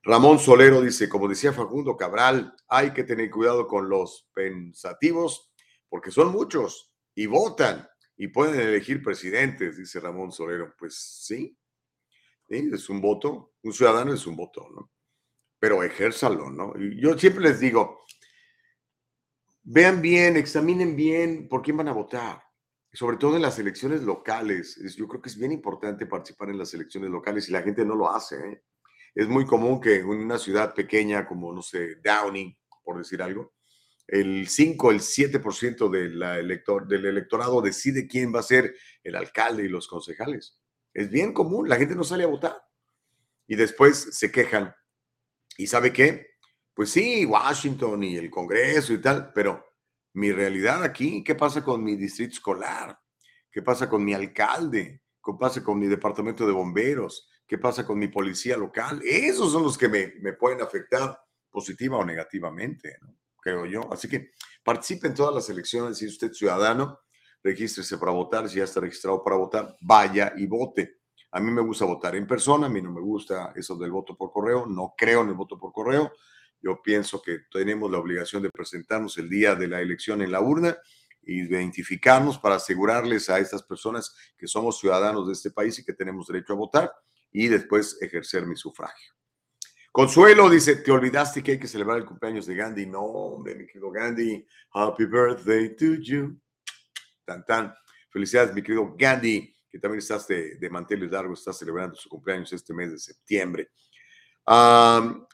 Ramón 0.03 0.39
Solero 0.39 0.81
dice, 0.81 1.09
como 1.09 1.27
decía 1.27 1.51
Facundo 1.51 1.97
Cabral, 1.97 2.55
hay 2.67 2.91
que 2.91 3.03
tener 3.03 3.29
cuidado 3.29 3.67
con 3.67 3.89
los 3.89 4.29
pensativos 4.33 5.49
porque 5.89 6.11
son 6.11 6.31
muchos 6.31 6.92
y 7.15 7.26
votan 7.26 7.88
y 8.18 8.27
pueden 8.27 8.60
elegir 8.60 9.03
presidentes, 9.03 9.77
dice 9.77 9.99
Ramón 9.99 10.31
Solero. 10.31 10.73
Pues 10.77 10.95
sí, 10.95 11.57
es 12.48 12.90
un 12.90 13.02
voto, 13.02 13.53
un 13.64 13.73
ciudadano 13.73 14.14
es 14.14 14.26
un 14.27 14.35
voto, 14.35 14.68
¿no? 14.69 14.91
Pero 15.60 15.81
ejérzalo, 15.84 16.49
¿no? 16.49 16.73
Yo 16.77 17.18
siempre 17.18 17.44
les 17.44 17.60
digo, 17.60 18.03
vean 19.64 20.02
bien, 20.02 20.38
examinen 20.38 20.95
bien 20.95 21.48
por 21.48 21.61
quién 21.61 21.77
van 21.77 21.88
a 21.88 21.94
votar 21.94 22.44
sobre 22.94 23.18
todo 23.18 23.35
en 23.35 23.41
las 23.41 23.57
elecciones 23.57 24.03
locales. 24.03 24.77
Yo 24.95 25.07
creo 25.07 25.22
que 25.22 25.30
es 25.30 25.38
bien 25.38 25.52
importante 25.52 26.06
participar 26.06 26.49
en 26.49 26.60
las 26.60 26.73
elecciones 26.73 27.10
locales 27.10 27.49
y 27.49 27.52
la 27.52 27.64
gente 27.64 27.84
no 27.84 27.95
lo 27.95 28.10
hace. 28.10 28.35
¿eh? 28.35 28.64
Es 29.15 29.27
muy 29.27 29.45
común 29.45 29.81
que 29.81 29.98
en 29.98 30.07
una 30.07 30.38
ciudad 30.38 30.73
pequeña 30.76 31.26
como, 31.26 31.52
no 31.52 31.64
sé, 31.64 31.95
Downing, 32.03 32.56
por 32.84 32.99
decir 32.99 33.22
algo, 33.22 33.53
el 34.14 34.48
5, 34.48 34.91
el 34.91 34.99
7% 34.99 35.90
de 35.90 36.10
la 36.10 36.38
elector, 36.38 36.88
del 36.88 37.07
electorado 37.07 37.64
decide 37.64 38.07
quién 38.07 38.31
va 38.34 38.41
a 38.41 38.44
ser 38.44 38.76
el 39.03 39.15
alcalde 39.15 39.64
y 39.64 39.69
los 39.69 39.88
concejales. 39.88 40.60
Es 40.94 41.10
bien 41.10 41.34
común, 41.34 41.68
la 41.68 41.77
gente 41.77 41.95
no 41.95 42.03
sale 42.03 42.23
a 42.23 42.27
votar. 42.27 42.56
Y 43.48 43.56
después 43.56 44.10
se 44.11 44.31
quejan. 44.31 44.72
¿Y 45.57 45.65
sabe 45.65 45.91
qué? 45.91 46.27
Pues 46.76 46.91
sí, 46.91 47.26
Washington 47.26 48.03
y 48.03 48.15
el 48.18 48.30
Congreso 48.30 48.94
y 48.94 49.02
tal, 49.02 49.31
pero 49.34 49.65
mi 50.14 50.31
realidad 50.31 50.84
aquí, 50.84 51.23
qué 51.23 51.34
pasa 51.34 51.64
con 51.64 51.84
mi 51.84 51.95
distrito 51.95 52.34
escolar, 52.34 52.99
qué 53.52 53.64
pasa 53.64 53.90
con 53.90 54.06
mi 54.06 54.14
alcalde, 54.14 55.02
qué 55.26 55.31
pasa 55.40 55.64
con 55.64 55.80
mi 55.80 55.88
departamento 55.88 56.45
de 56.45 56.53
bomberos, 56.53 57.27
qué 57.48 57.57
pasa 57.57 57.84
con 57.84 57.98
mi 57.98 58.10
policía 58.10 58.57
local. 58.57 59.02
Esos 59.03 59.52
son 59.52 59.64
los 59.64 59.76
que 59.76 59.90
me, 59.90 60.14
me 60.22 60.34
pueden 60.34 60.61
afectar 60.61 61.19
positiva 61.49 61.98
o 61.98 62.06
negativamente, 62.06 62.99
creo 63.43 63.65
yo. 63.65 63.91
Así 63.91 64.07
que 64.07 64.31
participe 64.63 65.07
en 65.07 65.13
todas 65.13 65.35
las 65.35 65.49
elecciones. 65.49 65.97
Si 65.97 66.07
usted 66.07 66.31
es 66.31 66.37
ciudadano, 66.37 66.99
regístrese 67.43 67.97
para 67.97 68.11
votar. 68.11 68.49
Si 68.49 68.57
ya 68.57 68.63
está 68.63 68.79
registrado 68.79 69.23
para 69.23 69.35
votar, 69.35 69.75
vaya 69.81 70.33
y 70.37 70.47
vote. 70.47 70.99
A 71.31 71.39
mí 71.39 71.51
me 71.51 71.61
gusta 71.61 71.85
votar 71.85 72.15
en 72.15 72.27
persona, 72.27 72.67
a 72.67 72.69
mí 72.69 72.79
no 72.81 72.91
me 72.91 73.01
gusta 73.01 73.53
eso 73.55 73.75
del 73.75 73.91
voto 73.91 74.15
por 74.15 74.31
correo, 74.31 74.67
no 74.67 74.93
creo 74.95 75.23
en 75.23 75.29
el 75.29 75.33
voto 75.33 75.57
por 75.57 75.73
correo. 75.73 76.13
Yo 76.61 76.79
pienso 76.81 77.21
que 77.21 77.39
tenemos 77.51 77.91
la 77.91 77.97
obligación 77.97 78.43
de 78.43 78.51
presentarnos 78.51 79.17
el 79.17 79.29
día 79.29 79.55
de 79.55 79.67
la 79.67 79.81
elección 79.81 80.21
en 80.21 80.31
la 80.31 80.41
urna 80.41 80.77
y 81.23 81.41
identificarnos 81.41 82.37
para 82.37 82.55
asegurarles 82.55 83.29
a 83.29 83.39
estas 83.39 83.63
personas 83.63 84.15
que 84.37 84.47
somos 84.47 84.79
ciudadanos 84.79 85.25
de 85.25 85.33
este 85.33 85.49
país 85.49 85.77
y 85.79 85.83
que 85.83 85.93
tenemos 85.93 86.27
derecho 86.27 86.53
a 86.53 86.57
votar 86.57 86.93
y 87.31 87.47
después 87.47 87.97
ejercer 87.99 88.45
mi 88.45 88.55
sufragio. 88.55 89.13
Consuelo 89.93 90.49
dice, 90.49 90.77
¿te 90.77 90.91
olvidaste 90.91 91.43
que 91.43 91.51
hay 91.51 91.59
que 91.59 91.67
celebrar 91.67 91.99
el 91.99 92.05
cumpleaños 92.05 92.47
de 92.47 92.55
Gandhi? 92.55 92.87
No, 92.87 93.03
hombre, 93.03 93.53
mi 93.53 93.67
querido 93.67 93.91
Gandhi. 93.91 94.43
Happy 94.73 95.05
birthday 95.05 95.75
to 95.75 95.93
you. 96.01 96.35
Tan, 97.23 97.45
tan. 97.45 97.75
Felicidades, 98.09 98.55
mi 98.55 98.63
querido 98.63 98.95
Gandhi, 98.97 99.55
que 99.69 99.77
también 99.77 99.99
estás 99.99 100.27
de, 100.27 100.55
de 100.55 100.69
manteles 100.71 101.11
largos, 101.11 101.37
está 101.37 101.53
celebrando 101.53 101.95
su 101.95 102.09
cumpleaños 102.09 102.51
este 102.51 102.73
mes 102.73 102.91
de 102.91 102.97
septiembre. 102.97 103.69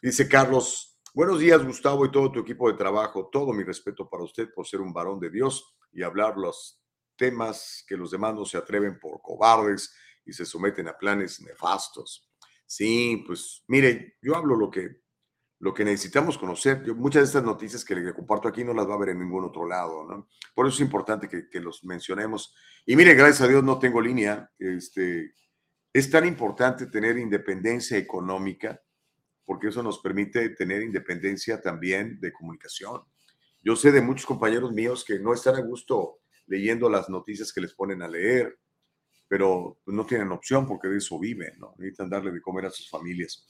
dice 0.02 0.28
Carlos 0.28 0.90
Buenos 1.12 1.40
días, 1.40 1.66
Gustavo, 1.66 2.06
y 2.06 2.12
todo 2.12 2.32
tu 2.32 2.40
equipo 2.42 2.70
de 2.70 2.78
trabajo. 2.78 3.30
Todo 3.32 3.52
mi 3.52 3.64
respeto 3.64 4.08
para 4.08 4.24
usted 4.24 4.54
por 4.54 4.68
ser 4.68 4.80
un 4.80 4.94
varón 4.94 5.20
de 5.20 5.32
Dios 5.32 5.76
y 5.92 6.04
hablar 6.04 6.38
los 6.38 6.80
temas 7.16 7.84
que 7.88 7.98
los 7.98 8.12
demás 8.12 8.36
no 8.36 8.46
se 8.46 8.58
atreven 8.58 9.00
por 9.00 9.20
cobardes 9.22 9.96
y 10.24 10.34
se 10.34 10.46
someten 10.46 10.88
a 10.88 10.98
planes 10.98 11.42
nefastos. 11.42 12.29
Sí, 12.70 13.24
pues 13.26 13.64
mire, 13.68 14.18
yo 14.22 14.36
hablo 14.36 14.56
lo 14.56 14.70
que, 14.70 15.02
lo 15.58 15.74
que 15.74 15.84
necesitamos 15.84 16.38
conocer. 16.38 16.86
muchas 16.94 17.24
de 17.24 17.26
estas 17.26 17.44
noticias 17.44 17.84
que 17.84 17.96
le 17.96 18.14
comparto 18.14 18.48
aquí 18.48 18.64
no 18.64 18.76
las 18.76 18.88
va 18.88 18.94
a 18.94 19.00
ver 19.00 19.10
en 19.10 19.20
ningún 19.20 19.44
otro 19.44 19.68
lado, 19.68 20.06
¿no? 20.08 20.30
Por 20.54 20.68
eso 20.68 20.76
es 20.76 20.82
importante 20.82 21.28
que, 21.28 21.50
que 21.50 21.60
los 21.62 21.84
mencionemos. 21.84 22.54
Y 22.86 22.96
mire, 22.96 23.16
gracias 23.16 23.42
a 23.42 23.48
Dios 23.48 23.64
no 23.64 23.80
tengo 23.80 24.00
línea. 24.00 24.52
Este, 24.60 25.34
es 25.92 26.12
tan 26.12 26.28
importante 26.28 26.86
tener 26.86 27.18
independencia 27.18 27.98
económica 27.98 28.80
porque 29.46 29.70
eso 29.70 29.82
nos 29.82 29.98
permite 29.98 30.50
tener 30.50 30.84
independencia 30.84 31.60
también 31.60 32.20
de 32.20 32.32
comunicación. 32.32 33.02
Yo 33.64 33.76
sé 33.76 33.92
de 33.92 34.04
muchos 34.04 34.28
compañeros 34.28 34.72
míos 34.74 35.04
que 35.04 35.18
no 35.18 35.34
están 35.34 35.56
a 35.56 35.62
gusto 35.62 36.20
leyendo 36.46 36.88
las 36.88 37.10
noticias 37.10 37.52
que 37.52 37.62
les 37.62 37.74
ponen 37.74 38.04
a 38.04 38.08
leer, 38.08 38.60
pero 39.30 39.80
no 39.86 40.06
tienen 40.06 40.32
opción 40.34 40.68
porque 40.68 40.90
de 40.90 40.98
eso 40.98 41.18
viven, 41.18 41.54
¿no? 41.58 41.74
Necesitan 41.78 42.10
darle 42.10 42.32
de 42.32 42.42
comer 42.42 42.66
a 42.66 42.72
sus 42.72 42.90
familias. 42.90 43.48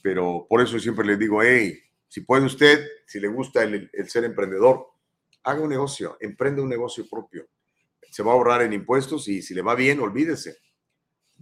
Pero 0.00 0.46
por 0.48 0.60
eso 0.60 0.78
siempre 0.78 1.04
les 1.04 1.18
digo, 1.18 1.42
hey, 1.42 1.76
si 2.06 2.20
puede 2.20 2.46
usted, 2.46 2.86
si 3.06 3.18
le 3.18 3.26
gusta 3.26 3.64
el, 3.64 3.90
el 3.92 4.08
ser 4.08 4.22
emprendedor, 4.24 4.86
haga 5.42 5.60
un 5.60 5.70
negocio, 5.70 6.16
emprende 6.20 6.62
un 6.62 6.68
negocio 6.68 7.08
propio. 7.10 7.48
Se 8.08 8.22
va 8.22 8.30
a 8.30 8.34
ahorrar 8.34 8.62
en 8.62 8.72
impuestos 8.72 9.26
y 9.26 9.42
si 9.42 9.54
le 9.54 9.62
va 9.62 9.74
bien, 9.74 9.98
olvídese 9.98 10.58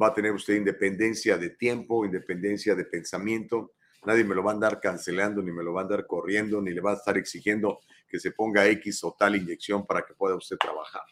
va 0.01 0.09
a 0.09 0.15
tener 0.15 0.33
usted 0.33 0.55
independencia 0.55 1.37
de 1.37 1.51
tiempo, 1.51 2.05
independencia 2.05 2.75
de 2.75 2.85
pensamiento. 2.85 3.73
Nadie 4.05 4.25
me 4.25 4.35
lo 4.35 4.45
va 4.45 4.53
a 4.53 4.55
andar 4.55 4.81
cancelando, 4.81 5.43
ni 5.43 5.51
me 5.51 5.65
lo 5.65 5.73
va 5.73 5.81
a 5.81 5.85
andar 5.85 6.07
corriendo, 6.07 6.63
ni 6.63 6.71
le 6.71 6.81
va 6.81 6.93
a 6.93 6.95
estar 6.95 7.19
exigiendo 7.19 7.81
que 8.09 8.21
se 8.21 8.31
ponga 8.31 8.67
X 8.67 9.03
o 9.05 9.17
tal 9.19 9.35
inyección 9.37 9.85
para 9.87 10.03
que 10.03 10.15
pueda 10.15 10.37
usted 10.37 10.57
trabajar. 10.57 11.03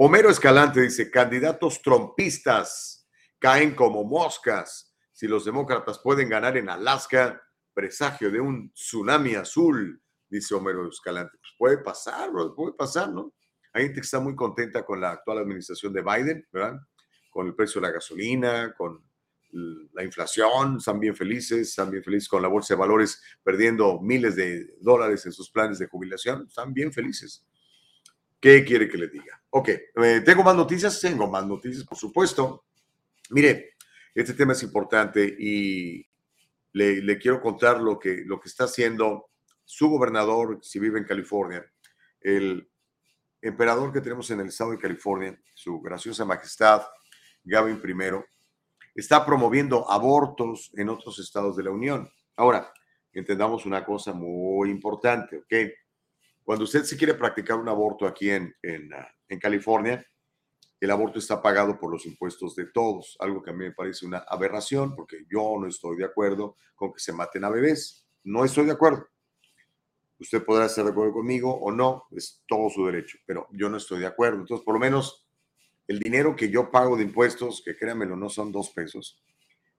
Homero 0.00 0.30
Escalante 0.30 0.80
dice, 0.80 1.10
candidatos 1.10 1.82
trompistas 1.82 3.04
caen 3.40 3.74
como 3.74 4.04
moscas. 4.04 4.94
Si 5.12 5.26
los 5.26 5.44
demócratas 5.44 5.98
pueden 5.98 6.28
ganar 6.28 6.56
en 6.56 6.68
Alaska, 6.70 7.42
presagio 7.74 8.30
de 8.30 8.40
un 8.40 8.72
tsunami 8.72 9.34
azul, 9.34 10.00
dice 10.28 10.54
Homero 10.54 10.88
Escalante. 10.88 11.36
Pues 11.40 11.52
puede 11.58 11.78
pasar, 11.78 12.30
puede 12.54 12.74
pasar, 12.74 13.10
¿no? 13.10 13.34
Hay 13.72 13.86
gente 13.86 14.00
que 14.00 14.04
está 14.04 14.20
muy 14.20 14.36
contenta 14.36 14.84
con 14.84 15.00
la 15.00 15.10
actual 15.10 15.38
administración 15.38 15.92
de 15.92 16.02
Biden, 16.02 16.48
¿verdad? 16.52 16.78
con 17.28 17.48
el 17.48 17.56
precio 17.56 17.80
de 17.80 17.88
la 17.88 17.92
gasolina, 17.92 18.72
con 18.78 19.02
la 19.50 20.04
inflación, 20.04 20.76
están 20.76 21.00
bien 21.00 21.16
felices, 21.16 21.70
están 21.70 21.90
bien 21.90 22.04
felices 22.04 22.28
con 22.28 22.40
la 22.40 22.46
bolsa 22.46 22.74
de 22.74 22.78
valores 22.78 23.20
perdiendo 23.42 24.00
miles 24.00 24.36
de 24.36 24.76
dólares 24.80 25.26
en 25.26 25.32
sus 25.32 25.50
planes 25.50 25.80
de 25.80 25.88
jubilación, 25.88 26.46
están 26.46 26.72
bien 26.72 26.92
felices. 26.92 27.44
¿Qué 28.40 28.64
quiere 28.64 28.88
que 28.88 28.98
le 28.98 29.08
diga? 29.08 29.37
Ok, 29.50 29.68
eh, 29.68 30.22
¿tengo 30.24 30.42
más 30.42 30.54
noticias? 30.54 31.00
Tengo 31.00 31.26
más 31.26 31.46
noticias, 31.46 31.84
por 31.84 31.96
supuesto. 31.96 32.64
Mire, 33.30 33.74
este 34.14 34.34
tema 34.34 34.52
es 34.52 34.62
importante 34.62 35.24
y 35.24 36.06
le, 36.72 37.02
le, 37.02 37.18
quiero 37.18 37.40
contar 37.40 37.80
lo 37.80 37.98
que, 37.98 38.24
lo 38.26 38.38
que 38.40 38.48
está 38.48 38.64
haciendo 38.64 39.30
su 39.64 39.88
gobernador, 39.88 40.58
si 40.62 40.78
vive 40.78 40.98
en 40.98 41.04
California, 41.04 41.64
el 42.20 42.68
emperador 43.40 43.92
que 43.92 44.00
tenemos 44.00 44.30
en 44.30 44.40
el 44.40 44.48
estado 44.48 44.72
de 44.72 44.78
California, 44.78 45.38
su 45.54 45.80
graciosa 45.80 46.24
majestad, 46.24 46.82
Gavin 47.44 47.80
primero, 47.80 48.26
está 48.94 49.24
promoviendo 49.24 49.90
abortos 49.90 50.70
en 50.74 50.88
otros 50.88 51.18
estados 51.18 51.56
de 51.56 51.64
la 51.64 51.70
Unión. 51.70 52.10
Ahora, 52.36 52.72
entendamos 53.12 53.64
una 53.64 53.84
cosa 53.84 54.12
muy 54.12 54.70
importante, 54.70 55.38
¿ok? 55.38 55.54
Cuando 56.48 56.64
usted 56.64 56.84
se 56.84 56.96
quiere 56.96 57.12
practicar 57.12 57.58
un 57.58 57.68
aborto 57.68 58.06
aquí 58.06 58.30
en, 58.30 58.56
en, 58.62 58.90
ah, 58.94 59.06
en 59.28 59.38
California, 59.38 60.02
el 60.80 60.90
aborto 60.90 61.18
está 61.18 61.42
pagado 61.42 61.78
por 61.78 61.92
los 61.92 62.06
impuestos 62.06 62.56
de 62.56 62.64
todos, 62.64 63.18
algo 63.20 63.42
que 63.42 63.50
a 63.50 63.52
mí 63.52 63.64
me 63.66 63.72
parece 63.72 64.06
una 64.06 64.24
aberración 64.26 64.96
porque 64.96 65.26
yo 65.30 65.58
no 65.60 65.66
estoy 65.66 65.98
de 65.98 66.06
acuerdo 66.06 66.56
con 66.74 66.94
que 66.94 67.00
se 67.00 67.12
maten 67.12 67.44
a 67.44 67.50
bebés. 67.50 68.06
No 68.24 68.46
estoy 68.46 68.64
de 68.64 68.72
acuerdo. 68.72 69.06
Usted 70.18 70.42
podrá 70.42 70.64
estar 70.64 70.86
de 70.86 70.90
acuerdo 70.90 71.12
conmigo 71.12 71.52
o 71.54 71.70
no, 71.70 72.04
es 72.12 72.42
todo 72.48 72.70
su 72.70 72.86
derecho, 72.86 73.18
pero 73.26 73.46
yo 73.52 73.68
no 73.68 73.76
estoy 73.76 74.00
de 74.00 74.06
acuerdo. 74.06 74.40
Entonces, 74.40 74.64
por 74.64 74.72
lo 74.72 74.80
menos 74.80 75.28
el 75.86 75.98
dinero 75.98 76.34
que 76.34 76.48
yo 76.48 76.70
pago 76.70 76.96
de 76.96 77.02
impuestos, 77.02 77.60
que 77.62 77.76
créanmelo, 77.76 78.16
no 78.16 78.30
son 78.30 78.50
dos 78.52 78.70
pesos, 78.70 79.22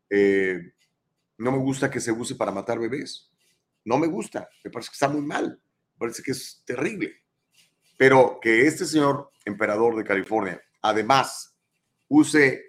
eh, 0.07 0.71
no 1.39 1.51
me 1.51 1.57
gusta 1.57 1.89
que 1.89 1.99
se 1.99 2.11
use 2.11 2.35
para 2.35 2.51
matar 2.51 2.77
bebés. 2.77 3.31
No 3.83 3.97
me 3.97 4.05
gusta, 4.05 4.47
me 4.63 4.69
parece 4.69 4.91
que 4.91 4.93
está 4.97 5.09
muy 5.09 5.23
mal, 5.23 5.59
parece 5.99 6.23
que 6.23 6.31
es 6.31 6.63
terrible. 6.65 7.13
Pero 7.97 8.39
que 8.41 8.65
este 8.65 8.85
señor 8.85 9.29
emperador 9.45 9.95
de 9.95 10.03
California, 10.03 10.61
además, 10.81 11.55
use 12.07 12.63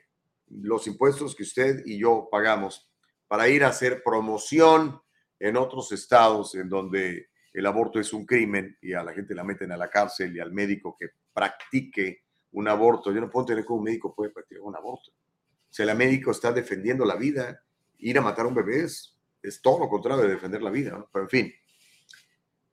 los 0.48 0.86
impuestos 0.86 1.34
que 1.34 1.44
usted 1.44 1.82
y 1.86 1.98
yo 1.98 2.28
pagamos 2.30 2.90
para 3.28 3.48
ir 3.48 3.64
a 3.64 3.68
hacer 3.68 4.02
promoción 4.02 5.00
en 5.38 5.56
otros 5.56 5.92
estados 5.92 6.54
en 6.56 6.68
donde 6.68 7.28
el 7.52 7.66
aborto 7.66 8.00
es 8.00 8.12
un 8.12 8.26
crimen 8.26 8.76
y 8.80 8.92
a 8.92 9.02
la 9.02 9.12
gente 9.12 9.34
la 9.34 9.44
meten 9.44 9.72
a 9.72 9.76
la 9.76 9.88
cárcel 9.88 10.34
y 10.34 10.40
al 10.40 10.52
médico 10.52 10.96
que 10.98 11.10
practique 11.32 12.24
un 12.52 12.68
aborto. 12.68 13.12
Yo 13.12 13.20
no 13.20 13.30
puedo 13.30 13.44
entender 13.44 13.64
cómo 13.64 13.78
un 13.78 13.84
médico 13.84 14.14
puede 14.14 14.30
practicar 14.30 14.62
un 14.62 14.76
aborto. 14.76 15.12
Si 15.68 15.82
el 15.82 15.96
médico 15.96 16.32
está 16.32 16.52
defendiendo 16.52 17.04
la 17.04 17.16
vida, 17.16 17.62
ir 17.98 18.18
a 18.18 18.22
matar 18.22 18.44
a 18.44 18.48
un 18.48 18.54
bebé 18.54 18.84
es, 18.84 19.16
todo 19.62 19.78
lo 19.80 19.88
contrario 19.88 20.24
de 20.24 20.30
defender 20.30 20.62
la 20.62 20.70
vida. 20.70 21.06
Pero 21.12 21.24
en 21.24 21.30
fin, 21.30 21.54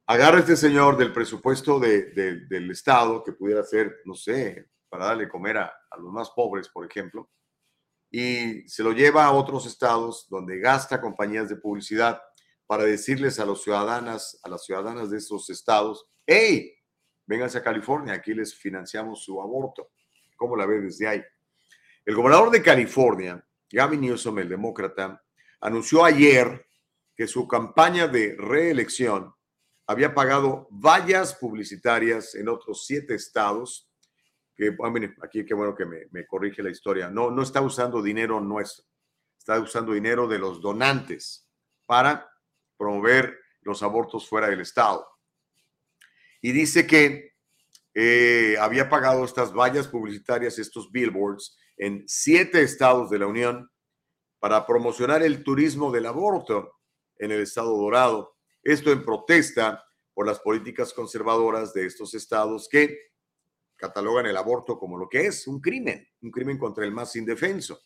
agarra 0.07 0.39
este 0.39 0.55
señor 0.55 0.97
del 0.97 1.13
presupuesto 1.13 1.79
del 1.79 2.71
Estado, 2.71 3.23
que 3.23 3.33
pudiera 3.33 3.61
ser, 3.63 3.97
no 4.05 4.15
sé, 4.15 4.69
para 4.89 5.07
darle 5.07 5.27
comer 5.27 5.57
a, 5.57 5.73
a 5.91 5.97
los 5.97 6.11
más 6.11 6.31
pobres, 6.31 6.69
por 6.69 6.85
ejemplo, 6.85 7.29
y 8.09 8.67
se 8.69 8.83
lo 8.83 8.93
lleva 8.93 9.25
a 9.25 9.33
otros 9.33 9.65
estados 9.65 10.27
donde 10.29 10.59
gasta 10.59 11.01
compañías 11.01 11.49
de 11.49 11.57
publicidad 11.57 12.21
para 12.65 12.83
decirles 12.83 13.39
a 13.39 13.45
los 13.45 13.61
ciudadanas, 13.63 14.39
a 14.43 14.49
las 14.49 14.65
ciudadanas 14.65 15.09
de 15.09 15.17
esos 15.17 15.49
estados, 15.49 16.09
hey, 16.25 16.73
vénganse 17.25 17.57
a 17.57 17.63
California, 17.63 18.13
aquí 18.13 18.33
les 18.33 18.55
financiamos 18.55 19.23
su 19.23 19.41
aborto. 19.41 19.91
¿Cómo 20.37 20.55
la 20.55 20.65
ve 20.65 20.79
desde 20.81 21.07
ahí? 21.07 21.23
El 22.05 22.15
gobernador 22.15 22.49
de 22.51 22.61
California, 22.61 23.45
Gavin 23.69 23.99
Newsom, 23.99 24.39
el 24.39 24.47
demócrata, 24.47 25.21
anunció 25.59 26.05
ayer 26.05 26.65
que 27.13 27.27
su 27.27 27.45
campaña 27.47 28.07
de 28.07 28.35
reelección 28.37 29.33
había 29.87 30.13
pagado 30.13 30.67
vallas 30.69 31.33
publicitarias 31.33 32.35
en 32.35 32.49
otros 32.49 32.85
siete 32.85 33.15
estados, 33.15 33.89
que 34.55 34.75
ah, 34.83 34.93
aquí 35.23 35.45
qué 35.45 35.53
bueno 35.53 35.75
que 35.75 35.85
me, 35.85 36.27
corrige 36.27 36.61
la 36.61 36.69
historia, 36.69 37.09
no, 37.09 37.31
no 37.31 37.41
está 37.41 37.61
usando 37.61 38.01
dinero 38.01 38.39
nuestro, 38.39 38.85
está 39.37 39.59
usando 39.59 39.93
dinero 39.93 40.27
de 40.27 40.39
los 40.39 40.61
donantes 40.61 41.49
para 41.85 42.29
promover 42.77 43.39
los 43.61 43.81
abortos 43.81 44.27
fuera 44.27 44.47
del 44.47 44.61
estado 44.61 45.07
y 46.41 46.51
dice 46.51 46.85
que 46.85 47.33
eh, 47.93 48.55
había 48.59 48.89
pagado 48.89 49.25
estas 49.25 49.53
vallas 49.53 49.87
publicitarias, 49.87 50.59
estos 50.59 50.91
billboards, 50.91 51.57
en 51.77 52.03
siete 52.07 52.61
estados 52.61 53.09
de 53.09 53.19
la 53.19 53.27
Unión 53.27 53.69
para 54.39 54.65
promocionar 54.65 55.23
el 55.23 55.43
turismo 55.43 55.91
del 55.91 56.05
aborto 56.05 56.77
en 57.17 57.31
el 57.31 57.41
estado 57.41 57.75
dorado. 57.75 58.36
Esto 58.67 58.91
en 58.91 59.01
protesta 59.01 59.81
por 60.13 60.27
las 60.27 60.41
políticas 60.41 60.91
conservadoras 60.91 61.73
de 61.73 61.85
estos 61.85 62.13
estados 62.13 62.67
que 62.69 62.97
catalogan 63.77 64.25
el 64.25 64.35
aborto 64.35 64.77
como 64.77 64.97
lo 64.97 65.07
que 65.07 65.25
es, 65.25 65.47
un 65.47 65.61
crimen, 65.61 66.05
un 66.19 66.31
crimen 66.31 66.57
contra 66.57 66.83
el 66.83 66.91
más 66.91 67.15
indefenso. 67.15 67.79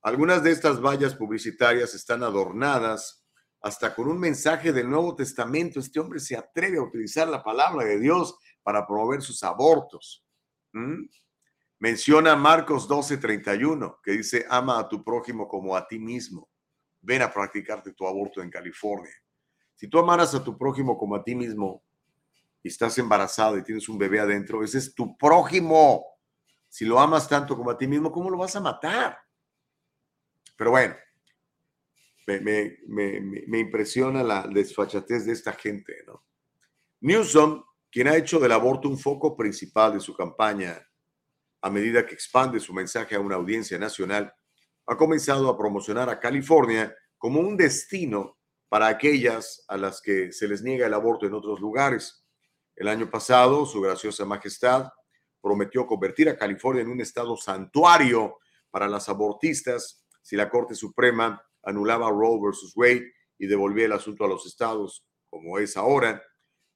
Algunas 0.00 0.42
de 0.42 0.52
estas 0.52 0.80
vallas 0.80 1.14
publicitarias 1.14 1.94
están 1.94 2.22
adornadas 2.22 3.26
hasta 3.60 3.94
con 3.94 4.08
un 4.08 4.18
mensaje 4.18 4.72
del 4.72 4.88
Nuevo 4.88 5.14
Testamento. 5.14 5.80
Este 5.80 6.00
hombre 6.00 6.18
se 6.18 6.34
atreve 6.34 6.78
a 6.78 6.82
utilizar 6.82 7.28
la 7.28 7.42
palabra 7.42 7.84
de 7.84 7.98
Dios 7.98 8.38
para 8.62 8.86
promover 8.86 9.20
sus 9.20 9.42
abortos. 9.42 10.24
Menciona 11.78 12.36
Marcos 12.36 12.88
12:31, 12.88 14.00
que 14.02 14.12
dice, 14.12 14.46
ama 14.48 14.78
a 14.78 14.88
tu 14.88 15.04
prójimo 15.04 15.46
como 15.46 15.76
a 15.76 15.86
ti 15.86 15.98
mismo. 15.98 16.48
Ven 17.02 17.20
a 17.20 17.30
practicarte 17.30 17.92
tu 17.92 18.06
aborto 18.06 18.40
en 18.40 18.48
California. 18.48 19.12
Si 19.80 19.88
tú 19.88 19.98
amaras 19.98 20.34
a 20.34 20.44
tu 20.44 20.58
prójimo 20.58 20.98
como 20.98 21.16
a 21.16 21.24
ti 21.24 21.34
mismo 21.34 21.82
y 22.62 22.68
estás 22.68 22.98
embarazado 22.98 23.56
y 23.56 23.62
tienes 23.62 23.88
un 23.88 23.96
bebé 23.96 24.20
adentro, 24.20 24.62
ese 24.62 24.76
es 24.76 24.94
tu 24.94 25.16
prójimo. 25.16 26.04
Si 26.68 26.84
lo 26.84 27.00
amas 27.00 27.26
tanto 27.26 27.56
como 27.56 27.70
a 27.70 27.78
ti 27.78 27.86
mismo, 27.86 28.12
¿cómo 28.12 28.28
lo 28.28 28.36
vas 28.36 28.54
a 28.56 28.60
matar? 28.60 29.16
Pero 30.54 30.72
bueno, 30.72 30.94
me, 32.26 33.58
impresiona 33.58 34.22
la 34.22 34.46
desfachatez 34.46 35.24
de 35.24 35.32
esta 35.32 35.54
gente, 35.54 35.94
¿no? 36.06 36.26
Newsom, 37.00 37.64
quien 37.90 38.08
ha 38.08 38.16
hecho 38.16 38.38
del 38.38 38.52
aborto 38.52 38.86
un 38.86 38.98
foco 38.98 39.34
principal 39.34 39.94
de 39.94 40.00
su 40.00 40.14
campaña 40.14 40.78
a 41.62 41.70
medida 41.70 42.04
que 42.04 42.12
expande 42.12 42.60
su 42.60 42.74
mensaje 42.74 43.14
a 43.14 43.20
una 43.20 43.36
audiencia 43.36 43.78
nacional, 43.78 44.30
ha 44.84 44.94
comenzado 44.98 45.48
a 45.48 45.56
promocionar 45.56 46.10
a 46.10 46.20
California 46.20 46.94
como 47.16 47.40
un 47.40 47.56
destino 47.56 48.39
para 48.70 48.86
aquellas 48.86 49.64
a 49.66 49.76
las 49.76 50.00
que 50.00 50.32
se 50.32 50.46
les 50.46 50.62
niega 50.62 50.86
el 50.86 50.94
aborto 50.94 51.26
en 51.26 51.34
otros 51.34 51.60
lugares. 51.60 52.24
El 52.76 52.86
año 52.86 53.10
pasado, 53.10 53.66
su 53.66 53.80
graciosa 53.80 54.24
majestad 54.24 54.88
prometió 55.42 55.86
convertir 55.86 56.28
a 56.28 56.38
California 56.38 56.82
en 56.82 56.88
un 56.88 57.00
estado 57.00 57.36
santuario 57.36 58.38
para 58.70 58.88
las 58.88 59.08
abortistas 59.08 60.06
si 60.22 60.36
la 60.36 60.48
Corte 60.48 60.76
Suprema 60.76 61.44
anulaba 61.64 62.10
Roe 62.10 62.38
versus 62.40 62.72
Wade 62.76 63.12
y 63.38 63.48
devolvía 63.48 63.86
el 63.86 63.92
asunto 63.92 64.24
a 64.24 64.28
los 64.28 64.46
estados, 64.46 65.04
como 65.28 65.58
es 65.58 65.76
ahora 65.76 66.22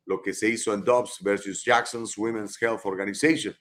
lo 0.04 0.20
que 0.20 0.34
se 0.34 0.48
hizo 0.48 0.74
en 0.74 0.82
Dobbs 0.82 1.18
versus 1.22 1.64
Jackson's 1.64 2.18
Women's 2.18 2.60
Health 2.60 2.80
Organization. 2.84 3.54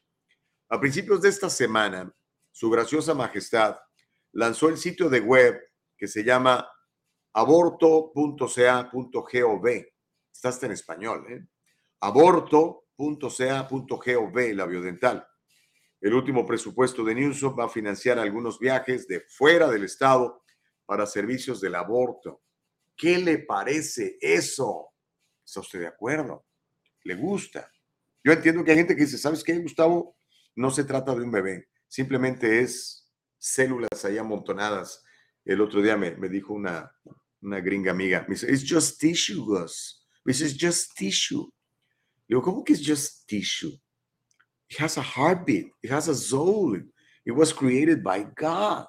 A 0.69 0.79
principios 0.79 1.21
de 1.21 1.29
esta 1.29 1.51
semana, 1.51 2.11
su 2.51 2.67
graciosa 2.71 3.13
majestad 3.13 3.77
lanzó 4.31 4.69
el 4.69 4.77
sitio 4.77 5.07
de 5.07 5.19
web 5.19 5.61
que 5.95 6.07
se 6.07 6.23
llama 6.23 6.67
aborto.ca.gov. 7.33 9.67
Está 10.31 10.65
en 10.65 10.71
español, 10.71 11.25
¿eh? 11.29 11.45
Aborto.ca.gov, 11.99 14.37
la 14.53 14.65
biodental. 14.65 15.27
El 16.01 16.13
último 16.13 16.45
presupuesto 16.45 17.03
de 17.03 17.15
Newsom 17.15 17.57
va 17.57 17.65
a 17.65 17.69
financiar 17.69 18.19
algunos 18.19 18.59
viajes 18.59 19.07
de 19.07 19.21
fuera 19.21 19.69
del 19.69 19.85
estado 19.85 20.43
para 20.85 21.05
servicios 21.05 21.61
del 21.61 21.75
aborto. 21.75 22.41
¿Qué 22.95 23.17
le 23.17 23.39
parece 23.39 24.17
eso? 24.19 24.89
¿Está 25.45 25.61
usted 25.61 25.79
de 25.79 25.87
acuerdo? 25.87 26.45
¿Le 27.03 27.15
gusta? 27.15 27.71
Yo 28.23 28.33
entiendo 28.33 28.63
que 28.63 28.71
hay 28.71 28.77
gente 28.77 28.95
que 28.95 29.03
dice, 29.03 29.17
¿sabes 29.17 29.43
qué, 29.43 29.57
Gustavo? 29.59 30.17
No 30.55 30.71
se 30.71 30.83
trata 30.83 31.15
de 31.15 31.21
un 31.21 31.31
bebé, 31.31 31.69
simplemente 31.87 32.59
es 32.59 33.11
células 33.37 34.05
ahí 34.05 34.17
amontonadas. 34.17 35.03
El 35.45 35.61
otro 35.61 35.81
día 35.81 35.97
me, 35.97 36.11
me 36.11 36.29
dijo 36.29 36.53
una, 36.53 36.95
una 37.43 37.59
gringa 37.59 37.91
amiga, 37.91 38.25
me 38.27 38.35
dice, 38.35 38.43
it's 38.43 38.63
just 38.63 38.99
tissue, 38.99 39.45
Gus. 39.45 40.05
Me 40.25 40.31
dice, 40.31 40.45
it's 40.45 40.57
just 40.57 40.95
tissue. 40.95 41.45
Le 42.27 42.41
¿cómo 42.41 42.63
que 42.63 42.73
es 42.73 42.81
just 42.81 43.27
tissue? 43.27 43.73
It 44.69 44.79
has 44.79 44.97
a 44.97 45.01
heartbeat, 45.01 45.67
it 45.83 45.91
has 45.91 46.07
a 46.07 46.15
soul, 46.15 46.79
it 47.25 47.31
was 47.31 47.53
created 47.53 48.01
by 48.01 48.23
God. 48.35 48.87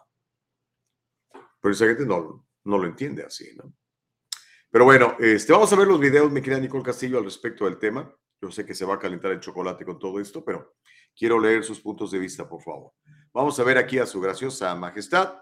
Pero 1.61 1.73
esa 1.73 1.87
gente 1.87 2.07
no, 2.07 2.47
no 2.65 2.79
lo 2.79 2.87
entiende 2.87 3.25
así, 3.25 3.55
¿no? 3.57 3.75
Pero 4.71 4.85
bueno, 4.85 5.17
este, 5.21 5.53
vamos 5.53 5.73
a 5.73 5.77
ver 5.77 5.87
los 5.87 6.01
videos, 6.01 6.31
mi 6.33 6.41
querida 6.41 6.61
Nicole 6.61 6.83
Castillo, 6.83 7.19
al 7.19 7.25
respecto 7.25 7.65
del 7.65 7.79
tema. 7.79 8.13
Yo 8.41 8.51
sé 8.51 8.67
que 8.67 8.75
se 8.75 8.85
va 8.85 8.95
a 8.95 8.99
calentar 8.99 9.31
el 9.31 9.41
chocolate 9.41 9.85
con 9.85 9.99
todo 9.99 10.21
esto, 10.21 10.45
pero 10.45 10.75
quiero 11.17 11.39
leer 11.39 11.65
sus 11.65 11.81
puntos 11.81 12.11
de 12.11 12.19
vista, 12.19 12.49
por 12.49 12.63
favor. 12.63 12.93
Vamos 13.33 13.59
a 13.59 13.65
ver 13.65 13.79
aquí 13.79 13.99
a 13.99 14.07
su 14.07 14.21
graciosa 14.21 14.75
majestad 14.75 15.35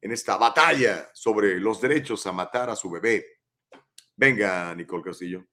en 0.00 0.12
esta 0.12 0.36
batalla 0.36 1.10
sobre 1.14 1.60
los 1.60 1.80
derechos 1.80 2.26
a 2.26 2.32
matar 2.32 2.70
a 2.70 2.76
su 2.76 2.90
bebé. 2.90 3.24
Venga, 4.16 4.74
Nicole 4.74 5.02
Castillo. 5.02 5.44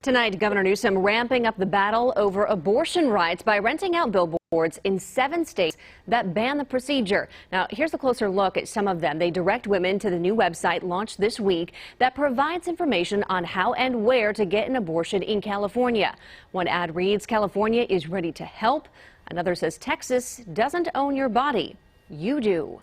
Tonight, 0.00 0.38
Governor 0.38 0.62
Newsom 0.62 0.96
ramping 0.96 1.44
up 1.44 1.56
the 1.58 1.66
battle 1.66 2.12
over 2.16 2.44
abortion 2.44 3.08
rights 3.08 3.42
by 3.42 3.58
renting 3.58 3.96
out 3.96 4.12
billboards 4.12 4.78
in 4.84 4.96
seven 4.96 5.44
states 5.44 5.76
that 6.06 6.32
ban 6.32 6.56
the 6.56 6.64
procedure. 6.64 7.28
Now, 7.50 7.66
here's 7.70 7.92
a 7.94 7.98
closer 7.98 8.30
look 8.30 8.56
at 8.56 8.68
some 8.68 8.86
of 8.86 9.00
them. 9.00 9.18
They 9.18 9.32
direct 9.32 9.66
women 9.66 9.98
to 9.98 10.08
the 10.08 10.18
new 10.18 10.36
website 10.36 10.84
launched 10.84 11.18
this 11.18 11.40
week 11.40 11.72
that 11.98 12.14
provides 12.14 12.68
information 12.68 13.24
on 13.28 13.42
how 13.42 13.72
and 13.72 14.04
where 14.04 14.32
to 14.34 14.44
get 14.44 14.68
an 14.68 14.76
abortion 14.76 15.20
in 15.20 15.40
California. 15.40 16.14
One 16.52 16.68
ad 16.68 16.94
reads, 16.94 17.26
California 17.26 17.84
is 17.88 18.08
ready 18.08 18.30
to 18.32 18.44
help. 18.44 18.86
Another 19.26 19.56
says 19.56 19.78
Texas 19.78 20.42
doesn't 20.52 20.88
own 20.94 21.16
your 21.16 21.28
body. 21.28 21.76
You 22.10 22.40
do. 22.40 22.80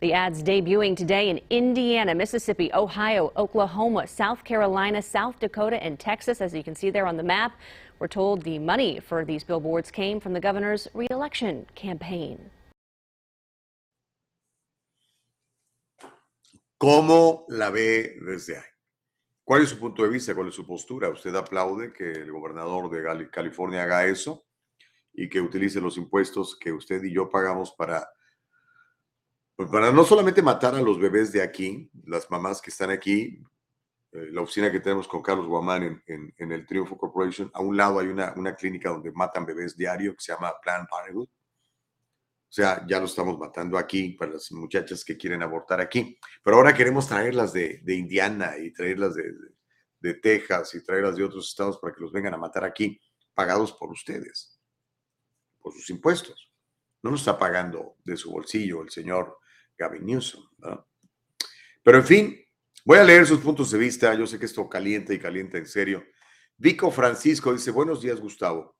The 0.00 0.12
ads 0.12 0.42
debuting 0.42 0.94
today 0.94 1.30
in 1.30 1.40
Indiana, 1.48 2.14
Mississippi, 2.14 2.70
Ohio, 2.74 3.32
Oklahoma, 3.36 4.06
South 4.06 4.44
Carolina, 4.44 5.00
South 5.00 5.40
Dakota, 5.40 5.82
and 5.82 5.98
Texas. 5.98 6.42
As 6.42 6.52
you 6.52 6.62
can 6.62 6.74
see 6.74 6.90
there 6.90 7.06
on 7.06 7.16
the 7.16 7.22
map, 7.22 7.58
we're 7.98 8.08
told 8.08 8.42
the 8.42 8.58
money 8.58 9.00
for 9.00 9.24
these 9.24 9.42
billboards 9.42 9.90
came 9.90 10.20
from 10.20 10.34
the 10.34 10.40
governor's 10.40 10.88
reelection 10.92 11.64
campaign. 11.74 12.50
¿Cómo 16.78 17.46
la 17.48 17.70
ve 17.70 18.18
desde 18.20 18.58
ahí? 18.58 18.64
¿Cuál 19.42 19.62
es 19.62 19.70
su 19.70 19.78
punto 19.78 20.02
de 20.02 20.10
vista? 20.10 20.34
¿Cuál 20.34 20.48
es 20.48 20.54
su 20.54 20.66
postura? 20.66 21.08
¿Usted 21.08 21.34
aplaude 21.34 21.94
que 21.94 22.10
el 22.10 22.30
gobernador 22.30 22.90
de 22.90 23.30
California 23.30 23.84
haga 23.84 24.04
eso 24.04 24.44
y 25.14 25.30
que 25.30 25.40
utilice 25.40 25.80
los 25.80 25.96
impuestos 25.96 26.58
que 26.58 26.72
usted 26.72 27.02
y 27.02 27.14
yo 27.14 27.30
pagamos 27.30 27.72
para, 27.72 28.06
para 29.56 29.90
no 29.90 30.04
solamente 30.04 30.42
matar 30.42 30.74
a 30.74 30.82
los 30.82 30.98
bebés 30.98 31.32
de 31.32 31.42
aquí, 31.42 31.90
las 32.04 32.30
mamás 32.30 32.60
que 32.60 32.70
están 32.70 32.90
aquí, 32.90 33.42
eh, 34.12 34.28
la 34.30 34.42
oficina 34.42 34.70
que 34.70 34.80
tenemos 34.80 35.08
con 35.08 35.22
Carlos 35.22 35.46
Guamán 35.46 36.02
en, 36.06 36.34
en, 36.36 36.52
el 36.52 36.66
Triunfo 36.66 36.96
Corporation, 36.96 37.50
a 37.54 37.60
un 37.60 37.76
lado 37.76 37.98
hay 37.98 38.08
una, 38.08 38.34
una 38.36 38.54
clínica 38.54 38.90
donde 38.90 39.12
matan 39.12 39.46
bebés 39.46 39.76
diario 39.76 40.14
que 40.14 40.22
se 40.22 40.32
llama 40.32 40.52
Plan 40.62 40.86
Parenthood 40.86 41.28
o 42.48 42.52
sea, 42.56 42.86
ya 42.86 43.00
lo 43.00 43.06
estamos 43.06 43.38
matando 43.38 43.76
aquí 43.76 44.10
para 44.10 44.32
las 44.32 44.52
muchachas 44.52 45.04
que 45.04 45.16
quieren 45.16 45.42
abortar 45.42 45.80
aquí. 45.80 46.18
Pero 46.42 46.56
ahora 46.56 46.72
queremos 46.72 47.08
traerlas 47.08 47.52
de, 47.52 47.80
de 47.82 47.94
Indiana 47.94 48.56
y 48.56 48.70
traerlas 48.72 49.14
de, 49.14 49.32
de, 49.98 50.14
Texas 50.14 50.74
y 50.74 50.82
traerlas 50.82 51.16
de 51.16 51.24
otros 51.24 51.48
estados 51.48 51.78
para 51.78 51.92
que 51.92 52.00
los 52.00 52.12
vengan 52.12 52.34
a 52.34 52.38
matar 52.38 52.64
aquí, 52.64 53.00
pagados 53.34 53.72
por 53.72 53.90
ustedes, 53.90 54.60
por 55.58 55.74
sus 55.74 55.90
impuestos. 55.90 56.50
No 57.02 57.10
nos 57.10 57.20
está 57.20 57.36
pagando 57.36 57.96
de 58.04 58.16
su 58.16 58.30
bolsillo 58.30 58.80
el 58.82 58.90
señor 58.90 59.38
Gavin 59.76 60.06
Newsom. 60.06 60.44
Pero 61.82 61.98
en 61.98 62.04
fin, 62.04 62.44
voy 62.84 62.98
a 62.98 63.04
leer 63.04 63.26
sus 63.26 63.40
puntos 63.40 63.70
de 63.70 63.78
vista. 63.78 64.14
Yo 64.14 64.26
sé 64.26 64.38
que 64.38 64.46
esto 64.46 64.68
calienta 64.68 65.14
y 65.14 65.18
calienta 65.18 65.58
en 65.58 65.66
serio. 65.66 66.04
Vico 66.56 66.90
Francisco 66.90 67.52
dice, 67.52 67.70
buenos 67.70 68.02
días, 68.02 68.20
Gustavo. 68.20 68.76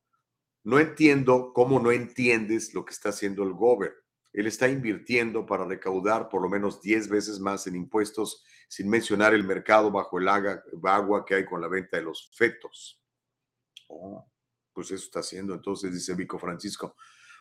No 0.64 0.80
entiendo 0.80 1.52
cómo 1.54 1.78
no 1.78 1.92
entiendes 1.92 2.74
lo 2.74 2.84
que 2.84 2.92
está 2.92 3.10
haciendo 3.10 3.44
el 3.44 3.52
gober. 3.52 3.94
Él 4.32 4.46
está 4.46 4.68
invirtiendo 4.68 5.46
para 5.46 5.64
recaudar 5.64 6.28
por 6.28 6.42
lo 6.42 6.48
menos 6.48 6.82
10 6.82 7.08
veces 7.08 7.38
más 7.38 7.66
en 7.66 7.76
impuestos, 7.76 8.44
sin 8.68 8.88
mencionar 8.88 9.32
el 9.32 9.44
mercado 9.44 9.90
bajo 9.90 10.18
el 10.18 10.28
agua 10.28 11.24
que 11.24 11.36
hay 11.36 11.44
con 11.44 11.60
la 11.60 11.68
venta 11.68 11.96
de 11.96 12.02
los 12.02 12.30
fetos. 12.34 13.00
Oh, 13.88 14.28
pues 14.72 14.90
eso 14.90 15.04
está 15.04 15.20
haciendo. 15.20 15.54
Entonces, 15.54 15.92
dice 15.92 16.14
Vico 16.14 16.38
Francisco. 16.38 16.96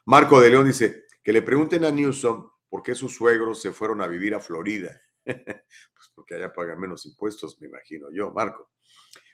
Marco 0.05 0.39
de 0.39 0.51
León 0.51 0.67
dice 0.67 1.05
que 1.23 1.33
le 1.33 1.41
pregunten 1.41 1.83
a 1.83 1.91
Newsom 1.91 2.49
por 2.69 2.83
qué 2.83 2.95
sus 2.95 3.15
suegros 3.15 3.61
se 3.61 3.71
fueron 3.71 4.01
a 4.01 4.07
vivir 4.07 4.35
a 4.35 4.39
Florida. 4.39 5.01
pues 5.23 6.11
porque 6.13 6.35
allá 6.35 6.53
pagan 6.53 6.79
menos 6.79 7.05
impuestos, 7.05 7.59
me 7.59 7.67
imagino 7.67 8.07
yo, 8.11 8.31
Marco. 8.31 8.71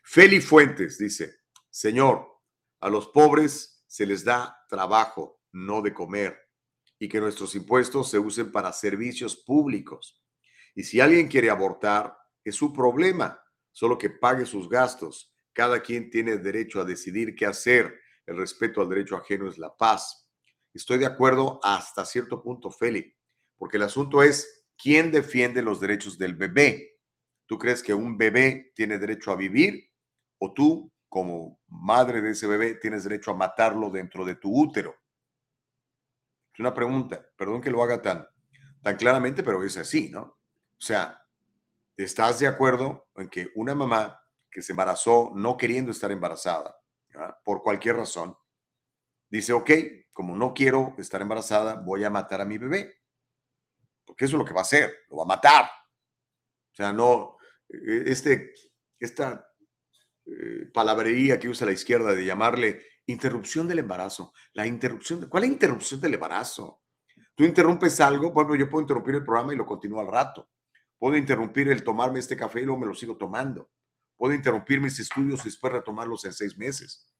Feli 0.04 0.42
Fuentes 0.42 0.98
dice, 0.98 1.42
Señor, 1.70 2.28
a 2.80 2.90
los 2.90 3.08
pobres 3.10 3.84
se 3.88 4.06
les 4.06 4.24
da 4.24 4.58
trabajo, 4.68 5.42
no 5.52 5.82
de 5.82 5.94
comer, 5.94 6.38
y 6.98 7.08
que 7.10 7.20
nuestros 7.20 7.56
impuestos 7.56 8.10
se 8.10 8.20
usen 8.20 8.52
para 8.52 8.74
servicios 8.74 9.36
públicos. 9.36 10.22
Y 10.76 10.84
si 10.84 11.00
alguien 11.00 11.28
quiere 11.28 11.50
abortar, 11.50 12.18
es 12.44 12.56
su 12.56 12.74
problema, 12.74 13.42
solo 13.72 13.98
que 13.98 14.10
pague 14.10 14.46
sus 14.46 14.70
gastos. 14.70 15.34
Cada 15.54 15.82
quien 15.82 16.10
tiene 16.10 16.38
derecho 16.38 16.80
a 16.80 16.86
decidir 16.86 17.36
qué 17.36 17.46
hacer. 17.46 18.00
El 18.26 18.38
respeto 18.38 18.82
al 18.82 18.90
derecho 18.90 19.16
ajeno 19.16 19.50
es 19.50 19.58
la 19.58 19.76
paz. 19.76 20.30
Estoy 20.74 20.98
de 20.98 21.06
acuerdo 21.06 21.60
hasta 21.64 22.06
cierto 22.06 22.42
punto, 22.42 22.72
Feli, 22.72 23.14
porque 23.62 23.78
el 23.78 23.84
asunto 23.84 24.24
es 24.24 24.66
quién 24.76 25.12
defiende 25.12 25.62
los 25.62 25.80
derechos 25.80 26.18
del 26.18 26.34
bebé. 26.34 26.98
¿Tú 27.46 27.60
crees 27.60 27.84
que 27.84 27.94
un 27.94 28.18
bebé 28.18 28.72
tiene 28.74 28.98
derecho 28.98 29.30
a 29.30 29.36
vivir 29.36 29.88
o 30.40 30.52
tú 30.52 30.92
como 31.08 31.60
madre 31.68 32.24
de 32.24 32.32
ese 32.32 32.48
bebé, 32.48 32.74
tienes 32.74 33.04
derecho 33.04 33.30
a 33.30 33.36
matarlo 33.36 33.92
dentro 33.92 34.26
de 34.26 34.34
tu 34.34 34.52
útero. 34.52 34.96
Es 36.52 36.60
una 36.60 36.74
pregunta, 36.74 37.24
perdón 37.38 37.62
que 37.62 37.70
lo 37.70 37.84
haga 37.84 38.02
tan, 38.02 38.28
tan 38.82 38.96
claramente, 38.96 39.44
pero 39.44 39.64
es 39.64 39.78
así, 39.78 40.10
¿no? 40.10 40.22
O 40.22 40.80
sea, 40.80 41.22
¿estás 41.96 42.40
de 42.40 42.48
acuerdo 42.48 43.10
en 43.18 43.30
que 43.30 43.52
una 43.54 43.76
mamá 43.76 44.20
que 44.50 44.64
se 44.64 44.74
embarazó 44.74 45.34
no 45.36 45.56
queriendo 45.56 45.92
estar 45.92 46.12
embarazada, 46.12 46.76
por 47.44 47.62
cualquier 47.62 47.98
razón, 47.98 48.36
dice, 49.30 49.54
ok, 49.54 49.70
como 50.14 50.36
no 50.36 50.56
quiero 50.56 50.96
estar 50.98 51.22
embarazada, 51.22 51.76
voy 51.76 52.04
a 52.06 52.10
matar 52.10 52.42
a 52.42 52.46
mi 52.46 52.58
bebé? 52.58 53.01
Porque 54.06 54.26
eso 54.26 54.36
es 54.36 54.40
lo 54.40 54.46
que 54.46 54.54
va 54.54 54.62
a 54.62 54.64
hacer, 54.64 54.94
lo 55.10 55.18
va 55.18 55.24
a 55.24 55.28
matar. 55.28 55.66
O 55.66 56.76
sea, 56.76 56.94
no, 56.94 57.38
e, 57.70 58.04
este, 58.08 58.54
esta 59.00 59.48
eh, 60.26 60.70
palabrería 60.74 61.40
que 61.40 61.50
usa 61.50 61.66
la 61.66 61.74
izquierda 61.74 62.14
de 62.14 62.26
llamarle 62.26 62.86
interrupción 63.08 63.68
del 63.68 63.80
embarazo. 63.80 64.34
La 64.54 64.66
interrupción, 64.66 65.28
¿cuál 65.30 65.44
es 65.44 65.50
la 65.50 65.54
interrupción 65.54 66.02
del 66.02 66.14
embarazo? 66.14 66.82
Tú 67.36 67.44
interrumpes 67.44 68.00
algo, 68.00 68.32
bueno, 68.32 68.56
yo 68.56 68.70
puedo 68.70 68.82
interrumpir 68.82 69.16
el 69.16 69.26
programa 69.26 69.54
y 69.54 69.58
lo 69.58 69.66
continúo 69.66 70.00
al 70.00 70.08
rato. 70.08 70.50
Puedo 70.98 71.18
interrumpir 71.18 71.70
el 71.70 71.84
tomarme 71.84 72.20
este 72.20 72.38
café 72.38 72.62
y 72.62 72.66
luego 72.66 72.82
me 72.82 72.88
lo 72.88 72.94
sigo 72.94 73.18
tomando. 73.18 73.72
Puedo 74.16 74.36
interrumpir 74.36 74.80
mis 74.80 75.00
estudios 75.00 75.42
y 75.42 75.46
después 75.46 75.74
retomarlos 75.74 76.26
en 76.26 76.34
seis 76.34 76.56
meses. 76.58 77.12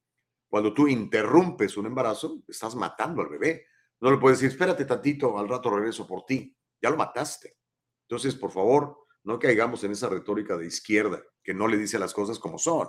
Cuando 0.48 0.72
tú 0.72 0.86
interrumpes 0.86 1.76
un 1.76 1.86
embarazo, 1.86 2.42
estás 2.46 2.76
matando 2.76 3.22
al 3.22 3.28
bebé. 3.28 3.66
No 4.00 4.10
le 4.10 4.18
puedes 4.18 4.38
decir, 4.38 4.52
espérate 4.52 4.84
tantito, 4.84 5.38
al 5.38 5.48
rato 5.48 5.70
regreso 5.70 6.06
por 6.06 6.24
ti. 6.24 6.56
Ya 6.82 6.90
lo 6.90 6.96
mataste. 6.96 7.56
Entonces, 8.02 8.34
por 8.34 8.50
favor, 8.50 9.06
no 9.24 9.38
caigamos 9.38 9.82
en 9.84 9.92
esa 9.92 10.08
retórica 10.08 10.56
de 10.56 10.66
izquierda 10.66 11.22
que 11.42 11.54
no 11.54 11.68
le 11.68 11.78
dice 11.78 11.98
las 11.98 12.12
cosas 12.12 12.38
como 12.38 12.58
son. 12.58 12.88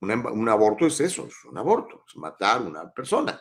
un 0.00 0.48
aborto 0.48 0.86
es 0.86 1.00
eso, 1.00 1.26
es 1.26 1.44
un 1.44 1.58
aborto, 1.58 2.04
es 2.08 2.16
matar 2.16 2.58
a 2.58 2.64
una 2.64 2.90
persona. 2.92 3.40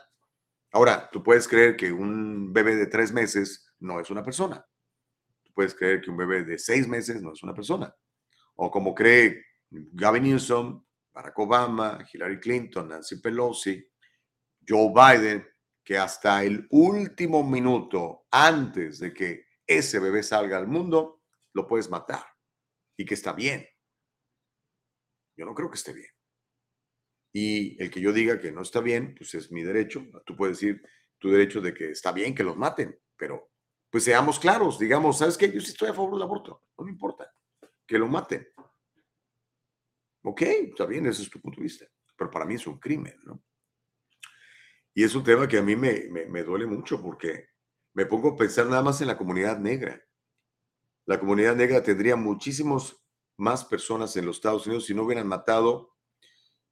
Ahora, 0.72 1.10
tú 1.10 1.24
puedes 1.24 1.48
creer 1.48 1.78
que 1.78 1.92
un 1.92 2.52
bebé 2.52 2.76
de 2.76 2.88
tres 2.88 3.14
meses 3.14 3.74
no 3.80 4.00
es 4.00 4.10
una 4.10 4.24
persona. 4.24 4.66
Tú 5.44 5.54
puedes 5.54 5.74
creer 5.74 6.02
que 6.02 6.10
un 6.10 6.18
bebé 6.18 6.44
de 6.44 6.60
seis 6.60 6.88
meses 6.88 7.22
no 7.22 7.32
es 7.32 7.42
una 7.44 7.54
persona. 7.54 7.96
O 8.56 8.70
como 8.70 8.94
cree 8.94 9.42
Gavin 9.70 10.24
Newsom, 10.24 10.84
Barack 11.14 11.40
Obama, 11.40 12.06
Hillary 12.12 12.40
Clinton, 12.42 12.90
Nancy 12.90 13.22
Pelosi, 13.22 13.86
Joe 14.68 14.92
Biden, 14.94 15.48
que 15.82 15.98
hasta 15.98 16.44
el 16.44 16.68
último 16.72 17.44
minuto 17.44 18.26
antes 18.32 19.00
de 19.00 19.14
que 19.14 19.45
ese 19.68 20.00
bebé 20.00 20.24
salga 20.24 20.58
al 20.58 20.68
mundo, 20.68 21.22
lo 21.54 21.68
puedes 21.68 21.90
matar 21.90 22.26
y 22.98 23.06
que 23.06 23.14
está 23.14 23.34
bien. 23.34 23.68
Yo 25.38 25.46
no 25.46 25.54
creo 25.54 25.70
que 25.70 25.78
esté 25.78 25.94
bien. 25.94 26.10
Y 27.34 27.82
el 27.82 27.92
que 27.92 28.00
yo 28.00 28.14
diga 28.14 28.40
que 28.40 28.52
no 28.52 28.62
está 28.62 28.80
bien, 28.80 29.14
pues 29.18 29.34
es 29.34 29.52
mi 29.52 29.64
derecho. 29.64 30.06
Tú 30.26 30.36
puedes 30.36 30.60
decir 30.60 30.82
tu 31.20 31.30
derecho 31.30 31.60
de 31.60 31.74
que 31.74 31.92
está 31.92 32.12
bien 32.12 32.34
que 32.34 32.44
los 32.44 32.56
maten, 32.56 32.98
pero 33.18 33.52
pues 33.90 34.04
seamos 34.04 34.40
claros, 34.40 34.78
digamos, 34.80 35.18
¿sabes 35.18 35.38
qué? 35.38 35.52
Yo 35.52 35.60
sí 35.62 35.72
estoy 35.72 35.90
a 35.90 35.94
favor 35.94 36.14
del 36.14 36.24
aborto, 36.24 36.64
no 36.78 36.86
me 36.86 36.92
importa, 36.92 37.32
que 37.88 37.98
lo 37.98 38.08
maten. 38.08 38.48
Ok, 40.24 40.42
está 40.42 40.86
bien, 40.86 41.06
ese 41.06 41.24
es 41.24 41.30
tu 41.30 41.40
punto 41.40 41.58
de 41.58 41.64
vista, 41.64 41.86
pero 42.18 42.30
para 42.30 42.46
mí 42.46 42.56
es 42.56 42.68
un 42.68 42.80
crimen, 42.80 43.18
¿no? 43.24 43.44
Y 44.94 45.04
es 45.04 45.14
un 45.16 45.24
tema 45.24 45.48
que 45.48 45.58
a 45.58 45.62
mí 45.62 45.76
me, 45.76 46.08
me, 46.10 46.26
me 46.26 46.44
duele 46.44 46.66
mucho 46.66 47.02
porque 47.02 47.50
me 47.96 48.06
pongo 48.06 48.30
a 48.30 48.38
pensar 48.38 48.68
nada 48.68 48.84
más 48.84 49.02
en 49.02 49.08
la 49.08 49.18
comunidad 49.18 49.58
negra 49.58 50.06
la 51.06 51.20
comunidad 51.20 51.56
negra 51.56 51.84
tendría 51.84 52.16
muchísimos 52.16 53.00
más 53.38 53.64
personas 53.64 54.16
en 54.18 54.26
los 54.26 54.38
Estados 54.38 54.66
Unidos 54.66 54.86
si 54.86 54.96
no 54.96 55.04
hubieran 55.04 55.28
matado 55.28 55.96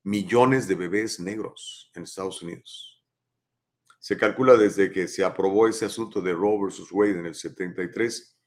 millones 0.04 0.68
de 0.68 0.76
bebés 0.76 1.20
negros 1.20 1.92
en 1.94 2.04
Estados 2.04 2.42
Unidos. 2.42 3.04
Se 4.00 4.18
calcula 4.18 4.58
desde 4.58 4.92
que 4.92 5.08
se 5.08 5.24
aprobó 5.24 5.68
ese 5.68 5.86
asunto 5.86 6.20
de 6.20 6.34
Roe 6.34 6.64
versus 6.64 6.92
Wade 6.92 7.20
en 7.20 7.26
el 7.28 7.36
73, 7.36 8.38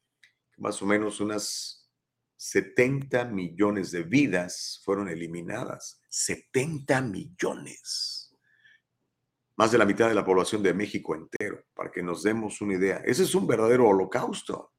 más 0.59 0.83
o 0.83 0.87
menos 0.87 1.21
unas 1.21 1.89
70 2.37 3.27
millones 3.27 3.91
de 3.93 4.03
vidas 4.03 4.83
fueron 4.85 5.09
eliminadas. 5.09 6.03
70 6.09 7.01
millones. 7.03 8.16
Más 9.57 9.71
de 9.71 9.79
la 9.79 9.87
mitad 9.87 10.09
de 10.09 10.15
la 10.15 10.25
población 10.25 10.63
de 10.63 10.75
México 10.75 11.15
entero, 11.15 11.65
para 11.75 11.91
que 11.91 12.03
nos 12.03 12.23
demos 12.23 12.61
una 12.61 12.75
idea. 12.75 12.99
Ese 12.99 13.23
es 13.23 13.35
un 13.35 13.47
verdadero 13.47 13.89
holocausto. 13.89 14.73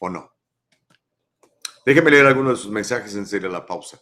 ¿O 0.00 0.10
no? 0.10 0.32
Déjeme 1.84 2.10
leer 2.10 2.26
algunos 2.26 2.58
de 2.58 2.62
sus 2.62 2.70
mensajes 2.70 3.14
en 3.14 3.26
serio 3.26 3.48
a 3.48 3.52
la 3.52 3.66
pausa. 3.66 3.98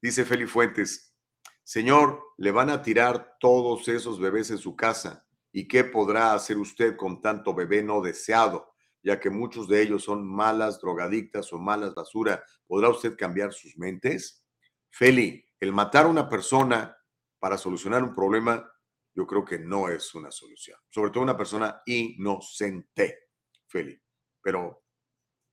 Dice 0.00 0.24
Feli 0.24 0.46
Fuentes, 0.46 1.14
Señor, 1.62 2.22
le 2.38 2.50
van 2.50 2.70
a 2.70 2.80
tirar 2.80 3.36
todos 3.38 3.86
esos 3.88 4.18
bebés 4.18 4.50
en 4.50 4.56
su 4.56 4.74
casa. 4.74 5.26
¿Y 5.52 5.68
qué 5.68 5.84
podrá 5.84 6.32
hacer 6.32 6.56
usted 6.56 6.96
con 6.96 7.20
tanto 7.20 7.54
bebé 7.54 7.82
no 7.82 8.00
deseado? 8.00 8.72
Ya 9.02 9.20
que 9.20 9.28
muchos 9.28 9.68
de 9.68 9.82
ellos 9.82 10.04
son 10.04 10.26
malas 10.26 10.80
drogadictas 10.80 11.52
o 11.52 11.58
malas 11.58 11.94
basura. 11.94 12.42
¿Podrá 12.66 12.88
usted 12.88 13.16
cambiar 13.18 13.52
sus 13.52 13.76
mentes? 13.76 14.42
Feli, 14.88 15.44
el 15.60 15.72
matar 15.72 16.06
a 16.06 16.08
una 16.08 16.28
persona 16.28 16.96
para 17.38 17.58
solucionar 17.58 18.02
un 18.02 18.14
problema, 18.14 18.70
yo 19.18 19.26
creo 19.26 19.44
que 19.44 19.58
no 19.58 19.88
es 19.88 20.14
una 20.14 20.30
solución. 20.30 20.78
Sobre 20.88 21.10
todo 21.10 21.24
una 21.24 21.36
persona 21.36 21.82
inocente. 21.86 23.30
Feli. 23.66 24.00
Pero, 24.40 24.84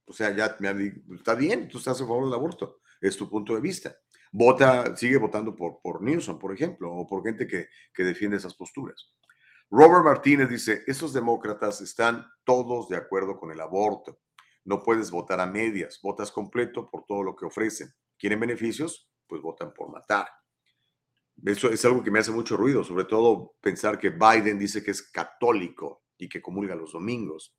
o 0.06 0.14
sea, 0.14 0.36
ya 0.36 0.56
me 0.60 0.94
está 1.16 1.34
bien, 1.34 1.68
tú 1.68 1.80
estás 1.80 2.00
a 2.00 2.06
favor 2.06 2.26
del 2.26 2.36
aborto, 2.36 2.82
es 3.02 3.18
tu 3.18 3.28
punto 3.28 3.56
de 3.56 3.62
vista. 3.62 3.98
Vota, 4.32 4.96
sigue 4.96 5.18
votando 5.18 5.56
por, 5.56 5.82
por 5.82 6.04
Newsom, 6.04 6.38
por 6.38 6.54
ejemplo, 6.54 6.94
o 6.94 7.08
por 7.08 7.24
gente 7.24 7.48
que, 7.48 7.70
que 7.92 8.04
defiende 8.04 8.38
esas 8.38 8.54
posturas. 8.54 9.12
Robert 9.72 10.06
Martínez 10.06 10.48
dice, 10.48 10.84
estos 10.86 11.12
demócratas 11.12 11.82
están 11.82 12.24
todos 12.44 12.88
de 12.88 12.98
acuerdo 12.98 13.36
con 13.36 13.52
el 13.52 13.60
aborto. 13.60 14.20
No 14.64 14.84
puedes 14.84 15.10
votar 15.10 15.40
a 15.40 15.48
medias, 15.48 16.00
votas 16.04 16.32
completo 16.32 16.88
por 16.88 17.06
todo 17.06 17.24
lo 17.24 17.36
que 17.36 17.48
ofrecen. 17.48 17.92
¿Quieren 18.16 18.40
beneficios? 18.40 19.10
Pues 19.26 19.42
votan 19.42 19.74
por 19.74 19.90
matar. 19.90 20.28
Eso 21.44 21.70
es 21.70 21.84
algo 21.86 22.04
que 22.04 22.12
me 22.12 22.20
hace 22.20 22.32
mucho 22.32 22.58
ruido, 22.58 22.84
sobre 22.84 23.06
todo 23.06 23.56
pensar 23.62 24.00
que 24.00 24.10
Biden 24.10 24.58
dice 24.58 24.84
que 24.84 24.92
es 24.92 25.02
católico 25.02 26.04
y 26.18 26.30
que 26.30 26.42
comulga 26.42 26.76
los 26.76 26.94
domingos, 26.94 27.56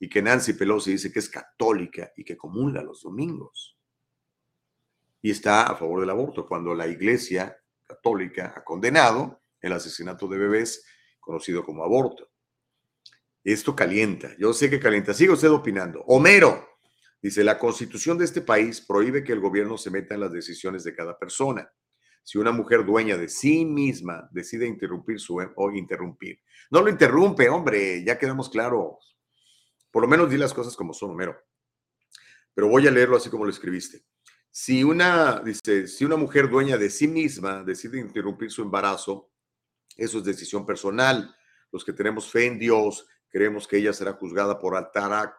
y 0.00 0.08
que 0.08 0.22
Nancy 0.22 0.54
Pelosi 0.54 0.92
dice 0.92 1.12
que 1.12 1.18
es 1.18 1.28
católica 1.28 2.12
y 2.16 2.24
que 2.24 2.36
comulga 2.36 2.82
los 2.82 3.02
domingos. 3.02 3.76
Y 5.20 5.30
está 5.30 5.64
a 5.64 5.76
favor 5.76 6.00
del 6.00 6.10
aborto, 6.10 6.46
cuando 6.46 6.74
la 6.74 6.86
Iglesia 6.86 7.56
católica 7.84 8.54
ha 8.56 8.64
condenado 8.64 9.40
el 9.60 9.72
asesinato 9.72 10.28
de 10.28 10.38
bebés 10.38 10.84
conocido 11.18 11.64
como 11.64 11.84
aborto. 11.84 12.30
Esto 13.42 13.74
calienta, 13.74 14.34
yo 14.38 14.52
sé 14.52 14.68
que 14.70 14.80
calienta. 14.80 15.14
Sigue 15.14 15.32
usted 15.32 15.50
opinando. 15.50 16.02
Homero 16.06 16.68
dice, 17.20 17.42
la 17.42 17.58
constitución 17.58 18.18
de 18.18 18.24
este 18.24 18.42
país 18.42 18.80
prohíbe 18.80 19.24
que 19.24 19.32
el 19.32 19.40
gobierno 19.40 19.78
se 19.78 19.90
meta 19.90 20.14
en 20.14 20.20
las 20.20 20.32
decisiones 20.32 20.84
de 20.84 20.94
cada 20.94 21.18
persona. 21.18 21.70
Si 22.28 22.36
una 22.36 22.52
mujer 22.52 22.84
dueña 22.84 23.16
de 23.16 23.26
sí 23.26 23.64
misma 23.64 24.28
decide 24.30 24.66
interrumpir 24.66 25.18
su 25.18 25.42
o 25.56 25.70
interrumpir, 25.70 26.38
no 26.70 26.82
lo 26.82 26.90
interrumpe, 26.90 27.48
hombre, 27.48 28.04
ya 28.04 28.18
quedamos 28.18 28.50
claros. 28.50 29.16
Por 29.90 30.02
lo 30.02 30.08
menos 30.08 30.28
di 30.28 30.36
las 30.36 30.52
cosas 30.52 30.76
como 30.76 30.92
son, 30.92 31.12
Homero. 31.12 31.42
Pero 32.52 32.68
voy 32.68 32.86
a 32.86 32.90
leerlo 32.90 33.16
así 33.16 33.30
como 33.30 33.46
lo 33.46 33.50
escribiste. 33.50 34.04
Si 34.50 34.84
una, 34.84 35.40
dice, 35.40 35.88
si 35.88 36.04
una 36.04 36.16
mujer 36.16 36.50
dueña 36.50 36.76
de 36.76 36.90
sí 36.90 37.08
misma 37.08 37.64
decide 37.64 37.98
interrumpir 37.98 38.50
su 38.50 38.60
embarazo, 38.60 39.30
eso 39.96 40.18
es 40.18 40.24
decisión 40.24 40.66
personal. 40.66 41.34
Los 41.72 41.82
que 41.82 41.94
tenemos 41.94 42.30
fe 42.30 42.44
en 42.44 42.58
Dios, 42.58 43.06
creemos 43.30 43.66
que 43.66 43.78
ella 43.78 43.94
será 43.94 44.12
juzgada 44.12 44.58
por, 44.58 44.74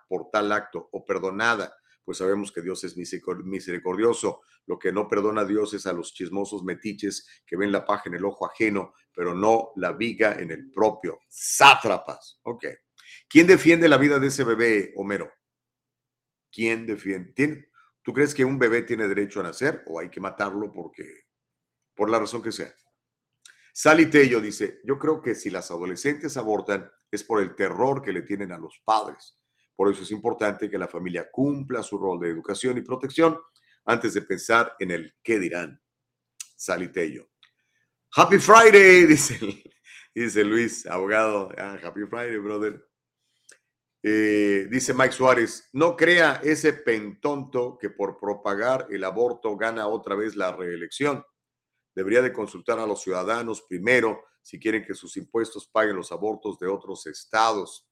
por 0.08 0.32
tal 0.32 0.52
acto 0.52 0.90
o 0.92 1.06
perdonada, 1.06 1.72
pues 2.10 2.18
sabemos 2.18 2.52
que 2.52 2.64
Dios 2.64 2.84
es 2.86 2.98
misericordioso. 2.98 4.42
Lo 4.66 4.80
que 4.80 4.92
no 4.92 5.08
perdona 5.08 5.42
a 5.42 5.46
Dios 5.46 5.76
es 5.76 5.86
a 5.86 5.94
los 5.94 6.12
chismosos 6.12 6.64
metiches 6.64 7.28
que 7.46 7.56
ven 7.56 7.72
la 7.72 7.86
paja 7.86 8.06
en 8.08 8.16
el 8.16 8.26
ojo 8.26 8.48
ajeno, 8.48 8.96
pero 9.14 9.36
no 9.36 9.74
la 9.76 9.92
viga 9.92 10.34
en 10.34 10.50
el 10.50 10.72
propio. 10.72 11.20
Sátrapas. 11.30 12.40
Ok. 12.42 12.66
¿Quién 13.28 13.46
defiende 13.46 13.88
la 13.88 14.00
vida 14.00 14.18
de 14.18 14.26
ese 14.26 14.44
bebé, 14.44 14.92
Homero? 14.96 15.32
¿Quién 16.52 16.88
defiende? 16.88 17.70
¿Tú 18.02 18.12
crees 18.12 18.34
que 18.34 18.44
un 18.44 18.58
bebé 18.58 18.82
tiene 18.82 19.08
derecho 19.08 19.42
a 19.42 19.44
nacer 19.44 19.84
o 19.86 20.00
hay 20.00 20.10
que 20.10 20.20
matarlo 20.20 20.74
porque, 20.74 21.26
por 21.94 22.10
la 22.10 22.18
razón 22.18 22.42
que 22.42 22.52
sea? 22.52 22.74
Sally 23.72 24.08
Tello 24.08 24.42
dice, 24.42 24.82
yo 24.84 24.98
creo 24.98 25.22
que 25.22 25.36
si 25.36 25.52
las 25.52 25.70
adolescentes 25.70 26.38
abortan 26.38 26.90
es 27.12 27.24
por 27.24 27.40
el 27.40 27.56
terror 27.56 28.02
que 28.02 28.14
le 28.14 28.24
tienen 28.24 28.52
a 28.52 28.58
los 28.58 28.82
padres. 28.84 29.39
Por 29.80 29.90
eso 29.90 30.04
es 30.04 30.12
importante 30.12 30.70
que 30.70 30.78
la 30.78 30.90
familia 30.90 31.32
cumpla 31.32 31.82
su 31.82 31.98
rol 31.98 32.20
de 32.20 32.28
educación 32.28 32.78
y 32.78 32.82
protección 32.82 33.40
antes 33.86 34.14
de 34.14 34.24
pensar 34.24 34.76
en 34.78 34.92
el 34.92 35.16
qué 35.24 35.40
dirán. 35.40 35.82
Sally 36.58 36.90
Tello. 36.90 37.30
Happy 38.14 38.40
Friday, 38.40 39.06
dice, 39.08 39.64
dice 40.14 40.44
Luis, 40.44 40.86
abogado. 40.86 41.50
Ah, 41.58 41.80
happy 41.82 42.02
Friday, 42.10 42.36
brother. 42.40 42.90
Eh, 44.04 44.68
dice 44.70 44.94
Mike 44.94 45.14
Suárez, 45.14 45.70
no 45.72 45.96
crea 45.96 46.42
ese 46.44 46.74
pentonto 46.74 47.78
que 47.80 47.90
por 47.90 48.20
propagar 48.20 48.86
el 48.90 49.06
aborto 49.06 49.56
gana 49.56 49.88
otra 49.88 50.14
vez 50.16 50.36
la 50.36 50.52
reelección 50.52 51.24
debería 51.96 52.22
de 52.22 52.34
consultar 52.34 52.80
a 52.80 52.86
los 52.86 53.02
ciudadanos 53.02 53.62
primero 53.62 54.26
si 54.42 54.60
quieren 54.60 54.84
que 54.84 54.94
sus 54.94 55.16
impuestos 55.16 55.70
paguen 55.70 55.96
los 55.96 56.12
abortos 56.12 56.60
de 56.60 56.68
otros 56.68 57.08
estados. 57.08 57.89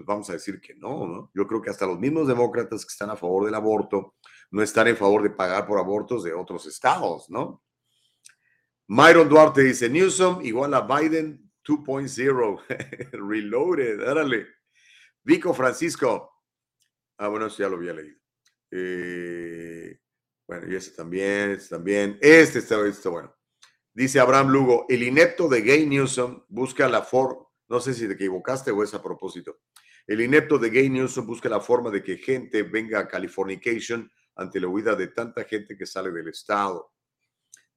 Pues 0.00 0.06
vamos 0.06 0.30
a 0.30 0.32
decir 0.32 0.62
que 0.62 0.74
no, 0.74 1.06
¿no? 1.06 1.30
Yo 1.34 1.46
creo 1.46 1.60
que 1.60 1.68
hasta 1.68 1.84
los 1.84 1.98
mismos 1.98 2.26
demócratas 2.26 2.86
que 2.86 2.90
están 2.90 3.10
a 3.10 3.16
favor 3.16 3.44
del 3.44 3.54
aborto 3.54 4.14
no 4.50 4.62
están 4.62 4.88
en 4.88 4.96
favor 4.96 5.22
de 5.22 5.28
pagar 5.28 5.66
por 5.66 5.78
abortos 5.78 6.24
de 6.24 6.32
otros 6.32 6.64
estados, 6.64 7.28
¿no? 7.28 7.62
Myron 8.86 9.28
Duarte 9.28 9.62
dice, 9.62 9.90
Newsom 9.90 10.42
igual 10.42 10.72
a 10.72 10.80
Biden 10.80 11.52
2.0, 11.66 12.62
reloaded, 13.12 14.00
árale. 14.08 14.46
Vico 15.22 15.52
Francisco, 15.52 16.32
ah, 17.18 17.28
bueno, 17.28 17.46
eso 17.46 17.58
ya 17.58 17.68
lo 17.68 17.76
había 17.76 17.92
leído. 17.92 18.18
Eh, 18.70 19.98
bueno, 20.48 20.66
y 20.66 20.76
ese 20.76 20.92
también, 20.92 21.50
este 21.50 21.68
también, 21.68 22.18
este 22.22 22.60
está, 22.60 22.80
este 22.86 23.08
bueno. 23.10 23.36
Dice 23.92 24.18
Abraham 24.18 24.48
Lugo, 24.48 24.86
el 24.88 25.02
inepto 25.02 25.46
de 25.46 25.60
Gay 25.60 25.84
Newsom 25.84 26.42
busca 26.48 26.88
la 26.88 27.02
forma, 27.02 27.44
no 27.68 27.80
sé 27.80 27.92
si 27.92 28.06
te 28.08 28.14
equivocaste 28.14 28.70
o 28.70 28.82
es 28.82 28.94
a 28.94 29.02
propósito, 29.02 29.60
el 30.10 30.20
inepto 30.22 30.58
de 30.58 30.70
Gay 30.70 30.90
Newsom 30.90 31.24
busca 31.24 31.48
la 31.48 31.60
forma 31.60 31.88
de 31.88 32.02
que 32.02 32.16
gente 32.16 32.64
venga 32.64 32.98
a 32.98 33.06
Californication 33.06 34.10
ante 34.34 34.58
la 34.58 34.66
huida 34.66 34.96
de 34.96 35.06
tanta 35.06 35.44
gente 35.44 35.76
que 35.76 35.86
sale 35.86 36.10
del 36.10 36.26
estado. 36.26 36.92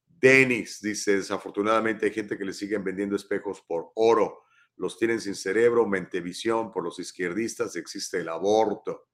Dennis 0.08 0.82
dice, 0.82 1.18
desafortunadamente 1.18 2.08
hay 2.08 2.12
gente 2.12 2.36
que 2.36 2.44
le 2.44 2.54
siguen 2.54 2.84
vendiendo 2.84 3.16
espejos 3.16 3.62
por 3.62 3.92
oro, 3.94 4.46
los 4.78 4.98
tienen 4.98 5.22
sin 5.22 5.36
cerebro, 5.36 5.86
mente 5.86 6.22
visión, 6.22 6.72
por 6.72 6.84
los 6.84 6.98
izquierdistas 6.98 7.76
existe 7.76 8.22
el 8.22 8.30
aborto. 8.30 9.10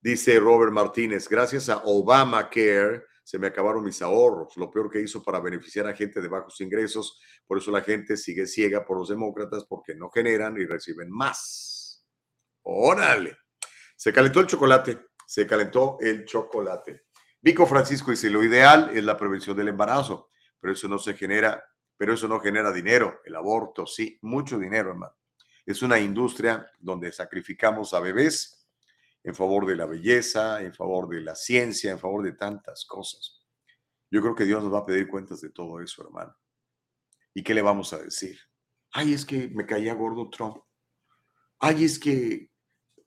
Dice 0.00 0.38
Robert 0.38 0.72
Martínez, 0.72 1.28
gracias 1.28 1.68
a 1.68 1.82
Obamacare, 1.84 3.06
se 3.24 3.40
me 3.40 3.48
acabaron 3.48 3.82
mis 3.82 4.00
ahorros, 4.02 4.56
lo 4.56 4.70
peor 4.70 4.88
que 4.88 5.00
hizo 5.00 5.20
para 5.20 5.40
beneficiar 5.40 5.88
a 5.88 5.96
gente 5.96 6.20
de 6.20 6.28
bajos 6.28 6.60
ingresos, 6.60 7.20
por 7.44 7.58
eso 7.58 7.72
la 7.72 7.80
gente 7.80 8.16
sigue 8.16 8.46
ciega 8.46 8.84
por 8.84 8.98
los 8.98 9.08
demócratas 9.08 9.64
porque 9.64 9.96
no 9.96 10.10
generan 10.10 10.56
y 10.60 10.64
reciben 10.64 11.10
más. 11.10 11.69
Órale, 12.62 13.36
se 13.96 14.12
calentó 14.12 14.40
el 14.40 14.46
chocolate, 14.46 15.06
se 15.26 15.46
calentó 15.46 15.98
el 16.00 16.24
chocolate. 16.24 17.04
Vico 17.40 17.66
Francisco 17.66 18.10
dice, 18.10 18.28
lo 18.30 18.42
ideal 18.44 18.90
es 18.94 19.04
la 19.04 19.16
prevención 19.16 19.56
del 19.56 19.68
embarazo, 19.68 20.30
pero 20.58 20.72
eso 20.74 20.88
no 20.88 20.98
se 20.98 21.14
genera, 21.14 21.64
pero 21.96 22.14
eso 22.14 22.28
no 22.28 22.40
genera 22.40 22.72
dinero, 22.72 23.20
el 23.24 23.34
aborto, 23.36 23.86
sí, 23.86 24.18
mucho 24.22 24.58
dinero, 24.58 24.90
hermano. 24.90 25.16
Es 25.64 25.82
una 25.82 25.98
industria 25.98 26.70
donde 26.78 27.12
sacrificamos 27.12 27.94
a 27.94 28.00
bebés 28.00 28.66
en 29.22 29.34
favor 29.34 29.66
de 29.66 29.76
la 29.76 29.86
belleza, 29.86 30.62
en 30.62 30.74
favor 30.74 31.08
de 31.08 31.20
la 31.20 31.34
ciencia, 31.34 31.90
en 31.90 31.98
favor 31.98 32.24
de 32.24 32.32
tantas 32.32 32.84
cosas. 32.84 33.42
Yo 34.10 34.20
creo 34.20 34.34
que 34.34 34.44
Dios 34.44 34.62
nos 34.62 34.72
va 34.72 34.80
a 34.80 34.86
pedir 34.86 35.08
cuentas 35.08 35.40
de 35.40 35.50
todo 35.50 35.80
eso, 35.80 36.02
hermano. 36.02 36.34
¿Y 37.32 37.42
qué 37.42 37.54
le 37.54 37.62
vamos 37.62 37.92
a 37.92 37.98
decir? 37.98 38.38
Ay, 38.92 39.14
es 39.14 39.24
que 39.24 39.48
me 39.48 39.66
caía 39.66 39.94
gordo 39.94 40.28
Trump. 40.30 40.56
Ay, 41.60 41.84
es 41.84 41.98
que 41.98 42.49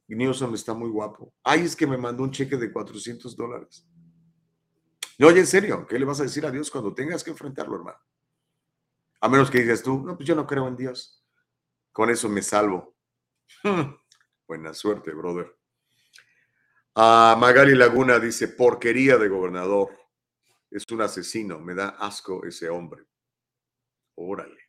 Newsom 0.08 0.54
está 0.54 0.74
muy 0.74 0.90
guapo. 0.90 1.34
Ay, 1.44 1.62
es 1.62 1.76
que 1.76 1.88
me 1.88 1.98
mandó 1.98 2.24
un 2.24 2.32
cheque 2.32 2.58
de 2.58 2.72
400 2.72 3.36
dólares. 3.36 3.88
No, 5.18 5.28
oye, 5.28 5.40
en 5.40 5.48
serio, 5.48 5.86
¿qué 5.88 5.98
le 5.98 6.06
vas 6.06 6.20
a 6.20 6.24
decir 6.24 6.46
a 6.46 6.52
Dios 6.52 6.70
cuando 6.70 6.94
tengas 6.94 7.24
que 7.24 7.32
enfrentarlo, 7.32 7.76
hermano? 7.76 7.98
A 9.22 9.30
menos 9.30 9.50
que 9.50 9.62
digas 9.62 9.82
tú, 9.82 10.04
no, 10.04 10.16
pues 10.18 10.28
yo 10.28 10.36
no 10.36 10.46
creo 10.46 10.68
en 10.68 10.76
Dios. 10.76 11.24
Con 11.92 12.10
eso 12.10 12.28
me 12.28 12.42
salvo. 12.42 12.96
Buena 14.48 14.74
suerte, 14.74 15.12
brother. 15.14 15.56
A 16.96 17.36
Magali 17.40 17.76
Laguna 17.76 18.20
dice, 18.20 18.50
porquería 18.50 19.18
de 19.18 19.30
gobernador. 19.30 19.90
Es 20.70 20.84
un 20.92 21.02
asesino, 21.02 21.60
me 21.60 21.74
da 21.74 21.90
asco 21.90 22.44
ese 22.46 22.70
hombre. 22.70 23.06
Órale. 24.16 24.63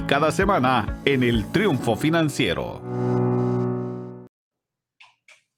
cada 0.07 0.31
semana 0.31 1.01
en 1.05 1.23
el 1.23 1.51
Triunfo 1.51 1.95
Financiero. 1.95 2.81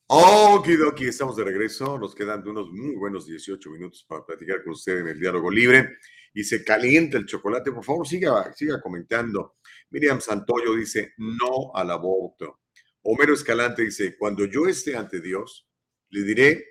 Okidoki, 0.07 1.07
estamos 1.07 1.35
de 1.35 1.43
regreso. 1.43 1.97
Nos 1.97 2.13
quedan 2.13 2.47
unos 2.47 2.71
muy 2.71 2.95
buenos 2.95 3.25
18 3.25 3.69
minutos 3.71 4.05
para 4.07 4.25
platicar 4.25 4.63
con 4.63 4.73
usted 4.73 4.99
en 4.99 5.07
el 5.07 5.19
diálogo 5.19 5.49
libre. 5.49 5.97
Y 6.33 6.43
se 6.43 6.63
calienta 6.63 7.17
el 7.17 7.25
chocolate. 7.25 7.71
Por 7.71 7.83
favor, 7.83 8.07
siga, 8.07 8.53
siga 8.53 8.81
comentando. 8.81 9.55
Miriam 9.89 10.21
Santoyo 10.21 10.75
dice 10.75 11.13
no 11.17 11.71
al 11.73 11.91
aborto. 11.91 12.61
Homero 13.03 13.33
Escalante 13.33 13.83
dice: 13.83 14.15
Cuando 14.17 14.45
yo 14.45 14.67
esté 14.67 14.95
ante 14.95 15.19
Dios, 15.19 15.67
le 16.09 16.23
diré: 16.23 16.65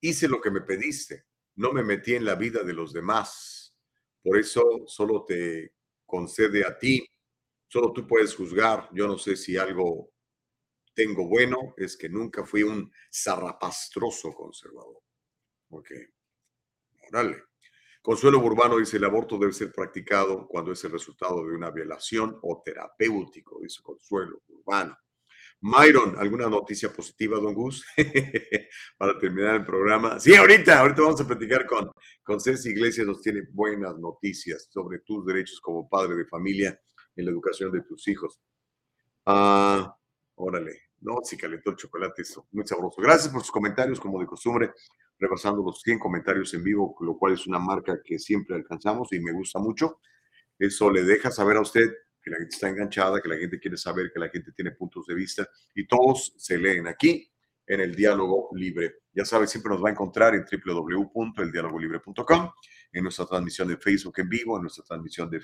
Hice 0.00 0.28
lo 0.28 0.40
que 0.40 0.50
me 0.50 0.60
pediste. 0.60 1.24
No 1.56 1.72
me 1.72 1.82
metí 1.82 2.14
en 2.14 2.24
la 2.24 2.34
vida 2.34 2.62
de 2.62 2.72
los 2.72 2.92
demás. 2.92 3.74
Por 4.22 4.38
eso 4.38 4.62
solo 4.86 5.24
te 5.26 5.72
concede 6.06 6.66
a 6.66 6.76
ti. 6.78 7.06
Solo 7.70 7.92
tú 7.92 8.04
puedes 8.04 8.34
juzgar. 8.34 8.88
Yo 8.92 9.06
no 9.06 9.16
sé 9.16 9.36
si 9.36 9.56
algo 9.56 10.10
tengo 10.92 11.28
bueno 11.28 11.72
es 11.76 11.96
que 11.96 12.08
nunca 12.08 12.44
fui 12.44 12.64
un 12.64 12.92
zarrapastroso 13.14 14.34
conservador. 14.34 15.00
Ok. 15.68 15.92
Órale. 17.08 17.44
Consuelo 18.02 18.40
Burbano 18.40 18.76
dice, 18.76 18.96
el 18.96 19.04
aborto 19.04 19.38
debe 19.38 19.52
ser 19.52 19.70
practicado 19.70 20.48
cuando 20.48 20.72
es 20.72 20.82
el 20.82 20.90
resultado 20.90 21.46
de 21.46 21.54
una 21.54 21.70
violación 21.70 22.36
o 22.42 22.60
terapéutico, 22.64 23.60
dice 23.60 23.80
Consuelo 23.82 24.42
Burbano. 24.48 24.98
Myron, 25.60 26.18
¿alguna 26.18 26.48
noticia 26.48 26.92
positiva, 26.92 27.38
don 27.38 27.54
Gus? 27.54 27.84
Para 28.98 29.16
terminar 29.16 29.56
el 29.56 29.64
programa. 29.64 30.18
Sí, 30.18 30.34
ahorita, 30.34 30.80
ahorita 30.80 31.02
vamos 31.02 31.20
a 31.20 31.26
platicar 31.26 31.66
con, 31.66 31.92
con 32.24 32.40
Ceci 32.40 32.70
Iglesias, 32.70 33.06
nos 33.06 33.20
tiene 33.20 33.42
buenas 33.52 33.96
noticias 33.98 34.66
sobre 34.70 35.00
tus 35.00 35.24
derechos 35.24 35.60
como 35.60 35.88
padre 35.88 36.16
de 36.16 36.24
familia 36.24 36.80
en 37.16 37.24
la 37.24 37.30
educación 37.30 37.72
de 37.72 37.82
tus 37.82 38.06
hijos. 38.08 38.40
Ah, 39.26 39.96
órale, 40.36 40.82
no, 41.00 41.18
sí 41.22 41.36
calentó 41.36 41.70
el 41.70 41.76
chocolate, 41.76 42.22
eso, 42.22 42.46
muy 42.52 42.66
sabroso. 42.66 43.00
Gracias 43.00 43.32
por 43.32 43.42
sus 43.42 43.50
comentarios, 43.50 44.00
como 44.00 44.20
de 44.20 44.26
costumbre, 44.26 44.72
rebasando 45.18 45.62
los 45.62 45.80
100 45.82 45.98
comentarios 45.98 46.52
en 46.54 46.64
vivo, 46.64 46.96
lo 47.00 47.16
cual 47.16 47.34
es 47.34 47.46
una 47.46 47.58
marca 47.58 48.00
que 48.02 48.18
siempre 48.18 48.56
alcanzamos 48.56 49.12
y 49.12 49.20
me 49.20 49.32
gusta 49.32 49.58
mucho. 49.58 50.00
Eso 50.58 50.90
le 50.90 51.02
deja 51.04 51.30
saber 51.30 51.56
a 51.56 51.60
usted 51.60 51.90
que 52.22 52.30
la 52.30 52.36
gente 52.36 52.54
está 52.54 52.68
enganchada, 52.68 53.20
que 53.20 53.28
la 53.28 53.36
gente 53.36 53.58
quiere 53.58 53.76
saber, 53.76 54.10
que 54.12 54.20
la 54.20 54.28
gente 54.28 54.52
tiene 54.52 54.72
puntos 54.72 55.06
de 55.06 55.14
vista 55.14 55.48
y 55.74 55.86
todos 55.86 56.34
se 56.36 56.58
leen 56.58 56.86
aquí 56.86 57.30
en 57.66 57.80
el 57.80 57.94
diálogo 57.94 58.50
libre. 58.54 58.96
Ya 59.12 59.24
sabe, 59.24 59.46
siempre 59.46 59.70
nos 59.70 59.82
va 59.82 59.88
a 59.88 59.92
encontrar 59.92 60.34
en 60.34 60.44
www.eldialogolibre.com, 60.44 62.50
en 62.92 63.02
nuestra 63.02 63.26
transmisión 63.26 63.68
de 63.68 63.76
Facebook 63.76 64.18
en 64.18 64.28
vivo, 64.28 64.56
en 64.56 64.62
nuestra 64.62 64.84
transmisión 64.84 65.30
de 65.30 65.40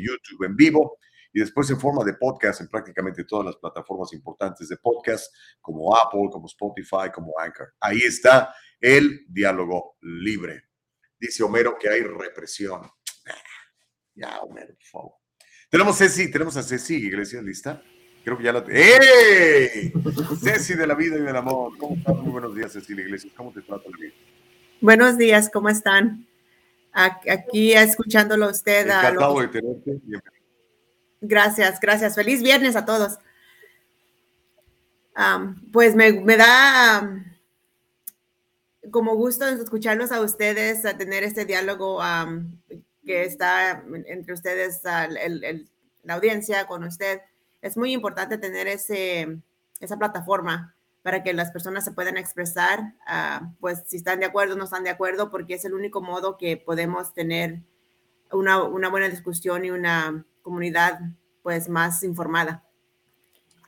YouTube 0.00 0.44
en 0.44 0.56
vivo 0.56 0.98
y 1.32 1.40
después 1.40 1.70
en 1.70 1.78
forma 1.78 2.04
de 2.04 2.14
podcast 2.14 2.60
en 2.60 2.68
prácticamente 2.68 3.24
todas 3.24 3.46
las 3.46 3.56
plataformas 3.56 4.12
importantes 4.12 4.68
de 4.68 4.76
podcast, 4.76 5.32
como 5.60 5.96
Apple, 5.96 6.28
como 6.30 6.46
Spotify, 6.46 7.10
como 7.12 7.32
Anchor. 7.38 7.74
Ahí 7.80 8.00
está 8.00 8.54
el 8.80 9.26
diálogo 9.28 9.96
libre. 10.00 10.64
Dice 11.18 11.42
Homero 11.42 11.76
que 11.78 11.88
hay 11.88 12.02
represión. 12.02 12.82
Ya, 14.14 14.40
Homero, 14.40 14.74
por 14.74 14.86
favor. 14.86 15.12
Tenemos 15.68 15.96
Ceci, 15.96 16.30
tenemos 16.30 16.56
a 16.56 16.62
Ceci 16.62 16.96
Iglesias 16.96 17.44
lista. 17.44 17.82
Creo 18.24 18.36
que 18.36 18.44
ya 18.44 18.52
la. 18.52 18.64
¡Ey! 18.68 19.92
Ceci 20.42 20.74
de 20.74 20.86
la 20.86 20.94
vida 20.94 21.16
y 21.16 21.22
del 21.22 21.36
amor. 21.36 21.76
¿Cómo 21.78 21.96
estás? 21.96 22.14
Muy 22.16 22.30
buenos 22.32 22.54
días, 22.54 22.72
Cecilia 22.72 23.04
Iglesias. 23.04 23.32
¿Cómo 23.36 23.52
te 23.52 23.62
trata 23.62 23.88
la 23.88 23.96
vida? 23.96 24.12
Buenos 24.80 25.16
días, 25.18 25.50
¿cómo 25.52 25.68
están? 25.68 26.26
Aquí 26.92 27.72
escuchándolo 27.72 28.46
a 28.46 28.50
usted. 28.50 28.88
a 28.90 29.02
lo- 29.04 29.08
Encantado 29.10 29.40
de 29.40 29.48
tenerte. 29.48 29.90
Bienvenido. 29.90 30.22
Gracias, 31.22 31.80
gracias. 31.80 32.14
Feliz 32.14 32.42
viernes 32.42 32.76
a 32.76 32.84
todos. 32.84 33.18
Pues 35.72 35.94
me, 35.94 36.12
me 36.12 36.36
da 36.36 37.24
como 38.90 39.14
gusto 39.16 39.46
escucharlos 39.46 40.12
a 40.12 40.20
ustedes, 40.20 40.84
a 40.86 40.96
tener 40.96 41.22
este 41.24 41.44
diálogo 41.44 42.00
que 43.04 43.24
está 43.24 43.82
entre 44.06 44.32
ustedes, 44.34 44.84
al- 44.86 45.16
el- 45.16 45.44
el- 45.44 45.70
la 46.04 46.14
audiencia 46.14 46.66
con 46.66 46.84
usted. 46.84 47.20
Es 47.62 47.76
muy 47.76 47.92
importante 47.92 48.38
tener 48.38 48.66
ese, 48.66 49.40
esa 49.80 49.98
plataforma 49.98 50.74
para 51.02 51.22
que 51.22 51.32
las 51.32 51.50
personas 51.50 51.84
se 51.84 51.92
puedan 51.92 52.16
expresar, 52.16 52.94
ah, 53.06 53.52
pues 53.60 53.84
si 53.86 53.96
están 53.96 54.20
de 54.20 54.26
acuerdo 54.26 54.54
o 54.54 54.58
no 54.58 54.64
están 54.64 54.84
de 54.84 54.90
acuerdo, 54.90 55.30
porque 55.30 55.54
es 55.54 55.64
el 55.64 55.74
único 55.74 56.02
modo 56.02 56.36
que 56.36 56.56
podemos 56.56 57.14
tener 57.14 57.62
una, 58.32 58.62
una 58.62 58.88
buena 58.88 59.08
discusión 59.08 59.64
y 59.64 59.70
una 59.70 60.24
comunidad 60.42 61.00
pues 61.42 61.68
más 61.68 62.02
informada. 62.02 62.64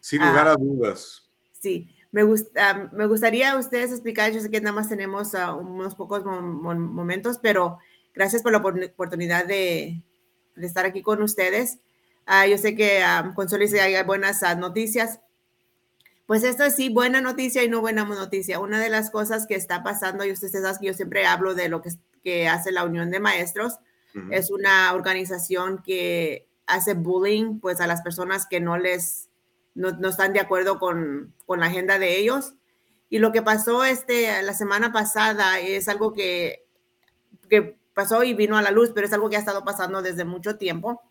Sin 0.00 0.20
lugar 0.20 0.48
a 0.48 0.56
dudas. 0.56 1.30
Sí, 1.52 1.94
me, 2.10 2.22
gusta, 2.22 2.90
me 2.92 3.06
gustaría 3.06 3.52
a 3.52 3.58
ustedes 3.58 3.92
explicar, 3.92 4.32
yo 4.32 4.40
sé 4.40 4.50
que 4.50 4.60
nada 4.60 4.74
más 4.74 4.88
tenemos 4.88 5.32
unos 5.34 5.94
pocos 5.94 6.24
mo 6.24 6.42
mo 6.42 6.74
momentos, 6.74 7.38
pero 7.40 7.78
gracias 8.12 8.42
por 8.42 8.52
la 8.52 8.58
oportunidad 8.58 9.46
de, 9.46 10.02
de 10.56 10.66
estar 10.66 10.84
aquí 10.84 11.02
con 11.02 11.22
ustedes. 11.22 11.78
Uh, 12.26 12.48
yo 12.48 12.58
sé 12.58 12.74
que 12.74 13.02
um, 13.02 13.34
con 13.34 13.48
Solis 13.48 13.74
hay 13.74 14.02
buenas 14.04 14.42
uh, 14.42 14.58
noticias. 14.58 15.20
Pues 16.26 16.44
esto 16.44 16.64
es 16.64 16.76
sí, 16.76 16.88
buena 16.88 17.20
noticia 17.20 17.62
y 17.64 17.68
no 17.68 17.80
buena 17.80 18.04
noticia. 18.04 18.60
Una 18.60 18.80
de 18.80 18.88
las 18.88 19.10
cosas 19.10 19.46
que 19.46 19.54
está 19.54 19.82
pasando, 19.82 20.24
y 20.24 20.32
ustedes 20.32 20.52
saben 20.52 20.78
que 20.80 20.86
yo 20.86 20.94
siempre 20.94 21.26
hablo 21.26 21.54
de 21.54 21.68
lo 21.68 21.82
que, 21.82 21.90
que 22.22 22.48
hace 22.48 22.72
la 22.72 22.84
Unión 22.84 23.10
de 23.10 23.20
Maestros, 23.20 23.74
uh 24.14 24.18
-huh. 24.18 24.28
es 24.30 24.50
una 24.50 24.92
organización 24.94 25.82
que 25.82 26.46
hace 26.66 26.94
bullying 26.94 27.58
pues 27.60 27.80
a 27.80 27.86
las 27.86 28.02
personas 28.02 28.46
que 28.46 28.60
no 28.60 28.78
les, 28.78 29.28
no, 29.74 29.90
no 29.90 30.08
están 30.08 30.32
de 30.32 30.40
acuerdo 30.40 30.78
con, 30.78 31.34
con, 31.44 31.60
la 31.60 31.66
agenda 31.66 31.98
de 31.98 32.18
ellos. 32.18 32.54
Y 33.10 33.18
lo 33.18 33.32
que 33.32 33.42
pasó 33.42 33.84
este, 33.84 34.42
la 34.42 34.54
semana 34.54 34.92
pasada 34.92 35.58
es 35.58 35.88
algo 35.88 36.14
que, 36.14 36.64
que 37.50 37.76
pasó 37.92 38.22
y 38.22 38.32
vino 38.32 38.56
a 38.56 38.62
la 38.62 38.70
luz, 38.70 38.92
pero 38.94 39.06
es 39.06 39.12
algo 39.12 39.28
que 39.28 39.36
ha 39.36 39.40
estado 39.40 39.64
pasando 39.64 40.00
desde 40.00 40.24
mucho 40.24 40.56
tiempo, 40.56 41.02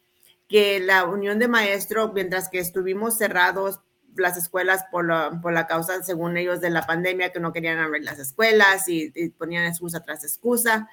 que 0.51 0.81
la 0.81 1.05
Unión 1.05 1.39
de 1.39 1.47
Maestros, 1.47 2.11
mientras 2.13 2.49
que 2.49 2.59
estuvimos 2.59 3.17
cerrados 3.17 3.79
las 4.17 4.35
escuelas 4.35 4.83
por 4.91 5.07
la, 5.07 5.39
por 5.41 5.53
la 5.53 5.65
causa, 5.65 6.03
según 6.03 6.35
ellos, 6.35 6.59
de 6.59 6.69
la 6.69 6.85
pandemia, 6.85 7.31
que 7.31 7.39
no 7.39 7.53
querían 7.53 7.79
abrir 7.79 8.03
las 8.03 8.19
escuelas 8.19 8.89
y, 8.89 9.11
ponían 9.37 9.65
excusa 9.65 10.01
tras 10.01 10.25
excusa. 10.25 10.89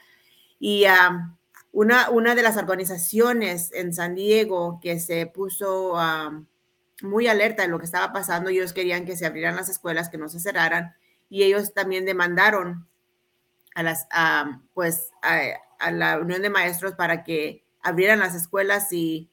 Y 0.61 0.85
um, 0.87 1.37
una, 1.73 2.09
una 2.11 2.37
de 2.37 2.43
las 2.43 2.57
organizaciones 2.57 3.73
en 3.73 3.93
San 3.93 4.15
Diego 4.15 4.79
que 4.81 5.01
se 5.01 5.27
puso 5.27 5.95
um, 5.95 6.47
muy 7.03 7.27
alerta 7.27 7.63
de 7.63 7.69
lo 7.69 7.81
que 7.81 7.87
estaba 7.87 8.13
pasando, 8.13 8.51
ellos 8.51 8.73
querían 8.73 9.07
que 9.07 9.17
se 9.17 9.27
abrieran 9.27 9.57
las 9.57 9.69
escuelas, 9.69 10.09
que 10.09 10.19
no 10.19 10.29
se 10.29 10.39
cerraran, 10.39 10.95
y 11.29 11.43
ellos 11.43 11.75
también 11.75 12.05
demandaron 12.05 12.87
a 13.75 13.83
las, 13.83 14.07
pues, 14.73 15.11
a 15.21 15.91
la 15.91 16.19
Unión 16.19 16.43
de 16.43 16.51
Maestros 16.51 16.95
para 16.95 17.25
que 17.25 17.65
abrieran 17.83 18.21
las 18.21 18.37
escuelas 18.37 18.93
y 18.93 19.29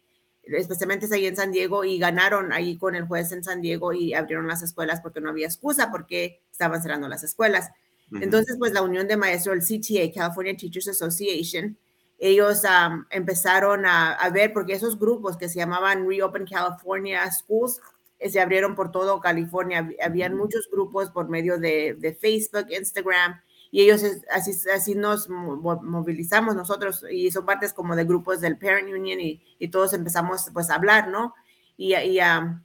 especialmente 0.48 1.08
ahí 1.14 1.26
en 1.26 1.36
San 1.36 1.52
Diego 1.52 1.84
y 1.84 1.98
ganaron 1.98 2.54
ahí 2.54 2.78
con 2.78 2.96
el 2.96 3.06
juez 3.06 3.32
en 3.32 3.44
San 3.44 3.62
Diego 3.62 3.94
y 3.94 4.14
abrieron 4.14 4.48
las 4.48 4.62
escuelas 4.62 5.02
porque 5.02 5.22
no 5.22 5.30
había 5.30 5.48
excusa 5.48 5.92
porque 5.92 6.42
estaban 6.52 6.82
cerrando 6.82 7.08
las 7.08 7.24
escuelas. 7.24 7.72
Uh 8.12 8.16
-huh. 8.16 8.24
Entonces, 8.24 8.56
pues 8.60 8.72
la 8.74 8.82
Unión 8.82 9.08
de 9.08 9.18
Maestros, 9.18 9.56
el 9.56 9.82
CTA, 9.82 10.14
California 10.14 10.56
Teachers 10.56 10.90
Association, 10.90 11.78
ellos 12.18 12.64
um, 12.64 13.06
empezaron 13.10 13.86
a, 13.86 14.14
a, 14.14 14.30
ver, 14.30 14.54
porque 14.54 14.74
esos 14.74 14.98
grupos 14.98 15.36
que 15.38 15.50
se 15.50 15.60
llamaban 15.60 16.08
Reopen 16.08 16.46
California 16.46 17.30
Schools, 17.30 17.82
eh, 18.20 18.30
se 18.30 18.40
abrieron 18.40 18.76
por 18.76 18.92
todo 18.92 19.20
California. 19.20 19.90
Habían 20.02 20.34
uh 20.34 20.36
-huh. 20.36 20.40
muchos 20.40 20.70
grupos 20.72 21.12
por 21.12 21.28
medio 21.30 21.58
de, 21.58 21.96
de 22.00 22.14
Facebook, 22.14 22.68
Instagram, 22.70 23.42
y 23.76 23.82
ellos 23.82 24.06
así, 24.32 24.54
así 24.74 24.96
nos 24.96 25.28
movilizamos 25.28 26.56
nosotros 26.56 27.04
y 27.12 27.30
son 27.32 27.46
partes 27.46 27.74
como 27.74 27.98
de 27.98 28.06
grupos 28.06 28.40
del 28.40 28.58
Parent 28.58 28.88
Union 28.88 29.20
y, 29.20 29.44
y 29.60 29.68
todos 29.68 29.92
empezamos 29.92 30.50
pues 30.54 30.70
a 30.70 30.76
hablar, 30.76 31.10
¿no? 31.10 31.34
Y, 31.76 31.94
y, 31.94 32.22
um, 32.22 32.64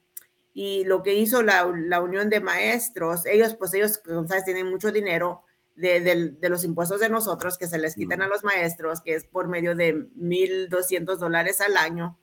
y 0.55 0.85
lo 0.85 1.03
que 1.03 1.15
hizo 1.15 1.43
la, 1.43 1.69
la, 1.75 2.01
Unión 2.01 2.31
de 2.31 2.39
Maestros, 2.39 3.27
ellos 3.27 3.57
pues 3.57 3.75
ellos, 3.75 3.99
como 3.99 4.29
sabes, 4.29 4.45
tienen 4.45 4.71
mucho 4.71 4.93
dinero 4.93 5.43
de, 5.75 5.99
de, 5.99 6.31
de 6.31 6.49
los 6.49 6.63
impuestos 6.63 7.01
de 7.01 7.09
nosotros 7.09 7.59
que 7.59 7.67
se 7.67 7.79
les 7.79 7.97
quitan 7.97 8.23
a 8.23 8.29
los 8.29 8.45
maestros, 8.45 9.01
que 9.01 9.17
es 9.17 9.25
por 9.25 9.49
medio 9.49 9.75
de 9.75 9.97
1.200 10.15 11.17
dólares 11.17 11.61
al 11.61 11.77
año 11.77 12.21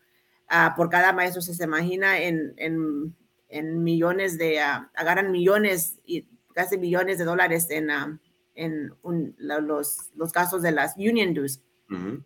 uh, 0.49 0.77
por 0.77 0.89
cada 0.89 1.11
maestro, 1.11 1.41
se, 1.41 1.53
se 1.53 1.65
imagina 1.65 2.21
en, 2.21 2.53
en, 2.55 3.13
en 3.49 3.83
millones 3.83 4.37
de, 4.37 4.59
uh, 4.59 4.87
agarran 4.95 5.29
millones 5.29 5.99
y 6.05 6.25
casi 6.53 6.77
millones 6.77 7.17
de 7.17 7.25
dólares 7.25 7.69
en... 7.69 7.89
Uh, 7.89 8.17
en 8.57 8.93
un, 9.03 9.35
los, 9.37 10.09
los, 10.15 10.31
casos 10.33 10.61
de 10.61 10.71
las 10.71 10.97
union 10.97 11.33
dues. 11.33 11.61
Uh 11.89 11.93
-huh. 11.93 12.23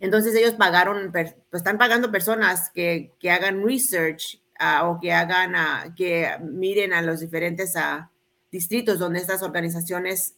Entonces 0.00 0.34
ellos 0.34 0.54
pagaron, 0.54 1.10
pues 1.10 1.34
están 1.52 1.78
pagando 1.78 2.12
personas 2.12 2.70
que, 2.70 3.12
que 3.18 3.30
hagan 3.30 3.64
research 3.64 4.40
uh, 4.60 4.86
o 4.86 5.00
que 5.00 5.12
hagan, 5.12 5.54
uh, 5.54 5.94
que 5.94 6.36
miren 6.42 6.92
a 6.92 7.02
los 7.02 7.20
diferentes 7.20 7.74
uh, 7.74 8.04
distritos 8.52 8.98
donde 8.98 9.18
estas 9.18 9.42
organizaciones 9.42 10.36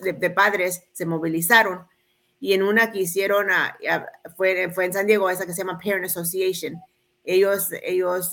de, 0.00 0.12
de, 0.12 0.30
padres 0.30 0.84
se 0.92 1.06
movilizaron. 1.06 1.86
Y 2.40 2.52
en 2.52 2.62
una 2.62 2.92
que 2.92 3.00
hicieron, 3.00 3.46
fue, 4.36 4.70
fue 4.70 4.84
en 4.84 4.92
San 4.92 5.06
Diego, 5.06 5.30
esa 5.30 5.46
que 5.46 5.52
se 5.54 5.62
llama 5.62 5.78
Parent 5.82 6.04
Association. 6.04 6.74
Ellos, 7.24 7.70
ellos 7.82 8.32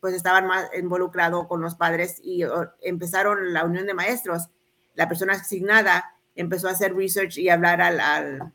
pues 0.00 0.14
estaban 0.14 0.48
más 0.48 0.68
involucrados 0.76 1.46
con 1.46 1.60
los 1.60 1.76
padres 1.76 2.18
y 2.20 2.42
empezaron 2.82 3.52
la 3.52 3.64
unión 3.64 3.86
de 3.86 3.94
maestros 3.94 4.48
la 4.94 5.08
persona 5.08 5.34
asignada 5.34 6.16
empezó 6.34 6.68
a 6.68 6.72
hacer 6.72 6.94
research 6.94 7.38
y 7.38 7.48
hablar 7.48 7.80
al, 7.80 8.00
al, 8.00 8.52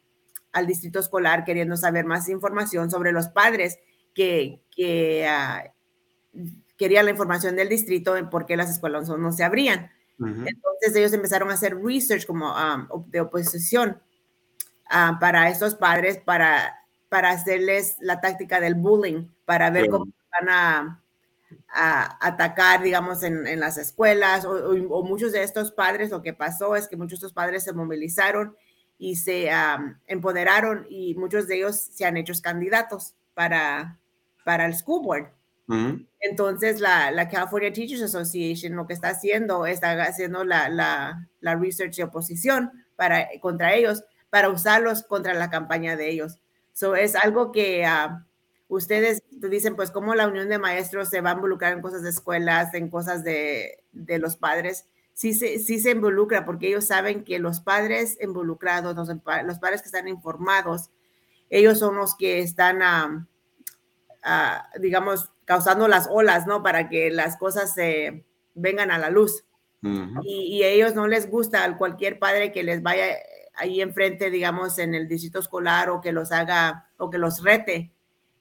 al, 0.52 0.68
distrito 0.68 1.00
escolar 1.00 1.44
queriendo 1.44 1.78
saber 1.78 2.06
más 2.06 2.28
información 2.30 2.92
sobre 2.92 3.12
los 3.12 3.28
padres 3.30 3.80
que, 4.14 4.62
que 4.72 5.28
uh, 5.28 6.40
querían 6.78 7.06
la 7.06 7.12
información 7.12 7.56
del 7.56 7.70
distrito 7.70 8.18
en 8.18 8.30
por 8.30 8.46
qué 8.46 8.58
las 8.58 8.70
escuelas 8.70 9.08
no 9.08 9.32
se 9.32 9.44
abrían. 9.44 9.92
Uh 10.20 10.26
-huh. 10.26 10.50
Entonces 10.50 10.96
ellos 10.96 11.14
empezaron 11.14 11.50
a 11.50 11.54
hacer 11.54 11.78
research 11.78 12.26
como 12.26 12.54
um, 12.54 13.06
de 13.10 13.22
oposición 13.22 14.02
uh, 14.92 15.20
para 15.20 15.50
estos 15.50 15.76
padres, 15.76 16.18
para, 16.18 16.76
para 17.10 17.32
hacerles 17.32 17.96
la 18.00 18.20
táctica 18.20 18.60
del 18.60 18.76
bullying, 18.76 19.28
para 19.46 19.70
ver 19.70 19.90
cómo 19.90 20.06
van 20.32 20.50
a 20.50 21.04
a 21.72 22.18
atacar, 22.26 22.82
digamos, 22.82 23.24
en, 23.24 23.46
en 23.46 23.60
las 23.60 23.78
escuelas 23.78 24.46
o, 24.46 24.52
o, 24.52 25.00
o, 25.00 25.04
muchos 25.04 25.32
de 25.32 25.44
estos 25.44 25.72
padres, 25.72 26.10
lo 26.10 26.22
que 26.22 26.34
pasó 26.34 26.76
es 26.76 26.88
que 26.88 26.98
muchos 26.98 27.20
de 27.20 27.28
estos 27.28 27.34
padres 27.34 27.64
se 27.64 27.74
movilizaron 27.74 28.56
y 28.98 29.16
se 29.16 29.50
um, 29.50 29.96
empoderaron 30.08 30.86
y 30.90 31.16
muchos 31.16 31.48
de 31.48 31.58
ellos 31.58 31.76
se 31.78 32.06
han 32.06 32.18
hecho 32.18 32.34
candidatos 32.42 33.14
para, 33.34 34.00
para 34.44 34.66
el 34.66 34.76
school 34.76 35.04
board. 35.04 35.28
Uh 35.68 35.74
-huh. 35.74 36.08
Entonces, 36.20 36.82
la, 36.82 37.12
la, 37.12 37.30
California 37.30 37.72
Teachers 37.72 38.02
Association 38.02 38.76
lo 38.76 38.88
que 38.88 38.94
está 38.94 39.10
haciendo, 39.10 39.66
está 39.66 39.92
haciendo 40.02 40.44
la, 40.44 40.68
la, 40.70 41.30
la 41.40 41.56
research 41.56 41.96
de 41.96 42.04
oposición 42.04 42.72
para, 42.96 43.28
contra 43.40 43.74
ellos, 43.74 44.04
para 44.30 44.50
usarlos 44.50 45.04
contra 45.04 45.34
la 45.34 45.50
campaña 45.50 45.96
de 45.96 46.10
ellos. 46.10 46.40
So, 46.74 46.96
es 46.96 47.16
algo 47.16 47.52
que... 47.52 47.86
Uh, 47.86 48.29
ustedes 48.70 49.24
dicen, 49.32 49.76
pues, 49.76 49.92
cómo 49.92 50.16
la 50.16 50.28
unión 50.28 50.48
de 50.48 50.60
maestros 50.60 51.10
se 51.10 51.22
va 51.22 51.32
a 51.32 51.34
involucrar 51.34 51.74
en 51.74 51.82
cosas 51.82 52.04
de 52.04 52.12
escuelas, 52.12 52.74
en 52.74 52.90
cosas 52.90 53.24
de, 53.24 53.84
de 53.92 54.20
los 54.20 54.38
padres. 54.38 54.88
Sí 55.14 55.34
se, 55.34 55.60
sí 55.60 55.80
se 55.80 55.92
involucra 55.92 56.46
porque 56.46 56.70
ellos 56.70 56.86
saben 56.86 57.26
que 57.26 57.40
los 57.40 57.60
padres 57.60 58.18
involucrados, 58.22 58.96
los, 58.96 59.10
los 59.44 59.60
padres 59.60 59.82
que 59.82 59.88
están 59.88 60.08
informados, 60.08 60.92
ellos 61.50 61.80
son 61.80 61.96
los 61.98 62.16
que 62.16 62.40
están, 62.40 63.28
uh, 64.24 64.80
digamos, 64.80 65.32
causando 65.46 65.88
las 65.88 66.08
olas, 66.10 66.46
¿no? 66.46 66.62
Para 66.62 66.90
que 66.90 67.10
las 67.10 67.38
cosas 67.38 67.74
se 67.74 68.24
vengan 68.54 68.92
a 68.92 69.00
la 69.00 69.10
luz. 69.10 69.44
Uh 69.82 69.88
-huh. 69.88 70.22
y, 70.24 70.58
y, 70.58 70.64
a 70.64 70.68
ellos 70.68 70.94
no 70.94 71.08
les 71.08 71.30
gusta 71.30 71.64
a 71.64 71.78
cualquier 71.78 72.20
padre 72.20 72.52
que 72.52 72.64
les 72.64 72.84
vaya 72.84 73.16
ahí 73.56 73.82
enfrente, 73.82 74.30
digamos, 74.30 74.78
en 74.78 74.94
el 74.94 75.08
distrito 75.08 75.40
escolar 75.40 75.90
o 75.90 76.02
que 76.02 76.12
los 76.12 76.32
haga 76.32 76.90
o 76.98 77.10
que 77.10 77.18
los 77.18 77.44
rete 77.44 77.94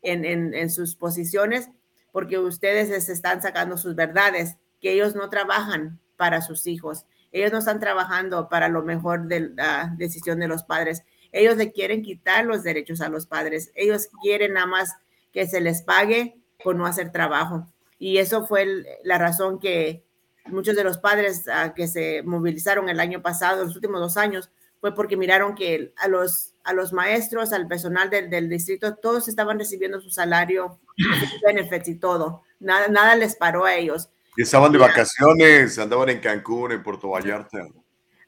en, 0.02 0.70
sus 0.70 0.96
posiciones 0.96 1.70
porque 2.12 2.38
ustedes 2.38 2.88
les 2.88 3.08
están 3.08 3.42
sacando 3.42 3.76
sus 3.76 3.94
verdades, 3.94 4.56
que 4.80 4.92
ellos 4.92 5.14
no 5.14 5.28
trabajan 5.28 6.00
para 6.16 6.40
sus 6.40 6.66
hijos, 6.66 7.04
ellos 7.32 7.52
no 7.52 7.58
están 7.58 7.80
trabajando 7.80 8.48
para 8.48 8.68
lo 8.68 8.82
mejor 8.82 9.28
de 9.28 9.50
la 9.50 9.94
decisión 9.96 10.40
de 10.40 10.48
los 10.48 10.62
padres, 10.62 11.02
ellos 11.32 11.56
le 11.56 11.72
quieren 11.72 12.02
quitar 12.02 12.44
los 12.44 12.62
derechos 12.62 13.00
a 13.00 13.08
los 13.08 13.26
padres, 13.26 13.70
ellos 13.74 14.08
quieren 14.22 14.54
nada 14.54 14.66
más 14.66 14.94
que 15.32 15.46
se 15.46 15.60
les 15.60 15.82
pague 15.82 16.40
por 16.62 16.74
no 16.74 16.86
hacer 16.86 17.12
trabajo. 17.12 17.66
Y 17.98 18.18
eso 18.18 18.46
fue 18.46 18.84
la 19.04 19.18
razón 19.18 19.58
que 19.58 20.04
muchos 20.46 20.76
de 20.76 20.84
los 20.84 20.98
padres 20.98 21.44
uh, 21.46 21.74
que 21.74 21.88
se 21.88 22.22
movilizaron 22.22 22.88
el 22.88 23.00
año 23.00 23.22
pasado, 23.22 23.64
los 23.64 23.76
últimos 23.76 24.00
dos 24.00 24.16
años, 24.16 24.50
fue 24.80 24.94
porque 24.94 25.16
miraron 25.16 25.54
que 25.54 25.92
a 25.96 26.08
los, 26.08 26.54
a 26.68 26.74
los 26.74 26.92
maestros, 26.92 27.54
al 27.54 27.66
personal 27.66 28.10
del, 28.10 28.28
del 28.28 28.48
distrito, 28.48 28.94
todos 28.96 29.26
estaban 29.26 29.58
recibiendo 29.58 30.02
su 30.02 30.10
salario, 30.10 30.78
sus 30.96 31.40
benefits 31.40 31.88
y 31.88 31.94
todo. 31.94 32.42
Nada, 32.60 32.88
nada 32.88 33.16
les 33.16 33.34
paró 33.36 33.64
a 33.64 33.74
ellos. 33.74 34.10
Y 34.36 34.42
estaban 34.42 34.70
de 34.70 34.76
vacaciones, 34.76 35.78
andaban 35.78 36.10
en 36.10 36.20
Cancún, 36.20 36.72
en 36.72 36.82
Puerto 36.82 37.08
Vallarta. 37.08 37.58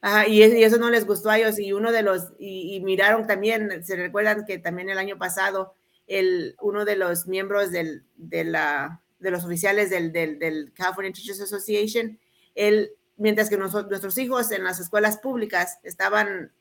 Ajá, 0.01 0.27
y, 0.27 0.41
eso 0.41 0.77
no 0.77 0.89
les 0.89 1.05
gustó 1.05 1.29
a 1.29 1.37
ellos. 1.37 1.59
Y 1.59 1.71
uno 1.71 1.91
de 1.91 2.01
los, 2.01 2.33
y, 2.39 2.75
y, 2.75 2.81
miraron 2.81 3.27
también, 3.27 3.85
se 3.85 3.95
recuerdan 3.95 4.43
que 4.43 4.57
también 4.57 4.89
el 4.89 4.97
año 4.97 5.19
pasado, 5.19 5.75
el, 6.07 6.55
uno 6.61 6.83
de 6.83 6.95
los 6.95 7.27
miembros 7.27 7.71
del, 7.71 8.05
de, 8.15 8.43
la, 8.43 9.03
de 9.19 9.29
los 9.29 9.45
oficiales 9.45 9.91
del, 9.91 10.11
del, 10.11 10.39
del 10.39 10.73
California 10.73 11.13
Teachers 11.13 11.41
Association, 11.41 12.17
él 12.55 12.91
mientras 13.17 13.51
que 13.51 13.57
nosotros, 13.57 13.87
nuestros 13.91 14.17
hijos 14.17 14.51
en 14.51 14.63
las 14.63 14.79
escuelas 14.79 15.19
públicas 15.19 15.77
estaban 15.83 16.51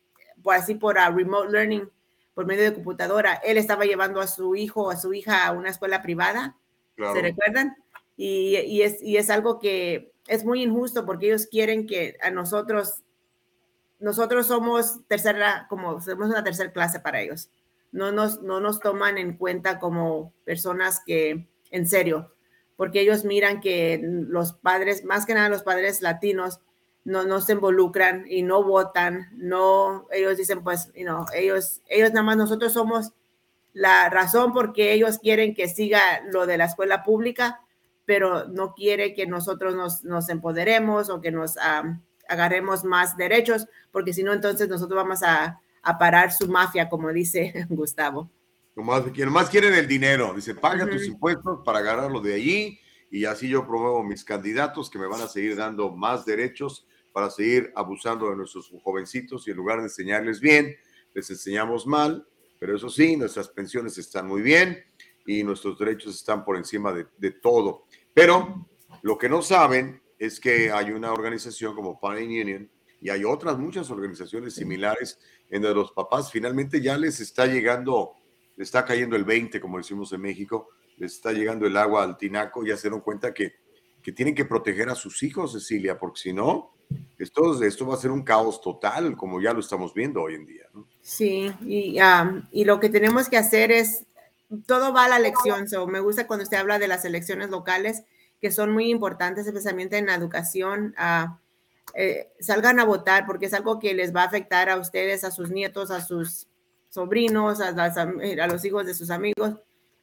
por 0.42 0.54
así 0.54 0.74
por 0.74 0.98
a 0.98 1.10
remote 1.10 1.50
learning 1.50 1.90
por 2.34 2.46
medio 2.46 2.62
de 2.64 2.74
computadora, 2.74 3.34
él 3.44 3.58
estaba 3.58 3.84
llevando 3.84 4.20
a 4.20 4.26
su 4.26 4.54
hijo 4.54 4.84
o 4.84 4.90
a 4.90 4.96
su 4.96 5.12
hija 5.12 5.46
a 5.46 5.52
una 5.52 5.70
escuela 5.70 6.00
privada, 6.00 6.56
¿se 6.96 7.20
recuerdan? 7.20 7.76
Y, 8.16 8.56
y, 8.56 8.82
es, 8.82 9.02
y 9.02 9.16
es 9.16 9.30
algo 9.30 9.58
que 9.58 10.12
es 10.26 10.44
muy 10.44 10.62
injusto 10.62 11.04
porque 11.04 11.26
ellos 11.26 11.46
quieren 11.46 11.86
que 11.86 12.16
a 12.22 12.30
nosotros, 12.30 13.02
nosotros 13.98 14.46
somos 14.46 15.00
tercera, 15.08 15.66
como 15.68 16.00
somos 16.00 16.28
una 16.28 16.44
tercera 16.44 16.72
clase 16.72 17.00
para 17.00 17.20
ellos. 17.20 17.50
No 17.92 18.12
nos, 18.12 18.40
no 18.42 18.60
nos 18.60 18.80
toman 18.80 19.18
en 19.18 19.36
cuenta 19.36 19.78
como 19.78 20.32
personas 20.44 21.02
que, 21.04 21.48
en 21.70 21.86
serio, 21.86 22.32
porque 22.76 23.00
ellos 23.00 23.24
miran 23.24 23.60
que 23.60 24.00
los 24.02 24.52
padres, 24.52 25.04
más 25.04 25.26
que 25.26 25.34
nada 25.34 25.48
los 25.48 25.62
padres 25.62 26.00
latinos, 26.00 26.60
no, 27.04 27.24
no 27.24 27.40
se 27.40 27.52
involucran 27.52 28.24
y 28.28 28.42
no 28.42 28.62
votan, 28.62 29.28
no, 29.32 30.06
ellos 30.10 30.36
dicen, 30.36 30.62
pues, 30.62 30.92
you 30.94 31.04
know, 31.04 31.24
ellos, 31.34 31.80
ellos 31.88 32.10
nada 32.10 32.22
más 32.22 32.36
nosotros 32.36 32.72
somos 32.72 33.12
la 33.72 34.08
razón 34.10 34.52
porque 34.52 34.92
ellos 34.92 35.18
quieren 35.18 35.54
que 35.54 35.68
siga 35.68 36.00
lo 36.32 36.46
de 36.46 36.58
la 36.58 36.66
escuela 36.66 37.02
pública, 37.02 37.60
pero 38.04 38.48
no 38.48 38.74
quiere 38.74 39.14
que 39.14 39.26
nosotros 39.26 39.74
nos, 39.74 40.04
nos 40.04 40.28
empoderemos 40.28 41.10
o 41.10 41.20
que 41.20 41.30
nos 41.30 41.56
agarremos 42.28 42.84
más 42.84 43.16
derechos, 43.16 43.66
porque 43.92 44.12
si 44.12 44.22
no, 44.22 44.32
entonces 44.32 44.68
nosotros 44.68 44.96
vamos 44.96 45.22
a, 45.22 45.60
a, 45.82 45.98
parar 45.98 46.32
su 46.32 46.48
mafia, 46.48 46.88
como 46.88 47.12
dice 47.12 47.66
Gustavo. 47.70 48.30
Nomás, 48.74 49.04
más 49.28 49.48
quieren 49.48 49.74
el 49.74 49.86
dinero, 49.86 50.32
dice, 50.34 50.54
paga 50.54 50.88
tus 50.88 51.06
impuestos 51.06 51.60
para 51.64 51.80
agarrarlo 51.80 52.20
de 52.20 52.34
allí 52.34 52.80
y 53.10 53.24
así 53.24 53.48
yo 53.48 53.66
promuevo 53.66 54.02
mis 54.04 54.24
candidatos 54.24 54.88
que 54.88 54.98
me 54.98 55.06
van 55.06 55.20
a 55.20 55.28
seguir 55.28 55.56
dando 55.56 55.90
más 55.90 56.24
derechos 56.24 56.86
para 57.12 57.30
seguir 57.30 57.72
abusando 57.74 58.30
de 58.30 58.36
nuestros 58.36 58.72
jovencitos 58.82 59.46
y 59.46 59.50
en 59.50 59.56
lugar 59.56 59.78
de 59.78 59.84
enseñarles 59.84 60.40
bien, 60.40 60.76
les 61.14 61.30
enseñamos 61.30 61.86
mal, 61.86 62.26
pero 62.58 62.76
eso 62.76 62.88
sí, 62.88 63.16
nuestras 63.16 63.48
pensiones 63.48 63.98
están 63.98 64.26
muy 64.26 64.42
bien 64.42 64.84
y 65.26 65.42
nuestros 65.42 65.78
derechos 65.78 66.14
están 66.14 66.44
por 66.44 66.56
encima 66.56 66.92
de, 66.92 67.30
todo. 67.30 67.86
Pero 68.12 68.68
lo 69.02 69.18
que 69.18 69.28
no 69.28 69.42
saben 69.42 70.02
es 70.18 70.38
que 70.40 70.70
hay 70.70 70.90
una 70.90 71.12
organización 71.12 71.74
como 71.74 71.98
Parent 71.98 72.28
Union 72.28 72.70
y 73.00 73.10
hay 73.10 73.24
otras 73.24 73.58
muchas 73.58 73.90
organizaciones 73.90 74.54
similares 74.54 75.18
en 75.48 75.62
donde 75.62 75.80
los 75.80 75.92
papás 75.92 76.30
finalmente 76.30 76.80
ya 76.80 76.98
les 76.98 77.20
está 77.20 77.46
llegando, 77.46 78.12
les 78.56 78.68
está 78.68 78.84
cayendo 78.84 79.16
el 79.16 79.24
20, 79.24 79.60
como 79.60 79.78
decimos 79.78 80.12
en 80.12 80.20
México, 80.20 80.68
les 80.96 81.14
está 81.14 81.32
llegando 81.32 81.66
el 81.66 81.76
agua 81.76 82.04
al 82.04 82.18
tinaco, 82.18 82.64
ya 82.64 82.76
se 82.76 82.82
dieron 82.82 83.00
cuenta 83.00 83.32
que, 83.32 83.54
que 84.02 84.12
tienen 84.12 84.34
que 84.34 84.44
proteger 84.44 84.90
a 84.90 84.94
sus 84.94 85.22
hijos, 85.22 85.52
Cecilia, 85.52 85.98
porque 85.98 86.20
si 86.20 86.32
no, 86.34 86.74
esto, 87.18 87.62
esto 87.62 87.86
va 87.86 87.94
a 87.94 87.98
ser 87.98 88.10
un 88.10 88.22
caos 88.22 88.60
total, 88.60 89.16
como 89.16 89.40
ya 89.40 89.52
lo 89.52 89.60
estamos 89.60 89.92
viendo 89.92 90.22
hoy 90.22 90.34
en 90.34 90.46
día. 90.46 90.66
Sí, 91.02 91.52
y, 91.62 91.98
y 92.52 92.64
lo 92.64 92.80
que 92.80 92.88
tenemos 92.88 93.28
que 93.28 93.36
hacer 93.36 93.70
es, 93.72 94.06
todo 94.66 94.92
va 94.92 95.04
a 95.04 95.08
la 95.08 95.16
elección. 95.18 95.68
So, 95.68 95.86
me 95.86 96.00
gusta 96.00 96.26
cuando 96.26 96.44
usted 96.44 96.56
habla 96.56 96.78
de 96.78 96.88
las 96.88 97.04
elecciones 97.04 97.50
locales, 97.50 98.04
que 98.40 98.50
son 98.50 98.72
muy 98.72 98.90
importantes, 98.90 99.46
especialmente 99.46 99.98
en 99.98 100.06
la 100.06 100.14
educación. 100.14 100.94
Eh, 101.94 102.28
salgan 102.40 102.80
a 102.80 102.84
votar 102.84 103.26
porque 103.26 103.46
es 103.46 103.54
algo 103.54 103.78
que 103.78 103.94
les 103.94 104.14
va 104.14 104.22
a 104.22 104.26
afectar 104.26 104.70
a 104.70 104.76
ustedes, 104.76 105.24
a 105.24 105.30
sus 105.30 105.50
nietos, 105.50 105.90
a 105.90 106.00
sus 106.00 106.46
sobrinos, 106.88 107.60
a, 107.60 107.68
a 107.68 108.46
los 108.46 108.64
hijos 108.64 108.86
de 108.86 108.94
sus 108.94 109.10
amigos, 109.10 109.56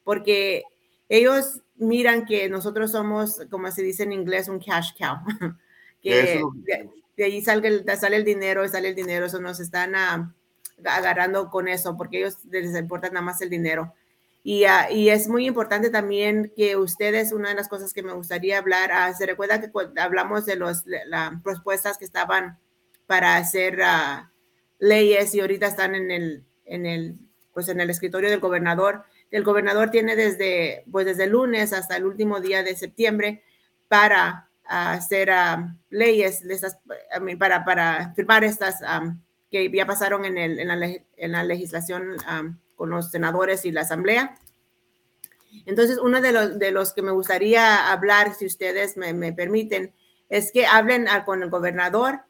porque 0.04 0.62
ellos 1.08 1.62
miran 1.76 2.26
que 2.26 2.48
nosotros 2.48 2.92
somos, 2.92 3.40
como 3.50 3.70
se 3.70 3.82
dice 3.82 4.02
en 4.02 4.12
inglés, 4.12 4.48
un 4.48 4.60
cash 4.60 4.92
cow. 4.98 5.16
que 6.08 6.88
de, 7.16 7.24
ahí 7.24 7.42
sale 7.42 7.68
el, 7.68 7.84
sale 7.98 8.16
el 8.16 8.24
dinero, 8.24 8.66
sale 8.68 8.88
el 8.88 8.94
dinero, 8.94 9.26
eso 9.26 9.40
nos 9.40 9.60
están 9.60 9.94
ah, 9.94 10.34
agarrando 10.84 11.50
con 11.50 11.68
eso, 11.68 11.96
porque 11.96 12.18
ellos 12.18 12.38
les 12.50 12.76
importa 12.76 13.08
nada 13.08 13.22
más 13.22 13.40
el 13.42 13.50
dinero. 13.50 13.94
Y, 14.44 14.64
uh, 14.64 14.90
y, 14.90 15.10
es 15.10 15.28
muy 15.28 15.46
importante 15.46 15.90
también 15.90 16.52
que 16.56 16.76
ustedes, 16.76 17.32
una 17.32 17.50
de 17.50 17.54
las 17.54 17.68
cosas 17.68 17.92
que 17.92 18.02
me 18.02 18.12
gustaría 18.12 18.58
hablar, 18.58 18.90
uh, 18.90 19.14
se 19.16 19.26
recuerda 19.26 19.60
que 19.60 19.70
hablamos 20.00 20.46
de 20.46 20.56
los, 20.56 20.84
las 20.86 21.32
propuestas 21.42 21.98
que 21.98 22.04
estaban 22.04 22.58
para 23.06 23.36
hacer 23.36 23.78
leyes 24.78 25.34
y 25.34 25.40
ahorita 25.40 25.66
están 25.66 25.94
en 25.94 26.10
el, 26.10 26.44
en 26.64 26.86
el, 26.86 27.18
pues 27.52 27.68
en 27.68 27.80
el 27.80 27.90
escritorio 27.90 28.30
del 28.30 28.40
gobernador. 28.40 29.04
El 29.30 29.44
gobernador 29.44 29.90
tiene 29.90 30.14
desde, 30.14 30.84
pues 30.90 31.04
desde 31.06 31.24
el 31.24 31.30
lunes 31.30 31.72
hasta 31.72 31.96
el 31.96 32.04
último 32.06 32.40
día 32.40 32.62
de 32.62 32.76
septiembre 32.76 33.42
para 33.88 34.47
hacer 34.68 35.30
leyes 35.88 36.42
para, 37.38 37.64
para 37.64 38.12
firmar 38.14 38.44
estas 38.44 38.80
que 39.50 39.70
ya 39.72 39.86
pasaron 39.86 40.26
en, 40.26 40.36
el, 40.36 40.58
en, 40.58 40.68
la, 40.68 40.86
en 41.16 41.32
la, 41.32 41.42
legislación 41.42 42.16
con 42.76 42.90
los 42.90 43.10
senadores 43.10 43.64
y 43.64 43.72
la 43.72 43.80
asamblea. 43.80 44.38
Entonces, 45.64 45.98
uno 45.98 46.20
de 46.20 46.32
los, 46.32 46.58
de 46.58 46.70
los 46.70 46.92
que 46.92 47.00
me 47.00 47.12
gustaría 47.12 47.90
hablar, 47.90 48.34
si 48.34 48.44
ustedes 48.44 48.98
me, 48.98 49.14
me 49.14 49.32
permiten, 49.32 49.94
es 50.28 50.52
que 50.52 50.66
hablen 50.66 51.06
con 51.24 51.42
el 51.42 51.48
gobernador 51.48 52.20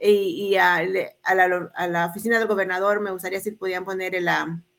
y, 0.00 0.48
y 0.48 0.56
a, 0.56 0.74
a, 1.22 1.34
la, 1.34 1.70
a, 1.74 1.86
la, 1.86 2.06
oficina 2.06 2.40
del 2.40 2.48
gobernador. 2.48 3.00
Me 3.00 3.12
gustaría 3.12 3.38
si 3.38 3.52
podían 3.52 3.84
poner 3.84 4.16
el, 4.16 4.28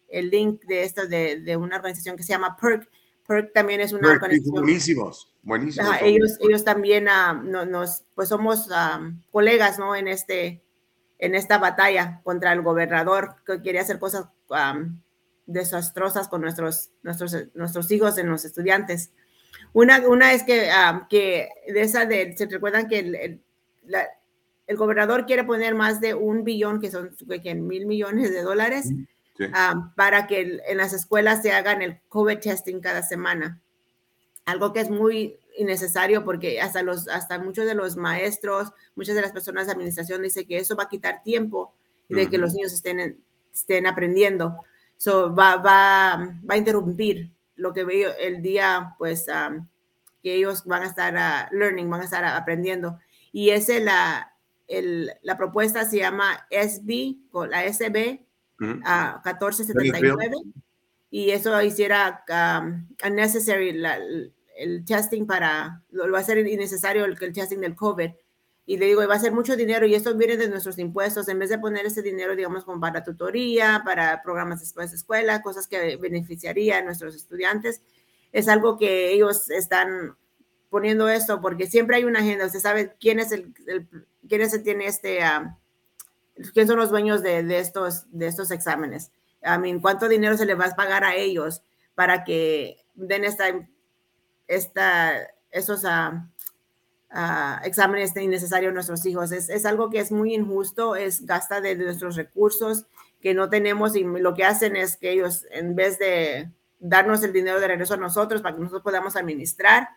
el 0.09 0.29
link 0.29 0.65
de 0.65 0.83
esto 0.83 1.07
de, 1.07 1.39
de, 1.39 1.55
una 1.55 1.77
organización 1.77 2.17
que 2.17 2.23
se 2.23 2.33
llama 2.33 2.57
PERC. 2.57 2.89
PERC 3.25 3.53
también 3.53 3.79
es 3.79 3.93
una 3.93 4.11
organización. 4.11 4.55
Buenísimos 4.55 5.34
Buenísimo. 5.45 5.87
ellos, 6.01 6.37
ellos 6.41 6.63
también 6.63 7.07
uh, 7.07 7.35
no, 7.43 7.67
nos, 7.67 8.03
pues 8.15 8.29
somos 8.29 8.67
uh, 8.67 9.13
colegas, 9.31 9.77
¿no? 9.77 9.95
En 9.95 10.07
este, 10.07 10.63
en 11.19 11.35
esta 11.35 11.59
batalla 11.59 12.19
contra 12.23 12.51
el 12.51 12.63
gobernador 12.63 13.35
que 13.45 13.61
quería 13.61 13.81
hacer 13.81 13.99
cosas 13.99 14.25
um, 14.49 14.99
desastrosas 15.45 16.27
con 16.27 16.41
nuestros, 16.41 16.89
nuestros, 17.03 17.35
nuestros 17.53 17.91
hijos 17.91 18.17
en 18.17 18.27
los 18.27 18.43
estudiantes. 18.43 19.11
Una, 19.71 19.99
una 20.07 20.33
es 20.33 20.41
que, 20.41 20.67
um, 20.67 21.07
que 21.07 21.49
de 21.67 21.81
esa 21.81 22.05
de, 22.05 22.35
se 22.35 22.47
recuerdan 22.47 22.87
que 22.87 22.99
el, 22.99 23.15
el, 23.15 23.41
la, 23.83 24.03
el, 24.65 24.77
gobernador 24.77 25.27
quiere 25.27 25.43
poner 25.43 25.75
más 25.75 26.01
de 26.01 26.15
un 26.15 26.43
billón, 26.43 26.81
que 26.81 26.89
son 26.89 27.15
que 27.43 27.53
mil 27.53 27.85
millones 27.85 28.31
de 28.31 28.41
dólares, 28.41 28.87
sí. 28.87 29.45
para 29.95 30.25
que 30.25 30.59
en 30.65 30.77
las 30.77 30.91
escuelas 30.91 31.43
se 31.43 31.51
hagan 31.51 31.83
el 31.83 32.01
COVID 32.09 32.39
testing 32.39 32.79
cada 32.79 33.03
semana 33.03 33.61
algo 34.45 34.73
que 34.73 34.79
es 34.79 34.89
muy 34.89 35.39
innecesario 35.57 36.23
porque 36.23 36.61
hasta, 36.61 36.83
los, 36.83 37.07
hasta 37.07 37.39
muchos 37.39 37.65
de 37.65 37.75
los 37.75 37.97
maestros, 37.97 38.71
muchas 38.95 39.15
de 39.15 39.21
las 39.21 39.31
personas 39.31 39.65
de 39.65 39.73
administración 39.73 40.21
dicen 40.21 40.47
que 40.47 40.57
eso 40.57 40.75
va 40.75 40.83
a 40.83 40.89
quitar 40.89 41.23
tiempo 41.23 41.73
de 42.09 42.29
que 42.29 42.37
los 42.37 42.53
niños 42.53 42.71
estén, 42.71 43.19
estén 43.51 43.87
aprendiendo. 43.87 44.57
So, 44.97 45.33
va, 45.33 45.57
va, 45.57 46.37
va 46.49 46.53
a 46.53 46.57
interrumpir 46.57 47.31
lo 47.55 47.73
que 47.73 47.83
veo 47.83 48.11
el 48.19 48.41
día, 48.41 48.95
pues, 48.97 49.25
um, 49.27 49.67
que 50.21 50.35
ellos 50.35 50.63
van 50.65 50.83
a 50.83 50.87
estar 50.87 51.13
uh, 51.13 51.55
learning, 51.55 51.89
van 51.89 52.01
a 52.01 52.05
estar 52.05 52.23
aprendiendo. 52.23 52.99
Y 53.31 53.49
esa 53.49 53.79
la, 53.79 54.33
el, 54.67 55.11
la 55.23 55.37
propuesta 55.37 55.85
se 55.85 55.97
llama 55.97 56.47
SB, 56.51 57.17
la 57.49 57.73
SB 57.73 58.21
uh, 58.61 58.65
1479 58.65 60.37
y 61.15 61.31
eso 61.31 61.61
hiciera 61.61 62.25
um, 62.27 62.89
unnecessary 63.01 63.71
la, 63.71 63.97
el 64.57 64.83
testing 64.83 65.25
para, 65.25 65.81
lo, 65.91 66.11
va 66.11 66.19
a 66.19 66.23
ser 66.23 66.39
innecesario 66.39 67.05
el, 67.05 67.15
el 67.21 67.31
testing 67.31 67.59
del 67.59 67.73
COVID. 67.73 68.09
Y 68.65 68.75
le 68.75 68.87
digo, 68.87 69.07
va 69.07 69.15
a 69.15 69.19
ser 69.19 69.31
mucho 69.31 69.55
dinero 69.55 69.85
y 69.85 69.95
esto 69.95 70.13
viene 70.17 70.35
de 70.35 70.49
nuestros 70.49 70.77
impuestos, 70.77 71.29
en 71.29 71.39
vez 71.39 71.49
de 71.51 71.57
poner 71.57 71.85
ese 71.85 72.01
dinero, 72.01 72.35
digamos, 72.35 72.65
como 72.65 72.81
para 72.81 73.01
tutoría, 73.01 73.81
para 73.85 74.21
programas 74.23 74.59
después 74.59 74.91
de 74.91 74.97
escuela, 74.97 75.41
cosas 75.41 75.67
que 75.67 75.95
beneficiarían 75.95 76.81
a 76.81 76.85
nuestros 76.87 77.15
estudiantes, 77.15 77.81
es 78.33 78.49
algo 78.49 78.77
que 78.77 79.13
ellos 79.13 79.49
están 79.51 80.17
poniendo 80.69 81.07
esto 81.07 81.39
porque 81.39 81.67
siempre 81.67 81.95
hay 81.95 82.03
una 82.03 82.19
agenda, 82.19 82.47
usted 82.47 82.59
sabe 82.59 82.93
quién 82.99 83.19
es 83.19 83.31
el, 83.31 83.53
el 83.67 83.87
quién 84.27 84.41
es 84.41 84.53
el 84.53 84.63
tiene 84.63 84.87
este, 84.87 85.19
uh, 85.23 85.47
quién 86.53 86.67
son 86.67 86.75
los 86.75 86.89
dueños 86.89 87.23
de, 87.23 87.41
de, 87.41 87.59
estos, 87.59 88.03
de 88.11 88.27
estos 88.27 88.51
exámenes. 88.51 89.11
Mean, 89.59 89.79
¿cuánto 89.79 90.07
dinero 90.07 90.37
se 90.37 90.45
les 90.45 90.59
va 90.59 90.65
a 90.65 90.75
pagar 90.75 91.03
a 91.03 91.15
ellos 91.15 91.61
para 91.93 92.23
que 92.23 92.77
den 92.95 93.23
esta 93.23 93.45
esta, 94.47 95.13
esos 95.51 95.83
uh, 95.83 96.17
uh, 97.11 97.63
exámenes 97.63 98.15
innecesarios 98.15 98.71
a 98.71 98.73
nuestros 98.73 99.05
hijos. 99.05 99.31
Es, 99.31 99.49
es, 99.49 99.65
algo 99.65 99.89
que 99.89 99.99
es 99.99 100.11
muy 100.11 100.33
injusto, 100.33 100.95
es 100.95 101.25
gasta 101.25 101.61
de, 101.61 101.75
nuestros 101.75 102.15
recursos 102.15 102.85
que 103.21 103.33
no 103.33 103.49
tenemos 103.49 103.95
y 103.95 104.03
lo 104.03 104.33
que 104.33 104.45
hacen 104.45 104.75
es 104.75 104.97
que 104.97 105.11
ellos, 105.11 105.45
en 105.51 105.75
vez 105.75 105.97
de 105.97 106.51
darnos 106.79 107.23
el 107.23 107.33
dinero 107.33 107.59
de 107.59 107.67
regreso 107.67 107.95
a 107.95 107.97
nosotros 107.97 108.41
para 108.41 108.55
que 108.55 108.61
nosotros 108.61 108.83
podamos 108.83 109.15
administrar, 109.15 109.89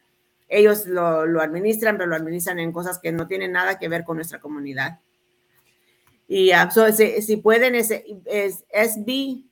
ellos 0.48 0.86
lo, 0.86 1.26
lo 1.26 1.42
administran, 1.42 1.98
pero 1.98 2.08
lo 2.08 2.16
administran 2.16 2.58
en 2.58 2.72
cosas 2.72 2.98
que 2.98 3.12
no 3.12 3.26
tienen 3.26 3.52
nada 3.52 3.78
que 3.78 3.88
ver 3.88 4.04
con 4.04 4.16
nuestra 4.16 4.40
comunidad. 4.40 5.00
Y 6.28 6.52
uh, 6.52 6.70
so, 6.70 6.92
si, 6.92 7.22
si, 7.22 7.38
pueden, 7.38 7.74
es, 7.74 7.90
es 7.90 8.64
SB 8.70 9.44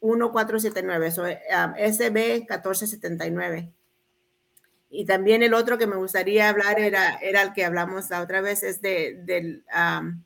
1479, 0.00 1.10
so, 1.10 1.24
um, 1.24 1.74
SB 1.76 2.46
1479 2.48 3.72
Y 4.90 5.04
también 5.04 5.42
el 5.42 5.54
otro 5.54 5.76
que 5.76 5.88
me 5.88 5.96
gustaría 5.96 6.48
hablar 6.48 6.78
era, 6.78 7.16
era 7.16 7.42
el 7.42 7.52
que 7.52 7.64
hablamos 7.64 8.08
la 8.10 8.22
otra 8.22 8.40
vez, 8.40 8.62
es 8.62 8.80
de, 8.80 9.20
del 9.24 9.64
um, 9.74 10.22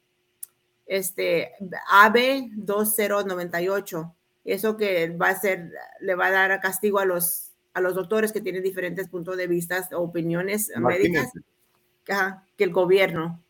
este, 0.87 1.53
AB 1.91 2.51
2098. 2.53 4.15
Eso 4.45 4.77
que 4.77 5.09
va 5.09 5.31
a 5.31 5.41
ser, 5.41 5.71
le 6.01 6.15
va 6.15 6.27
a 6.27 6.33
dar 6.33 6.61
castigo 6.61 6.99
a 6.99 7.07
los, 7.07 7.53
a 7.73 7.81
los 7.81 7.95
doctores 7.95 8.31
que 8.31 8.43
tienen 8.43 8.63
diferentes 8.63 9.09
puntos 9.09 9.39
de 9.39 9.47
vista 9.47 9.89
o 9.93 10.03
opiniones 10.03 10.71
médicas 10.77 11.33
que 12.05 12.65
el 12.65 12.73
gobierno. 12.73 13.43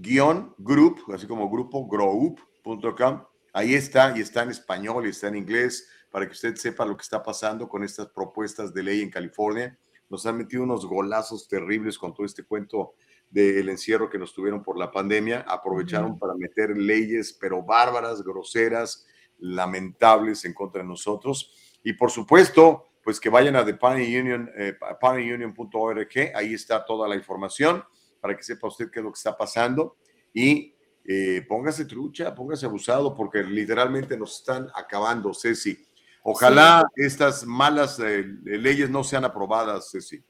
guion 0.00 0.54
group, 0.58 1.00
así 1.12 1.26
como 1.26 1.50
grupo, 1.50 1.86
group.com. 1.86 3.24
Ahí 3.52 3.74
está 3.74 4.16
y 4.16 4.20
está 4.20 4.42
en 4.42 4.50
español 4.50 5.06
y 5.06 5.10
está 5.10 5.28
en 5.28 5.36
inglés 5.36 5.88
para 6.10 6.26
que 6.26 6.32
usted 6.32 6.56
sepa 6.56 6.84
lo 6.84 6.96
que 6.96 7.02
está 7.02 7.22
pasando 7.22 7.68
con 7.68 7.84
estas 7.84 8.08
propuestas 8.08 8.74
de 8.74 8.82
ley 8.82 9.02
en 9.02 9.10
California. 9.10 9.78
Nos 10.08 10.26
han 10.26 10.38
metido 10.38 10.64
unos 10.64 10.86
golazos 10.86 11.46
terribles 11.48 11.98
con 11.98 12.14
todo 12.14 12.26
este 12.26 12.44
cuento 12.44 12.94
del 13.30 13.68
encierro 13.68 14.10
que 14.10 14.18
nos 14.18 14.34
tuvieron 14.34 14.60
por 14.62 14.76
la 14.76 14.90
pandemia. 14.90 15.44
Aprovecharon 15.46 16.18
para 16.18 16.34
meter 16.34 16.76
leyes, 16.76 17.32
pero 17.32 17.62
bárbaras, 17.62 18.22
groseras, 18.22 19.06
lamentables 19.38 20.44
en 20.44 20.52
contra 20.52 20.82
de 20.82 20.88
nosotros. 20.88 21.52
Y 21.84 21.92
por 21.92 22.10
supuesto, 22.10 22.88
pues 23.04 23.20
que 23.20 23.30
vayan 23.30 23.54
a 23.56 23.64
thepartyunion.org, 23.64 26.16
eh, 26.16 26.32
ahí 26.34 26.54
está 26.54 26.84
toda 26.84 27.08
la 27.08 27.14
información 27.14 27.84
para 28.20 28.36
que 28.36 28.42
sepa 28.42 28.68
usted 28.68 28.90
qué 28.90 29.00
es 29.00 29.04
lo 29.04 29.12
que 29.12 29.18
está 29.18 29.36
pasando 29.36 29.96
y 30.32 30.74
eh, 31.04 31.44
póngase 31.48 31.86
trucha, 31.86 32.34
póngase 32.34 32.66
abusado, 32.66 33.14
porque 33.14 33.42
literalmente 33.42 34.16
nos 34.16 34.38
están 34.38 34.68
acabando, 34.74 35.32
Ceci. 35.34 35.86
Ojalá 36.22 36.86
estas 36.94 37.46
malas 37.46 37.98
eh, 37.98 38.24
leyes 38.44 38.90
no 38.90 39.02
sean 39.02 39.24
aprobadas, 39.24 39.90
Ceci. 39.90 40.22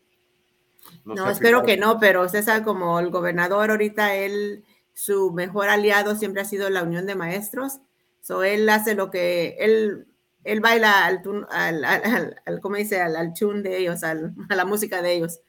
No, 1.04 1.28
espero 1.28 1.64
que 1.64 1.76
no, 1.76 1.98
pero 1.98 2.24
usted 2.24 2.42
sabe 2.42 2.64
como 2.64 2.98
el 3.00 3.10
gobernador 3.10 3.70
ahorita, 3.70 4.14
él, 4.14 4.64
su 4.94 5.32
mejor 5.32 5.68
aliado 5.68 6.14
siempre 6.16 6.40
ha 6.40 6.46
sido 6.46 6.70
la 6.70 6.82
unión 6.82 7.06
de 7.06 7.16
maestros. 7.16 7.80
So, 8.22 8.44
él 8.44 8.68
hace 8.68 8.94
lo 8.94 9.10
que, 9.10 9.56
él, 9.58 10.06
él 10.44 10.60
baila 10.60 11.04
al, 11.04 11.22
al, 11.50 11.84
al, 11.84 12.40
al 12.46 12.60
¿cómo 12.60 12.76
dice? 12.76 13.00
Al, 13.00 13.16
al 13.16 13.34
tune 13.34 13.62
de 13.62 13.78
ellos, 13.78 14.02
a 14.04 14.14
la 14.14 14.64
música 14.64 15.02
de 15.02 15.14
ellos 15.14 15.40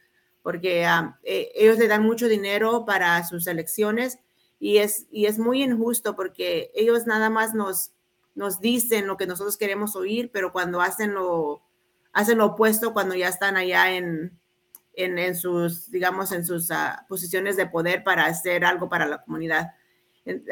porque 0.42 0.86
ah, 0.86 1.20
eh, 1.24 1.52
ellos 1.56 1.78
le 1.78 1.88
dan 1.88 2.04
mucho 2.04 2.28
dinero 2.28 2.86
para 2.86 3.26
sus 3.28 3.48
elecciones 3.48 4.20
y 4.60 4.78
es, 4.78 5.08
y 5.12 5.26
es 5.26 5.40
muy 5.40 5.64
injusto 5.64 6.16
porque 6.16 6.72
ellos 6.76 7.08
nada 7.08 7.30
más 7.30 7.54
nos, 7.54 7.92
nos 8.36 8.60
dicen 8.60 9.08
lo 9.08 9.18
que 9.18 9.28
nosotros 9.28 9.58
queremos 9.58 9.96
oír, 9.96 10.30
pero 10.32 10.52
cuando 10.52 10.82
hacen 10.82 11.14
lo, 11.14 11.62
hacen 12.14 12.38
lo 12.38 12.48
opuesto, 12.48 12.94
cuando 12.94 13.16
ya 13.16 13.28
están 13.28 13.58
allá 13.58 13.92
en, 13.92 14.40
en, 14.94 15.18
en 15.18 15.36
sus, 15.36 15.90
digamos, 15.92 16.32
en 16.32 16.46
sus 16.46 16.72
ah, 16.72 17.06
posiciones 17.08 17.56
de 17.56 17.68
poder 17.68 18.04
para 18.04 18.26
hacer 18.26 18.66
algo 18.66 18.90
para 18.90 19.06
la 19.06 19.24
comunidad. 19.24 19.72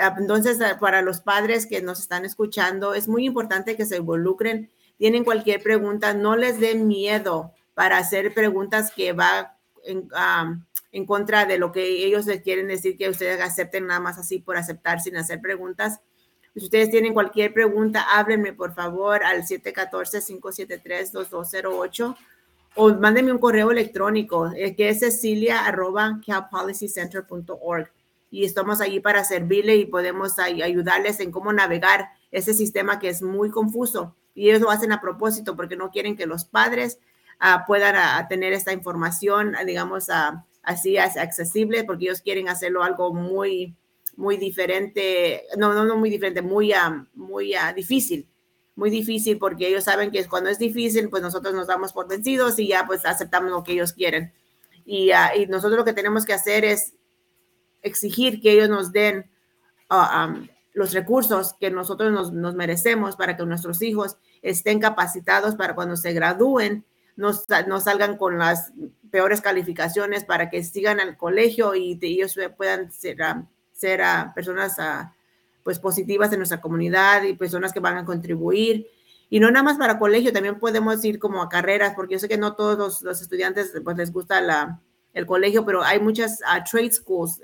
Ah, 0.01 0.15
entonces, 0.17 0.57
para 0.79 1.01
los 1.01 1.21
padres 1.21 1.67
que 1.67 1.81
nos 1.81 1.99
están 1.99 2.25
escuchando, 2.25 2.93
es 2.93 3.07
muy 3.07 3.25
importante 3.25 3.75
que 3.75 3.85
se 3.85 3.97
involucren. 3.97 4.71
Tienen 4.97 5.23
cualquier 5.23 5.61
pregunta, 5.61 6.13
no 6.13 6.35
les 6.35 6.59
den 6.59 6.87
miedo 6.87 7.53
para 7.73 7.97
hacer 7.97 8.33
preguntas 8.33 8.91
que 8.93 9.13
va 9.13 9.58
en, 9.83 10.07
en 10.91 11.05
contra 11.05 11.45
de 11.45 11.57
lo 11.57 11.71
que 11.71 12.05
ellos 12.05 12.25
les 12.25 12.41
quieren 12.41 12.67
decir 12.67 12.97
que 12.97 13.09
ustedes 13.09 13.39
acepten 13.41 13.87
nada 13.87 13.99
más 13.99 14.17
así 14.17 14.39
por 14.39 14.57
aceptar 14.57 15.01
sin 15.01 15.17
hacer 15.17 15.41
preguntas. 15.41 15.99
Si 16.55 16.65
ustedes 16.65 16.89
tienen 16.89 17.13
cualquier 17.13 17.53
pregunta, 17.53 18.17
háblenme 18.17 18.53
por 18.53 18.73
favor 18.73 19.23
al 19.23 19.43
714-573-2208 19.43 22.15
o 22.75 22.93
mándenme 22.95 23.31
un 23.31 23.39
correo 23.39 23.71
electrónico. 23.71 24.51
Que 24.75 24.89
es 24.89 24.99
cecilia 24.99 25.65
arroba 25.65 26.19
org. 27.61 27.91
Y 28.31 28.45
estamos 28.45 28.81
allí 28.81 28.99
para 28.99 29.23
servirle 29.23 29.75
y 29.75 29.85
podemos 29.85 30.37
ayudarles 30.39 31.19
en 31.19 31.31
cómo 31.31 31.51
navegar 31.51 32.09
ese 32.31 32.53
sistema 32.53 32.99
que 32.99 33.09
es 33.09 33.21
muy 33.21 33.49
confuso. 33.49 34.15
Y 34.35 34.49
ellos 34.49 34.61
lo 34.61 34.69
hacen 34.69 34.91
a 34.91 35.01
propósito 35.01 35.55
porque 35.55 35.75
no 35.75 35.89
quieren 35.89 36.15
que 36.15 36.27
los 36.27 36.45
padres 36.45 36.99
puedan 37.67 38.27
tener 38.27 38.53
esta 38.53 38.73
información, 38.73 39.55
digamos, 39.65 40.07
así 40.63 40.97
accesible, 40.97 41.83
porque 41.83 42.05
ellos 42.05 42.21
quieren 42.21 42.49
hacerlo 42.49 42.83
algo 42.83 43.13
muy, 43.13 43.75
muy 44.15 44.37
diferente, 44.37 45.43
no, 45.57 45.73
no, 45.73 45.85
no 45.85 45.95
muy 45.95 46.09
diferente, 46.09 46.41
muy, 46.41 46.73
muy 47.13 47.55
difícil, 47.75 48.27
muy 48.75 48.89
difícil, 48.89 49.37
porque 49.37 49.67
ellos 49.67 49.85
saben 49.85 50.11
que 50.11 50.25
cuando 50.27 50.49
es 50.49 50.59
difícil, 50.59 51.09
pues 51.09 51.21
nosotros 51.21 51.53
nos 51.53 51.67
damos 51.67 51.93
por 51.93 52.07
vencidos 52.07 52.59
y 52.59 52.67
ya 52.67 52.85
pues 52.85 53.05
aceptamos 53.05 53.51
lo 53.51 53.63
que 53.63 53.73
ellos 53.73 53.93
quieren. 53.93 54.33
Y, 54.85 55.11
y 55.11 55.45
nosotros 55.47 55.77
lo 55.77 55.85
que 55.85 55.93
tenemos 55.93 56.25
que 56.25 56.33
hacer 56.33 56.65
es 56.65 56.93
exigir 57.81 58.41
que 58.41 58.51
ellos 58.51 58.69
nos 58.69 58.91
den 58.91 59.29
los 60.73 60.93
recursos 60.93 61.53
que 61.59 61.71
nosotros 61.71 62.11
nos, 62.11 62.31
nos, 62.31 62.55
merecemos 62.55 63.15
para 63.15 63.35
que 63.35 63.45
nuestros 63.45 63.81
hijos 63.81 64.17
estén 64.41 64.79
capacitados 64.79 65.55
para 65.55 65.75
cuando 65.75 65.97
se 65.97 66.13
gradúen 66.13 66.85
no, 67.19 67.79
salgan 67.81 68.15
con 68.15 68.37
las 68.37 68.71
peores 69.11 69.41
calificaciones 69.41 70.23
para 70.23 70.49
que 70.49 70.63
sigan 70.63 71.01
al 71.01 71.17
colegio 71.17 71.75
y 71.75 71.99
ellos 72.01 72.35
puedan 72.55 72.91
ser, 72.93 73.21
ah, 73.21 73.45
ser 73.73 74.01
ah, 74.01 74.31
personas 74.33 74.79
ah, 74.79 75.13
pues 75.63 75.79
positivas 75.79 76.31
en 76.31 76.39
nuestra 76.39 76.61
comunidad 76.61 77.23
y 77.23 77.33
personas 77.33 77.73
que 77.73 77.81
van 77.81 77.97
a 77.97 78.05
contribuir. 78.05 78.87
Y 79.29 79.41
no 79.41 79.51
nada 79.51 79.63
más 79.63 79.77
para 79.77 79.99
colegio, 79.99 80.31
también 80.31 80.59
podemos 80.59 81.03
ir 81.03 81.19
como 81.19 81.41
a 81.41 81.49
carreras, 81.49 81.93
porque 81.93 82.13
yo 82.13 82.19
sé 82.19 82.29
que 82.29 82.37
no 82.37 82.55
todos 82.55 83.01
los, 83.01 83.21
estudiantes 83.21 83.73
pues 83.83 83.97
les 83.97 84.13
gusta 84.13 84.39
la, 84.39 84.79
el 85.13 85.25
colegio, 85.25 85.65
pero 85.65 85.83
hay 85.83 85.99
muchas 85.99 86.39
trade 86.71 86.91
schools 86.93 87.41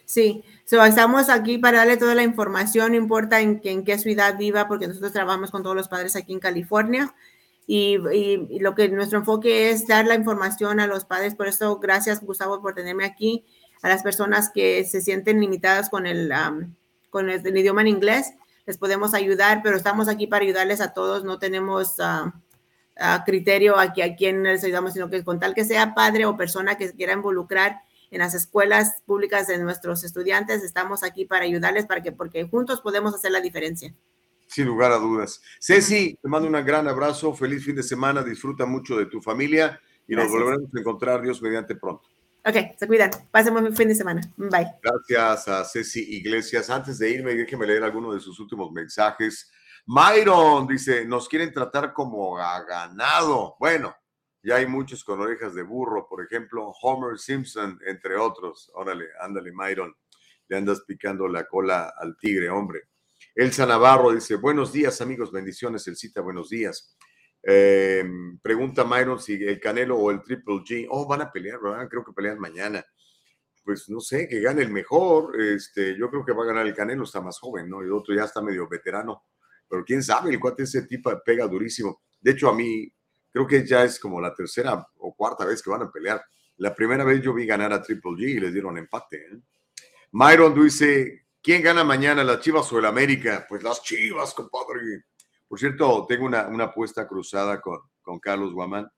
Sí, 0.05 0.43
estamos 0.65 1.29
aquí 1.29 1.59
para 1.59 1.79
darle 1.79 1.97
toda 1.97 2.15
la 2.15 2.23
información, 2.23 2.93
no 2.93 2.97
importa 2.97 3.41
en, 3.41 3.61
en, 3.65 3.85
qué 3.85 3.99
ciudad 3.99 4.39
viva, 4.39 4.69
porque 4.69 4.87
nosotros 4.87 5.13
trabajamos 5.13 5.51
con 5.51 5.63
todos 5.63 5.77
los 5.77 5.89
padres 5.89 6.17
aquí 6.17 6.33
en 6.33 6.39
California. 6.39 7.15
Y, 7.67 7.99
y, 8.15 8.59
lo 8.61 8.75
que 8.75 8.89
nuestro 8.89 9.19
enfoque 9.19 9.69
es 9.69 9.87
dar 9.87 10.07
la 10.07 10.15
información 10.15 10.81
a 10.81 10.87
los 10.87 11.05
padres. 11.05 11.35
Por 11.35 11.49
eso, 11.49 11.79
gracias 11.79 12.25
Gustavo 12.25 12.63
por 12.63 12.75
tenerme 12.75 13.05
aquí. 13.05 13.45
A 13.83 13.89
las 13.89 14.03
personas 14.03 14.51
que 14.51 14.85
se 14.85 15.03
sienten 15.03 15.41
limitadas 15.41 15.91
con 15.91 16.07
el, 16.07 16.33
um, 16.33 16.75
con 17.11 17.29
el, 17.29 17.47
el, 17.47 17.57
idioma 17.59 17.83
en 17.83 17.89
inglés, 17.89 18.33
les 18.67 18.79
podemos 18.79 19.13
ayudar, 19.13 19.61
pero 19.63 19.77
estamos 19.77 20.09
aquí 20.09 20.27
para 20.27 20.45
ayudarles 20.45 20.81
a 20.81 20.95
todos. 20.95 21.25
No 21.25 21.39
tenemos 21.39 21.99
uh, 21.99 22.33
a 22.99 23.25
criterio 23.25 23.79
aquí 23.79 24.03
a 24.03 24.17
quien 24.17 24.43
les 24.43 24.65
ayudamos, 24.65 24.93
sino 24.93 25.09
que 25.09 25.23
con 25.25 25.39
tal 25.39 25.55
que 25.55 25.65
sea 25.65 25.95
padre 25.95 26.27
o 26.27 26.37
persona 26.37 26.77
que 26.77 26.93
quiera 26.93 27.13
involucrar 27.13 27.83
en 28.11 28.21
las 28.21 28.35
escuelas 28.35 29.03
públicas 29.07 29.47
de 29.47 29.59
nuestros 29.59 30.03
estudiantes, 30.05 30.63
estamos 30.63 31.03
aquí 31.03 31.25
para 31.25 31.45
ayudarles, 31.45 31.87
para 31.87 32.03
que, 32.03 32.13
porque 32.13 32.45
juntos 32.49 32.81
podemos 32.81 33.15
hacer 33.15 33.31
la 33.31 33.41
diferencia. 33.41 33.95
Sin 34.47 34.67
lugar 34.67 34.93
a 34.93 34.97
dudas. 34.97 35.43
Ceci, 35.61 36.19
te 36.21 36.29
mando 36.29 36.49
un 36.49 36.65
gran 36.65 36.89
abrazo, 36.89 37.35
feliz 37.35 37.65
fin 37.65 37.77
de 37.77 37.83
semana, 37.83 38.23
disfruta 38.23 38.65
mucho 38.65 38.97
de 38.97 39.07
tu 39.07 39.21
familia 39.21 39.79
y 40.07 40.15
Gracias. 40.15 40.33
nos 40.33 40.43
volveremos 40.43 40.75
a 40.75 40.81
encontrar, 40.81 41.23
Dios 41.23 41.43
mediante 41.43 41.77
pronto. 41.77 42.09
Ok, 42.47 42.57
se 42.79 42.87
cuidan. 42.87 43.11
Pasemos 43.31 43.61
un 43.61 43.77
fin 43.77 43.89
de 43.89 43.95
semana. 43.95 44.23
Bye. 44.39 44.73
Gracias 44.83 45.49
a 45.49 45.65
Ceci 45.65 46.01
Iglesias. 46.17 46.71
Antes 46.71 46.99
de 46.99 47.11
irme, 47.11 47.35
déjeme 47.35 47.67
leer 47.67 47.85
algunos 47.85 48.15
de 48.15 48.21
sus 48.21 48.41
últimos 48.41 48.73
mensajes. 48.73 49.51
Myron 49.91 50.67
dice, 50.67 51.07
nos 51.07 51.31
quieren 51.31 51.51
tratar 51.51 51.95
como 51.95 52.37
a 52.37 52.63
ganado. 52.63 53.57
Bueno, 53.59 53.97
ya 54.43 54.57
hay 54.57 54.67
muchos 54.67 55.03
con 55.03 55.19
orejas 55.19 55.55
de 55.55 55.63
burro, 55.63 56.07
por 56.07 56.23
ejemplo, 56.23 56.75
Homer 56.83 57.19
Simpson, 57.19 57.81
entre 57.87 58.17
otros. 58.17 58.71
Órale, 58.75 59.07
ándale, 59.19 59.51
Myron. 59.51 59.97
Le 60.47 60.59
andas 60.59 60.83
picando 60.87 61.27
la 61.27 61.49
cola 61.49 61.95
al 61.99 62.19
tigre, 62.19 62.51
hombre. 62.51 62.83
Elsa 63.35 63.65
Navarro 63.65 64.13
dice, 64.13 64.37
buenos 64.37 64.75
días, 64.75 65.01
amigos, 65.01 65.33
bendiciones. 65.33 65.89
El 65.89 65.97
cita, 65.97 66.21
buenos 66.21 66.51
días. 66.51 66.95
Eh, 67.43 68.05
pregunta 68.43 68.85
Myron 68.85 69.19
si 69.19 69.43
el 69.43 69.59
Canelo 69.59 69.97
o 69.97 70.11
el 70.11 70.21
Triple 70.21 70.57
G, 70.57 70.87
oh, 70.91 71.07
van 71.07 71.23
a 71.23 71.33
pelear. 71.33 71.61
Creo 71.89 72.05
que 72.05 72.13
pelean 72.13 72.39
mañana. 72.39 72.85
Pues 73.65 73.89
no 73.89 74.01
sé, 74.01 74.29
que 74.29 74.39
gane 74.43 74.61
el 74.61 74.71
mejor. 74.71 75.41
Este, 75.41 75.97
yo 75.97 76.11
creo 76.11 76.27
que 76.27 76.33
va 76.35 76.43
a 76.43 76.49
ganar 76.49 76.67
el 76.67 76.75
Canelo, 76.75 77.05
está 77.05 77.23
más 77.23 77.39
joven, 77.39 77.71
¿no? 77.71 77.81
El 77.81 77.91
otro 77.91 78.15
ya 78.15 78.25
está 78.25 78.43
medio 78.43 78.69
veterano 78.69 79.25
pero 79.69 79.85
quién 79.85 80.03
sabe, 80.03 80.31
el 80.31 80.41
cuate 80.41 80.63
ese 80.63 80.83
tipo 80.83 81.11
pega 81.25 81.47
durísimo. 81.47 82.01
De 82.21 82.33
hecho, 82.33 82.49
a 82.49 82.55
mí 82.55 82.91
creo 83.31 83.47
que 83.47 83.67
ya 83.67 83.85
es 83.85 83.99
como 84.01 84.21
la 84.21 84.35
tercera 84.35 84.87
o 84.99 85.15
cuarta 85.15 85.45
vez 85.45 85.63
que 85.63 85.71
van 85.71 85.83
a 85.83 85.91
pelear. 85.91 86.25
La 86.57 86.75
primera 86.75 87.05
vez 87.05 87.23
yo 87.23 87.33
vi 87.35 87.47
ganar 87.47 87.73
a 87.73 87.83
Triple 87.83 88.13
G 88.13 88.29
y 88.37 88.41
les 88.41 88.53
dieron 88.53 88.79
empate. 88.79 89.17
¿eh? 89.17 89.41
Myron 90.13 90.61
dice, 90.61 91.27
¿quién 91.43 91.63
gana 91.63 91.85
mañana, 91.85 92.25
las 92.25 92.41
Chivas 92.41 92.73
o 92.73 92.79
el 92.79 92.87
América? 92.87 93.47
Pues 93.49 93.63
las 93.63 93.83
Chivas, 93.83 94.35
compadre. 94.35 95.05
Por 95.47 95.59
cierto, 95.59 96.07
tengo 96.09 96.27
una, 96.27 96.49
una 96.49 96.65
apuesta 96.65 97.07
cruzada 97.07 97.61
con, 97.61 97.79
con 98.03 98.19
Carlos 98.19 98.53
Guamán. 98.53 98.91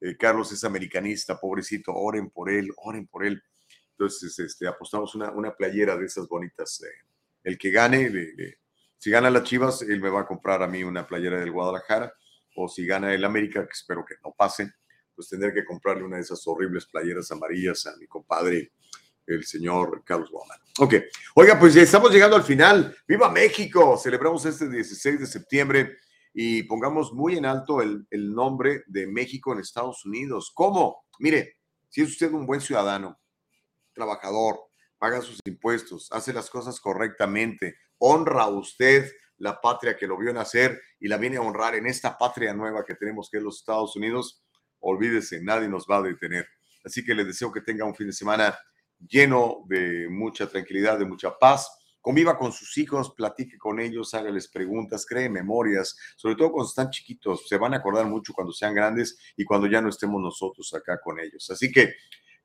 Eh, 0.00 0.16
Carlos 0.16 0.50
es 0.52 0.62
americanista, 0.64 1.38
pobrecito, 1.38 1.92
oren 1.92 2.30
por 2.30 2.50
él, 2.50 2.72
oren 2.76 3.06
por 3.06 3.26
él. 3.26 3.42
Entonces, 3.90 4.38
este, 4.38 4.66
apostamos 4.66 5.14
una, 5.14 5.30
una 5.32 5.54
playera 5.54 5.96
de 5.96 6.06
esas 6.06 6.28
bonitas. 6.28 6.80
Eh, 6.82 7.06
el 7.42 7.58
que 7.58 7.70
gane, 7.70 8.08
le, 8.08 8.32
le, 8.34 8.58
si 8.98 9.10
gana 9.10 9.30
las 9.30 9.44
Chivas, 9.44 9.82
él 9.82 10.00
me 10.00 10.10
va 10.10 10.20
a 10.20 10.26
comprar 10.26 10.62
a 10.62 10.66
mí 10.66 10.82
una 10.82 11.06
playera 11.06 11.38
del 11.38 11.52
Guadalajara. 11.52 12.12
O 12.56 12.68
si 12.68 12.84
gana 12.84 13.14
el 13.14 13.24
América, 13.24 13.64
que 13.64 13.72
espero 13.72 14.04
que 14.04 14.16
no 14.24 14.34
pase, 14.36 14.72
pues 15.14 15.28
tendré 15.28 15.54
que 15.54 15.64
comprarle 15.64 16.02
una 16.02 16.16
de 16.16 16.22
esas 16.22 16.44
horribles 16.46 16.86
playeras 16.86 17.30
amarillas 17.30 17.86
a 17.86 17.96
mi 17.96 18.06
compadre, 18.06 18.72
el 19.26 19.44
señor 19.44 20.02
Carlos 20.04 20.30
Guamán. 20.30 20.58
Ok, 20.78 20.94
oiga, 21.34 21.58
pues 21.58 21.74
ya 21.74 21.82
estamos 21.82 22.10
llegando 22.10 22.34
al 22.34 22.42
final. 22.42 22.96
¡Viva 23.06 23.30
México! 23.30 23.96
Celebramos 23.96 24.44
este 24.44 24.68
16 24.68 25.20
de 25.20 25.26
septiembre 25.26 25.96
y 26.32 26.62
pongamos 26.64 27.12
muy 27.12 27.36
en 27.36 27.46
alto 27.46 27.82
el, 27.82 28.06
nombre 28.10 28.84
de 28.86 29.06
México 29.06 29.52
en 29.52 29.60
Estados 29.60 30.04
Unidos. 30.04 30.52
¿Cómo? 30.54 31.04
Mire, 31.18 31.56
si 31.88 32.02
es 32.02 32.10
usted 32.10 32.32
un 32.32 32.46
buen 32.46 32.60
ciudadano, 32.60 33.18
trabajador, 33.92 34.58
paga 34.98 35.20
sus 35.20 35.40
impuestos, 35.44 36.08
hace 36.12 36.32
las 36.32 36.48
cosas 36.48 36.80
correctamente, 36.80 37.76
honra 37.98 38.44
a 38.44 38.48
usted 38.48 39.10
la 39.38 39.60
patria 39.60 39.96
que 39.96 40.06
lo 40.06 40.18
vio 40.18 40.32
nacer 40.32 40.80
y 40.98 41.08
la 41.08 41.16
viene 41.16 41.36
a 41.36 41.42
honrar 41.42 41.74
en 41.74 41.86
esta 41.86 42.18
patria 42.18 42.52
nueva 42.54 42.84
que 42.84 42.94
tenemos 42.94 43.28
que 43.30 43.38
es 43.38 43.42
los 43.42 43.58
Estados 43.58 43.96
Unidos, 43.96 44.42
olvídese, 44.80 45.40
nadie 45.42 45.68
nos 45.68 45.86
va 45.86 45.98
a 45.98 46.02
detener. 46.02 46.46
Así 46.84 47.04
que 47.04 47.14
le 47.14 47.24
deseo 47.24 47.52
que 47.52 47.60
tenga 47.60 47.84
un 47.84 47.94
fin 47.94 48.08
de 48.08 48.12
semana 48.12 48.58
lleno 49.06 49.64
de 49.68 50.08
mucha 50.08 50.48
tranquilidad, 50.48 50.98
de 50.98 51.04
mucha 51.04 51.36
paz. 51.38 51.70
Conviva 52.00 52.38
con 52.38 52.52
sus 52.52 52.76
hijos, 52.78 53.12
platique 53.14 53.58
con 53.58 53.80
ellos, 53.80 54.14
hágales 54.14 54.48
preguntas, 54.48 55.04
cree 55.04 55.28
memorias, 55.28 55.96
sobre 56.16 56.36
todo 56.36 56.52
cuando 56.52 56.68
están 56.68 56.90
chiquitos, 56.90 57.46
se 57.46 57.58
van 57.58 57.74
a 57.74 57.78
acordar 57.78 58.06
mucho 58.06 58.32
cuando 58.32 58.52
sean 58.52 58.72
grandes 58.72 59.18
y 59.36 59.44
cuando 59.44 59.66
ya 59.66 59.80
no 59.80 59.88
estemos 59.88 60.20
nosotros 60.20 60.72
acá 60.74 60.98
con 61.02 61.20
ellos. 61.20 61.50
Así 61.50 61.70
que 61.70 61.94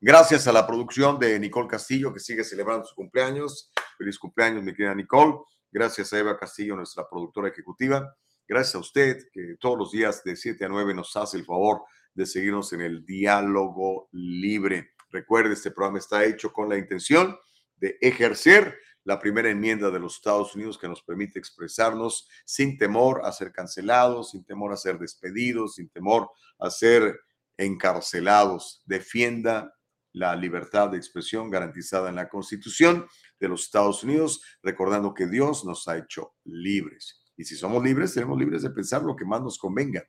gracias 0.04 0.46
a 0.46 0.52
la 0.52 0.66
producción 0.66 1.18
de 1.18 1.40
Nicole 1.40 1.66
Castillo, 1.66 2.12
que 2.12 2.20
sigue 2.20 2.44
celebrando 2.44 2.84
su 2.84 2.94
cumpleaños. 2.94 3.72
Feliz 3.96 4.18
cumpleaños, 4.18 4.62
mi 4.62 4.74
querida 4.74 4.94
Nicole. 4.94 5.38
Gracias 5.72 6.12
a 6.12 6.18
Eva 6.18 6.38
Castillo, 6.38 6.76
nuestra 6.76 7.08
productora 7.08 7.48
ejecutiva. 7.48 8.14
Gracias 8.46 8.74
a 8.74 8.80
usted, 8.80 9.16
que 9.32 9.56
todos 9.58 9.78
los 9.78 9.92
días 9.92 10.22
de 10.22 10.36
7 10.36 10.62
a 10.62 10.68
9 10.68 10.92
nos 10.92 11.16
hace 11.16 11.38
el 11.38 11.46
favor 11.46 11.84
de 12.12 12.26
seguirnos 12.26 12.70
en 12.74 12.82
el 12.82 13.06
diálogo 13.06 14.10
libre. 14.12 14.90
Recuerde, 15.08 15.54
este 15.54 15.70
programa 15.70 16.00
está 16.00 16.22
hecho 16.22 16.52
con 16.52 16.68
la 16.68 16.76
intención 16.76 17.38
de 17.76 17.96
ejercer 18.02 18.76
la 19.04 19.18
primera 19.18 19.48
enmienda 19.48 19.90
de 19.90 20.00
los 20.00 20.16
Estados 20.16 20.54
Unidos 20.54 20.76
que 20.76 20.86
nos 20.86 21.02
permite 21.02 21.38
expresarnos 21.38 22.28
sin 22.44 22.76
temor 22.76 23.22
a 23.24 23.32
ser 23.32 23.52
cancelados, 23.52 24.32
sin 24.32 24.44
temor 24.44 24.70
a 24.70 24.76
ser 24.76 24.98
despedidos, 24.98 25.76
sin 25.76 25.88
temor 25.88 26.30
a 26.58 26.68
ser 26.68 27.20
encarcelados. 27.56 28.82
Defienda 28.84 29.74
la 30.14 30.34
libertad 30.36 30.90
de 30.90 30.96
expresión 30.96 31.50
garantizada 31.50 32.08
en 32.08 32.14
la 32.14 32.28
Constitución 32.28 33.06
de 33.38 33.48
los 33.48 33.64
Estados 33.64 34.02
Unidos, 34.04 34.42
recordando 34.62 35.12
que 35.12 35.26
Dios 35.26 35.64
nos 35.64 35.86
ha 35.88 35.98
hecho 35.98 36.34
libres. 36.44 37.22
Y 37.36 37.44
si 37.44 37.56
somos 37.56 37.82
libres, 37.82 38.12
seremos 38.12 38.38
libres 38.38 38.62
de 38.62 38.70
pensar 38.70 39.02
lo 39.02 39.16
que 39.16 39.24
más 39.24 39.42
nos 39.42 39.58
convenga, 39.58 40.04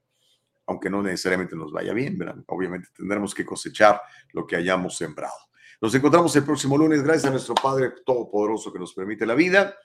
aunque 0.68 0.92
no 0.92 1.02
necesariamente 1.02 1.56
nos 1.56 1.72
vaya 1.72 1.92
bien, 1.92 2.18
¿verdad? 2.18 2.38
Obviamente 2.48 2.90
tendremos 2.96 3.34
que 3.34 3.44
cosechar 3.44 4.00
lo 4.32 4.46
que 4.46 4.56
hayamos 4.56 4.96
sembrado. 4.96 5.34
Nos 5.82 5.94
encontramos 5.96 6.36
el 6.36 6.44
próximo 6.44 6.78
lunes, 6.78 7.04
gracias 7.04 7.26
a 7.26 7.32
nuestro 7.32 7.56
Padre 7.56 7.94
Todopoderoso 8.06 8.72
que 8.72 8.80
nos 8.80 8.94
permite 8.94 9.26
la 9.26 9.34
vida. 9.34 9.76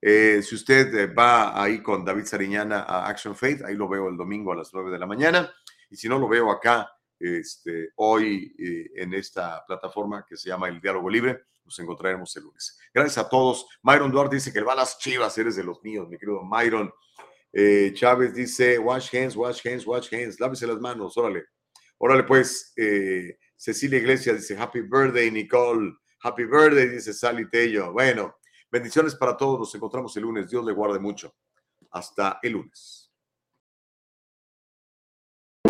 Eh, 0.00 0.40
si 0.42 0.54
usted 0.54 0.94
eh, 0.94 1.06
va 1.06 1.62
ahí 1.62 1.82
con 1.82 2.04
David 2.04 2.24
Sariñana 2.24 2.80
a 2.80 3.08
Action 3.08 3.36
Faith, 3.36 3.62
ahí 3.62 3.74
lo 3.74 3.88
veo 3.88 4.08
el 4.08 4.16
domingo 4.16 4.52
a 4.52 4.56
las 4.56 4.72
9 4.72 4.90
de 4.90 4.98
la 4.98 5.06
mañana. 5.06 5.52
Y 5.90 5.96
si 5.96 6.08
no, 6.08 6.18
lo 6.18 6.28
veo 6.28 6.50
acá 6.50 6.95
este, 7.18 7.90
hoy 7.96 8.54
eh, 8.58 8.90
en 9.02 9.14
esta 9.14 9.64
plataforma 9.66 10.24
que 10.28 10.36
se 10.36 10.48
llama 10.48 10.68
El 10.68 10.80
Diálogo 10.80 11.08
Libre. 11.08 11.44
Nos 11.64 11.78
encontraremos 11.78 12.36
el 12.36 12.44
lunes. 12.44 12.78
Gracias 12.94 13.18
a 13.18 13.28
todos. 13.28 13.66
Myron 13.82 14.10
Duarte 14.10 14.36
dice 14.36 14.52
que 14.52 14.60
va 14.60 14.72
a 14.72 14.76
las 14.76 14.98
chivas, 14.98 15.36
eres 15.38 15.56
de 15.56 15.64
los 15.64 15.82
míos, 15.82 16.08
mi 16.08 16.16
querido 16.16 16.42
Myron. 16.44 16.92
Eh, 17.52 17.92
Chávez 17.94 18.34
dice, 18.34 18.78
wash 18.78 19.14
hands, 19.16 19.34
wash 19.34 19.66
hands, 19.66 19.86
wash 19.86 20.14
hands, 20.14 20.38
lávese 20.38 20.66
las 20.66 20.78
manos, 20.78 21.16
órale. 21.16 21.44
Órale, 21.98 22.24
pues, 22.24 22.72
eh, 22.76 23.38
Cecilia 23.56 23.98
Iglesias 23.98 24.36
dice, 24.36 24.56
happy 24.56 24.82
birthday, 24.82 25.30
Nicole. 25.30 25.94
Happy 26.22 26.44
birthday, 26.44 26.88
dice 26.88 27.12
Sally 27.12 27.48
Tello. 27.48 27.92
Bueno, 27.92 28.36
bendiciones 28.70 29.14
para 29.14 29.36
todos. 29.36 29.58
Nos 29.60 29.74
encontramos 29.74 30.16
el 30.16 30.24
lunes. 30.24 30.50
Dios 30.50 30.64
le 30.64 30.72
guarde 30.72 30.98
mucho. 30.98 31.34
Hasta 31.90 32.40
el 32.42 32.52
lunes. 32.52 33.05